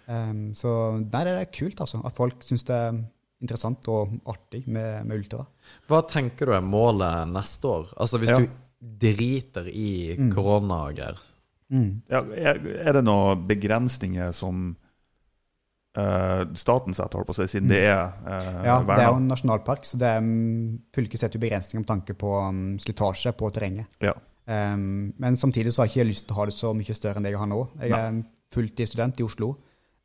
Um, 0.07 0.43
så 0.55 0.69
nei, 1.01 1.23
det 1.25 1.33
er 1.39 1.49
kult, 1.51 1.81
altså. 1.83 2.03
At 2.05 2.15
folk 2.15 2.45
syns 2.45 2.63
det 2.69 2.75
er 2.77 2.99
interessant 3.41 3.87
og 3.91 4.13
artig 4.29 4.63
med, 4.67 5.03
med 5.09 5.23
ultra. 5.23 5.43
Hva 5.89 6.03
tenker 6.09 6.45
du 6.51 6.53
er 6.57 6.61
målet 6.65 7.27
neste 7.33 7.67
år? 7.69 7.89
Altså 7.97 8.21
Hvis 8.21 8.29
Ja. 8.31 8.39
du 8.39 8.47
driter 9.01 9.67
i 9.73 10.15
koronagreier. 10.33 11.17
Ja, 11.73 12.21
er, 12.21 12.61
er 12.85 12.93
det 12.95 13.03
noen 13.03 13.41
begrensninger 13.49 14.29
som 14.37 14.75
staten 16.57 16.93
setter, 16.93 17.17
holdt 17.17 17.27
på 17.29 17.33
å 17.33 17.37
si, 17.39 17.47
siden 17.55 17.71
det 17.71 17.79
er 17.89 18.01
uh, 18.27 18.63
Ja, 18.65 18.75
det 18.85 18.97
er 18.99 19.07
jo 19.09 19.17
en 19.19 19.29
nasjonalpark, 19.31 19.85
så 19.87 19.97
det 19.97 20.07
er, 20.13 20.19
um, 20.21 20.77
fylket 20.93 21.21
setter 21.23 21.39
jo 21.39 21.43
begrensninger 21.45 21.81
med 21.81 21.89
tanke 21.89 22.13
på 22.17 22.33
um, 22.37 22.59
slitasje 22.81 23.33
på 23.39 23.49
terrenget. 23.55 23.87
Ja. 24.03 24.13
Um, 24.47 25.13
men 25.19 25.35
samtidig 25.39 25.73
så 25.73 25.81
har 25.83 25.89
jeg 25.89 25.97
ikke 25.97 26.09
lyst 26.11 26.27
til 26.29 26.35
å 26.35 26.39
ha 26.41 26.45
det 26.47 26.55
så 26.55 26.73
mye 26.77 26.95
større 26.95 27.19
enn 27.19 27.25
det 27.27 27.33
jeg 27.33 27.41
har 27.41 27.49
nå. 27.51 27.61
Jeg 27.81 27.91
er 27.97 28.05
en 28.11 28.21
fulltidsstudent 28.53 29.19
i 29.19 29.25
Oslo. 29.25 29.49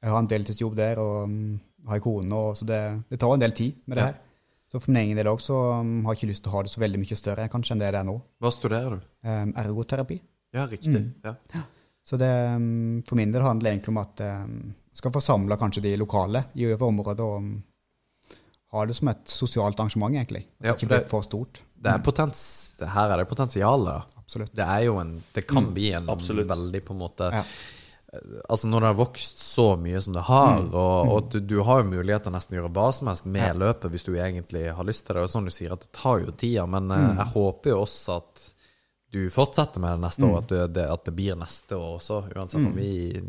Jeg 0.02 0.10
har 0.10 0.18
en 0.24 0.30
deltidsjobb 0.32 0.74
der 0.80 0.98
og 1.02 1.28
um, 1.28 1.36
har 1.86 2.00
en 2.00 2.04
kone, 2.08 2.34
og, 2.34 2.56
så 2.58 2.66
det, 2.66 2.80
det 3.12 3.20
tar 3.22 3.36
en 3.36 3.44
del 3.44 3.52
tid 3.58 3.76
med 3.86 3.98
det 4.00 4.06
Ja. 4.06 4.10
her. 4.14 4.20
Så 4.72 4.80
for 4.80 4.88
min 4.94 5.02
egen 5.02 5.18
del 5.20 5.28
også 5.28 5.52
um, 5.82 5.92
har 6.06 6.14
jeg 6.14 6.22
ikke 6.22 6.30
lyst 6.32 6.46
til 6.46 6.50
å 6.50 6.56
ha 6.56 6.62
det 6.64 6.72
så 6.72 6.80
veldig 6.80 7.00
mye 7.02 7.16
større 7.20 7.44
kanskje 7.52 7.74
enn 7.76 7.82
det 7.84 7.90
det 7.92 8.00
er 8.00 8.06
nå. 8.08 8.14
Hva 8.40 8.50
studerer 8.54 8.94
du? 8.96 9.02
Um, 9.28 9.50
ergoterapi. 9.60 10.16
Ja, 10.56 10.64
riktig. 10.70 11.02
Ja. 11.24 11.34
Så 12.04 12.18
det, 12.18 12.30
um, 12.56 13.02
for 13.08 13.18
min 13.18 13.32
del 13.32 13.44
handler 13.44 13.68
det 13.68 13.74
egentlig 13.76 13.92
om 13.94 14.00
at 14.02 14.22
um, 14.26 14.56
jeg 14.92 15.02
skal 15.02 15.12
få 15.14 15.22
samla 15.22 15.58
kanskje 15.60 15.84
de 15.84 15.92
lokale 15.96 16.44
i 16.58 16.66
området 16.74 17.22
og 17.22 17.36
um, 17.38 17.52
ha 18.72 18.86
det 18.88 18.96
som 18.96 19.10
et 19.12 19.28
sosialt 19.28 19.78
arrangement, 19.80 20.16
egentlig. 20.16 20.46
At 20.60 20.66
Ja, 20.66 20.72
det 20.72 20.80
ikke 20.80 20.90
blir 20.94 21.06
for 21.10 21.26
stort. 21.26 21.60
Det 21.82 21.92
er 21.92 22.02
potens, 22.04 22.40
her 22.80 23.12
er 23.12 23.20
det 23.20 23.28
potensial. 23.28 23.84
da. 23.84 24.00
Absolutt. 24.16 24.54
Det 24.56 24.64
er 24.64 24.86
jo 24.86 24.98
en 25.02 25.22
Det 25.34 25.46
kan 25.46 25.72
bli 25.74 25.92
en 25.92 26.08
Absolutt. 26.08 26.48
veldig 26.48 26.84
på 26.84 26.92
en 26.94 26.98
måte 26.98 27.30
Ja. 27.32 27.44
Altså 28.48 28.68
Når 28.68 28.80
det 28.80 28.86
har 28.86 28.94
vokst 28.94 29.38
så 29.38 29.76
mye 29.80 30.00
som 30.00 30.12
det 30.12 30.20
har, 30.20 30.58
og, 30.74 31.08
og 31.08 31.30
du, 31.32 31.40
du 31.40 31.62
har 31.64 31.80
jo 31.80 31.88
mulighet 31.94 32.26
til 32.26 32.28
å 32.28 32.34
nesten 32.34 32.58
gjøre 32.58 32.68
hva 32.76 32.90
som 32.92 33.08
helst 33.08 33.24
med 33.24 33.56
løpet 33.56 33.88
hvis 33.88 34.04
du 34.04 34.12
egentlig 34.12 34.66
har 34.68 34.84
lyst 34.84 35.06
til 35.06 35.16
det. 35.16 35.22
Og 35.22 35.32
sånn 35.32 35.48
du 35.48 35.52
sier 35.54 35.72
at 35.72 35.80
det 35.80 35.94
tar 35.96 36.20
jo 36.20 36.34
tida, 36.36 36.66
men 36.68 36.90
mm. 36.92 37.16
jeg 37.22 37.26
håper 37.32 37.72
jo 37.72 37.78
også 37.86 38.18
at 38.20 38.42
du 39.12 39.26
fortsetter 39.30 39.80
med 39.82 39.98
det 39.98 40.00
neste 40.06 40.24
år, 40.24 40.38
at 40.40 40.52
det, 40.72 40.84
at 40.88 41.04
det 41.04 41.12
blir 41.12 41.36
neste 41.36 41.76
år 41.76 41.98
også, 41.98 42.22
uansett 42.32 42.62
om 42.64 42.72
vi 42.76 43.20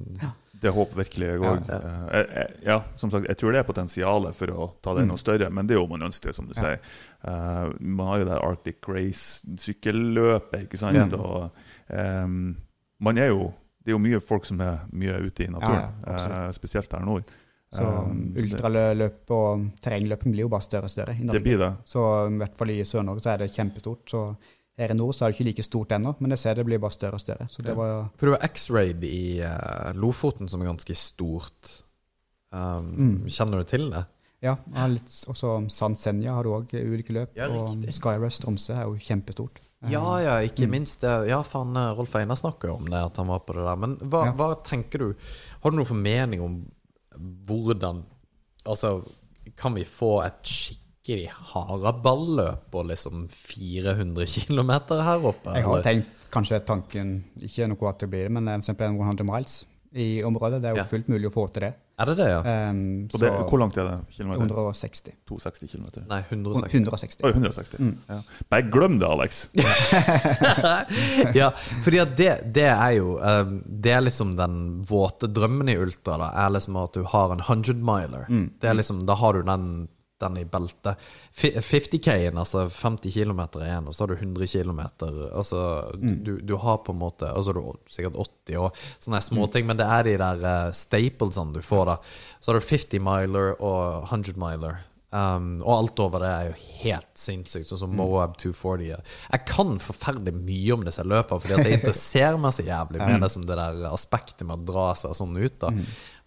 Det 0.64 0.72
håper 0.72 0.96
virkelig 1.02 1.28
jeg 1.28 1.42
òg. 1.44 1.66
Ja, 1.68 2.46
ja, 2.64 2.78
som 2.96 3.12
sagt, 3.12 3.28
jeg 3.28 3.36
tror 3.36 3.52
det 3.52 3.60
er 3.60 3.68
potensialet 3.68 4.38
for 4.38 4.54
å 4.54 4.68
ta 4.80 4.94
det 4.96 5.04
noe 5.10 5.20
større, 5.20 5.50
men 5.52 5.68
det 5.68 5.76
er 5.76 5.82
jo 5.82 5.90
man 5.92 6.06
ønsker, 6.08 6.32
som 6.32 6.48
du 6.48 6.54
sier. 6.56 6.80
Uh, 7.28 7.74
man 7.84 8.08
har 8.14 8.22
jo 8.22 8.30
det 8.30 8.38
Arctic 8.40 8.88
Race-sykkelløpet, 8.88 10.64
ikke 10.70 10.80
sant. 10.80 11.14
Og 11.20 11.50
um, 11.90 12.56
man 13.04 13.20
er 13.20 13.34
jo 13.34 13.52
Det 13.84 13.92
er 13.92 13.98
jo 13.98 14.00
mye 14.00 14.20
folk 14.24 14.46
som 14.48 14.62
er 14.64 14.86
mye 14.96 15.18
ute 15.26 15.44
i 15.44 15.52
naturen, 15.52 15.74
Ja, 16.08 16.14
ja, 16.16 16.46
eh, 16.46 16.52
spesielt 16.56 16.94
her 16.96 17.02
nord. 17.04 17.26
Så 17.74 17.84
det- 18.32 18.46
ultraløp 18.46 19.32
og 19.36 19.66
terrengløping 19.82 20.32
blir 20.32 20.46
jo 20.46 20.48
bare 20.48 20.62
større 20.64 20.88
og 20.88 20.90
større 20.94 21.18
i 21.20 21.26
Det 21.28 21.44
blir 21.44 21.58
det. 21.60 21.74
Så 21.84 22.00
i 22.32 22.38
hvert 22.38 22.56
fall 22.56 22.70
i 22.70 22.80
Sør-Norge 22.88 23.20
så 23.20 23.34
er 23.34 23.38
det 23.40 23.52
kjempestort. 23.52 24.06
Så 24.08 24.38
her 24.78 24.90
i 24.92 24.98
nord 24.98 25.14
så 25.14 25.26
er 25.26 25.32
det 25.32 25.38
ikke 25.40 25.46
like 25.52 25.64
stort 25.64 25.92
ennå, 25.92 26.16
men 26.20 26.32
jeg 26.34 26.40
ser 26.40 26.56
det 26.56 26.66
blir 26.66 26.80
bare 26.82 26.92
større 26.96 27.14
og 27.20 27.22
større. 27.22 27.46
Så 27.50 27.62
det 27.62 27.76
var 27.78 28.10
For 28.18 28.26
du 28.26 28.32
har 28.34 28.48
X-Raid 28.48 29.04
i 29.06 29.42
uh, 29.46 29.92
Lofoten, 29.94 30.50
som 30.50 30.62
er 30.62 30.72
ganske 30.72 30.96
stort. 30.98 31.84
Um, 32.54 32.90
Mm. 32.94 33.28
Kjenner 33.30 33.58
du 33.62 33.64
til 33.70 33.90
det? 33.92 34.06
Ja, 34.44 34.56
Og 35.28 35.36
så 35.38 35.70
San 35.72 35.96
Senja 35.96 36.34
har 36.36 36.44
du 36.44 36.50
òg 36.50 36.74
ulike 36.74 37.14
løp. 37.14 37.32
Ja, 37.38 37.48
og. 37.50 37.78
Skyrush 37.90 38.42
Tromsø 38.44 38.74
er 38.74 38.84
jo 38.90 38.98
kjempestort. 39.00 39.62
Ja, 39.90 40.02
ja, 40.24 40.36
ikke 40.48 40.68
minst 40.68 41.02
det. 41.02 41.28
Ja, 41.28 41.42
faen, 41.44 41.76
eh, 41.76 41.94
Rolf 41.98 42.14
Einar 42.16 42.36
snakker 42.40 42.70
jo 42.70 42.76
om 42.76 42.86
det, 42.88 43.00
at 43.00 43.18
han 43.18 43.28
var 43.28 43.40
på 43.40 43.54
det 43.54 43.64
der. 43.66 43.76
Men 43.76 43.98
hva, 43.98 44.26
Ja. 44.26 44.32
hva 44.34 44.64
tenker 44.64 45.00
du? 45.00 45.14
Har 45.64 45.72
du 45.72 45.78
noen 45.78 45.86
formening 45.86 46.42
om 46.42 46.72
hvordan 47.46 48.04
Altså, 48.66 49.04
kan 49.58 49.74
vi 49.76 49.84
få 49.84 50.22
et 50.26 50.44
skikkelig 51.04 51.30
haraballøp 51.52 52.70
på 52.72 52.84
liksom 52.88 53.28
400 53.30 54.26
km 54.48 54.72
her 55.04 55.26
oppe? 55.28 55.52
Jeg 55.56 55.64
har 55.68 55.82
tenkt 55.84 56.08
kanskje 56.32 56.62
tanken 56.66 57.24
Ikke 57.44 57.68
noe 57.68 57.90
at 57.90 58.00
det 58.00 58.10
blir 58.10 58.24
det, 58.30 58.32
men 58.32 58.48
eksempel 58.56 58.88
en 58.88 58.98
100 59.00 59.24
miles 59.28 59.66
i 59.94 60.24
området. 60.26 60.62
Det 60.62 60.70
er 60.72 60.74
jo 60.74 60.78
Ja. 60.82 60.84
fullt 60.90 61.08
mulig 61.08 61.28
å 61.30 61.34
få 61.34 61.52
til 61.54 61.62
det. 61.62 61.74
Er 62.00 62.06
det 62.06 62.16
det, 62.18 62.26
ja? 62.28 62.70
Um, 62.72 63.04
Og 63.14 63.20
det, 63.20 63.30
hvor 63.30 63.60
langt 63.60 63.78
er 63.78 63.84
det? 63.86 64.00
Kilometer? 64.16 64.42
160. 64.42 65.12
260 65.28 65.68
km? 65.70 65.86
Nei, 66.10 66.24
160. 66.32 66.74
160. 66.74 67.24
Oi, 67.24 67.32
160. 67.32 67.78
Mm. 67.78 67.98
Ja. 68.10 68.22
Bare 68.50 68.62
glem 68.72 68.98
det, 68.98 69.06
Alex. 69.08 69.50
ja, 71.36 71.52
fordi 71.84 72.00
at 72.02 72.16
det, 72.18 72.32
det 72.56 72.66
er 72.72 72.92
jo 72.98 73.20
eh, 73.22 73.46
Det 73.86 73.92
er 73.94 74.02
liksom 74.08 74.34
den 74.40 74.58
våte 74.90 75.28
drømmen 75.30 75.70
i 75.70 75.78
ultra, 75.78 76.18
da. 76.18 76.32
Er 76.48 76.56
liksom 76.56 76.80
at 76.82 76.94
du 76.98 77.04
har 77.04 77.36
en 77.36 77.44
100 77.46 77.76
miler. 77.86 78.26
Det 78.60 78.70
er 78.72 78.74
liksom, 78.80 79.06
Da 79.06 79.14
har 79.22 79.34
du 79.38 79.44
den, 79.44 79.68
den 80.22 80.38
i 80.38 80.46
beltet. 80.46 81.02
50K-en, 81.36 82.38
altså 82.38 82.68
50 82.70 83.14
km 83.14 83.42
igjen, 83.62 83.88
og 83.88 83.96
så 83.96 84.04
har 84.04 84.14
du 84.14 84.16
100 84.20 84.48
km. 84.48 84.82
Altså, 85.34 85.64
du, 85.98 86.38
du 86.42 86.56
har 86.62 86.82
på 86.86 86.94
en 86.94 87.02
måte 87.02 87.32
Og 87.34 87.44
så 87.44 87.54
har 87.54 87.60
du 87.60 87.92
sikkert 87.92 88.20
80 88.48 88.62
og 88.62 88.80
sånne 89.04 89.22
småting, 89.24 89.68
men 89.68 89.80
det 89.80 89.90
er 89.90 90.08
de 90.08 90.16
der 90.22 90.48
uh, 90.48 90.72
staplesene 90.76 91.56
du 91.56 91.62
får, 91.66 91.92
da. 91.92 92.00
Så 92.40 92.52
har 92.52 92.60
du 92.60 92.68
50 92.68 93.04
miler 93.04 93.56
og 93.60 94.10
100 94.10 94.40
miler. 94.40 94.82
Um, 95.14 95.60
og 95.62 95.76
alt 95.76 96.00
over 96.02 96.24
det 96.24 96.30
er 96.34 96.48
jo 96.48 96.54
helt 96.82 97.10
sinnssykt, 97.22 97.68
sånn 97.70 97.84
som 97.84 97.92
Moab 97.94 98.34
240. 98.42 98.88
er. 98.96 99.18
Jeg 99.30 99.46
kan 99.46 99.76
forferdelig 99.82 100.34
mye 100.40 100.74
om 100.74 100.88
disse 100.88 101.06
løpene, 101.06 101.44
fordi 101.44 101.54
at 101.54 101.70
jeg 101.70 101.78
interesserer 101.78 102.40
meg 102.42 102.56
så 102.56 102.66
jævlig 102.66 103.02
med 103.06 103.22
det 103.22 103.30
som 103.30 103.46
det 103.46 103.60
der 103.60 103.84
aspektet 103.92 104.42
med 104.50 104.64
å 104.64 104.72
dra 104.72 104.88
seg 104.98 105.14
sånn 105.20 105.38
ut. 105.38 105.60
da 105.62 105.70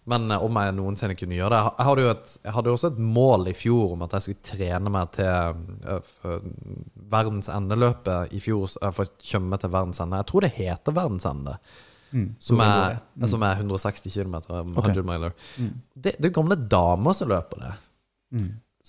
Men 0.07 0.31
eh, 0.31 0.43
om 0.43 0.59
jeg 0.61 0.75
noensinne 0.77 1.17
kunne 1.19 1.35
gjøre 1.37 1.53
det 1.53 1.61
Jeg 1.65 1.87
hadde 1.89 2.05
jo 2.05 2.11
et, 2.13 2.35
hadde 2.55 2.73
også 2.73 2.91
et 2.93 3.01
mål 3.17 3.49
i 3.51 3.55
fjor 3.57 3.95
om 3.95 4.05
at 4.05 4.15
jeg 4.15 4.25
skulle 4.25 4.45
trene 4.51 4.93
meg 4.93 5.11
til 5.17 5.59
uh, 5.87 6.37
verdens 7.11 7.51
endeløpet 7.51 8.35
i 8.35 8.41
fjor. 8.43 8.77
for 8.95 9.03
å 9.03 9.17
komme 9.31 9.59
til 9.61 9.73
verdens 9.73 10.01
ende. 10.03 10.21
Jeg 10.21 10.29
tror 10.31 10.47
det 10.47 10.53
heter 10.57 10.95
verdens 10.95 11.27
ende. 11.29 11.57
Som 12.39 12.61
er, 12.63 13.01
som 13.27 13.43
er 13.43 13.59
160 13.59 14.13
km, 14.13 14.37
100 14.47 15.03
miler. 15.03 15.33
Det, 15.91 16.15
det 16.15 16.29
er 16.29 16.37
gamle 16.37 16.55
damer 16.55 17.15
som 17.17 17.27
løper 17.31 17.65
det. 17.65 17.73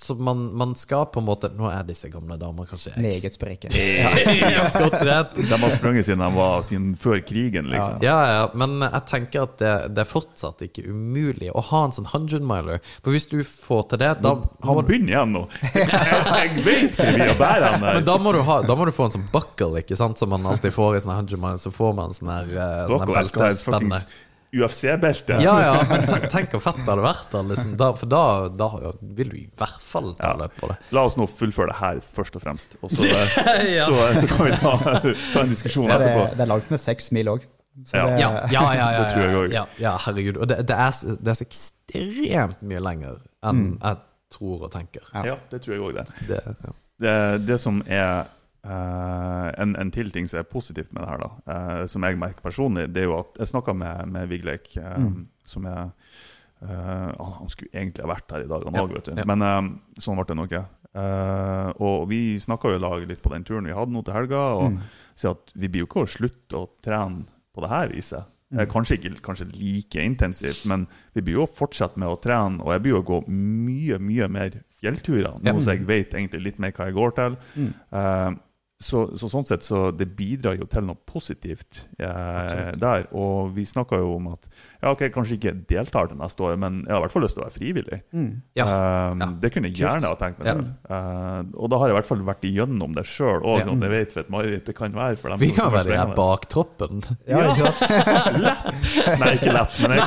Så 0.00 0.14
man, 0.14 0.56
man 0.56 0.74
skal 0.78 1.06
på 1.10 1.18
en 1.18 1.26
måte 1.26 1.48
Nå 1.58 1.66
er 1.72 1.82
disse 1.88 2.06
gamle 2.12 2.36
damer 2.38 2.68
kanskje 2.70 2.92
Meget 3.02 3.34
spreke. 3.34 3.66
Ja. 3.98 4.68
godt. 4.70 5.34
De 5.34 5.56
har 5.58 5.72
sprunget 5.74 6.06
siden 6.06 6.22
de 6.22 6.28
var 6.36 6.62
siden 6.68 6.92
før 6.96 7.18
krigen, 7.26 7.66
liksom. 7.72 7.96
Ja, 8.04 8.16
ja, 8.30 8.44
men 8.54 8.76
jeg 8.84 9.00
tenker 9.10 9.48
at 9.48 9.56
det, 9.58 9.72
det 9.96 10.04
er 10.04 10.08
fortsatt 10.08 10.62
ikke 10.68 10.84
umulig 10.86 11.50
å 11.50 11.64
ha 11.72 11.80
en 11.88 11.96
sånn 11.96 12.06
100-miler. 12.06 12.78
For 13.02 13.14
hvis 13.14 13.26
du 13.32 13.40
får 13.42 13.88
til 13.90 14.02
det, 14.04 14.12
da 14.22 14.36
Han 14.68 14.80
begynner 14.86 15.16
igjen 15.16 15.34
nå. 15.34 15.44
Jeg 15.74 16.62
vet 16.62 16.98
hvor 17.00 17.18
mye 17.18 17.34
bedre 17.34 17.72
han 17.72 17.82
men 17.82 17.90
er. 17.96 18.06
da 18.06 18.16
må, 18.22 18.36
du 18.36 18.40
ha, 18.46 18.60
da 18.68 18.78
må 18.78 18.86
du 18.86 18.94
få 18.94 19.08
en 19.08 19.16
sånn 19.18 19.26
buckle, 19.34 19.82
ikke 19.82 19.98
sant, 19.98 20.20
som 20.22 20.30
man 20.34 20.46
alltid 20.46 20.74
får 20.78 21.00
i 21.00 21.02
sånne 21.04 21.18
100 21.24 21.42
miler. 21.42 21.60
Så 21.62 21.74
får 21.74 21.98
man 21.98 22.14
sånn 22.14 22.32
her, 22.36 22.54
uh, 22.54 22.98
sånn 23.66 23.90
UFC-belte. 24.54 25.36
Ja, 25.44 25.54
ja, 25.60 25.72
men 25.90 26.06
tenk 26.32 26.54
hvor 26.54 26.62
fett 26.64 26.78
det 26.80 26.88
hadde 26.88 27.04
vært, 27.04 27.26
da, 27.34 27.42
liksom. 27.50 27.74
da, 27.80 27.88
for 27.98 28.08
da, 28.08 28.22
da 28.48 28.68
vil 29.18 29.28
du 29.32 29.36
i 29.42 29.46
hvert 29.60 29.82
fall 29.84 30.14
ta 30.16 30.30
Ja. 30.32 30.38
løp 30.40 30.54
på 30.60 30.70
det. 30.70 30.76
La 30.96 31.02
oss 31.04 31.18
nå 31.20 31.26
fullføre 31.28 31.68
det 31.72 31.76
her, 31.82 32.00
først 32.16 32.38
og 32.38 32.44
fremst. 32.46 32.78
Og 32.80 32.90
så, 32.94 33.04
Ja. 33.76 33.84
så, 33.84 33.98
så 34.22 34.26
kan 34.30 34.46
vi 34.48 34.56
ta, 34.56 34.72
ta 35.34 35.42
en 35.44 35.52
diskusjon 35.52 35.88
Ja, 35.90 35.98
det, 36.00 36.08
etterpå. 36.08 36.36
det 36.38 36.46
er 36.46 36.52
langt 36.54 36.70
med 36.72 36.80
seks 36.80 37.10
mil 37.12 37.28
òg. 37.34 37.44
Ja. 37.92 38.06
Ja, 38.16 38.16
ja, 38.18 38.32
ja, 38.50 38.62
ja, 38.74 38.86
Det 38.98 39.12
tror 39.12 39.22
jeg 39.22 39.30
ja, 39.30 39.38
også. 39.42 39.52
ja, 39.54 39.64
ja 39.84 39.92
herregud. 40.06 40.36
Og 40.42 40.48
det, 40.50 40.56
det, 40.66 40.74
er, 40.88 41.18
det 41.22 41.30
er 41.34 41.38
så 41.38 41.46
ekstremt 41.46 42.62
mye 42.66 42.80
lenger 42.82 43.20
enn 43.46 43.62
jeg 43.78 44.00
tror 44.34 44.64
og 44.66 44.72
tenker. 44.74 45.04
Ja. 45.14 45.22
Ja, 45.34 45.36
det 45.52 45.60
tror 45.64 45.76
jeg 45.76 45.84
òg, 45.84 45.94
det. 46.00 46.26
Det, 46.32 46.40
ja. 46.64 46.72
det. 47.04 47.14
Det 47.52 47.60
som 47.62 47.78
er 47.86 48.26
eh, 48.68 49.48
en, 49.62 49.74
en 49.80 49.90
til 49.94 50.10
ting 50.14 50.28
som 50.28 50.40
er 50.40 50.48
positivt 50.48 50.92
med 50.92 51.02
det 51.04 51.08
her, 51.10 51.22
da, 51.24 51.30
uh, 51.48 51.86
som 51.90 52.04
jeg 52.04 52.18
merker 52.20 52.44
personlig, 52.44 52.88
det 52.92 53.02
er 53.02 53.08
jo 53.08 53.18
at 53.18 53.38
jeg 53.42 53.48
snakka 53.54 53.74
med, 53.74 54.08
med 54.14 54.28
Vigleik, 54.30 54.76
eh, 54.76 55.06
som 55.48 55.66
er 55.70 55.84
eh, 56.62 57.12
han, 57.18 57.48
skulle 57.48 57.72
egentlig 57.72 58.04
ha 58.04 58.10
vært 58.12 58.34
her 58.36 58.44
i 58.44 58.50
dag, 58.50 58.64
han 58.68 58.74
Ja, 58.78 58.82
òg, 58.86 58.94
vet 58.98 59.10
du. 59.10 59.12
ja. 59.16 59.26
Men 59.28 59.78
sånn 59.98 60.18
ble 60.20 60.26
det 60.28 60.36
nok 60.36 60.50
ikke. 60.52 60.64
Og 61.84 62.08
vi 62.10 62.20
snakka 62.42 62.72
jo 62.72 62.78
i 62.78 62.82
lag 62.82 63.04
litt 63.06 63.20
på 63.22 63.30
den 63.30 63.44
turen 63.46 63.68
vi 63.68 63.74
hadde 63.76 63.92
nå 63.94 64.02
til 64.04 64.14
helga, 64.16 64.40
og 64.58 64.72
Mm. 64.72 64.80
sier 65.14 65.30
at 65.36 65.52
vi 65.54 65.68
blir 65.68 65.84
jo 65.84 65.86
ikke 65.86 66.02
å 66.02 66.08
slutte 66.10 66.56
å 66.58 66.68
trene 66.82 67.24
på 67.54 67.62
det 67.62 67.70
her 67.70 67.88
viset. 67.92 68.24
Mm. 68.50 68.62
Kanskje 68.72 68.96
ikke 68.96 69.20
kanskje 69.20 69.46
like 69.60 70.00
intensivt, 70.00 70.64
men 70.66 70.86
vi 71.14 71.20
blir 71.20 71.34
jo 71.36 71.44
å 71.44 71.50
fortsette 71.52 71.98
med 72.00 72.08
å 72.08 72.16
trene. 72.20 72.62
Og 72.64 72.72
jeg 72.72 72.82
blir 72.82 72.94
jo 72.96 73.02
å 73.02 73.06
gå 73.06 73.18
mye 73.28 73.98
mye 74.00 74.28
mer 74.32 74.50
fjellturer, 74.80 75.36
Ja. 75.44 75.52
nå 75.52 75.60
som 75.62 75.74
jeg 75.76 75.86
vet 75.86 76.14
egentlig 76.14 76.42
litt 76.42 76.58
mer 76.58 76.72
hva 76.72 76.86
jeg 76.88 76.94
går 76.94 77.14
til. 77.14 77.36
Mm. 77.56 78.38
Så, 78.78 79.08
så 79.18 79.26
sånn 79.26 79.42
sett 79.42 79.64
så 79.66 79.88
det 79.90 80.06
bidrar 80.14 80.54
jo 80.54 80.66
til 80.70 80.84
noe 80.86 80.98
positivt 81.08 81.80
eh, 81.98 82.68
der. 82.78 83.08
Og 83.10 83.50
vi 83.56 83.64
snakka 83.66 83.98
jo 83.98 84.12
om 84.20 84.28
at 84.36 84.46
ja, 84.78 84.92
ok, 84.92 85.08
kanskje 85.10 85.34
ikke 85.34 85.54
deltar 85.66 86.06
til 86.12 86.20
neste 86.20 86.44
år, 86.46 86.54
men 86.62 86.84
jeg 86.84 86.94
har 86.94 87.00
i 87.00 87.04
hvert 87.08 87.14
fall 87.16 87.24
lyst 87.26 87.34
til 87.34 87.42
å 87.42 87.48
være 87.48 87.56
frivillig. 87.56 87.98
Mm. 88.14 88.28
Ja. 88.58 88.68
Um, 89.10 89.18
Ja. 89.18 89.26
Det 89.42 89.50
kunne 89.54 89.70
jeg 89.72 89.80
gjerne 89.80 90.06
ha 90.06 90.14
tenkt 90.20 90.38
meg. 90.38 90.46
Ja. 90.46 90.94
Eh, 90.94 91.40
og 91.58 91.70
da 91.72 91.80
har 91.80 91.90
jeg 91.90 91.96
i 91.96 91.98
hvert 91.98 92.08
fall 92.08 92.22
vært 92.28 92.46
igjennom 92.46 92.94
det 92.94 93.04
sjøl 93.10 93.42
òg, 93.42 93.64
Ja. 93.64 93.74
jeg 93.74 93.90
vet 93.96 94.14
for 94.14 94.20
et 94.22 94.30
mareritt 94.30 94.70
det 94.70 94.76
kan 94.78 94.94
være. 94.94 95.16
for 95.18 95.30
dem 95.34 95.42
Vi 95.42 95.48
som 95.50 95.58
kan 95.58 95.72
være 95.74 95.88
de 95.90 95.96
der 95.98 96.14
bak 96.14 96.38
baktroppen. 96.48 97.02
Ja, 97.26 97.42
ikke 97.50 97.72
sant? 97.72 99.18
Nei, 99.22 99.32
ikke 99.36 99.52
lett, 99.54 99.78
men 99.82 99.96
jeg, 99.98 100.06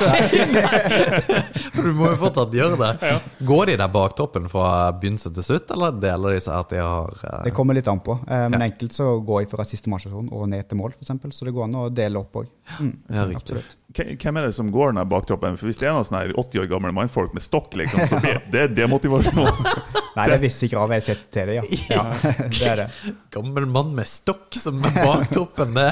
For 1.75 1.83
du 1.83 1.91
må 1.97 2.11
jo 2.11 2.17
fortsatt 2.21 2.55
gjøre 2.55 2.77
det. 2.79 3.11
Går 3.47 3.71
de 3.71 3.77
der 3.81 3.91
baktroppen 3.91 4.47
fra 4.51 4.91
begynnelse 4.95 5.31
til 5.35 5.43
slutt, 5.45 5.71
eller 5.75 5.99
deler 6.01 6.37
de 6.37 6.43
seg 6.47 6.55
at 6.55 6.73
de 6.73 6.81
har 6.81 7.11
uh... 7.25 7.37
Det 7.45 7.53
kommer 7.55 7.77
litt 7.77 7.89
an 7.91 8.01
på. 8.03 8.15
Eh, 8.27 8.47
men 8.61 8.69
enkelt 8.69 8.93
så 8.93 9.05
går 9.25 9.41
jeg 9.41 9.49
fra 9.49 9.63
siste 9.65 9.89
marsjasjon 9.89 10.27
og 10.29 10.49
ned 10.51 10.67
til 10.69 10.77
mål, 10.77 10.93
f.eks. 10.99 11.33
Så 11.33 11.47
det 11.47 11.53
går 11.55 11.65
an 11.65 11.77
å 11.79 11.87
dele 11.89 12.19
opp 12.21 12.35
òg. 12.43 12.49
Mm, 12.77 12.91
Ja, 13.09 13.23
absolutt. 13.25 13.77
Hvem 13.91 14.37
er 14.39 14.45
det 14.45 14.53
som 14.55 14.69
går 14.71 14.93
den 14.93 15.09
baktroppen? 15.09 15.57
For 15.59 15.67
Hvis 15.67 15.79
det 15.81 15.89
er 15.89 15.95
noen 15.95 16.05
sånne 16.07 16.35
80 16.37 16.61
år 16.61 16.67
gamle 16.71 16.91
mannfolk 16.95 17.33
med 17.35 17.43
stokk, 17.43 17.73
liksom, 17.79 18.05
så 18.07 18.19
blir 18.23 18.37
det 18.53 18.67
demotivasjon. 18.77 19.49
Nei, 20.15 20.27
det 20.27 20.35
er 20.35 20.43
visse 20.43 20.69
krav 20.71 20.93
jeg 20.93 21.05
setter 21.07 21.33
til 21.33 21.49
det, 21.49 21.57
ja. 21.57 21.65
ja. 21.95 22.03
Det 22.59 22.69
er 22.69 22.83
det. 22.83 22.87
Gammel 23.33 23.65
mann 23.71 23.95
med 23.97 24.07
stokk 24.11 24.53
som 24.59 24.79
er 24.85 24.95
baktroppen, 25.01 25.73
det 25.75 25.89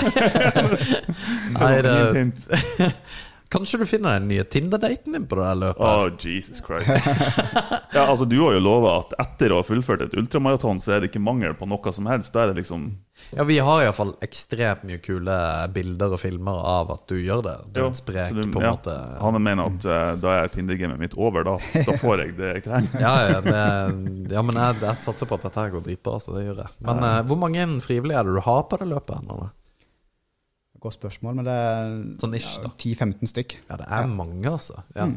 Nei, 1.57 1.73
det. 1.85 2.93
Kanskje 3.49 3.79
du 3.81 3.85
finner 3.89 4.19
den 4.19 4.27
nye 4.29 4.43
Tinder-daten 4.45 5.15
din 5.15 5.23
på 5.25 5.39
det 5.39 5.53
løpet? 5.57 5.81
Oh, 5.81 6.05
Jesus 6.21 6.61
Christ. 6.61 6.93
Ja, 7.93 8.03
altså 8.05 8.25
Du 8.29 8.35
har 8.43 8.53
jo 8.53 8.59
lova 8.61 8.91
at 8.99 9.15
etter 9.17 9.49
å 9.49 9.63
ha 9.63 9.65
fullført 9.65 10.03
et 10.05 10.13
ultramaraton, 10.13 10.77
så 10.77 10.93
er 10.93 11.01
det 11.01 11.09
ikke 11.09 11.21
mangel 11.25 11.55
på 11.57 11.65
noe 11.65 11.93
som 11.95 12.05
helst. 12.05 12.29
Da 12.35 12.43
er 12.43 12.51
det 12.51 12.61
liksom 12.61 12.85
Ja, 13.33 13.43
vi 13.49 13.57
har 13.65 13.81
iallfall 13.81 14.13
ekstremt 14.23 14.85
mye 14.85 15.01
kule 15.01 15.39
bilder 15.73 16.13
og 16.13 16.21
filmer 16.21 16.61
av 16.61 16.93
at 16.93 17.09
du 17.09 17.17
gjør 17.17 17.41
det. 17.47 17.55
Du 17.73 17.81
er 17.81 17.97
sprek, 17.97 18.37
du- 18.37 18.45
på 18.53 18.61
en 18.61 18.67
ja. 18.69 18.75
måte. 18.77 18.95
Han 19.25 19.41
mener 19.41 19.73
at 19.73 19.89
uh, 19.89 20.13
da 20.21 20.37
er 20.43 20.53
Tinder-gamet 20.53 21.01
mitt 21.01 21.17
over. 21.17 21.47
Da 21.49 21.57
Da 21.89 21.97
får 21.97 22.25
jeg 22.27 22.37
det 22.37 22.53
jeg 22.53 22.67
trenger. 22.69 23.01
Ja, 23.05 23.15
ja, 23.33 23.41
det, 23.41 24.33
ja 24.35 24.45
men 24.45 24.61
jeg, 24.61 24.81
jeg 24.85 25.01
satser 25.07 25.25
på 25.29 25.39
at 25.39 25.49
dette 25.49 25.65
her 25.65 25.73
går 25.73 25.87
dritbra, 25.89 26.19
så 26.21 26.37
det 26.37 26.45
gjør 26.45 26.61
jeg. 26.67 26.75
Men 26.85 27.01
uh, 27.01 27.21
hvor 27.25 27.41
mange 27.41 27.65
frivillige 27.81 28.21
er 28.21 28.29
det 28.29 28.37
du 28.37 28.45
har 28.45 28.67
på 28.69 28.77
det 28.77 28.93
løpet? 28.93 29.25
nå? 29.25 29.47
Godt 30.79 30.95
spørsmål, 30.99 31.35
men 31.35 31.45
det 31.45 31.53
er 31.53 31.97
Sånn 32.21 32.35
ja, 32.37 32.69
10-15 32.79 33.27
stykk. 33.27 33.57
Ja, 33.69 33.75
det 33.81 33.87
er 33.89 34.07
mange, 34.07 34.45
altså. 34.47 34.83
Ja. 34.95 35.09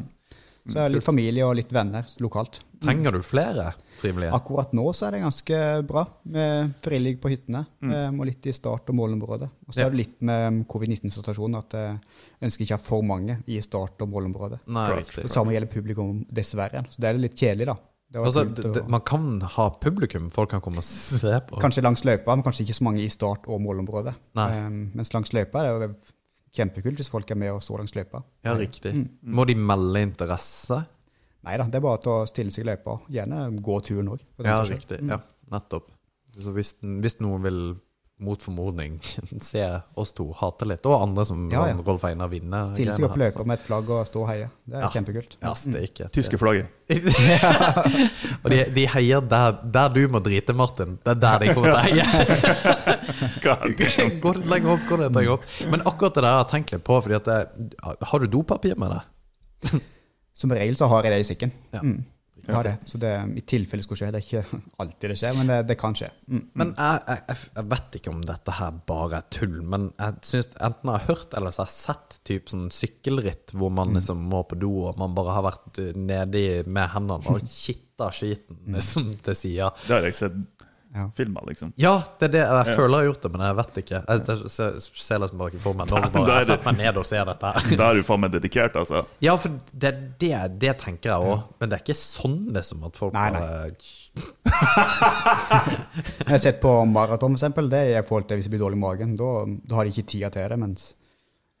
Så 0.63 0.77
er 0.79 0.83
har 0.85 0.93
litt 0.93 1.03
familie 1.03 1.43
og 1.43 1.57
litt 1.57 1.71
venner 1.75 2.05
lokalt. 2.23 2.61
Trenger 2.83 3.11
du 3.11 3.19
flere 3.23 3.73
frivillige? 3.99 4.31
Akkurat 4.35 4.71
nå 4.75 4.85
så 4.95 5.07
er 5.07 5.11
det 5.17 5.21
ganske 5.23 5.57
bra 5.87 6.05
med 6.23 6.71
frivillige 6.83 7.19
på 7.19 7.31
hyttene, 7.33 7.65
Mm. 7.81 8.19
og 8.19 8.25
litt 8.27 8.45
i 8.47 8.51
start- 8.55 8.87
og 8.89 8.95
målområdet. 8.95 9.49
Og 9.67 9.73
så 9.73 9.79
Ja. 9.79 9.85
er 9.87 9.89
det 9.91 9.97
litt 9.97 10.21
med 10.21 10.65
covid-19-situasjonen 10.67 11.57
at 11.57 11.69
jeg 11.71 11.99
ønsker 12.41 12.61
ikke 12.63 12.75
å 12.75 12.77
ha 12.79 12.83
for 12.83 13.01
mange 13.03 13.43
i 13.47 13.59
start- 13.59 14.01
og 14.01 14.09
målområdet. 14.09 14.59
Nei, 14.67 14.89
riktig. 15.01 15.21
Det 15.23 15.29
samme 15.29 15.51
gjelder 15.51 15.67
publikum, 15.71 16.25
dessverre. 16.31 16.85
Så 16.89 16.97
det 16.99 17.09
er 17.09 17.17
litt 17.17 17.35
kjedelig, 17.35 17.65
da. 17.65 17.75
Altså, 18.13 18.43
kult 18.45 18.75
det, 18.75 18.83
man 18.93 19.01
kan 19.01 19.29
ha 19.55 19.69
publikum, 19.81 20.27
folk 20.33 20.51
kan 20.53 20.61
komme 20.61 20.83
og 20.83 20.85
se 20.85 21.33
på. 21.49 21.57
Kanskje 21.61 21.81
langs 21.85 22.03
løypa, 22.05 22.35
men 22.35 22.45
kanskje 22.45 22.67
ikke 22.67 22.77
så 22.77 22.85
mange 22.85 23.01
i 23.01 23.09
start- 23.09 23.47
og 23.49 23.61
målområdet. 23.63 24.13
Um, 24.37 24.91
mens 24.93 25.13
langs 25.15 25.33
løypa 25.33 25.63
er 25.63 25.79
det 25.81 25.87
jo 25.89 25.95
kjempekult 26.53 26.99
hvis 27.01 27.09
folk 27.09 27.31
er 27.33 27.39
med 27.41 27.55
og 27.55 27.63
så 27.65 27.77
langs 27.79 27.95
løypa. 27.97 28.21
Ja, 28.45 28.53
riktig. 28.59 28.93
Må 29.25 29.47
de 29.49 29.55
melde 29.57 30.03
interesse? 30.05 30.83
Nei 31.43 31.57
da, 31.59 31.65
det 31.67 31.79
er 31.79 31.83
bare 31.83 32.13
å 32.13 32.27
stille 32.29 32.53
seg 32.53 32.63
i 32.63 32.69
løypa. 32.69 32.99
Gjerne 33.11 33.47
gå 33.65 33.79
turen 33.83 34.13
òg. 34.13 34.21
Ja, 34.45 34.61
riktig. 34.67 35.01
Ja, 35.09 35.19
nettopp. 35.51 35.89
Så 36.39 36.53
hvis, 36.55 36.75
hvis 37.03 37.19
noen 37.21 37.43
vil 37.43 37.59
mot 38.23 38.39
formodning 38.41 38.99
se 39.41 39.63
oss 39.99 40.13
to 40.15 40.27
hate 40.37 40.65
litt, 40.69 40.85
og 40.85 41.01
andre 41.01 41.25
som 41.27 41.47
Ja, 41.51 41.63
ja. 41.71 41.75
Rolf 41.83 42.03
Einar 42.07 42.29
vinner 42.31 42.67
Stille 42.69 42.93
seg 42.95 43.07
opp 43.07 43.17
i 43.17 43.23
løypa 43.23 43.43
med 43.49 43.57
et 43.59 43.65
flagg 43.65 43.89
og 43.91 44.05
stå 44.07 44.21
og 44.21 44.29
heie. 44.29 44.49
Det 44.69 44.77
er 44.77 44.85
Ja. 44.85 44.89
kjempekult. 44.93 45.37
Ja, 45.41 45.53
steike. 45.59 46.07
Tyske 46.13 46.37
flagget. 46.39 46.69
Og 48.43 48.49
de, 48.51 48.59
de 48.75 48.85
heier 48.93 49.21
der, 49.27 49.57
der 49.75 49.89
du 49.95 50.01
må 50.11 50.19
drite, 50.23 50.53
Martin. 50.55 50.97
Det 51.03 51.15
er 51.15 51.19
der 51.23 51.43
de 51.43 51.53
kommer 51.55 51.73
til 51.73 51.79
å 51.79 51.85
heie. 51.89 52.05
går 53.43 53.75
det 53.77 53.89
litt 54.43 54.49
lenger 54.53 54.75
opp, 54.75 54.85
går 54.89 55.03
litt 55.05 55.17
lenger 55.17 55.35
opp. 55.37 55.47
Men 55.73 55.83
akkurat 55.89 56.15
det 56.17 56.23
der 56.25 56.29
har 56.35 56.43
jeg 56.45 56.51
tenkt 56.53 56.73
litt 56.75 56.85
på, 56.87 56.99
fordi 57.05 57.17
at 57.19 57.27
det, 57.29 57.39
Har 58.11 58.19
du 58.23 58.27
dopapir 58.37 58.77
med 58.79 58.93
deg? 58.97 59.81
Som 60.33 60.51
regel 60.55 60.75
så 60.79 60.87
har 60.91 61.05
jeg 61.05 61.13
det 61.13 61.21
i 61.23 61.27
sekken. 61.33 61.51
Ja. 61.75 61.81
Mm. 61.83 61.99
Har 62.51 62.63
det. 62.67 62.73
Så 62.89 62.97
det, 62.99 63.11
i 63.39 63.41
tilfelle 63.47 63.83
skulle 63.85 64.01
skje, 64.01 64.09
det 64.11 64.19
er 64.19 64.25
ikke 64.27 64.61
alltid 64.83 65.13
det 65.13 65.17
skjer, 65.21 65.37
men 65.37 65.47
det, 65.51 65.59
det 65.69 65.77
kan 65.79 65.95
skje. 65.95 66.09
Mm. 66.27 66.41
Men 66.59 66.73
jeg, 66.75 67.03
jeg, 67.07 67.37
jeg- 67.55 67.67
vet 67.73 67.95
ikke 67.99 68.11
om 68.11 68.21
dette 68.27 68.55
her 68.57 68.73
bare 68.91 69.21
er 69.21 69.29
tull, 69.31 69.55
men 69.63 69.85
jeg 70.01 70.17
synes 70.27 70.49
enten 70.59 70.91
jeg 70.91 70.99
har 70.99 71.07
hørt 71.13 71.37
eller 71.39 71.53
så 71.55 71.63
har 71.63 71.71
jeg 71.71 71.77
sett 71.77 72.17
typ 72.27 72.51
sånn 72.51 72.65
sykkelritt 72.75 73.53
hvor 73.55 73.71
man 73.71 73.95
liksom 73.95 74.25
må 74.33 74.43
på 74.49 74.57
do, 74.59 74.73
og 74.89 74.99
man 74.99 75.15
bare 75.15 75.37
har 75.37 75.45
vært 75.47 75.79
eh, 75.85 75.93
nedi 75.95 76.43
med 76.67 76.91
hendene 76.97 77.31
og 77.31 77.47
kitta 77.63 78.09
skiten 78.11 78.59
liksom 78.75 79.13
til 79.23 79.39
sida. 79.39 79.71
Det 79.87 79.95
har 79.95 80.09
jeg 80.09 80.19
sett 80.19 80.41
Ja. 80.93 81.07
filmer, 81.17 81.41
liksom. 81.47 81.71
Ja, 81.81 81.95
det 82.19 82.27
er 82.29 82.33
det. 82.35 82.41
Jeg 82.43 82.75
føler 82.77 82.93
jeg 82.93 82.99
har 82.99 83.07
gjort 83.09 83.23
det, 83.25 83.31
men 83.33 83.41
jeg 83.47 83.57
vet 83.59 83.77
ikke. 83.81 83.99
Jeg, 84.07 84.23
jeg 84.29 84.51
ser, 84.53 84.75
ser 85.05 85.21
liksom 85.23 85.41
bare 85.41 85.53
ikke 85.53 85.63
for 85.63 85.79
meg 85.79 85.89
når 85.89 86.07
bare 86.13 86.23
er 86.23 86.43
jeg 86.43 86.49
setter 86.51 86.67
meg 86.69 86.77
ned 86.83 86.99
og 87.01 87.07
ser 87.09 87.25
dette. 87.31 87.53
Da 87.81 87.87
er 87.89 87.97
du 87.97 88.03
faen 88.05 88.21
meg 88.23 88.31
dedikert, 88.35 88.77
altså. 88.79 89.03
Ja, 89.25 89.33
for 89.41 89.57
det, 89.73 89.93
det, 90.21 90.33
det 90.61 90.75
tenker 90.83 91.13
jeg 91.15 91.33
òg, 91.33 91.47
men 91.59 91.71
det 91.71 91.79
er 91.79 91.85
ikke 91.85 91.97
sånn 91.97 92.39
liksom 92.53 92.85
at 92.89 92.99
folk 92.99 93.17
Nei, 93.17 93.29
nei. 93.33 93.41
bare 93.41 93.73
Jeg 96.23 96.29
har 96.29 96.41
sett 96.41 96.59
på 96.61 96.71
maraton, 96.89 97.33
for 97.33 97.39
eksempel. 97.41 97.69
Det 97.71 97.81
er 97.89 98.01
i 98.01 98.05
forhold 98.05 98.27
til 98.29 98.39
hvis 98.39 98.49
det 98.49 98.53
blir 98.55 98.63
dårlig 98.65 98.77
i 98.79 98.83
magen. 98.83 99.15
Da, 99.19 99.31
da 99.69 99.79
har 99.79 99.87
de 99.87 99.93
ikke 99.95 100.09
tida 100.13 100.29
til 100.33 100.45
det. 100.53 100.59
Mens 100.61 100.91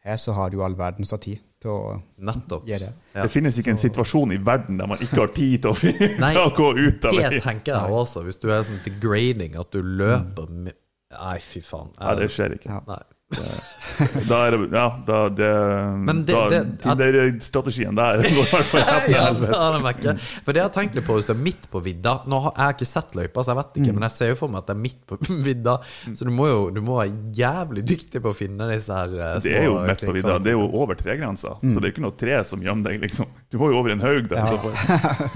her 0.03 0.17
så 0.19 0.33
har 0.35 0.49
du 0.51 0.59
all 0.65 0.75
verdens 0.75 1.13
av 1.15 1.19
tid 1.23 1.39
til 1.63 1.71
å 1.71 1.93
Nettopp. 2.27 2.65
gjøre 2.67 2.79
det. 2.89 2.93
Ja. 3.15 3.21
Det 3.23 3.31
finnes 3.31 3.57
ikke 3.61 3.71
en 3.71 3.79
situasjon 3.79 4.33
i 4.35 4.39
verden 4.43 4.77
der 4.81 4.89
man 4.91 4.99
ikke 4.99 5.21
har 5.21 5.31
tid 5.35 5.61
til 5.63 5.71
å, 5.71 5.77
Nei, 6.23 6.31
til 6.35 6.41
å 6.43 6.49
gå 6.57 6.69
ut 6.75 7.05
av 7.07 7.15
Det 7.15 7.29
det. 7.37 7.41
tenker 7.45 7.77
jeg 7.77 7.97
også, 8.01 8.23
hvis 8.27 8.41
du 8.43 8.49
er 8.51 8.65
sånn 8.67 8.81
degrading, 8.83 9.55
at 9.59 9.71
du 9.71 9.79
løper 9.81 10.49
med 10.51 10.75
Nei, 11.13 11.37
fy 11.45 11.61
faen. 11.61 11.91
Nei, 12.01 12.15
det 12.17 12.27
skjer 12.33 12.55
ikke. 12.57 12.73
Ja. 12.73 12.97
Da 14.29 14.37
er 14.47 14.55
det 14.55 14.59
Ja, 14.73 14.83
da 15.05 15.17
det, 15.29 15.49
Men 16.07 16.23
det- 16.25 16.33
da, 16.33 16.43
det- 16.49 16.79
Tinder-strategien 16.81 17.95
der 17.95 18.21
går 18.23 18.29
i 18.29 18.49
hvert 18.49 18.69
fall 18.71 18.85
til 19.05 19.17
helvete. 19.19 19.53
er 19.53 19.77
det 19.83 20.05
jeg 20.07 20.19
For 20.47 20.59
har 20.63 20.71
tenkt 20.73 20.95
litt 20.97 21.05
på 21.05 21.17
hvis 21.19 21.27
det 21.29 21.35
er 21.35 21.41
midt 21.43 21.67
på 21.69 21.81
vidda 21.85 22.13
Nå 22.31 22.39
har 22.47 22.53
jeg 22.57 22.77
ikke 22.77 22.87
sett 22.89 23.13
løypa, 23.19 23.43
så 23.45 23.53
jeg 23.53 23.59
vet 23.61 23.73
Mm. 23.73 23.83
ikke, 23.83 23.93
men 23.97 24.03
jeg 24.07 24.13
ser 24.15 24.27
jo 24.31 24.35
for 24.39 24.47
meg 24.53 24.59
at 24.63 24.67
det 24.69 24.73
er 24.75 24.81
midt 24.83 24.99
på 25.09 25.17
vidda. 25.45 25.75
Så 26.13 26.25
du 26.27 26.31
må 26.33 26.45
jo 26.49 26.59
du 26.73 26.81
må 26.85 26.97
være 26.99 27.13
jævlig 27.37 27.83
dyktig 27.89 28.21
på 28.23 28.29
å 28.33 28.37
finne 28.37 28.67
disse 28.71 28.93
her 28.93 29.09
små 29.13 29.41
Det 29.45 29.53
er 29.59 29.63
jo 29.65 29.77
midt 29.87 30.03
på 30.05 30.13
vidda. 30.17 30.35
Det 30.43 30.51
er 30.53 30.57
jo 30.57 30.67
over 30.81 30.95
tregrensa, 30.99 31.55
Mm. 31.63 31.71
så 31.73 31.79
det 31.81 31.89
er 31.89 31.93
ikke 31.95 32.05
noe 32.05 32.17
tre 32.17 32.39
som 32.45 32.61
gjemmer 32.61 32.89
deg, 32.91 33.01
liksom. 33.01 33.27
Du 33.51 33.57
må 33.61 33.69
jo 33.71 33.79
over 33.79 33.91
en 33.93 34.01
haug 34.05 34.27
der. 34.29 34.37
Ja. 34.37 35.29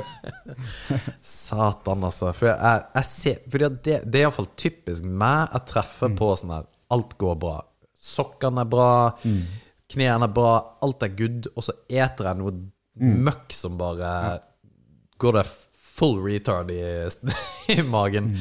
Satan, 1.21 2.03
altså. 2.03 2.31
For 2.35 2.49
jeg, 2.51 2.83
jeg 2.95 3.05
ser 3.09 3.39
for 3.51 3.65
at 3.67 3.79
det, 3.85 3.97
det 4.05 4.21
er 4.21 4.25
iallfall 4.27 4.49
typisk 4.59 5.03
meg. 5.07 5.49
Jeg 5.53 5.65
treffer 5.73 6.15
på 6.17 6.31
sånn 6.39 6.53
her 6.57 6.67
Alt 6.93 7.17
går 7.19 7.35
bra. 7.41 7.57
Sokkene 8.07 8.63
er 8.63 8.71
bra, 8.71 8.89
knærne 9.91 10.27
er 10.29 10.33
bra, 10.39 10.53
alt 10.85 11.03
er 11.03 11.13
good, 11.19 11.49
og 11.55 11.65
så 11.67 11.75
eter 11.91 12.31
jeg 12.31 12.39
noe 12.39 12.55
møkk 13.27 13.53
som 13.53 13.77
bare 13.79 14.11
Går 15.17 15.39
det 15.39 15.45
full 15.97 16.19
retard 16.21 16.69
i, 16.71 16.81
i 17.73 17.81
magen. 17.81 18.35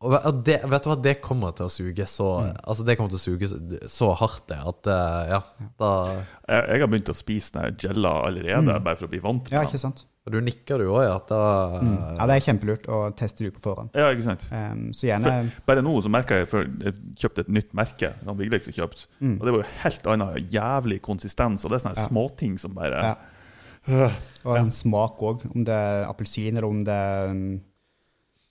Og 0.00 0.14
og 0.16 0.38
det, 0.46 0.62
vet 0.64 0.84
du 0.84 0.88
hva, 0.88 0.96
det 1.04 1.18
kommer 1.20 1.52
til 1.52 1.66
å 1.68 1.72
suge 1.72 2.06
så 2.08 2.28
Altså 2.64 2.86
det 2.88 2.94
kommer 2.96 3.12
til 3.12 3.18
å 3.18 3.24
suge 3.26 3.50
så, 3.92 4.08
hardt, 4.16 4.46
det, 4.48 4.56
at 4.72 4.88
eh, 4.88 5.34
ja, 5.34 5.40
da 5.80 5.90
Jeg, 6.14 6.62
jeg 6.70 6.80
har 6.80 6.88
begynt 6.94 7.12
å 7.12 7.16
spise 7.18 7.52
sånne 7.52 7.74
jella 7.76 8.14
allerede, 8.30 8.78
bare 8.80 8.96
for 8.96 9.10
å 9.10 9.12
bli 9.12 9.20
vant 9.26 9.52
Ja, 9.52 9.66
med 9.66 9.74
du 10.28 10.36
nikker 10.44 10.82
du 10.82 10.90
òg, 10.90 11.00
ja? 11.06 11.14
Da, 11.30 11.40
mm. 11.80 11.94
Ja, 12.18 12.26
det 12.28 12.34
er 12.36 12.44
kjempelurt 12.44 12.84
å 12.92 12.98
teste 13.16 13.42
det 13.42 13.54
ut 13.54 13.56
på 13.56 13.64
forhånd. 13.70 13.94
Ja, 13.96 14.10
ikke 14.12 14.26
sant? 14.26 14.44
Um, 14.52 14.90
så 14.96 15.08
gjerne 15.08 15.32
For, 15.32 15.64
bare 15.70 15.84
nå 15.86 15.94
så 16.04 16.12
merka 16.12 16.42
jeg 16.42 16.50
før 16.50 16.68
jeg 16.68 16.98
kjøpte 17.22 17.46
et 17.46 17.52
nytt 17.56 17.72
merke, 17.78 18.12
Viglex 18.36 18.68
har 18.68 18.76
kjøpt, 18.82 19.06
og 19.24 19.48
det 19.48 19.54
var 19.54 19.62
jo 19.62 19.68
helt 19.86 20.10
annen 20.12 20.52
jævlig 20.52 21.00
konsistens, 21.04 21.64
og 21.64 21.72
det 21.72 21.80
er 21.80 21.86
sånne 21.88 22.06
småting 22.08 22.60
som 22.60 22.76
bare 22.76 23.04
Ja. 23.08 23.18
Og 24.44 24.56
en 24.58 24.70
smak 24.70 25.22
òg. 25.24 25.46
Om 25.54 25.64
det 25.64 25.74
er 25.74 26.06
appelsin 26.08 26.56
eller 26.56 26.68
om 26.68 26.82
det 26.84 26.94
er 26.94 27.30
um, 27.32 27.60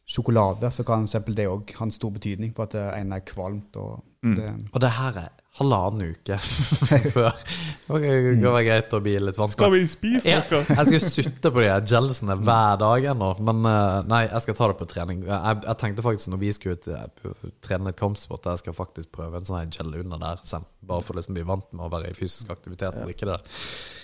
sjokolade, 0.09 0.71
så 0.73 0.85
kan 0.87 1.05
eksempel 1.05 1.37
det 1.37 1.47
òg 1.49 1.73
ha 1.77 1.85
en 1.85 1.93
stor 1.93 2.13
betydning 2.15 2.53
for 2.55 2.65
at 2.65 2.75
det 2.75 2.85
ene 2.97 3.19
er 3.19 3.25
kvalmt. 3.29 3.77
Og, 3.77 4.01
mm. 4.25 4.35
det, 4.39 4.49
Og 4.73 4.81
det 4.81 4.91
her 4.97 5.21
er 5.21 5.29
halvannen 5.59 6.13
uke 6.13 6.37
før. 7.15 7.35
Det 7.89 7.99
kan 8.03 8.43
være 8.43 8.63
greit 8.67 8.95
å 8.95 9.01
bli 9.03 9.15
litt 9.21 9.39
vanskelig. 9.39 9.59
Skal 9.59 9.73
vi 9.75 9.81
spise 9.91 10.29
jeg, 10.29 10.45
noe? 10.53 10.77
jeg 10.77 10.89
skal 10.89 11.03
sutte 11.05 11.51
på 11.55 11.63
de 11.63 11.69
gelsene 11.91 12.37
hver 12.39 12.79
dag 12.81 13.09
ennå, 13.13 13.29
men 13.49 13.61
eh, 13.69 13.99
nei, 14.09 14.21
jeg 14.27 14.45
skal 14.45 14.57
ta 14.59 14.71
det 14.71 14.77
på 14.79 14.89
trening. 14.93 15.23
Jeg, 15.27 15.61
jeg 15.65 15.81
tenkte 15.83 16.05
faktisk 16.05 16.33
når 16.33 16.41
vi 16.43 16.53
skulle 16.55 16.79
ut, 16.79 16.89
eh, 16.93 17.45
trene 17.65 17.91
litt 17.91 17.99
kampsport, 17.99 18.49
jeg 18.53 18.63
skal 18.63 18.77
faktisk 18.77 19.13
prøve 19.19 19.41
en 19.41 19.49
sånn 19.49 19.73
gel 19.75 19.93
under 20.03 20.21
der 20.21 20.43
sen. 20.47 20.67
Bare 20.89 21.05
for 21.05 21.15
å 21.15 21.21
liksom 21.21 21.37
bli 21.37 21.45
vant 21.47 21.69
med 21.73 21.87
å 21.87 21.93
være 21.93 22.13
i 22.13 22.17
fysisk 22.17 22.51
aktivitet 22.53 22.95
og 22.95 23.07
drikke 23.09 23.29
det. 23.29 23.39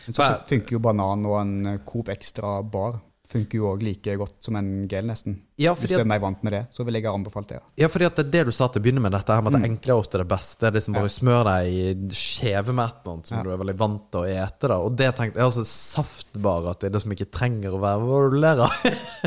men 0.06 0.18
så 0.18 0.32
funker 0.50 0.78
jo 0.78 0.84
banan 0.84 1.26
og 1.30 1.40
en 1.40 1.58
uh, 1.76 1.82
Coop 1.88 2.12
Extra 2.14 2.60
bar 2.62 3.00
funker 3.32 3.58
jo 3.60 3.72
òg 3.74 3.84
like 3.86 4.16
godt 4.20 4.38
som 4.46 4.56
en 4.60 4.88
gel, 4.92 5.06
nesten. 5.10 5.40
Ja, 5.58 5.72
Hvis 5.74 5.90
du 5.94 5.98
er 6.02 6.08
mer 6.08 6.20
vant 6.20 6.42
med 6.44 6.52
det, 6.52 6.62
så 6.76 6.84
vil 6.84 6.98
jeg 6.98 7.06
ha 7.08 7.14
anbefalt 7.16 7.48
det. 7.54 7.62
ja, 7.80 7.88
fordi 7.88 8.06
at 8.10 8.18
det 8.20 8.26
er 8.26 8.32
det 8.34 8.42
du 8.50 8.52
sa 8.56 8.68
til 8.68 8.82
å 8.82 8.84
begynne 8.84 9.02
med, 9.02 9.14
dette 9.16 9.32
her 9.32 9.44
med 9.46 9.56
at 9.56 9.64
det 9.64 9.70
enkle 9.70 9.94
er 9.94 10.02
ofte 10.02 10.20
det 10.20 10.28
beste. 10.28 10.60
Det 10.62 10.68
er 10.68 10.76
liksom 10.76 10.98
bare 10.98 11.12
smør 11.14 11.44
deg 11.48 11.70
i 11.72 11.86
skjeve 12.16 12.76
med 12.76 12.90
et 12.92 12.98
eller 13.00 13.14
annet 13.14 13.32
som 13.32 13.46
du 13.46 13.52
er 13.54 13.62
veldig 13.62 13.78
vant 13.80 14.04
til 14.12 14.20
å 14.22 14.34
ete. 14.46 14.72
da 14.72 14.80
Og 14.84 14.98
det 15.00 15.12
tenkte 15.16 15.40
jeg 15.40 15.52
også 15.52 15.66
saftbar, 15.70 16.70
at 16.74 16.84
det 16.84 16.90
er 16.90 16.96
det 16.98 17.04
som 17.06 17.16
ikke 17.16 17.30
trenger 17.32 17.78
å 17.78 17.82
være 17.82 18.04
Hva 18.04 18.20
er 18.20 18.36
du 18.36 18.66
av? 18.66 18.76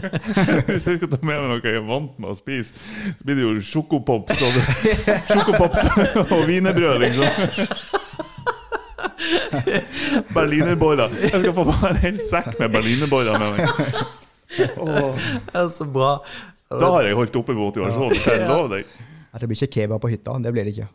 Hvis 0.68 0.90
jeg 0.90 1.00
skal 1.00 1.12
ta 1.14 1.20
med 1.22 1.32
meg 1.32 1.48
noe 1.54 1.62
jeg 1.64 1.80
er 1.80 1.86
vant 1.88 2.18
med 2.20 2.34
å 2.34 2.36
spise, 2.38 2.76
så 3.18 3.24
blir 3.24 3.40
det 3.40 3.46
jo 3.46 3.54
sjokopops 3.72 4.44
og, 4.44 4.60
sjokopops 5.32 5.88
og 6.28 6.44
wienerbrød, 6.50 7.00
liksom. 7.06 7.96
Berlinerboller. 10.36 11.12
Jeg 11.22 11.42
skal 11.42 11.54
få 11.56 11.64
meg 11.68 11.84
en 11.90 12.00
hel 12.02 12.20
sekk 12.22 12.54
med 12.60 12.72
berlinerboller 12.74 13.40
med 13.40 13.58
meg. 13.58 14.00
Oh. 14.80 15.12
Det 15.14 15.60
er 15.60 15.68
så 15.72 15.84
bra. 15.84 16.14
da 16.72 16.92
har 16.94 17.08
jeg 17.08 17.18
holdt 17.18 17.36
oppe 17.40 17.56
motivasjonen, 17.56 18.14
det 18.14 18.22
kan 18.24 18.40
jeg 18.40 18.48
love 18.48 18.70
deg. 18.76 18.96
Det 19.38 19.46
blir 19.46 19.60
ikke 19.60 19.74
kebab 19.76 20.00
på 20.02 20.10
hytta, 20.10 20.34
det 20.42 20.52
blir 20.54 20.66
det 20.66 20.72
ikke. 20.74 20.88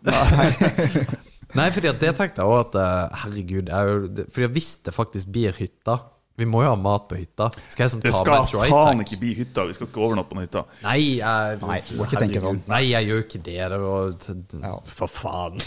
Nei, 1.56 1.68
fordi 1.76 1.92
at 1.92 2.02
det 2.02 2.16
tenkte 2.18 2.44
jeg 2.44 2.50
òg 2.50 2.58
at 2.66 2.80
eh, 2.82 3.22
Herregud, 3.22 3.70
jeg 3.70 4.26
fordi 4.36 4.50
hvis 4.58 4.72
det 4.84 4.96
faktisk 4.96 5.32
blir 5.32 5.56
hytta 5.56 6.00
Vi 6.36 6.48
må 6.50 6.64
jo 6.64 6.70
ha 6.72 6.78
mat 6.80 7.04
på 7.12 7.18
hytta. 7.20 7.52
Skal 7.70 7.84
jeg 7.86 7.92
som 7.94 8.00
Det 8.02 8.10
ta 8.10 8.22
skal 8.26 8.64
med 8.64 8.72
faen 8.74 9.02
ikke 9.04 9.20
bli 9.22 9.34
hytta. 9.38 9.68
Vi 9.70 9.76
skal 9.78 9.86
ikke 9.86 10.02
overnatte 10.02 10.32
på 10.32 10.38
den 10.40 10.48
hytta. 10.48 10.64
Nei, 10.82 10.96
jeg, 11.20 11.60
Nei, 11.62 11.76
må 11.94 12.08
ikke 12.08 12.24
tenke 12.24 12.42
sånn. 12.42 12.62
Nei, 12.72 12.80
jeg 12.90 13.10
gjør 13.12 13.22
ikke 13.28 13.42
det. 13.46 13.60
det 13.74 13.80
var, 13.84 14.16
Ja. 14.64 14.74
For 14.96 15.14
faen. 15.14 15.62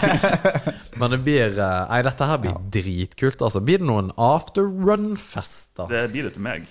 Men 1.00 1.14
det 1.14 1.20
blir 1.22 1.54
eh, 1.54 1.86
Nei, 1.92 2.00
dette 2.06 2.28
her 2.32 2.42
blir 2.42 2.58
dritkult, 2.74 3.46
altså. 3.46 3.62
Blir 3.62 3.78
det 3.82 3.86
noen 3.86 4.10
afterrun-fest, 4.18 5.70
da? 5.78 5.86
Det 5.90 6.02
blir 6.16 6.26
det 6.28 6.34
til 6.34 6.46
meg. 6.50 6.66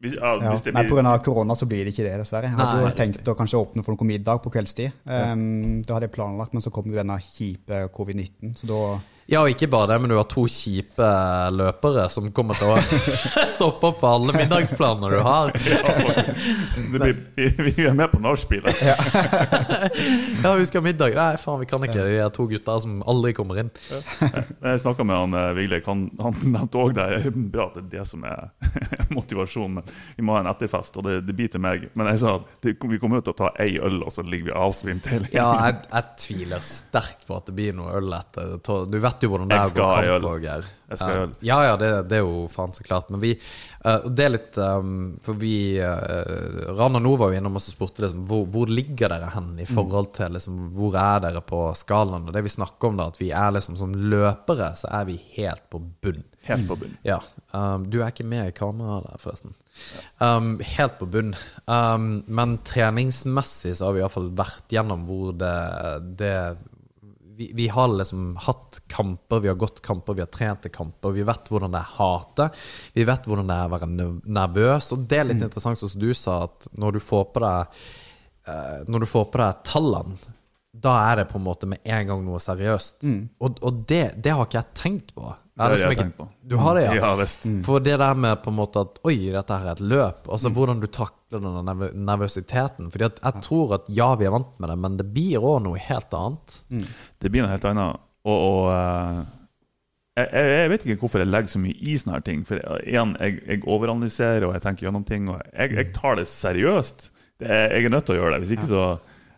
Hvis, 0.00 0.14
ja, 0.16 0.32
Ja. 0.40 0.50
hvis 0.50 0.62
det 0.64 0.72
Nei, 0.74 0.86
Pga. 0.88 1.18
korona 1.22 1.54
så 1.54 1.66
blir 1.68 1.84
det 1.84 1.92
ikke 1.94 2.06
det, 2.08 2.16
dessverre. 2.22 2.48
Jeg 2.48 2.56
hadde 2.56 2.82
Nei, 2.82 2.92
tenkt 2.96 3.28
å 3.28 3.34
kanskje 3.36 3.60
åpne 3.60 3.84
for 3.84 3.94
noe 3.94 4.08
middag 4.08 4.42
på 4.42 4.50
kveldstid. 4.50 4.92
Um, 5.04 5.82
det 5.84 5.92
hadde 5.92 6.08
jeg 6.08 6.14
planlagt, 6.16 6.54
men 6.56 6.64
så 6.64 6.72
kom 6.72 6.88
jo 6.88 6.96
denne 6.96 7.18
kjipe 7.20 7.84
covid-19, 7.94 8.56
så 8.56 8.66
da 8.70 8.80
Ja, 9.30 9.44
og 9.44 9.52
ikke 9.52 9.68
bare 9.70 9.92
det, 9.92 10.00
men 10.02 10.10
du 10.10 10.16
har 10.18 10.26
to 10.26 10.42
kjipe 10.50 11.08
løpere 11.54 12.08
som 12.10 12.26
kommer 12.34 12.58
til 12.58 12.72
å 12.72 12.78
stoppe 13.54 13.92
opp 13.92 14.00
for 14.00 14.16
alle 14.16 14.34
middagsplanene 14.34 15.10
du 15.12 15.20
har. 15.22 15.52
Det 16.90 16.98
blir, 16.98 17.52
vi, 17.62 17.84
er 17.86 17.94
med 17.94 18.10
på 18.10 18.18
nachspielet. 18.22 18.80
Ja, 20.40 20.54
vi 20.56 20.64
skal 20.66 20.80
ha 20.80 20.84
middag. 20.84 21.14
Nei, 21.14 21.34
faen, 21.38 21.60
vi 21.60 21.66
kan 21.68 21.84
ikke. 21.84 22.02
De 22.02 22.26
to 22.34 22.46
gutter 22.50 22.80
som 22.82 23.00
aldri 23.08 23.32
kommer 23.36 23.60
inn. 23.60 23.70
Jeg 23.78 24.80
snakka 24.82 25.04
med 25.06 25.18
han 25.18 25.36
eh, 25.36 25.50
Vigleik, 25.56 25.86
han, 25.86 26.06
han 26.20 26.36
nevnte 26.42 26.80
òg 26.80 26.94
det. 26.96 27.08
Bra 27.52 27.68
at 27.68 27.76
det 27.76 27.82
er 27.84 27.90
det 28.00 28.06
som 28.08 28.24
er 28.26 28.48
motivasjonen. 29.14 29.78
Men 29.78 29.92
vi 30.16 30.26
må 30.26 30.34
ha 30.34 30.42
en 30.42 30.50
etterfest, 30.50 30.96
og 30.98 31.06
det, 31.06 31.20
det 31.28 31.50
til 31.54 31.62
meg. 31.62 31.86
Men 31.98 32.10
jeg 32.12 32.22
sa 32.24 32.36
at 32.40 32.66
vi 32.66 33.00
kommer 33.00 33.20
ut 33.20 33.30
og 33.30 33.38
tar 33.38 33.54
ei 33.62 33.76
øl, 33.78 34.00
og 34.06 34.14
så 34.14 34.24
ligger 34.26 34.50
vi 34.50 34.56
avsvimt 34.64 35.10
hele 35.12 35.30
Ja, 35.34 35.48
jeg, 35.68 35.80
jeg 35.92 36.18
tviler 36.24 36.64
sterkt 36.66 37.26
på 37.28 37.36
at 37.38 37.50
det 37.50 37.56
blir 37.60 37.76
noe 37.76 37.94
øl 38.00 38.10
etter. 38.16 38.56
Du 38.90 38.98
vet 38.98 39.19
jo 39.26 39.32
hvordan 39.32 39.50
det 39.50 39.56
er 39.58 39.68
å 39.68 39.74
gå 39.74 39.88
kamp 39.88 40.42
Geir. 40.44 40.68
Skal 40.90 41.06
ha 41.06 41.18
øl. 41.22 41.34
Ja, 41.46 41.58
ja, 41.68 41.74
det, 41.78 41.90
det 42.10 42.18
er 42.18 42.24
jo 42.24 42.46
faen 42.50 42.72
så 42.74 42.82
klart. 42.82 43.10
Men 43.14 43.22
vi 43.22 43.34
uh, 43.36 44.08
Det 44.10 44.24
er 44.24 44.32
litt 44.32 44.58
um, 44.58 45.20
For 45.22 45.38
vi 45.38 45.78
uh, 45.78 46.72
Rana 46.74 46.98
nå 47.02 47.12
var 47.20 47.30
jo 47.30 47.38
innom 47.38 47.60
oss 47.60 47.68
og 47.70 47.76
spurte 47.76 48.02
liksom, 48.02 48.24
hvor, 48.26 48.42
hvor 48.50 48.70
ligger 48.70 49.12
dere 49.12 49.30
hen 49.36 49.52
i 49.62 49.68
forhold 49.70 50.10
til 50.18 50.34
liksom, 50.34 50.58
Hvor 50.74 50.98
er 50.98 51.22
dere 51.28 51.44
på 51.46 51.62
skalaen? 51.78 52.26
Og 52.26 52.34
det 52.34 52.42
vi 52.46 52.54
snakker 52.56 52.90
om, 52.90 52.98
da, 52.98 53.10
at 53.12 53.20
vi 53.22 53.30
er 53.30 53.54
liksom 53.54 53.78
som 53.78 53.94
løpere, 53.94 54.72
så 54.80 54.90
er 55.00 55.06
vi 55.12 55.20
helt 55.36 55.68
på 55.70 55.82
bunn. 56.02 56.24
Helt 56.48 56.66
på 56.66 56.78
bunn. 56.80 56.98
Ja. 57.06 57.20
Um, 57.54 57.86
du 57.90 58.00
er 58.00 58.10
ikke 58.10 58.26
med 58.26 58.50
i 58.50 58.56
kameraet 58.56 59.06
der, 59.06 59.22
forresten. 59.22 59.54
Um, 60.18 60.56
helt 60.74 60.98
på 60.98 61.06
bunn. 61.10 61.34
Um, 61.70 62.24
men 62.26 62.58
treningsmessig 62.66 63.76
så 63.78 63.88
har 63.88 63.96
vi 63.96 64.02
iallfall 64.02 64.32
vært 64.38 64.74
gjennom 64.74 65.06
hvor 65.08 65.36
det, 65.36 65.54
det 66.18 66.34
vi, 67.40 67.50
vi 67.54 67.68
har 67.72 67.88
liksom 67.94 68.34
hatt 68.48 68.79
kamper, 68.90 69.40
vi 69.44 69.50
har 69.52 69.58
gått 69.60 69.80
kamper, 69.86 70.18
vi 70.18 70.24
har 70.24 70.30
trent 70.34 70.64
til 70.66 70.74
kamper. 70.74 71.14
Vi 71.16 71.24
vet 71.28 71.50
hvordan 71.52 71.76
det 71.76 71.80
er 71.80 71.94
å 71.94 72.10
hate. 72.10 72.48
Vi 72.96 73.06
vet 73.08 73.28
hvordan 73.30 73.50
det 73.50 73.56
er 73.56 73.70
å 73.70 73.74
være 73.76 73.88
nervøs. 74.40 74.90
Og 74.96 75.06
det 75.10 75.22
er 75.22 75.30
litt 75.30 75.40
interessant, 75.40 75.80
sånn 75.80 75.94
som 75.94 76.02
du 76.02 76.10
sa, 76.16 76.42
at 76.48 76.68
når 76.74 76.98
du 76.98 77.00
får 77.04 77.24
på 77.34 77.44
deg 77.46 77.80
eh, 78.50 78.78
Når 78.90 79.06
du 79.06 79.10
får 79.10 79.30
på 79.30 79.42
deg 79.42 79.64
tallene, 79.70 80.36
da 80.70 80.92
er 81.10 81.16
det 81.20 81.30
på 81.32 81.38
en 81.38 81.44
måte 81.44 81.66
med 81.66 81.80
en 81.82 82.06
gang 82.06 82.20
noe 82.24 82.38
seriøst. 82.42 83.02
Og, 83.42 83.56
og 83.66 83.80
det, 83.90 84.04
det 84.22 84.34
har 84.36 84.46
ikke 84.46 84.60
jeg 84.60 84.76
tenkt 84.78 85.14
på. 85.16 85.32
Det 85.60 85.64
har 85.64 85.72
liksom 85.74 85.90
jeg 85.90 85.96
har 85.98 86.04
tenkt 86.04 86.16
på. 86.16 86.26
Du 86.50 86.54
har 86.62 86.76
det, 86.78 86.84
ja? 86.86 86.92
Ja 87.02 87.08
visst. 87.18 87.48
For 87.66 87.82
det 87.84 87.96
der 88.00 88.14
med 88.16 88.38
på 88.44 88.52
en 88.52 88.56
måte 88.56 88.84
at 88.86 89.00
Oi, 89.04 89.16
dette 89.34 89.58
her 89.58 89.66
er 89.66 89.74
et 89.74 89.82
løp. 89.82 90.30
Altså 90.30 90.52
hvordan 90.54 90.78
du 90.80 90.86
takler 90.86 91.42
den 91.42 91.58
nerv 91.66 91.90
nervøsiteten. 91.94 92.92
Fordi 92.94 93.08
at 93.10 93.18
jeg 93.18 93.42
tror 93.44 93.74
at 93.80 93.90
ja, 93.92 94.12
vi 94.20 94.28
er 94.30 94.32
vant 94.36 94.54
med 94.62 94.70
det, 94.72 94.78
men 94.86 95.00
det 95.00 95.08
blir 95.12 95.42
òg 95.42 95.58
noe 95.66 95.82
helt 95.90 96.14
annet. 96.16 96.60
Det 97.20 97.34
blir 97.34 97.44
noe 97.44 97.52
helt 97.52 97.66
annet. 97.72 98.06
Og, 98.28 98.36
og 98.36 98.64
eh, 98.74 99.20
jeg, 100.20 100.50
jeg 100.50 100.72
vet 100.72 100.86
ikke 100.86 101.04
hvorfor 101.04 101.22
jeg 101.22 101.30
legger 101.30 101.52
så 101.54 101.62
mye 101.62 101.76
i 101.78 101.96
sånne 102.00 102.16
her 102.18 102.26
ting. 102.26 102.42
For 102.48 102.60
igjen, 102.80 103.14
jeg, 103.20 103.38
jeg 103.46 103.62
overanalyserer 103.64 104.48
og 104.48 104.56
jeg 104.56 104.64
tenker 104.66 104.88
gjennom 104.88 105.06
ting. 105.08 105.30
Og 105.32 105.40
jeg, 105.52 105.76
jeg 105.78 105.92
tar 105.96 106.18
det 106.20 106.26
seriøst. 106.30 107.06
Det 107.40 107.48
er, 107.48 107.76
jeg 107.76 107.88
er 107.88 107.94
nødt 107.94 108.08
til 108.08 108.16
å 108.16 108.20
gjøre 108.20 108.34
det. 108.34 108.42
Hvis 108.44 108.56
ikke 108.58 108.70
så 108.72 108.84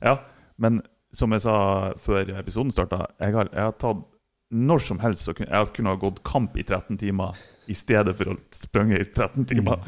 Ja. 0.02 0.16
Men 0.62 0.80
som 1.16 1.32
jeg 1.34 1.42
sa 1.44 1.54
før 2.00 2.28
episoden 2.40 2.72
starta, 2.72 3.06
jeg 3.20 3.34
har, 3.34 3.48
jeg 3.52 3.66
har 3.66 3.76
tatt 3.80 4.02
når 4.52 4.82
som 4.84 4.98
helst 5.00 5.24
så 5.24 5.32
kunne 5.36 5.48
jeg 5.48 5.70
kunne 5.76 5.94
ha 5.94 5.98
gått 6.00 6.20
kamp 6.28 6.56
i 6.60 6.64
13 6.64 6.98
timer 7.00 7.38
i 7.72 7.76
stedet 7.76 8.12
for 8.18 8.34
å 8.34 8.36
sprunge 8.52 8.98
i 9.00 9.06
13 9.06 9.46
timer. 9.48 9.86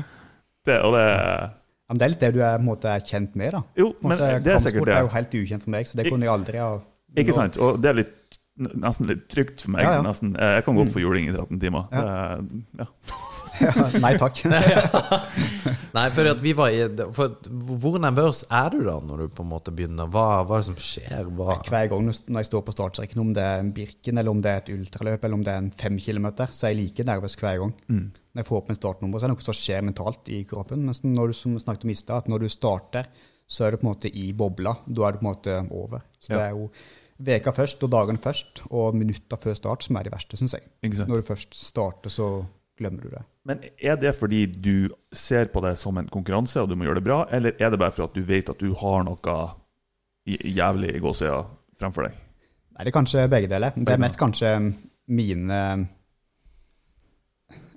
Det, 0.65 0.79
og 0.81 0.97
det 0.97 1.05
men 1.91 2.01
det 2.01 2.07
er 2.07 2.13
litt 2.15 2.23
det 2.23 2.31
du 2.33 2.41
er, 2.41 2.63
måte, 2.65 2.93
kjent 3.05 3.35
med, 3.37 3.53
da. 3.53 3.61
Jo, 3.77 3.91
men 4.01 4.15
måte, 4.15 4.31
det 4.41 4.55
er 4.55 4.63
sikkert 4.65 4.87
kampsport 4.87 4.95
er 4.95 5.03
jo 5.05 5.11
helt 5.13 5.35
ukjent 5.41 5.67
for 5.67 5.75
meg, 5.75 5.89
så 5.91 5.99
det 6.01 6.07
kunne 6.09 6.25
jeg 6.25 6.33
aldri 6.33 6.63
ha 6.63 6.69
Ikke 7.21 7.35
sant? 7.37 7.59
Og 7.61 7.77
det 7.83 7.91
er 7.91 7.99
litt, 7.99 8.39
nesten 8.55 9.09
litt 9.11 9.27
trygt 9.33 9.65
for 9.65 9.75
meg. 9.75 9.87
Ja, 9.87 9.99
ja. 9.99 10.03
Nesten. 10.07 10.35
Jeg 10.39 10.65
kan 10.67 10.77
godt 10.79 10.93
få 10.95 11.03
juling 11.03 11.27
i 11.31 11.35
13 11.35 11.61
timer. 11.63 11.89
Ja. 11.91 12.39
Det, 12.41 12.85
ja. 12.85 12.91
Nei 14.03 14.15
takk. 14.19 14.41
Nei, 15.97 16.05
for 16.15 16.27
at 16.27 16.41
vi 16.43 16.55
var 16.59 16.75
i 16.75 16.81
for, 17.15 17.37
Hvor 17.47 18.01
nervøs 18.03 18.43
er 18.51 18.73
du 18.75 18.81
da 18.87 18.97
når 18.99 19.25
du 19.25 19.35
på 19.37 19.45
en 19.45 19.51
måte 19.53 19.75
begynner? 19.75 20.11
Hva, 20.11 20.43
hva 20.47 20.59
er 20.59 20.65
det 20.65 20.69
som 20.73 20.79
skjer? 20.81 21.29
Hva 21.39 21.61
Hver 21.69 21.91
gang 21.93 22.09
når 22.09 22.41
jeg 22.41 22.51
står 22.51 22.65
på 22.67 22.75
startstreken, 22.75 23.23
om 23.23 23.31
det 23.37 23.45
er 23.45 23.63
en 23.63 23.71
Birken, 23.75 24.19
eller 24.19 24.35
om 24.35 24.43
det 24.43 24.51
er 24.51 24.63
et 24.63 24.73
ultraløp, 24.75 25.23
eller 25.23 25.39
om 25.39 25.45
det 25.47 25.55
er 25.55 25.63
en 25.63 25.71
fem 25.85 26.01
kilometer, 26.03 26.51
så 26.51 26.67
er 26.67 26.75
jeg 26.75 26.81
like 26.81 27.07
nervøs 27.07 27.39
hver 27.39 27.63
gang. 27.63 27.77
Når 27.95 28.43
jeg 28.43 28.51
får 28.51 28.59
opp 28.59 28.75
en 28.75 28.81
startnummer, 28.81 29.21
så 29.21 29.27
er 29.27 29.31
det 29.31 29.37
noe 29.37 29.47
som 29.47 29.61
skjer 29.61 29.87
mentalt 29.87 30.35
i 30.35 30.41
kroppen. 30.51 30.83
Mens 30.89 31.05
når 31.07 31.31
du 31.31 31.39
som 31.39 31.55
snakket 31.63 31.87
om 31.87 31.95
i 31.95 31.99
stad, 31.99 32.25
at 32.25 32.33
når 32.33 32.47
du 32.47 32.51
starter, 32.51 33.07
så 33.47 33.67
er 33.67 33.75
du 33.75 33.79
på 33.79 33.87
en 33.87 33.93
måte 33.93 34.11
i 34.11 34.33
bobla. 34.35 34.73
Da 34.87 35.07
er 35.07 35.15
du 35.15 35.21
på 35.21 35.27
en 35.27 35.31
måte 35.31 35.57
over. 35.71 36.03
Så 36.19 36.33
det 36.35 36.43
er 36.43 36.55
jo 36.57 36.71
veka 37.19 37.53
først 37.55 37.83
og 37.87 37.93
dagene 37.93 38.21
først, 38.23 38.65
og 38.71 38.97
minutter 38.99 39.41
før 39.41 39.57
start 39.59 39.87
som 39.87 39.97
er 39.99 40.07
de 40.07 40.13
verste, 40.15 40.39
syns 40.39 40.57
jeg. 40.57 40.67
Ikke? 40.83 41.07
Når 41.07 41.23
du 41.23 41.29
først 41.29 41.55
starter, 41.55 42.13
så 42.13 42.29
glemmer 42.79 43.07
du 43.07 43.13
det. 43.13 43.23
Men 43.47 43.63
er 43.79 43.99
det 44.01 44.15
fordi 44.19 44.47
du 44.47 44.89
ser 45.13 45.51
på 45.53 45.63
det 45.65 45.77
som 45.79 45.99
en 46.01 46.09
konkurranse, 46.11 46.61
og 46.61 46.71
du 46.71 46.77
må 46.77 46.89
gjøre 46.89 47.01
det 47.01 47.07
bra, 47.07 47.21
eller 47.31 47.55
er 47.59 47.71
det 47.71 47.81
bare 47.81 47.95
for 47.95 48.09
at 48.09 48.17
du 48.17 48.23
vet 48.27 48.51
at 48.51 48.61
du 48.61 48.75
har 48.81 49.05
noe 49.07 49.37
jævlig 50.27 50.95
i 50.97 51.03
gåsøya 51.05 51.43
fremfor 51.79 52.09
deg? 52.09 52.23
Nei, 52.75 52.87
det 52.87 52.91
er 52.91 52.97
kanskje 52.97 53.29
begge 53.31 53.51
deler. 53.53 53.77
Det 53.77 53.95
er 53.95 54.03
mest 54.03 54.19
kanskje 54.19 54.57
mine 55.15 55.61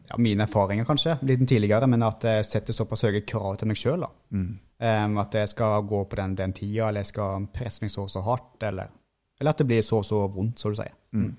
ja, 0.07 0.17
mine 0.17 0.45
erfaringer, 0.47 0.85
kanskje, 0.87 1.17
litt 1.27 1.43
tidligere, 1.49 1.87
men 1.91 2.05
at 2.07 2.23
jeg 2.23 2.45
setter 2.47 2.75
såpass 2.75 3.03
høye 3.07 3.25
krav 3.27 3.57
til 3.59 3.69
meg 3.69 3.79
sjøl. 3.79 4.05
Mm. 4.31 5.17
at 5.19 5.35
jeg 5.35 5.49
skal 5.51 5.83
gå 5.83 6.03
på 6.05 6.15
den, 6.19 6.35
den 6.35 6.53
tida, 6.55 6.87
eller 6.87 7.03
jeg 7.03 7.11
skal 7.11 7.47
presse 7.53 7.83
meg 7.83 7.91
så 7.91 8.05
og 8.05 8.13
så 8.13 8.23
hardt, 8.23 8.63
eller, 8.63 8.93
eller 9.39 9.53
at 9.53 9.57
det 9.61 9.67
blir 9.69 9.81
så 9.85 10.03
så 10.03 10.23
vondt, 10.33 10.59
som 10.59 10.73
du 10.73 10.79
sier. 10.79 10.93
Mm. 11.13 11.31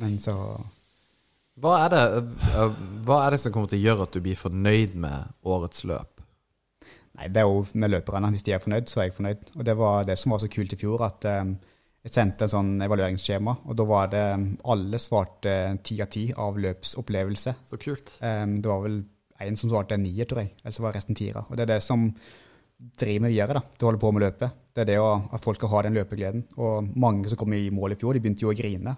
Men 0.00 0.16
så 0.18 0.34
Hva 1.62 1.74
er, 1.84 1.92
det, 1.92 2.22
øh, 2.58 2.78
hva 3.06 3.18
er 3.26 3.34
det 3.34 3.40
som 3.42 3.52
kommer 3.52 3.68
til 3.70 3.78
å 3.78 3.84
gjøre 3.86 4.06
at 4.08 4.14
du 4.16 4.20
blir 4.24 4.38
fornøyd 4.40 4.94
med 4.98 5.34
årets 5.44 5.84
løp? 5.84 6.22
Nei, 7.18 7.28
det 7.28 7.42
er 7.42 7.44
jo 7.46 7.60
med 7.76 7.92
løperne. 7.92 8.30
Hvis 8.32 8.42
de 8.46 8.54
er 8.56 8.62
fornøyd, 8.64 8.88
så 8.88 9.02
er 9.02 9.10
jeg 9.10 9.18
fornøyd. 9.18 9.50
Og 9.58 9.66
det 9.68 9.74
var 9.76 10.06
det 10.08 10.16
som 10.18 10.32
var 10.32 10.40
så 10.40 10.48
kult 10.48 10.72
i 10.72 10.78
fjor, 10.80 11.04
at 11.04 11.26
eh, 11.28 11.52
jeg 12.02 12.14
sendte 12.16 12.48
en 12.48 12.54
sånn 12.54 12.70
evalueringsskjema, 12.82 13.52
og 13.68 13.76
da 13.78 13.84
var 13.86 14.08
det 14.10 14.24
alle 14.64 14.98
svarte 14.98 15.52
ti 15.86 16.00
av 16.02 16.08
ti 16.10 16.24
av 16.34 16.56
løpsopplevelse. 16.64 17.54
Så 17.68 17.78
kult. 17.78 18.16
Eh, 18.24 18.46
Det 18.56 18.72
var 18.72 18.80
vel 18.88 19.02
en 19.42 19.56
som 19.60 19.70
svarte 19.70 19.94
en 19.94 20.02
nier, 20.06 20.24
tror 20.24 20.40
jeg. 20.42 20.54
Eller 20.64 20.74
så 20.74 20.82
var 20.86 20.96
resten 20.96 21.14
tiere. 21.18 21.44
Og 21.50 21.56
det 21.56 21.66
er 21.68 21.74
det 21.76 21.82
som 21.84 22.08
driver 22.98 23.24
med 23.26 23.32
videre 23.32 23.54
da, 23.58 23.62
til 23.76 23.86
å 23.86 23.90
holde 23.90 24.00
på 24.02 24.10
med 24.12 24.24
løpet. 24.26 24.58
Det 24.74 24.82
er 24.84 24.88
det 24.92 24.98
å, 25.02 25.08
at 25.36 25.42
folk 25.44 25.58
skal 25.58 25.70
ha 25.74 25.82
den 25.86 25.96
løpegleden. 25.98 26.44
Og 26.58 26.88
mange 26.96 27.28
som 27.30 27.38
kom 27.40 27.52
i 27.56 27.66
mål 27.74 27.92
i 27.94 27.98
fjor, 28.00 28.14
de 28.16 28.22
begynte 28.24 28.44
jo 28.46 28.52
å 28.52 28.56
grine. 28.56 28.94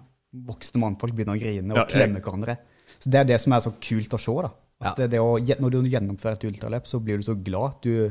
Voksne 0.47 0.79
mannfolk 0.81 1.15
begynner 1.15 1.35
å 1.37 1.41
grine 1.41 1.73
og 1.75 1.81
Ja, 1.81 1.85
klemme 1.91 2.21
hverandre. 2.23 2.57
Så 2.99 3.11
det 3.11 3.19
er 3.21 3.27
det 3.29 3.39
som 3.43 3.53
er 3.55 3.63
så 3.63 3.73
kult 3.79 4.15
å 4.15 4.19
se. 4.21 4.35
da. 4.45 4.51
At 4.81 4.85
Ja. 4.87 4.93
det, 5.03 5.09
det 5.15 5.19
å, 5.23 5.35
når 5.61 5.71
du 5.71 5.77
gjennomfører 5.89 6.35
et 6.39 6.47
ultraløp, 6.49 6.87
så 6.87 6.99
blir 7.03 7.17
du 7.17 7.23
så 7.23 7.35
glad. 7.35 7.77
Du, 7.81 8.09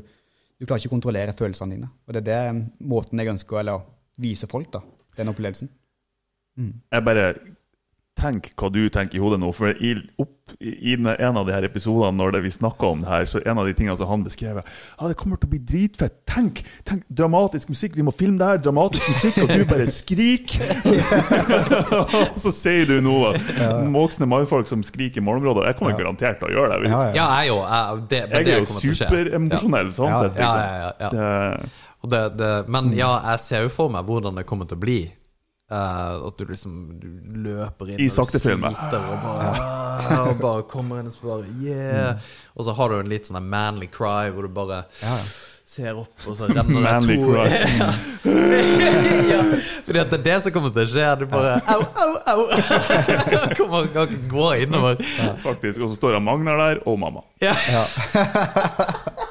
du 0.61 0.67
klarer 0.67 0.81
ikke 0.81 0.93
å 0.93 0.97
kontrollere 0.97 1.35
følelsene 1.37 1.75
dine. 1.77 1.91
Og 2.07 2.15
det 2.15 2.23
er 2.23 2.29
det 2.53 2.67
måten 2.81 3.19
jeg 3.21 3.29
ønsker 3.35 3.61
eller, 3.61 3.81
å 3.83 4.21
vise 4.21 4.47
folk, 4.49 4.71
da. 4.73 4.81
Den 5.17 5.29
opplevelsen. 5.33 5.69
Jeg 6.57 7.05
bare 7.05 7.35
Tenk 8.25 8.55
hva 8.57 8.71
du 8.73 8.81
tenker 8.89 9.19
i 9.19 9.21
hodet 9.21 9.37
nå. 9.43 9.51
For 9.53 9.75
i, 9.85 9.91
opp, 10.23 10.55
i 10.65 10.95
en 10.97 11.09
av 11.37 11.45
de 11.45 11.53
her 11.53 11.67
episodene 11.67 12.17
når 12.17 12.37
det 12.37 12.41
vi 12.47 12.53
snakka 12.55 12.89
om 12.95 13.03
det 13.05 13.11
her, 13.11 13.27
så 13.29 13.43
en 13.45 13.61
av 13.61 13.69
de 13.69 13.75
tingene 13.77 13.97
som 14.01 14.09
han 14.09 14.25
beskrev 14.25 14.63
Ja, 14.63 15.09
det 15.11 15.17
kommer 15.21 15.41
til 15.41 15.51
å 15.51 15.53
bli 15.53 15.61
dritfett. 15.61 16.23
Tenk! 16.31 16.63
tenk 16.89 17.05
Dramatisk 17.13 17.69
musikk. 17.75 17.99
Vi 17.99 18.07
må 18.07 18.15
filme 18.17 18.41
det 18.41 18.49
her. 18.49 18.63
Dramatisk 18.65 19.09
musikk, 19.13 19.43
og 19.45 19.53
du 19.53 19.65
bare 19.69 19.89
skriker! 19.93 20.73
og 22.01 22.39
så 22.45 22.53
sier 22.55 22.89
du 22.89 22.97
noe. 23.05 23.35
Voksne 23.95 24.29
mannfolk 24.31 24.71
som 24.71 24.85
skriker 24.87 25.21
i 25.21 25.25
morgenområdet. 25.25 25.69
Jeg 25.73 25.81
kommer 25.81 25.99
garantert 25.99 26.41
til 26.41 26.49
å 26.49 26.55
gjøre 26.57 26.79
det. 26.81 26.93
Ja, 26.93 27.03
ja. 27.11 27.13
Ja, 27.15 27.27
jeg 27.43 27.45
er 27.45 27.51
jo 27.51 27.59
jeg, 27.65 28.07
det, 28.11 28.23
Jeg 28.25 28.49
det 28.49 28.55
er 28.55 28.63
jo 28.65 28.95
superemosjonell 29.03 29.93
sånn 29.97 30.17
sett. 30.23 30.41
Ja, 30.41 30.55
Liksom. 30.55 30.63
ja, 30.65 30.73
ja, 30.81 30.93
ja. 31.01 31.11
Det, 31.11 31.93
Og 32.05 32.11
det, 32.13 32.23
det, 32.39 32.53
men 32.73 32.91
ja, 32.97 33.13
jeg 33.33 33.45
ser 33.45 33.69
jo 33.69 33.71
for 33.73 33.93
meg 33.93 34.09
hvordan 34.09 34.41
det 34.41 34.47
kommer 34.49 34.69
til 34.69 34.81
å 34.81 34.83
bli. 34.85 34.99
Eh, 35.75 36.27
at 36.29 36.39
du 36.39 36.45
liksom 36.47 36.75
du 37.01 37.09
løper 37.47 37.95
inn 37.95 38.03
I 38.03 38.09
du 38.09 38.13
sliter 38.13 39.01
og 39.01 39.25
bare, 39.25 39.49
og 40.29 40.39
bare 40.43 40.67
kommer 40.71 41.01
inn 41.01 41.09
og 41.11 41.17
så 41.17 41.31
bare 41.31 41.57
Yeah! 41.65 42.21
Og 42.55 42.69
så 42.69 42.75
har 42.77 42.93
du 42.93 43.01
en 43.01 43.11
litt 43.11 43.31
sånn 43.31 43.43
manly 43.51 43.89
cry 43.91 44.31
hvor 44.35 44.47
du 44.47 44.53
bare 44.55 44.85
ser 45.75 45.97
opp, 45.99 46.27
og 46.29 46.37
så 46.39 46.47
renner 46.47 46.85
det 46.85 47.17
to 47.19 47.33
ja, 49.33 49.41
Fordi 49.87 50.03
at 50.05 50.13
det 50.13 50.19
er 50.21 50.27
det 50.29 50.37
som 50.45 50.55
kommer 50.55 50.71
til 50.77 50.85
å 50.85 50.91
skje. 50.93 51.09
Du 51.19 51.25
bare 51.33 51.57
Au, 51.73 51.81
au, 51.83 52.13
au! 52.31 52.45
kommer, 53.59 53.89
kan 53.97 54.07
ikke 54.07 54.29
gå 54.31 54.47
innover. 54.67 55.01
faktisk. 55.43 55.81
Og 55.81 55.91
så 55.91 55.99
står 55.99 56.21
han 56.21 56.27
Magnar 56.29 56.61
der, 56.61 56.85
og 56.87 57.01
mamma. 57.03 57.25
Ja. 57.43 57.57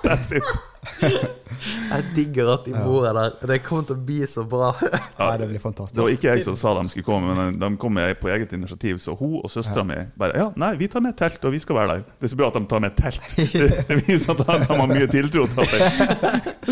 That's 0.03 0.35
it. 0.35 1.39
Jeg 1.63 2.05
digger 2.15 2.49
at 2.53 2.65
de 2.67 2.73
bor 2.75 3.05
der. 3.07 3.35
Det 3.47 3.59
kommer 3.65 3.87
til 3.89 3.97
å 3.97 4.05
bli 4.09 4.19
så 4.29 4.43
bra. 4.49 4.73
Ja, 5.23 5.37
det 5.37 5.45
blir 5.47 5.61
fantastisk. 5.61 5.95
Det 5.95 6.01
var 6.03 6.11
ikke 6.11 6.31
jeg 6.33 6.43
som 6.43 6.55
sa 6.57 6.73
de 6.75 6.89
skulle 6.91 7.05
komme, 7.05 7.33
men 7.37 7.57
de 7.61 7.67
kom 7.79 7.93
med 7.95 8.17
på 8.19 8.27
eget 8.33 8.51
initiativ. 8.57 8.97
Så 8.99 9.13
hun 9.19 9.37
og 9.43 9.51
søstera 9.53 9.85
mi 9.87 9.95
bare 10.19 10.35
Ja, 10.39 10.47
nei, 10.59 10.73
vi 10.79 10.89
tar 10.91 11.03
med 11.05 11.15
telt, 11.19 11.37
og 11.45 11.53
vi 11.53 11.61
skal 11.63 11.77
være 11.77 11.93
der. 11.93 12.03
Det 12.19 12.27
er 12.27 12.31
så 12.33 12.39
bra 12.39 12.49
at 12.49 12.57
de 12.57 12.63
tar 12.71 12.81
med 12.83 12.97
telt. 12.97 13.35
Det 13.93 13.97
viser 14.07 14.33
at 14.33 14.41
de 14.43 14.57
har 14.73 14.89
mye 14.89 15.07
tiltro 15.11 15.45
til 15.47 15.63
at 15.63 15.73
det, 15.73 15.79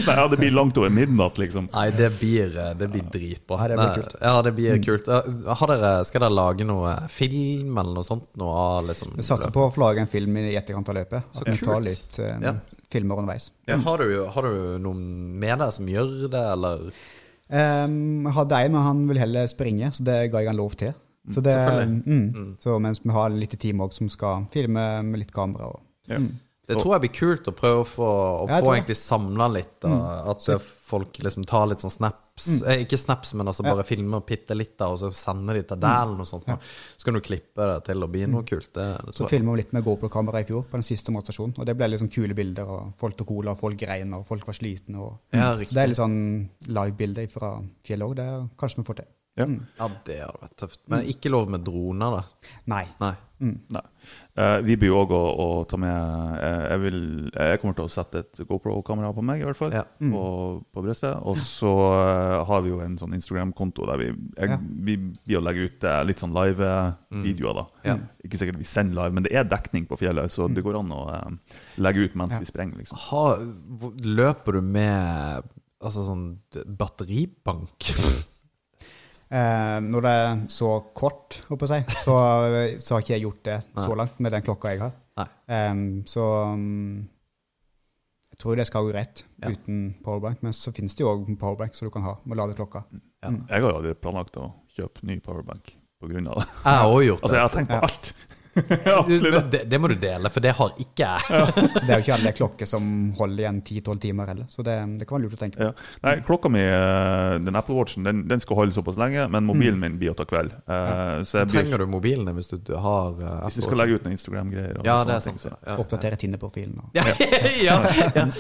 Nei, 0.02 0.16
ja, 0.18 0.26
det 0.32 0.40
blir 0.42 0.54
langt 0.56 0.78
over 0.82 0.92
midnatt, 0.94 1.38
liksom. 1.40 1.70
Nei, 1.74 1.86
det 1.96 2.10
blir, 2.18 2.52
det 2.80 2.88
blir 2.92 3.08
dritbra. 3.14 3.62
Ja, 3.62 3.68
det 3.72 3.78
blir 3.78 3.96
kult. 4.02 4.16
Ja, 4.22 4.34
det 4.48 4.54
blir 4.58 4.84
kult. 4.86 5.10
Har 5.62 5.74
dere, 5.74 5.94
skal 6.08 6.26
dere 6.26 6.36
lage 6.36 6.68
noe 6.68 6.96
film 7.12 7.78
eller 7.78 7.98
noe 8.00 8.08
sånt? 8.08 8.28
Noe 8.42 8.82
liksom 8.90 9.16
Vi 9.18 9.26
satser 9.26 9.54
på 9.54 9.68
å 9.68 9.72
få 9.74 9.84
lage 9.86 10.04
en 10.06 10.12
film 10.12 10.38
i 10.42 10.56
etterkant 10.60 10.92
av 10.92 10.98
løpet. 11.02 11.32
At 11.36 11.48
vi 11.48 11.58
tar 11.60 11.76
kult. 11.78 11.90
litt 11.90 12.20
um, 12.24 12.48
Ja. 12.50 12.56
Filmer 12.92 13.22
underveis. 13.22 13.50
Ja, 13.70 13.78
har, 13.86 14.04
du, 14.04 14.26
har 14.36 14.48
du 14.48 14.78
noen 14.84 15.02
med 15.42 15.60
deg 15.64 15.74
som 15.76 15.90
gjør 15.90 16.28
det, 16.32 16.44
eller? 16.58 16.86
Um, 17.52 17.96
jeg 18.28 18.36
hadde 18.38 18.60
en, 18.66 18.76
men 18.76 18.86
han 18.86 19.02
vil 19.10 19.20
heller 19.20 19.50
springe, 19.52 19.90
så 19.96 20.06
det 20.08 20.20
ga 20.32 20.44
jeg 20.44 20.52
han 20.54 20.60
lov 20.60 20.76
til. 20.80 20.94
Så 21.32 21.42
det, 21.46 21.54
Selvfølgelig. 21.54 22.22
mm, 22.34 22.54
Så 22.64 22.78
mens 22.82 23.02
vi 23.04 23.12
har 23.14 23.34
litt 23.36 23.54
team 23.62 23.84
òg 23.86 23.94
som 23.94 24.08
skal 24.10 24.48
filme 24.54 24.86
med 25.06 25.22
litt 25.22 25.34
kamera. 25.36 25.74
Og, 25.76 25.84
Ja. 26.10 26.22
Det 26.72 26.78
tror 26.80 26.94
jeg 26.96 27.02
blir 27.04 27.12
kult 27.18 27.48
å 27.50 27.52
prøve 27.58 27.82
å 27.82 27.88
få, 27.88 28.08
å 28.46 28.46
få 28.48 28.74
egentlig 28.78 28.96
samla 28.96 29.48
litt. 29.52 29.74
Da. 29.84 29.90
At 30.32 30.46
eh, 30.48 30.62
folk 30.88 31.18
liksom 31.20 31.44
tar 31.50 31.66
litt 31.68 31.84
sånn 31.84 31.92
snaps. 32.44 32.64
Eh, 32.68 32.82
ikke 32.86 33.00
snaps, 33.00 33.34
men 33.38 33.48
altså 33.52 33.64
bare 33.66 33.86
filmer 33.88 34.24
bitte 34.28 34.58
litt, 34.58 34.74
da, 34.80 34.90
og 34.94 35.00
så 35.02 35.12
sender 35.16 35.60
de 35.60 35.64
til 35.72 35.80
deg 35.84 36.12
og 36.12 36.18
noe 36.20 36.30
sånt. 36.30 36.50
Så 36.98 37.08
kan 37.08 37.18
du 37.18 37.22
klippe 37.24 37.68
det 37.72 37.78
til 37.88 38.04
å 38.04 38.10
bli 38.12 38.26
noe 38.32 38.44
kult. 38.48 38.72
Det, 38.76 38.88
det 39.08 39.16
så 39.18 39.30
filma 39.32 39.56
vi 39.56 39.62
litt 39.64 39.74
med 39.78 39.86
GoPro-kamera 39.88 40.42
i 40.44 40.50
fjor 40.50 40.66
på 40.70 40.80
den 40.80 40.88
siste 40.88 41.14
motstasjonen. 41.16 41.56
Og 41.60 41.70
det 41.70 41.78
ble 41.80 41.92
liksom 41.94 42.12
kule 42.12 42.38
bilder, 42.38 42.68
og 42.68 42.92
folk 43.00 43.18
tok 43.20 43.32
cola, 43.32 43.56
folk 43.60 43.80
grein, 43.80 44.14
og 44.18 44.26
folk 44.28 44.46
var 44.50 44.58
slitne. 44.58 45.00
Og, 45.00 45.18
Ja, 45.34 45.54
så 45.62 45.74
det 45.74 45.82
er 45.84 45.92
litt 45.94 46.02
sånn 46.02 46.20
live-bilder 46.68 47.28
fra 47.32 47.56
fjellet 47.88 48.08
òg. 48.08 48.16
Det 48.22 48.30
kanskje 48.62 48.82
vi 48.84 48.88
får 48.92 49.02
til. 49.04 49.12
Ja. 49.40 49.46
Ja, 49.80 49.88
det 50.06 50.18
hadde 50.26 50.42
vært 50.44 50.56
tøft. 50.60 50.80
Men 50.92 51.06
ikke 51.08 51.30
lov 51.32 51.50
med 51.54 51.64
droner, 51.66 52.18
da. 52.20 52.50
Nei. 52.72 52.86
Nei. 53.00 53.14
Nei. 53.42 53.82
Eh, 54.38 54.58
vi 54.62 54.76
blir 54.78 54.92
jo 54.92 55.00
òg 55.02 55.12
å, 55.18 55.20
å 55.42 55.46
ta 55.66 55.78
med 55.82 56.36
eh, 56.46 56.66
jeg, 56.70 56.82
vil, 56.84 56.98
jeg 57.34 57.62
kommer 57.64 57.78
til 57.80 57.88
å 57.88 57.90
sette 57.90 58.20
et 58.22 58.42
GoPro-kamera 58.46 59.10
på 59.18 59.24
meg, 59.26 59.42
i 59.42 59.48
hvert 59.48 59.58
fall. 59.58 59.74
Ja. 59.74 59.82
På, 59.98 60.22
på 60.70 60.84
brystet. 60.86 61.16
Og 61.26 61.40
så 61.42 61.72
eh, 61.88 62.36
har 62.52 62.62
vi 62.62 62.70
jo 62.74 62.82
en 62.86 63.00
sånn 63.02 63.16
Instagram-konto 63.18 63.88
der 63.90 64.04
vi, 64.04 64.10
jeg, 64.12 64.52
Ja. 64.52 64.60
vi 64.62 64.98
blir 65.08 65.40
å 65.40 65.44
legge 65.48 65.66
ut 65.72 65.88
eh, 65.90 66.02
litt 66.12 66.22
sånn 66.22 66.36
live-videoer. 66.38 67.58
da 67.64 67.66
Ja. 67.90 67.98
Ikke 68.28 68.38
sikkert 68.44 68.60
vi 68.62 68.68
sender 68.70 69.00
live, 69.00 69.16
men 69.18 69.26
det 69.26 69.34
er 69.34 69.48
dekning 69.50 69.88
på 69.90 69.98
fjellet, 70.04 70.30
så 70.30 70.46
det 70.52 70.62
går 70.68 70.78
an 70.84 70.94
å 70.94 71.02
eh, 71.16 71.58
legge 71.82 72.06
ut 72.06 72.20
mens 72.22 72.38
vi 72.38 72.46
sprenger. 72.52 72.78
liksom 72.84 73.02
Ha, 73.08 73.26
løper 74.06 74.60
du 74.60 74.62
med 74.70 75.50
altså 75.82 76.04
sånn 76.06 76.28
batteribank? 76.78 77.90
Eh, 79.32 79.78
når 79.88 80.04
det 80.04 80.12
er 80.12 80.40
så 80.52 80.70
kort, 80.98 81.38
håper 81.48 81.72
jeg, 81.72 81.86
så, 82.04 82.16
så 82.84 82.96
har 82.98 83.04
ikke 83.06 83.14
jeg 83.16 83.24
gjort 83.24 83.44
det 83.48 83.60
så 83.80 83.96
langt 83.96 84.20
med 84.20 84.32
den 84.36 84.44
klokka 84.44 84.74
jeg 84.74 84.82
har. 84.84 84.92
Eh, 85.48 85.76
så 86.12 86.26
mm, 86.58 86.98
jeg 88.32 88.40
tror 88.44 88.56
det 88.60 88.66
skal 88.68 88.84
gå 88.88 88.92
greit 88.92 89.24
Ja. 89.42 89.50
uten 89.54 89.96
powerbank. 90.04 90.42
Men 90.44 90.54
så 90.54 90.74
finnes 90.76 90.96
det 90.96 91.06
jo 91.06 91.12
òg 91.14 91.30
powerbank 91.40 91.76
som 91.78 91.88
du 91.88 91.94
kan 91.94 92.04
ha 92.04 92.18
med 92.26 92.36
å 92.38 92.42
lade 92.44 92.58
klokka. 92.60 92.84
Ja. 93.24 93.30
Jeg 93.32 93.62
har 93.64 93.70
jo 93.70 93.78
aldri 93.78 93.94
planlagt 94.02 94.36
å 94.42 94.50
kjøpe 94.76 95.06
ny 95.08 95.20
powerbank 95.24 95.76
pga. 96.02 96.08
det. 96.18 96.24
Jeg 96.26 96.78
har 96.82 96.90
òg 96.92 97.04
gjort 97.06 97.22
det. 97.22 97.24
Altså, 97.28 97.36
jeg 97.38 97.44
har 97.46 97.56
tenkt 97.56 97.70
på 97.72 97.80
Ja. 97.80 97.82
alt. 97.88 98.14
Ja, 98.56 99.00
absolutt. 99.00 99.34
Men 99.36 99.50
det, 99.54 99.62
det 99.72 99.80
må 99.80 99.88
du 99.88 99.96
dele, 99.96 100.30
for 100.34 100.44
det 100.44 100.52
har 100.58 100.72
ikke 100.84 101.08
jeg. 101.08 101.20
Så 101.78 101.84
det 101.86 101.90
er 101.90 102.00
jo 102.00 102.04
ikke 102.06 102.16
alle 102.18 102.32
klokker 102.36 102.68
som 102.70 102.84
holder 103.18 103.44
igjen 103.46 103.62
10-12 103.64 104.00
timer 104.04 104.26
heller. 104.32 104.46
Så 104.52 104.66
det, 104.68 104.76
det 105.00 105.08
kan 105.08 105.16
være 105.18 105.26
lurt 105.30 105.38
å 105.38 105.42
tenke 105.42 105.58
på. 105.60 105.70
Ja. 105.70 105.74
Nei, 106.06 106.14
klokka 106.28 106.52
mi, 106.52 106.60
eh, 106.66 107.38
den 107.46 107.56
Apple 107.60 107.76
Watchen, 107.78 108.04
den, 108.08 108.26
den 108.28 108.40
skal 108.44 108.60
holde 108.60 108.76
såpass 108.76 108.98
lenge, 109.00 109.28
men 109.32 109.48
mobilen 109.48 109.80
min 109.82 109.96
blir 110.02 110.12
å 110.12 110.18
ta 110.20 110.26
kveld. 110.28 110.52
Ja. 110.68 111.22
Så 111.28 111.40
jeg 111.42 111.52
blir, 111.52 111.62
Trenger 111.62 111.78
du 111.86 111.88
mobilen 111.94 112.32
hvis 112.36 112.50
du 112.52 112.58
har 112.76 113.16
uh, 113.22 113.46
hvis 113.46 113.56
du 113.62 113.64
skal 113.66 113.78
legge 113.82 113.94
ut 114.00 114.04
noen 114.06 114.16
Instagram-greier 114.18 114.82
Ja, 114.86 114.98
det 115.08 115.16
er 115.16 115.24
sant. 115.24 115.40
så- 115.42 115.56
Ja. 115.62 115.76
Oppdatere 115.82 116.16
Tinder-profilen. 116.20 116.76
Ja, 116.98 117.04
ja. 117.64 117.76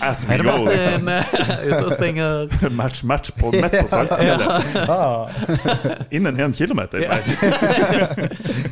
As 0.03 0.25
we 0.27 0.38
go, 0.41 0.57
liksom. 0.65 1.07
Ute 1.07 1.85
og 1.85 1.91
springer. 1.93 2.49
Match, 2.81 3.03
match 3.07 3.31
på, 3.38 3.51
midt 3.53 3.71
på 3.77 3.88
Saltfjellet. 3.91 4.51
Innen 6.11 6.39
én 6.41 6.53
kilometer. 6.57 6.99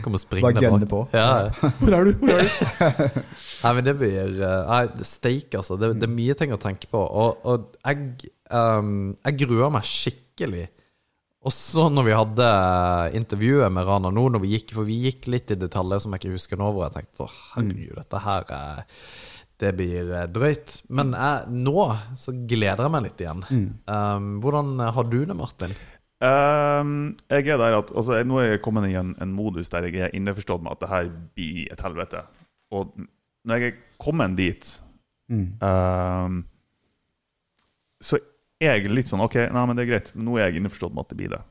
Kommer 0.03 0.17
springende 0.21 0.87
på. 0.89 1.03
Ja. 1.13 1.28
Hvor 1.79 1.95
er 1.95 2.09
du? 2.09 2.11
Hvor 2.21 2.33
er 2.33 2.43
du? 2.47 3.21
Nei, 3.63 3.71
men 3.77 3.85
det 3.87 3.95
blir 3.99 4.19
eh, 4.39 4.59
Nei, 4.69 5.05
steik, 5.07 5.53
altså. 5.59 5.77
Det, 5.79 5.93
det 5.99 6.07
er 6.07 6.13
mye 6.15 6.35
ting 6.39 6.53
å 6.55 6.59
tenke 6.61 6.89
på. 6.91 6.99
Og, 6.99 7.41
og 7.49 7.79
jeg, 7.79 8.29
um, 8.51 9.15
jeg 9.25 9.39
gruer 9.43 9.73
meg 9.73 9.87
skikkelig. 9.87 10.67
Også 11.49 11.87
når 11.93 12.07
vi 12.09 12.15
hadde 12.17 12.47
intervjuet 13.15 13.71
med 13.71 13.87
Rana 13.87 14.11
nå, 14.11 14.25
når 14.35 14.43
vi 14.43 14.53
gikk, 14.57 14.73
for 14.75 14.87
vi 14.87 14.97
gikk 15.05 15.29
litt 15.31 15.53
i 15.55 15.59
detaljer 15.59 16.03
som 16.03 16.15
jeg 16.15 16.23
ikke 16.23 16.35
husker 16.35 16.59
nå, 16.59 16.71
hvor 16.75 16.87
jeg 16.87 16.97
tenkte 16.97 17.25
å 17.25 17.31
herregud, 17.53 17.93
dette 18.01 18.23
her 18.25 18.49
er 18.57 18.81
det 19.59 19.73
blir 19.75 20.11
eh, 20.15 20.27
drøyt. 20.31 20.77
Men 20.95 21.13
jeg, 21.15 21.53
nå 21.67 21.85
så 22.19 22.33
gleder 22.47 22.85
jeg 22.85 22.93
meg 22.95 23.07
litt 23.07 23.23
igjen. 23.23 23.45
Um, 23.91 24.29
hvordan 24.43 24.77
har 24.95 25.09
du 25.11 25.17
det, 25.23 25.35
Martin? 25.35 25.73
Ehm, 26.21 27.15
jeg 27.31 27.47
er 27.47 27.57
der 27.61 27.77
at 27.77 27.91
altså, 27.95 28.13
jeg- 28.17 28.25
Nå 28.27 28.39
er 28.39 28.49
jeg 28.51 28.61
kommet 28.61 28.89
i 28.89 28.95
en, 28.99 29.15
en 29.21 29.31
modus 29.33 29.69
der 29.69 29.85
jeg 29.87 29.95
er 30.03 30.09
innforstått 30.13 30.61
med 30.61 30.71
at 30.73 30.79
det 30.83 30.89
her 30.89 31.09
blir 31.35 31.71
et 31.71 31.79
helvete. 31.81 32.23
Og 32.71 32.91
når 33.45 33.55
jeg 33.61 33.71
er 33.73 33.77
kommet 33.99 34.35
dit, 34.37 34.81
ehm, 35.61 36.43
så 38.01 38.19
er 38.59 38.75
jeg 38.79 38.89
litt 38.91 39.07
sånn 39.07 39.21
OK, 39.23 39.35
nei, 39.53 39.65
men 39.65 39.75
det 39.77 39.85
er 39.85 39.91
greit. 39.93 40.11
Men 40.15 40.25
Nå 40.25 40.37
er 40.39 40.49
jeg 40.51 40.59
innforstått 40.61 40.93
med 40.93 41.05
at 41.05 41.09
det 41.13 41.17
blir 41.17 41.29
det. 41.29 41.41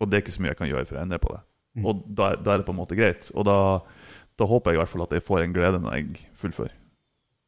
Og 0.00 0.10
det 0.10 0.16
er 0.18 0.22
ikke 0.24 0.34
så 0.34 0.42
mye 0.42 0.52
jeg 0.54 0.58
kan 0.58 0.68
gjøre 0.70 0.86
for 0.86 0.96
å 0.98 1.02
endre 1.02 1.18
på 1.22 1.32
det. 1.34 1.40
Og 1.84 2.02
da, 2.16 2.34
da 2.36 2.54
er 2.54 2.58
det 2.58 2.66
på 2.66 2.72
en 2.72 2.78
måte 2.80 2.96
greit. 2.96 3.30
Og 3.36 3.44
da, 3.44 3.56
da 4.40 4.44
håper 4.48 4.72
jeg 4.72 4.78
i 4.78 4.80
hvert 4.80 4.88
fall 4.88 5.02
at 5.06 5.12
jeg 5.12 5.22
får 5.22 5.42
en 5.44 5.52
glede 5.52 5.80
når 5.82 5.92
jeg 5.98 6.26
fullfører. 6.34 6.72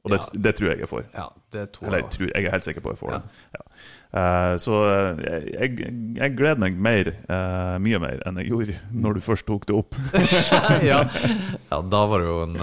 Og 0.04 0.12
det, 0.12 0.18
Ja. 0.20 0.40
det 0.44 0.52
tror 0.56 0.68
jeg 0.70 0.78
jeg 0.78 0.88
får. 0.88 1.02
Ja, 1.14 1.24
det 1.52 1.64
tror 1.74 1.86
Eller 1.88 1.98
jeg 1.98 2.04
jeg, 2.04 2.12
tror, 2.14 2.28
jeg 2.34 2.44
er 2.44 2.50
helt 2.54 2.64
sikker 2.64 2.80
på 2.84 2.92
jeg 2.94 2.98
får 3.00 3.10
det. 3.16 3.22
Ja. 3.56 3.64
Uh, 4.08 4.54
så 4.56 4.76
eh, 4.88 5.48
jeg, 5.52 5.90
jeg 6.16 6.36
gleder 6.38 6.60
meg 6.62 6.78
mer, 6.80 7.10
uh, 7.28 7.74
mye 7.82 7.98
mer, 8.00 8.22
enn 8.26 8.38
jeg 8.40 8.48
gjorde 8.48 8.78
når 9.04 9.18
du 9.18 9.20
først 9.26 9.46
tok 9.50 9.66
det 9.68 9.76
opp. 9.76 9.98
ja. 10.90 11.02
ja, 11.72 11.82
da 11.82 12.00
var 12.08 12.22
det 12.24 12.30
jo 12.30 12.38
en, 12.46 12.56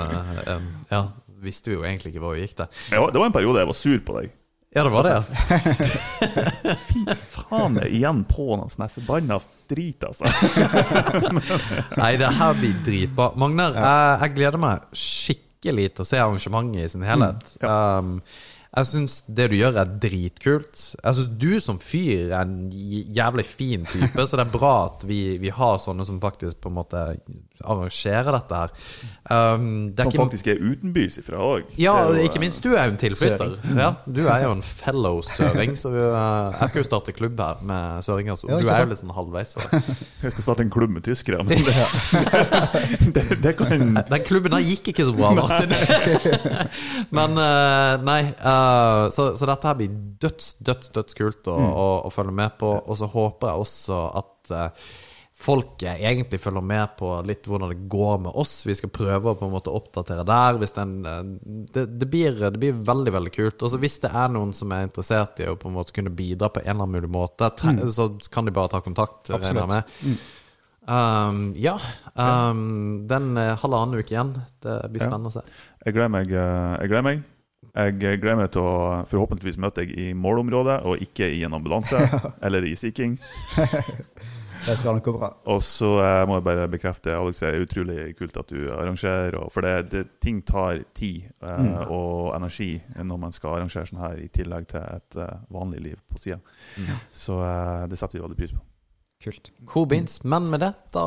en 0.55 0.65
Ja, 0.89 1.03
visste 1.43 1.69
vi 1.69 1.77
jo 1.77 1.85
egentlig 1.85 2.15
ikke 2.15 2.23
hvor 2.23 2.33
vi 2.37 2.47
gikk 2.47 2.57
til. 2.63 2.81
Ja, 2.95 3.03
det 3.11 3.21
var 3.21 3.29
en 3.29 3.35
periode 3.35 3.61
jeg 3.61 3.71
var 3.73 3.79
sur 3.83 3.99
på 4.07 4.17
deg. 4.21 4.33
Ja, 4.75 4.83
det 4.83 4.91
var 4.91 5.07
det. 5.07 5.19
Fy 6.89 7.05
Faen, 7.31 7.77
jeg 7.79 7.85
er 7.85 7.93
igjen 7.95 8.25
på 8.27 8.47
noen 8.57 8.71
sånn 8.73 8.89
forbanna 8.91 9.37
drit, 9.71 10.03
altså. 10.03 10.27
Nei, 11.95 12.09
det 12.19 12.27
her 12.41 12.57
blir 12.59 12.75
dritbra. 12.83 13.29
Magnar, 13.39 13.77
jeg, 13.79 14.17
jeg 14.25 14.35
gleder 14.35 14.59
meg 14.59 14.89
skikkelig 14.91 15.44
til 15.71 16.03
å 16.03 16.07
se 16.07 16.19
arrangementet 16.21 16.83
i 16.83 16.91
sin 16.91 17.05
helhet. 17.07 17.55
Um, 17.61 18.19
jeg 18.75 18.89
syns 18.89 19.21
det 19.31 19.47
du 19.51 19.55
gjør, 19.55 19.77
er 19.79 19.91
dritkult. 20.03 20.79
Jeg 20.99 21.15
syns 21.15 21.29
du 21.39 21.51
som 21.63 21.77
fyr 21.79 22.33
er 22.33 22.41
en 22.41 22.67
jævlig 22.73 23.45
fin 23.47 23.85
type, 23.87 24.25
så 24.27 24.35
det 24.35 24.43
er 24.45 24.55
bra 24.57 24.73
at 24.89 25.05
vi, 25.07 25.37
vi 25.39 25.53
har 25.55 25.79
sånne 25.79 26.03
som 26.07 26.19
faktisk 26.23 26.59
på 26.63 26.71
en 26.71 26.77
måte 26.81 27.05
arrangerer 27.63 28.31
dette 28.35 28.59
her. 28.59 28.73
Um, 29.25 29.87
det 29.95 30.03
er 30.03 30.03
Som 30.03 30.11
ikke 30.11 30.23
faktisk 30.23 30.47
er 30.51 30.59
utenbys 30.61 31.15
ifra 31.17 31.39
òg. 31.41 31.69
Ja, 31.81 31.95
ikke 32.21 32.41
minst 32.43 32.61
du 32.61 32.75
er 32.75 32.85
jo 32.85 32.93
en 32.93 32.99
tilflytter. 33.01 33.55
Ja, 33.77 33.87
du 34.05 34.27
er 34.27 34.43
jo 34.43 34.51
en 34.53 34.61
fellow 34.65 35.21
søring, 35.25 35.73
så 35.79 35.89
vi, 35.93 36.03
uh, 36.03 36.53
jeg 36.59 36.69
skal 36.69 36.83
jo 36.83 36.87
starte 36.89 37.15
klubb 37.15 37.39
her 37.41 37.63
med 37.65 38.03
søringer. 38.05 38.37
Så 38.37 38.51
Ja, 38.51 38.59
du 38.61 38.69
er 38.69 38.83
jo 38.83 38.91
litt 38.91 39.01
sånn 39.01 39.15
halvveis. 39.15 39.55
Så. 39.55 39.63
Jeg 40.21 40.35
skal 40.35 40.45
starte 40.45 40.65
en 40.65 40.73
klubb 40.73 40.93
med 40.93 41.07
tyskere. 41.07 41.41
Men 41.47 41.63
det, 41.65 41.75
det, 43.15 43.25
det 43.43 43.55
kan 43.57 43.97
Den 43.97 44.27
klubben 44.27 44.53
der 44.53 44.65
gikk 44.65 44.91
ikke 44.93 45.07
så 45.07 45.15
bra, 45.17 45.33
Martin. 45.37 45.73
Men 47.17 47.39
uh, 47.39 47.95
nei, 48.05 48.21
uh, 48.43 49.07
så, 49.13 49.31
så 49.37 49.49
dette 49.49 49.71
her 49.71 49.79
blir 49.79 49.97
døds, 50.21 50.55
døds, 50.65 50.93
dødskult 50.95 51.49
å, 51.49 51.57
å, 51.57 51.89
å 52.05 52.13
følge 52.13 52.35
med 52.35 52.59
på. 52.61 52.75
Og 52.85 53.01
så 53.01 53.09
håper 53.09 53.53
jeg 53.53 53.67
også 53.67 54.01
at 54.21 54.55
eh, 55.35 55.41
folk 55.45 55.83
eh, 55.83 55.99
egentlig 56.09 56.39
følger 56.39 56.63
med 56.63 56.93
på 56.97 57.09
litt 57.27 57.45
hvordan 57.47 57.69
det 57.73 57.87
går 57.91 58.21
med 58.23 58.31
oss. 58.35 58.65
Vi 58.65 58.75
skal 58.75 58.89
prøve 58.89 59.33
å 59.33 59.35
på 59.37 59.45
en 59.45 59.51
måte 59.53 59.73
oppdatere 59.75 60.23
der. 60.25 60.59
Den, 60.75 60.93
eh, 61.05 61.19
det, 61.75 61.85
det, 61.99 62.07
blir, 62.09 62.39
det 62.39 62.59
blir 62.61 62.73
veldig 62.87 63.11
veldig 63.13 63.33
kult. 63.35 63.61
Og 63.67 63.75
hvis 63.83 63.99
det 64.05 64.11
er 64.15 64.29
noen 64.33 64.53
som 64.55 64.71
er 64.71 64.87
interessert 64.87 65.39
i 65.43 65.49
å 65.51 65.57
på 65.59 65.67
en 65.69 65.75
måte 65.75 65.93
kunne 65.93 66.09
bidra 66.15 66.49
på 66.49 66.63
en 66.63 66.69
eller 66.71 66.83
annen 66.87 66.95
mulig 67.01 67.11
måte, 67.11 67.51
tre, 67.59 67.75
så 67.91 68.09
kan 68.31 68.45
de 68.47 68.51
bare 68.55 68.71
ta 68.73 68.81
kontakt. 68.81 69.29
Absolutt. 69.35 69.67
med. 69.67 70.17
Um, 70.87 71.53
ja. 71.57 71.79
Um, 72.13 73.07
den 73.09 73.31
er 73.41 73.55
halvannen 73.57 73.97
uke 73.99 74.13
igjen. 74.13 74.35
Det 74.61 74.79
blir 74.93 75.01
Ja. 75.01 75.07
spennende 75.09 75.31
å 75.31 75.33
se. 75.33 75.41
Jeg 75.85 75.93
gleder 75.95 76.09
meg. 76.13 76.31
eh, 76.31 76.77
Jeg 76.81 76.89
gleder 76.89 77.03
meg. 77.03 77.23
Jeg 77.75 77.97
gleder 78.21 78.37
meg 78.37 78.51
til 78.53 78.61
å 78.61 79.05
forhåpentligvis 79.09 79.57
møte 79.59 79.81
deg 79.83 79.91
i 79.97 80.13
målområdet, 80.13 80.85
og 80.85 81.01
ikke 81.01 81.27
i 81.27 81.43
en 81.43 81.53
ambulanse 81.57 81.97
eller 82.45 82.63
i 82.63 82.75
Sea 82.75 82.91
King. 82.95 83.17
Det 84.65 84.73
skal 84.79 84.95
nok 84.97 85.05
gå 85.05 85.13
bra. 85.13 85.27
Og 85.53 85.59
så 85.61 85.89
eh, 86.01 86.23
må 86.25 86.39
jeg 86.39 86.45
bare 86.47 86.67
bekrefte, 86.71 87.13
Alex, 87.13 87.43
det 87.43 87.49
er 87.51 87.65
utrolig 87.65 87.97
kult 88.17 88.37
at 88.41 88.49
du 88.49 88.63
arrangerer. 88.73 89.35
Og, 89.37 89.51
for 89.53 89.65
det, 89.65 89.91
det, 89.91 90.03
ting 90.23 90.41
tar 90.47 90.81
tid 90.97 91.27
eh, 91.43 91.51
Mm. 91.55 91.91
og 91.93 92.33
energi 92.35 92.81
når 92.97 93.19
man 93.21 93.33
skal 93.35 93.59
arrangere 93.59 93.87
sånn 93.87 94.01
her, 94.01 94.17
i 94.19 94.29
tillegg 94.33 94.65
til 94.71 94.81
et 94.81 95.17
eh, 95.21 95.35
vanlig 95.53 95.83
liv 95.85 95.99
på 96.09 96.17
sida. 96.19 96.39
Så 97.13 97.37
eh, 97.45 97.85
det 97.91 97.99
setter 97.99 98.17
vi 98.17 98.23
veldig 98.25 98.39
pris 98.39 98.55
på. 98.55 98.63
Kult. 99.25 99.51
Cool 99.69 99.85
beans. 99.89 100.17
Men 100.27 100.49
med 100.51 100.61
det, 100.65 100.73
da 100.93 101.05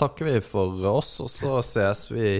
takker 0.00 0.26
vi 0.26 0.40
for 0.44 0.80
oss, 0.90 1.12
og 1.24 1.30
så 1.32 1.60
ses 1.64 2.08
vi 2.10 2.32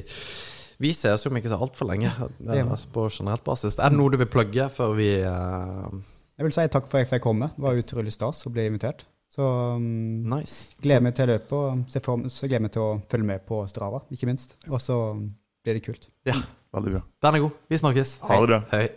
Vi 0.78 0.92
ses 0.94 1.24
jo 1.24 1.30
om 1.30 1.38
ikke 1.38 1.50
så 1.50 1.58
altfor 1.58 1.88
lenge, 1.90 2.10
altså 2.48 2.90
på 2.94 3.08
generelt 3.10 3.44
basis. 3.46 3.78
Er 3.78 3.90
det 3.90 3.98
noe 3.98 4.12
du 4.14 4.18
vil 4.20 4.30
plugge 4.30 4.68
før 4.70 4.92
vi 4.94 5.08
uh... 5.26 5.88
Jeg 6.38 6.46
vil 6.46 6.54
si 6.54 6.66
takk 6.70 6.86
for 6.86 7.00
at 7.00 7.06
jeg 7.06 7.12
fikk 7.16 7.24
komme. 7.24 7.48
Det 7.56 7.64
var 7.64 7.80
utrolig 7.80 8.12
stas 8.14 8.44
å 8.46 8.52
bli 8.54 8.68
invitert. 8.70 9.02
Så 9.28 9.44
um, 9.76 9.82
Nice. 10.30 10.70
gleder 10.80 11.02
meg 11.04 11.14
til 11.18 11.28
løpet, 11.28 11.52
og 11.52 11.90
ser 11.92 12.00
så 12.32 12.46
gleder 12.48 12.56
jeg 12.58 12.64
meg 12.64 12.72
til 12.72 12.84
å 12.86 12.94
følge 13.12 13.28
med 13.28 13.44
på 13.48 13.60
Strava, 13.68 14.00
ikke 14.14 14.28
minst. 14.30 14.54
Og 14.70 14.80
så 14.80 14.96
blir 15.64 15.76
det 15.76 15.84
kult. 15.84 16.08
Ja, 16.28 16.38
Veldig 16.72 16.94
bra. 16.94 17.02
den 17.24 17.34
er 17.38 17.44
god. 17.44 17.60
Vi 17.68 17.78
snakkes. 17.80 18.14
Ha 18.28 18.40
det 18.40 18.48
bra. 18.48 18.60
Hei. 18.72 18.88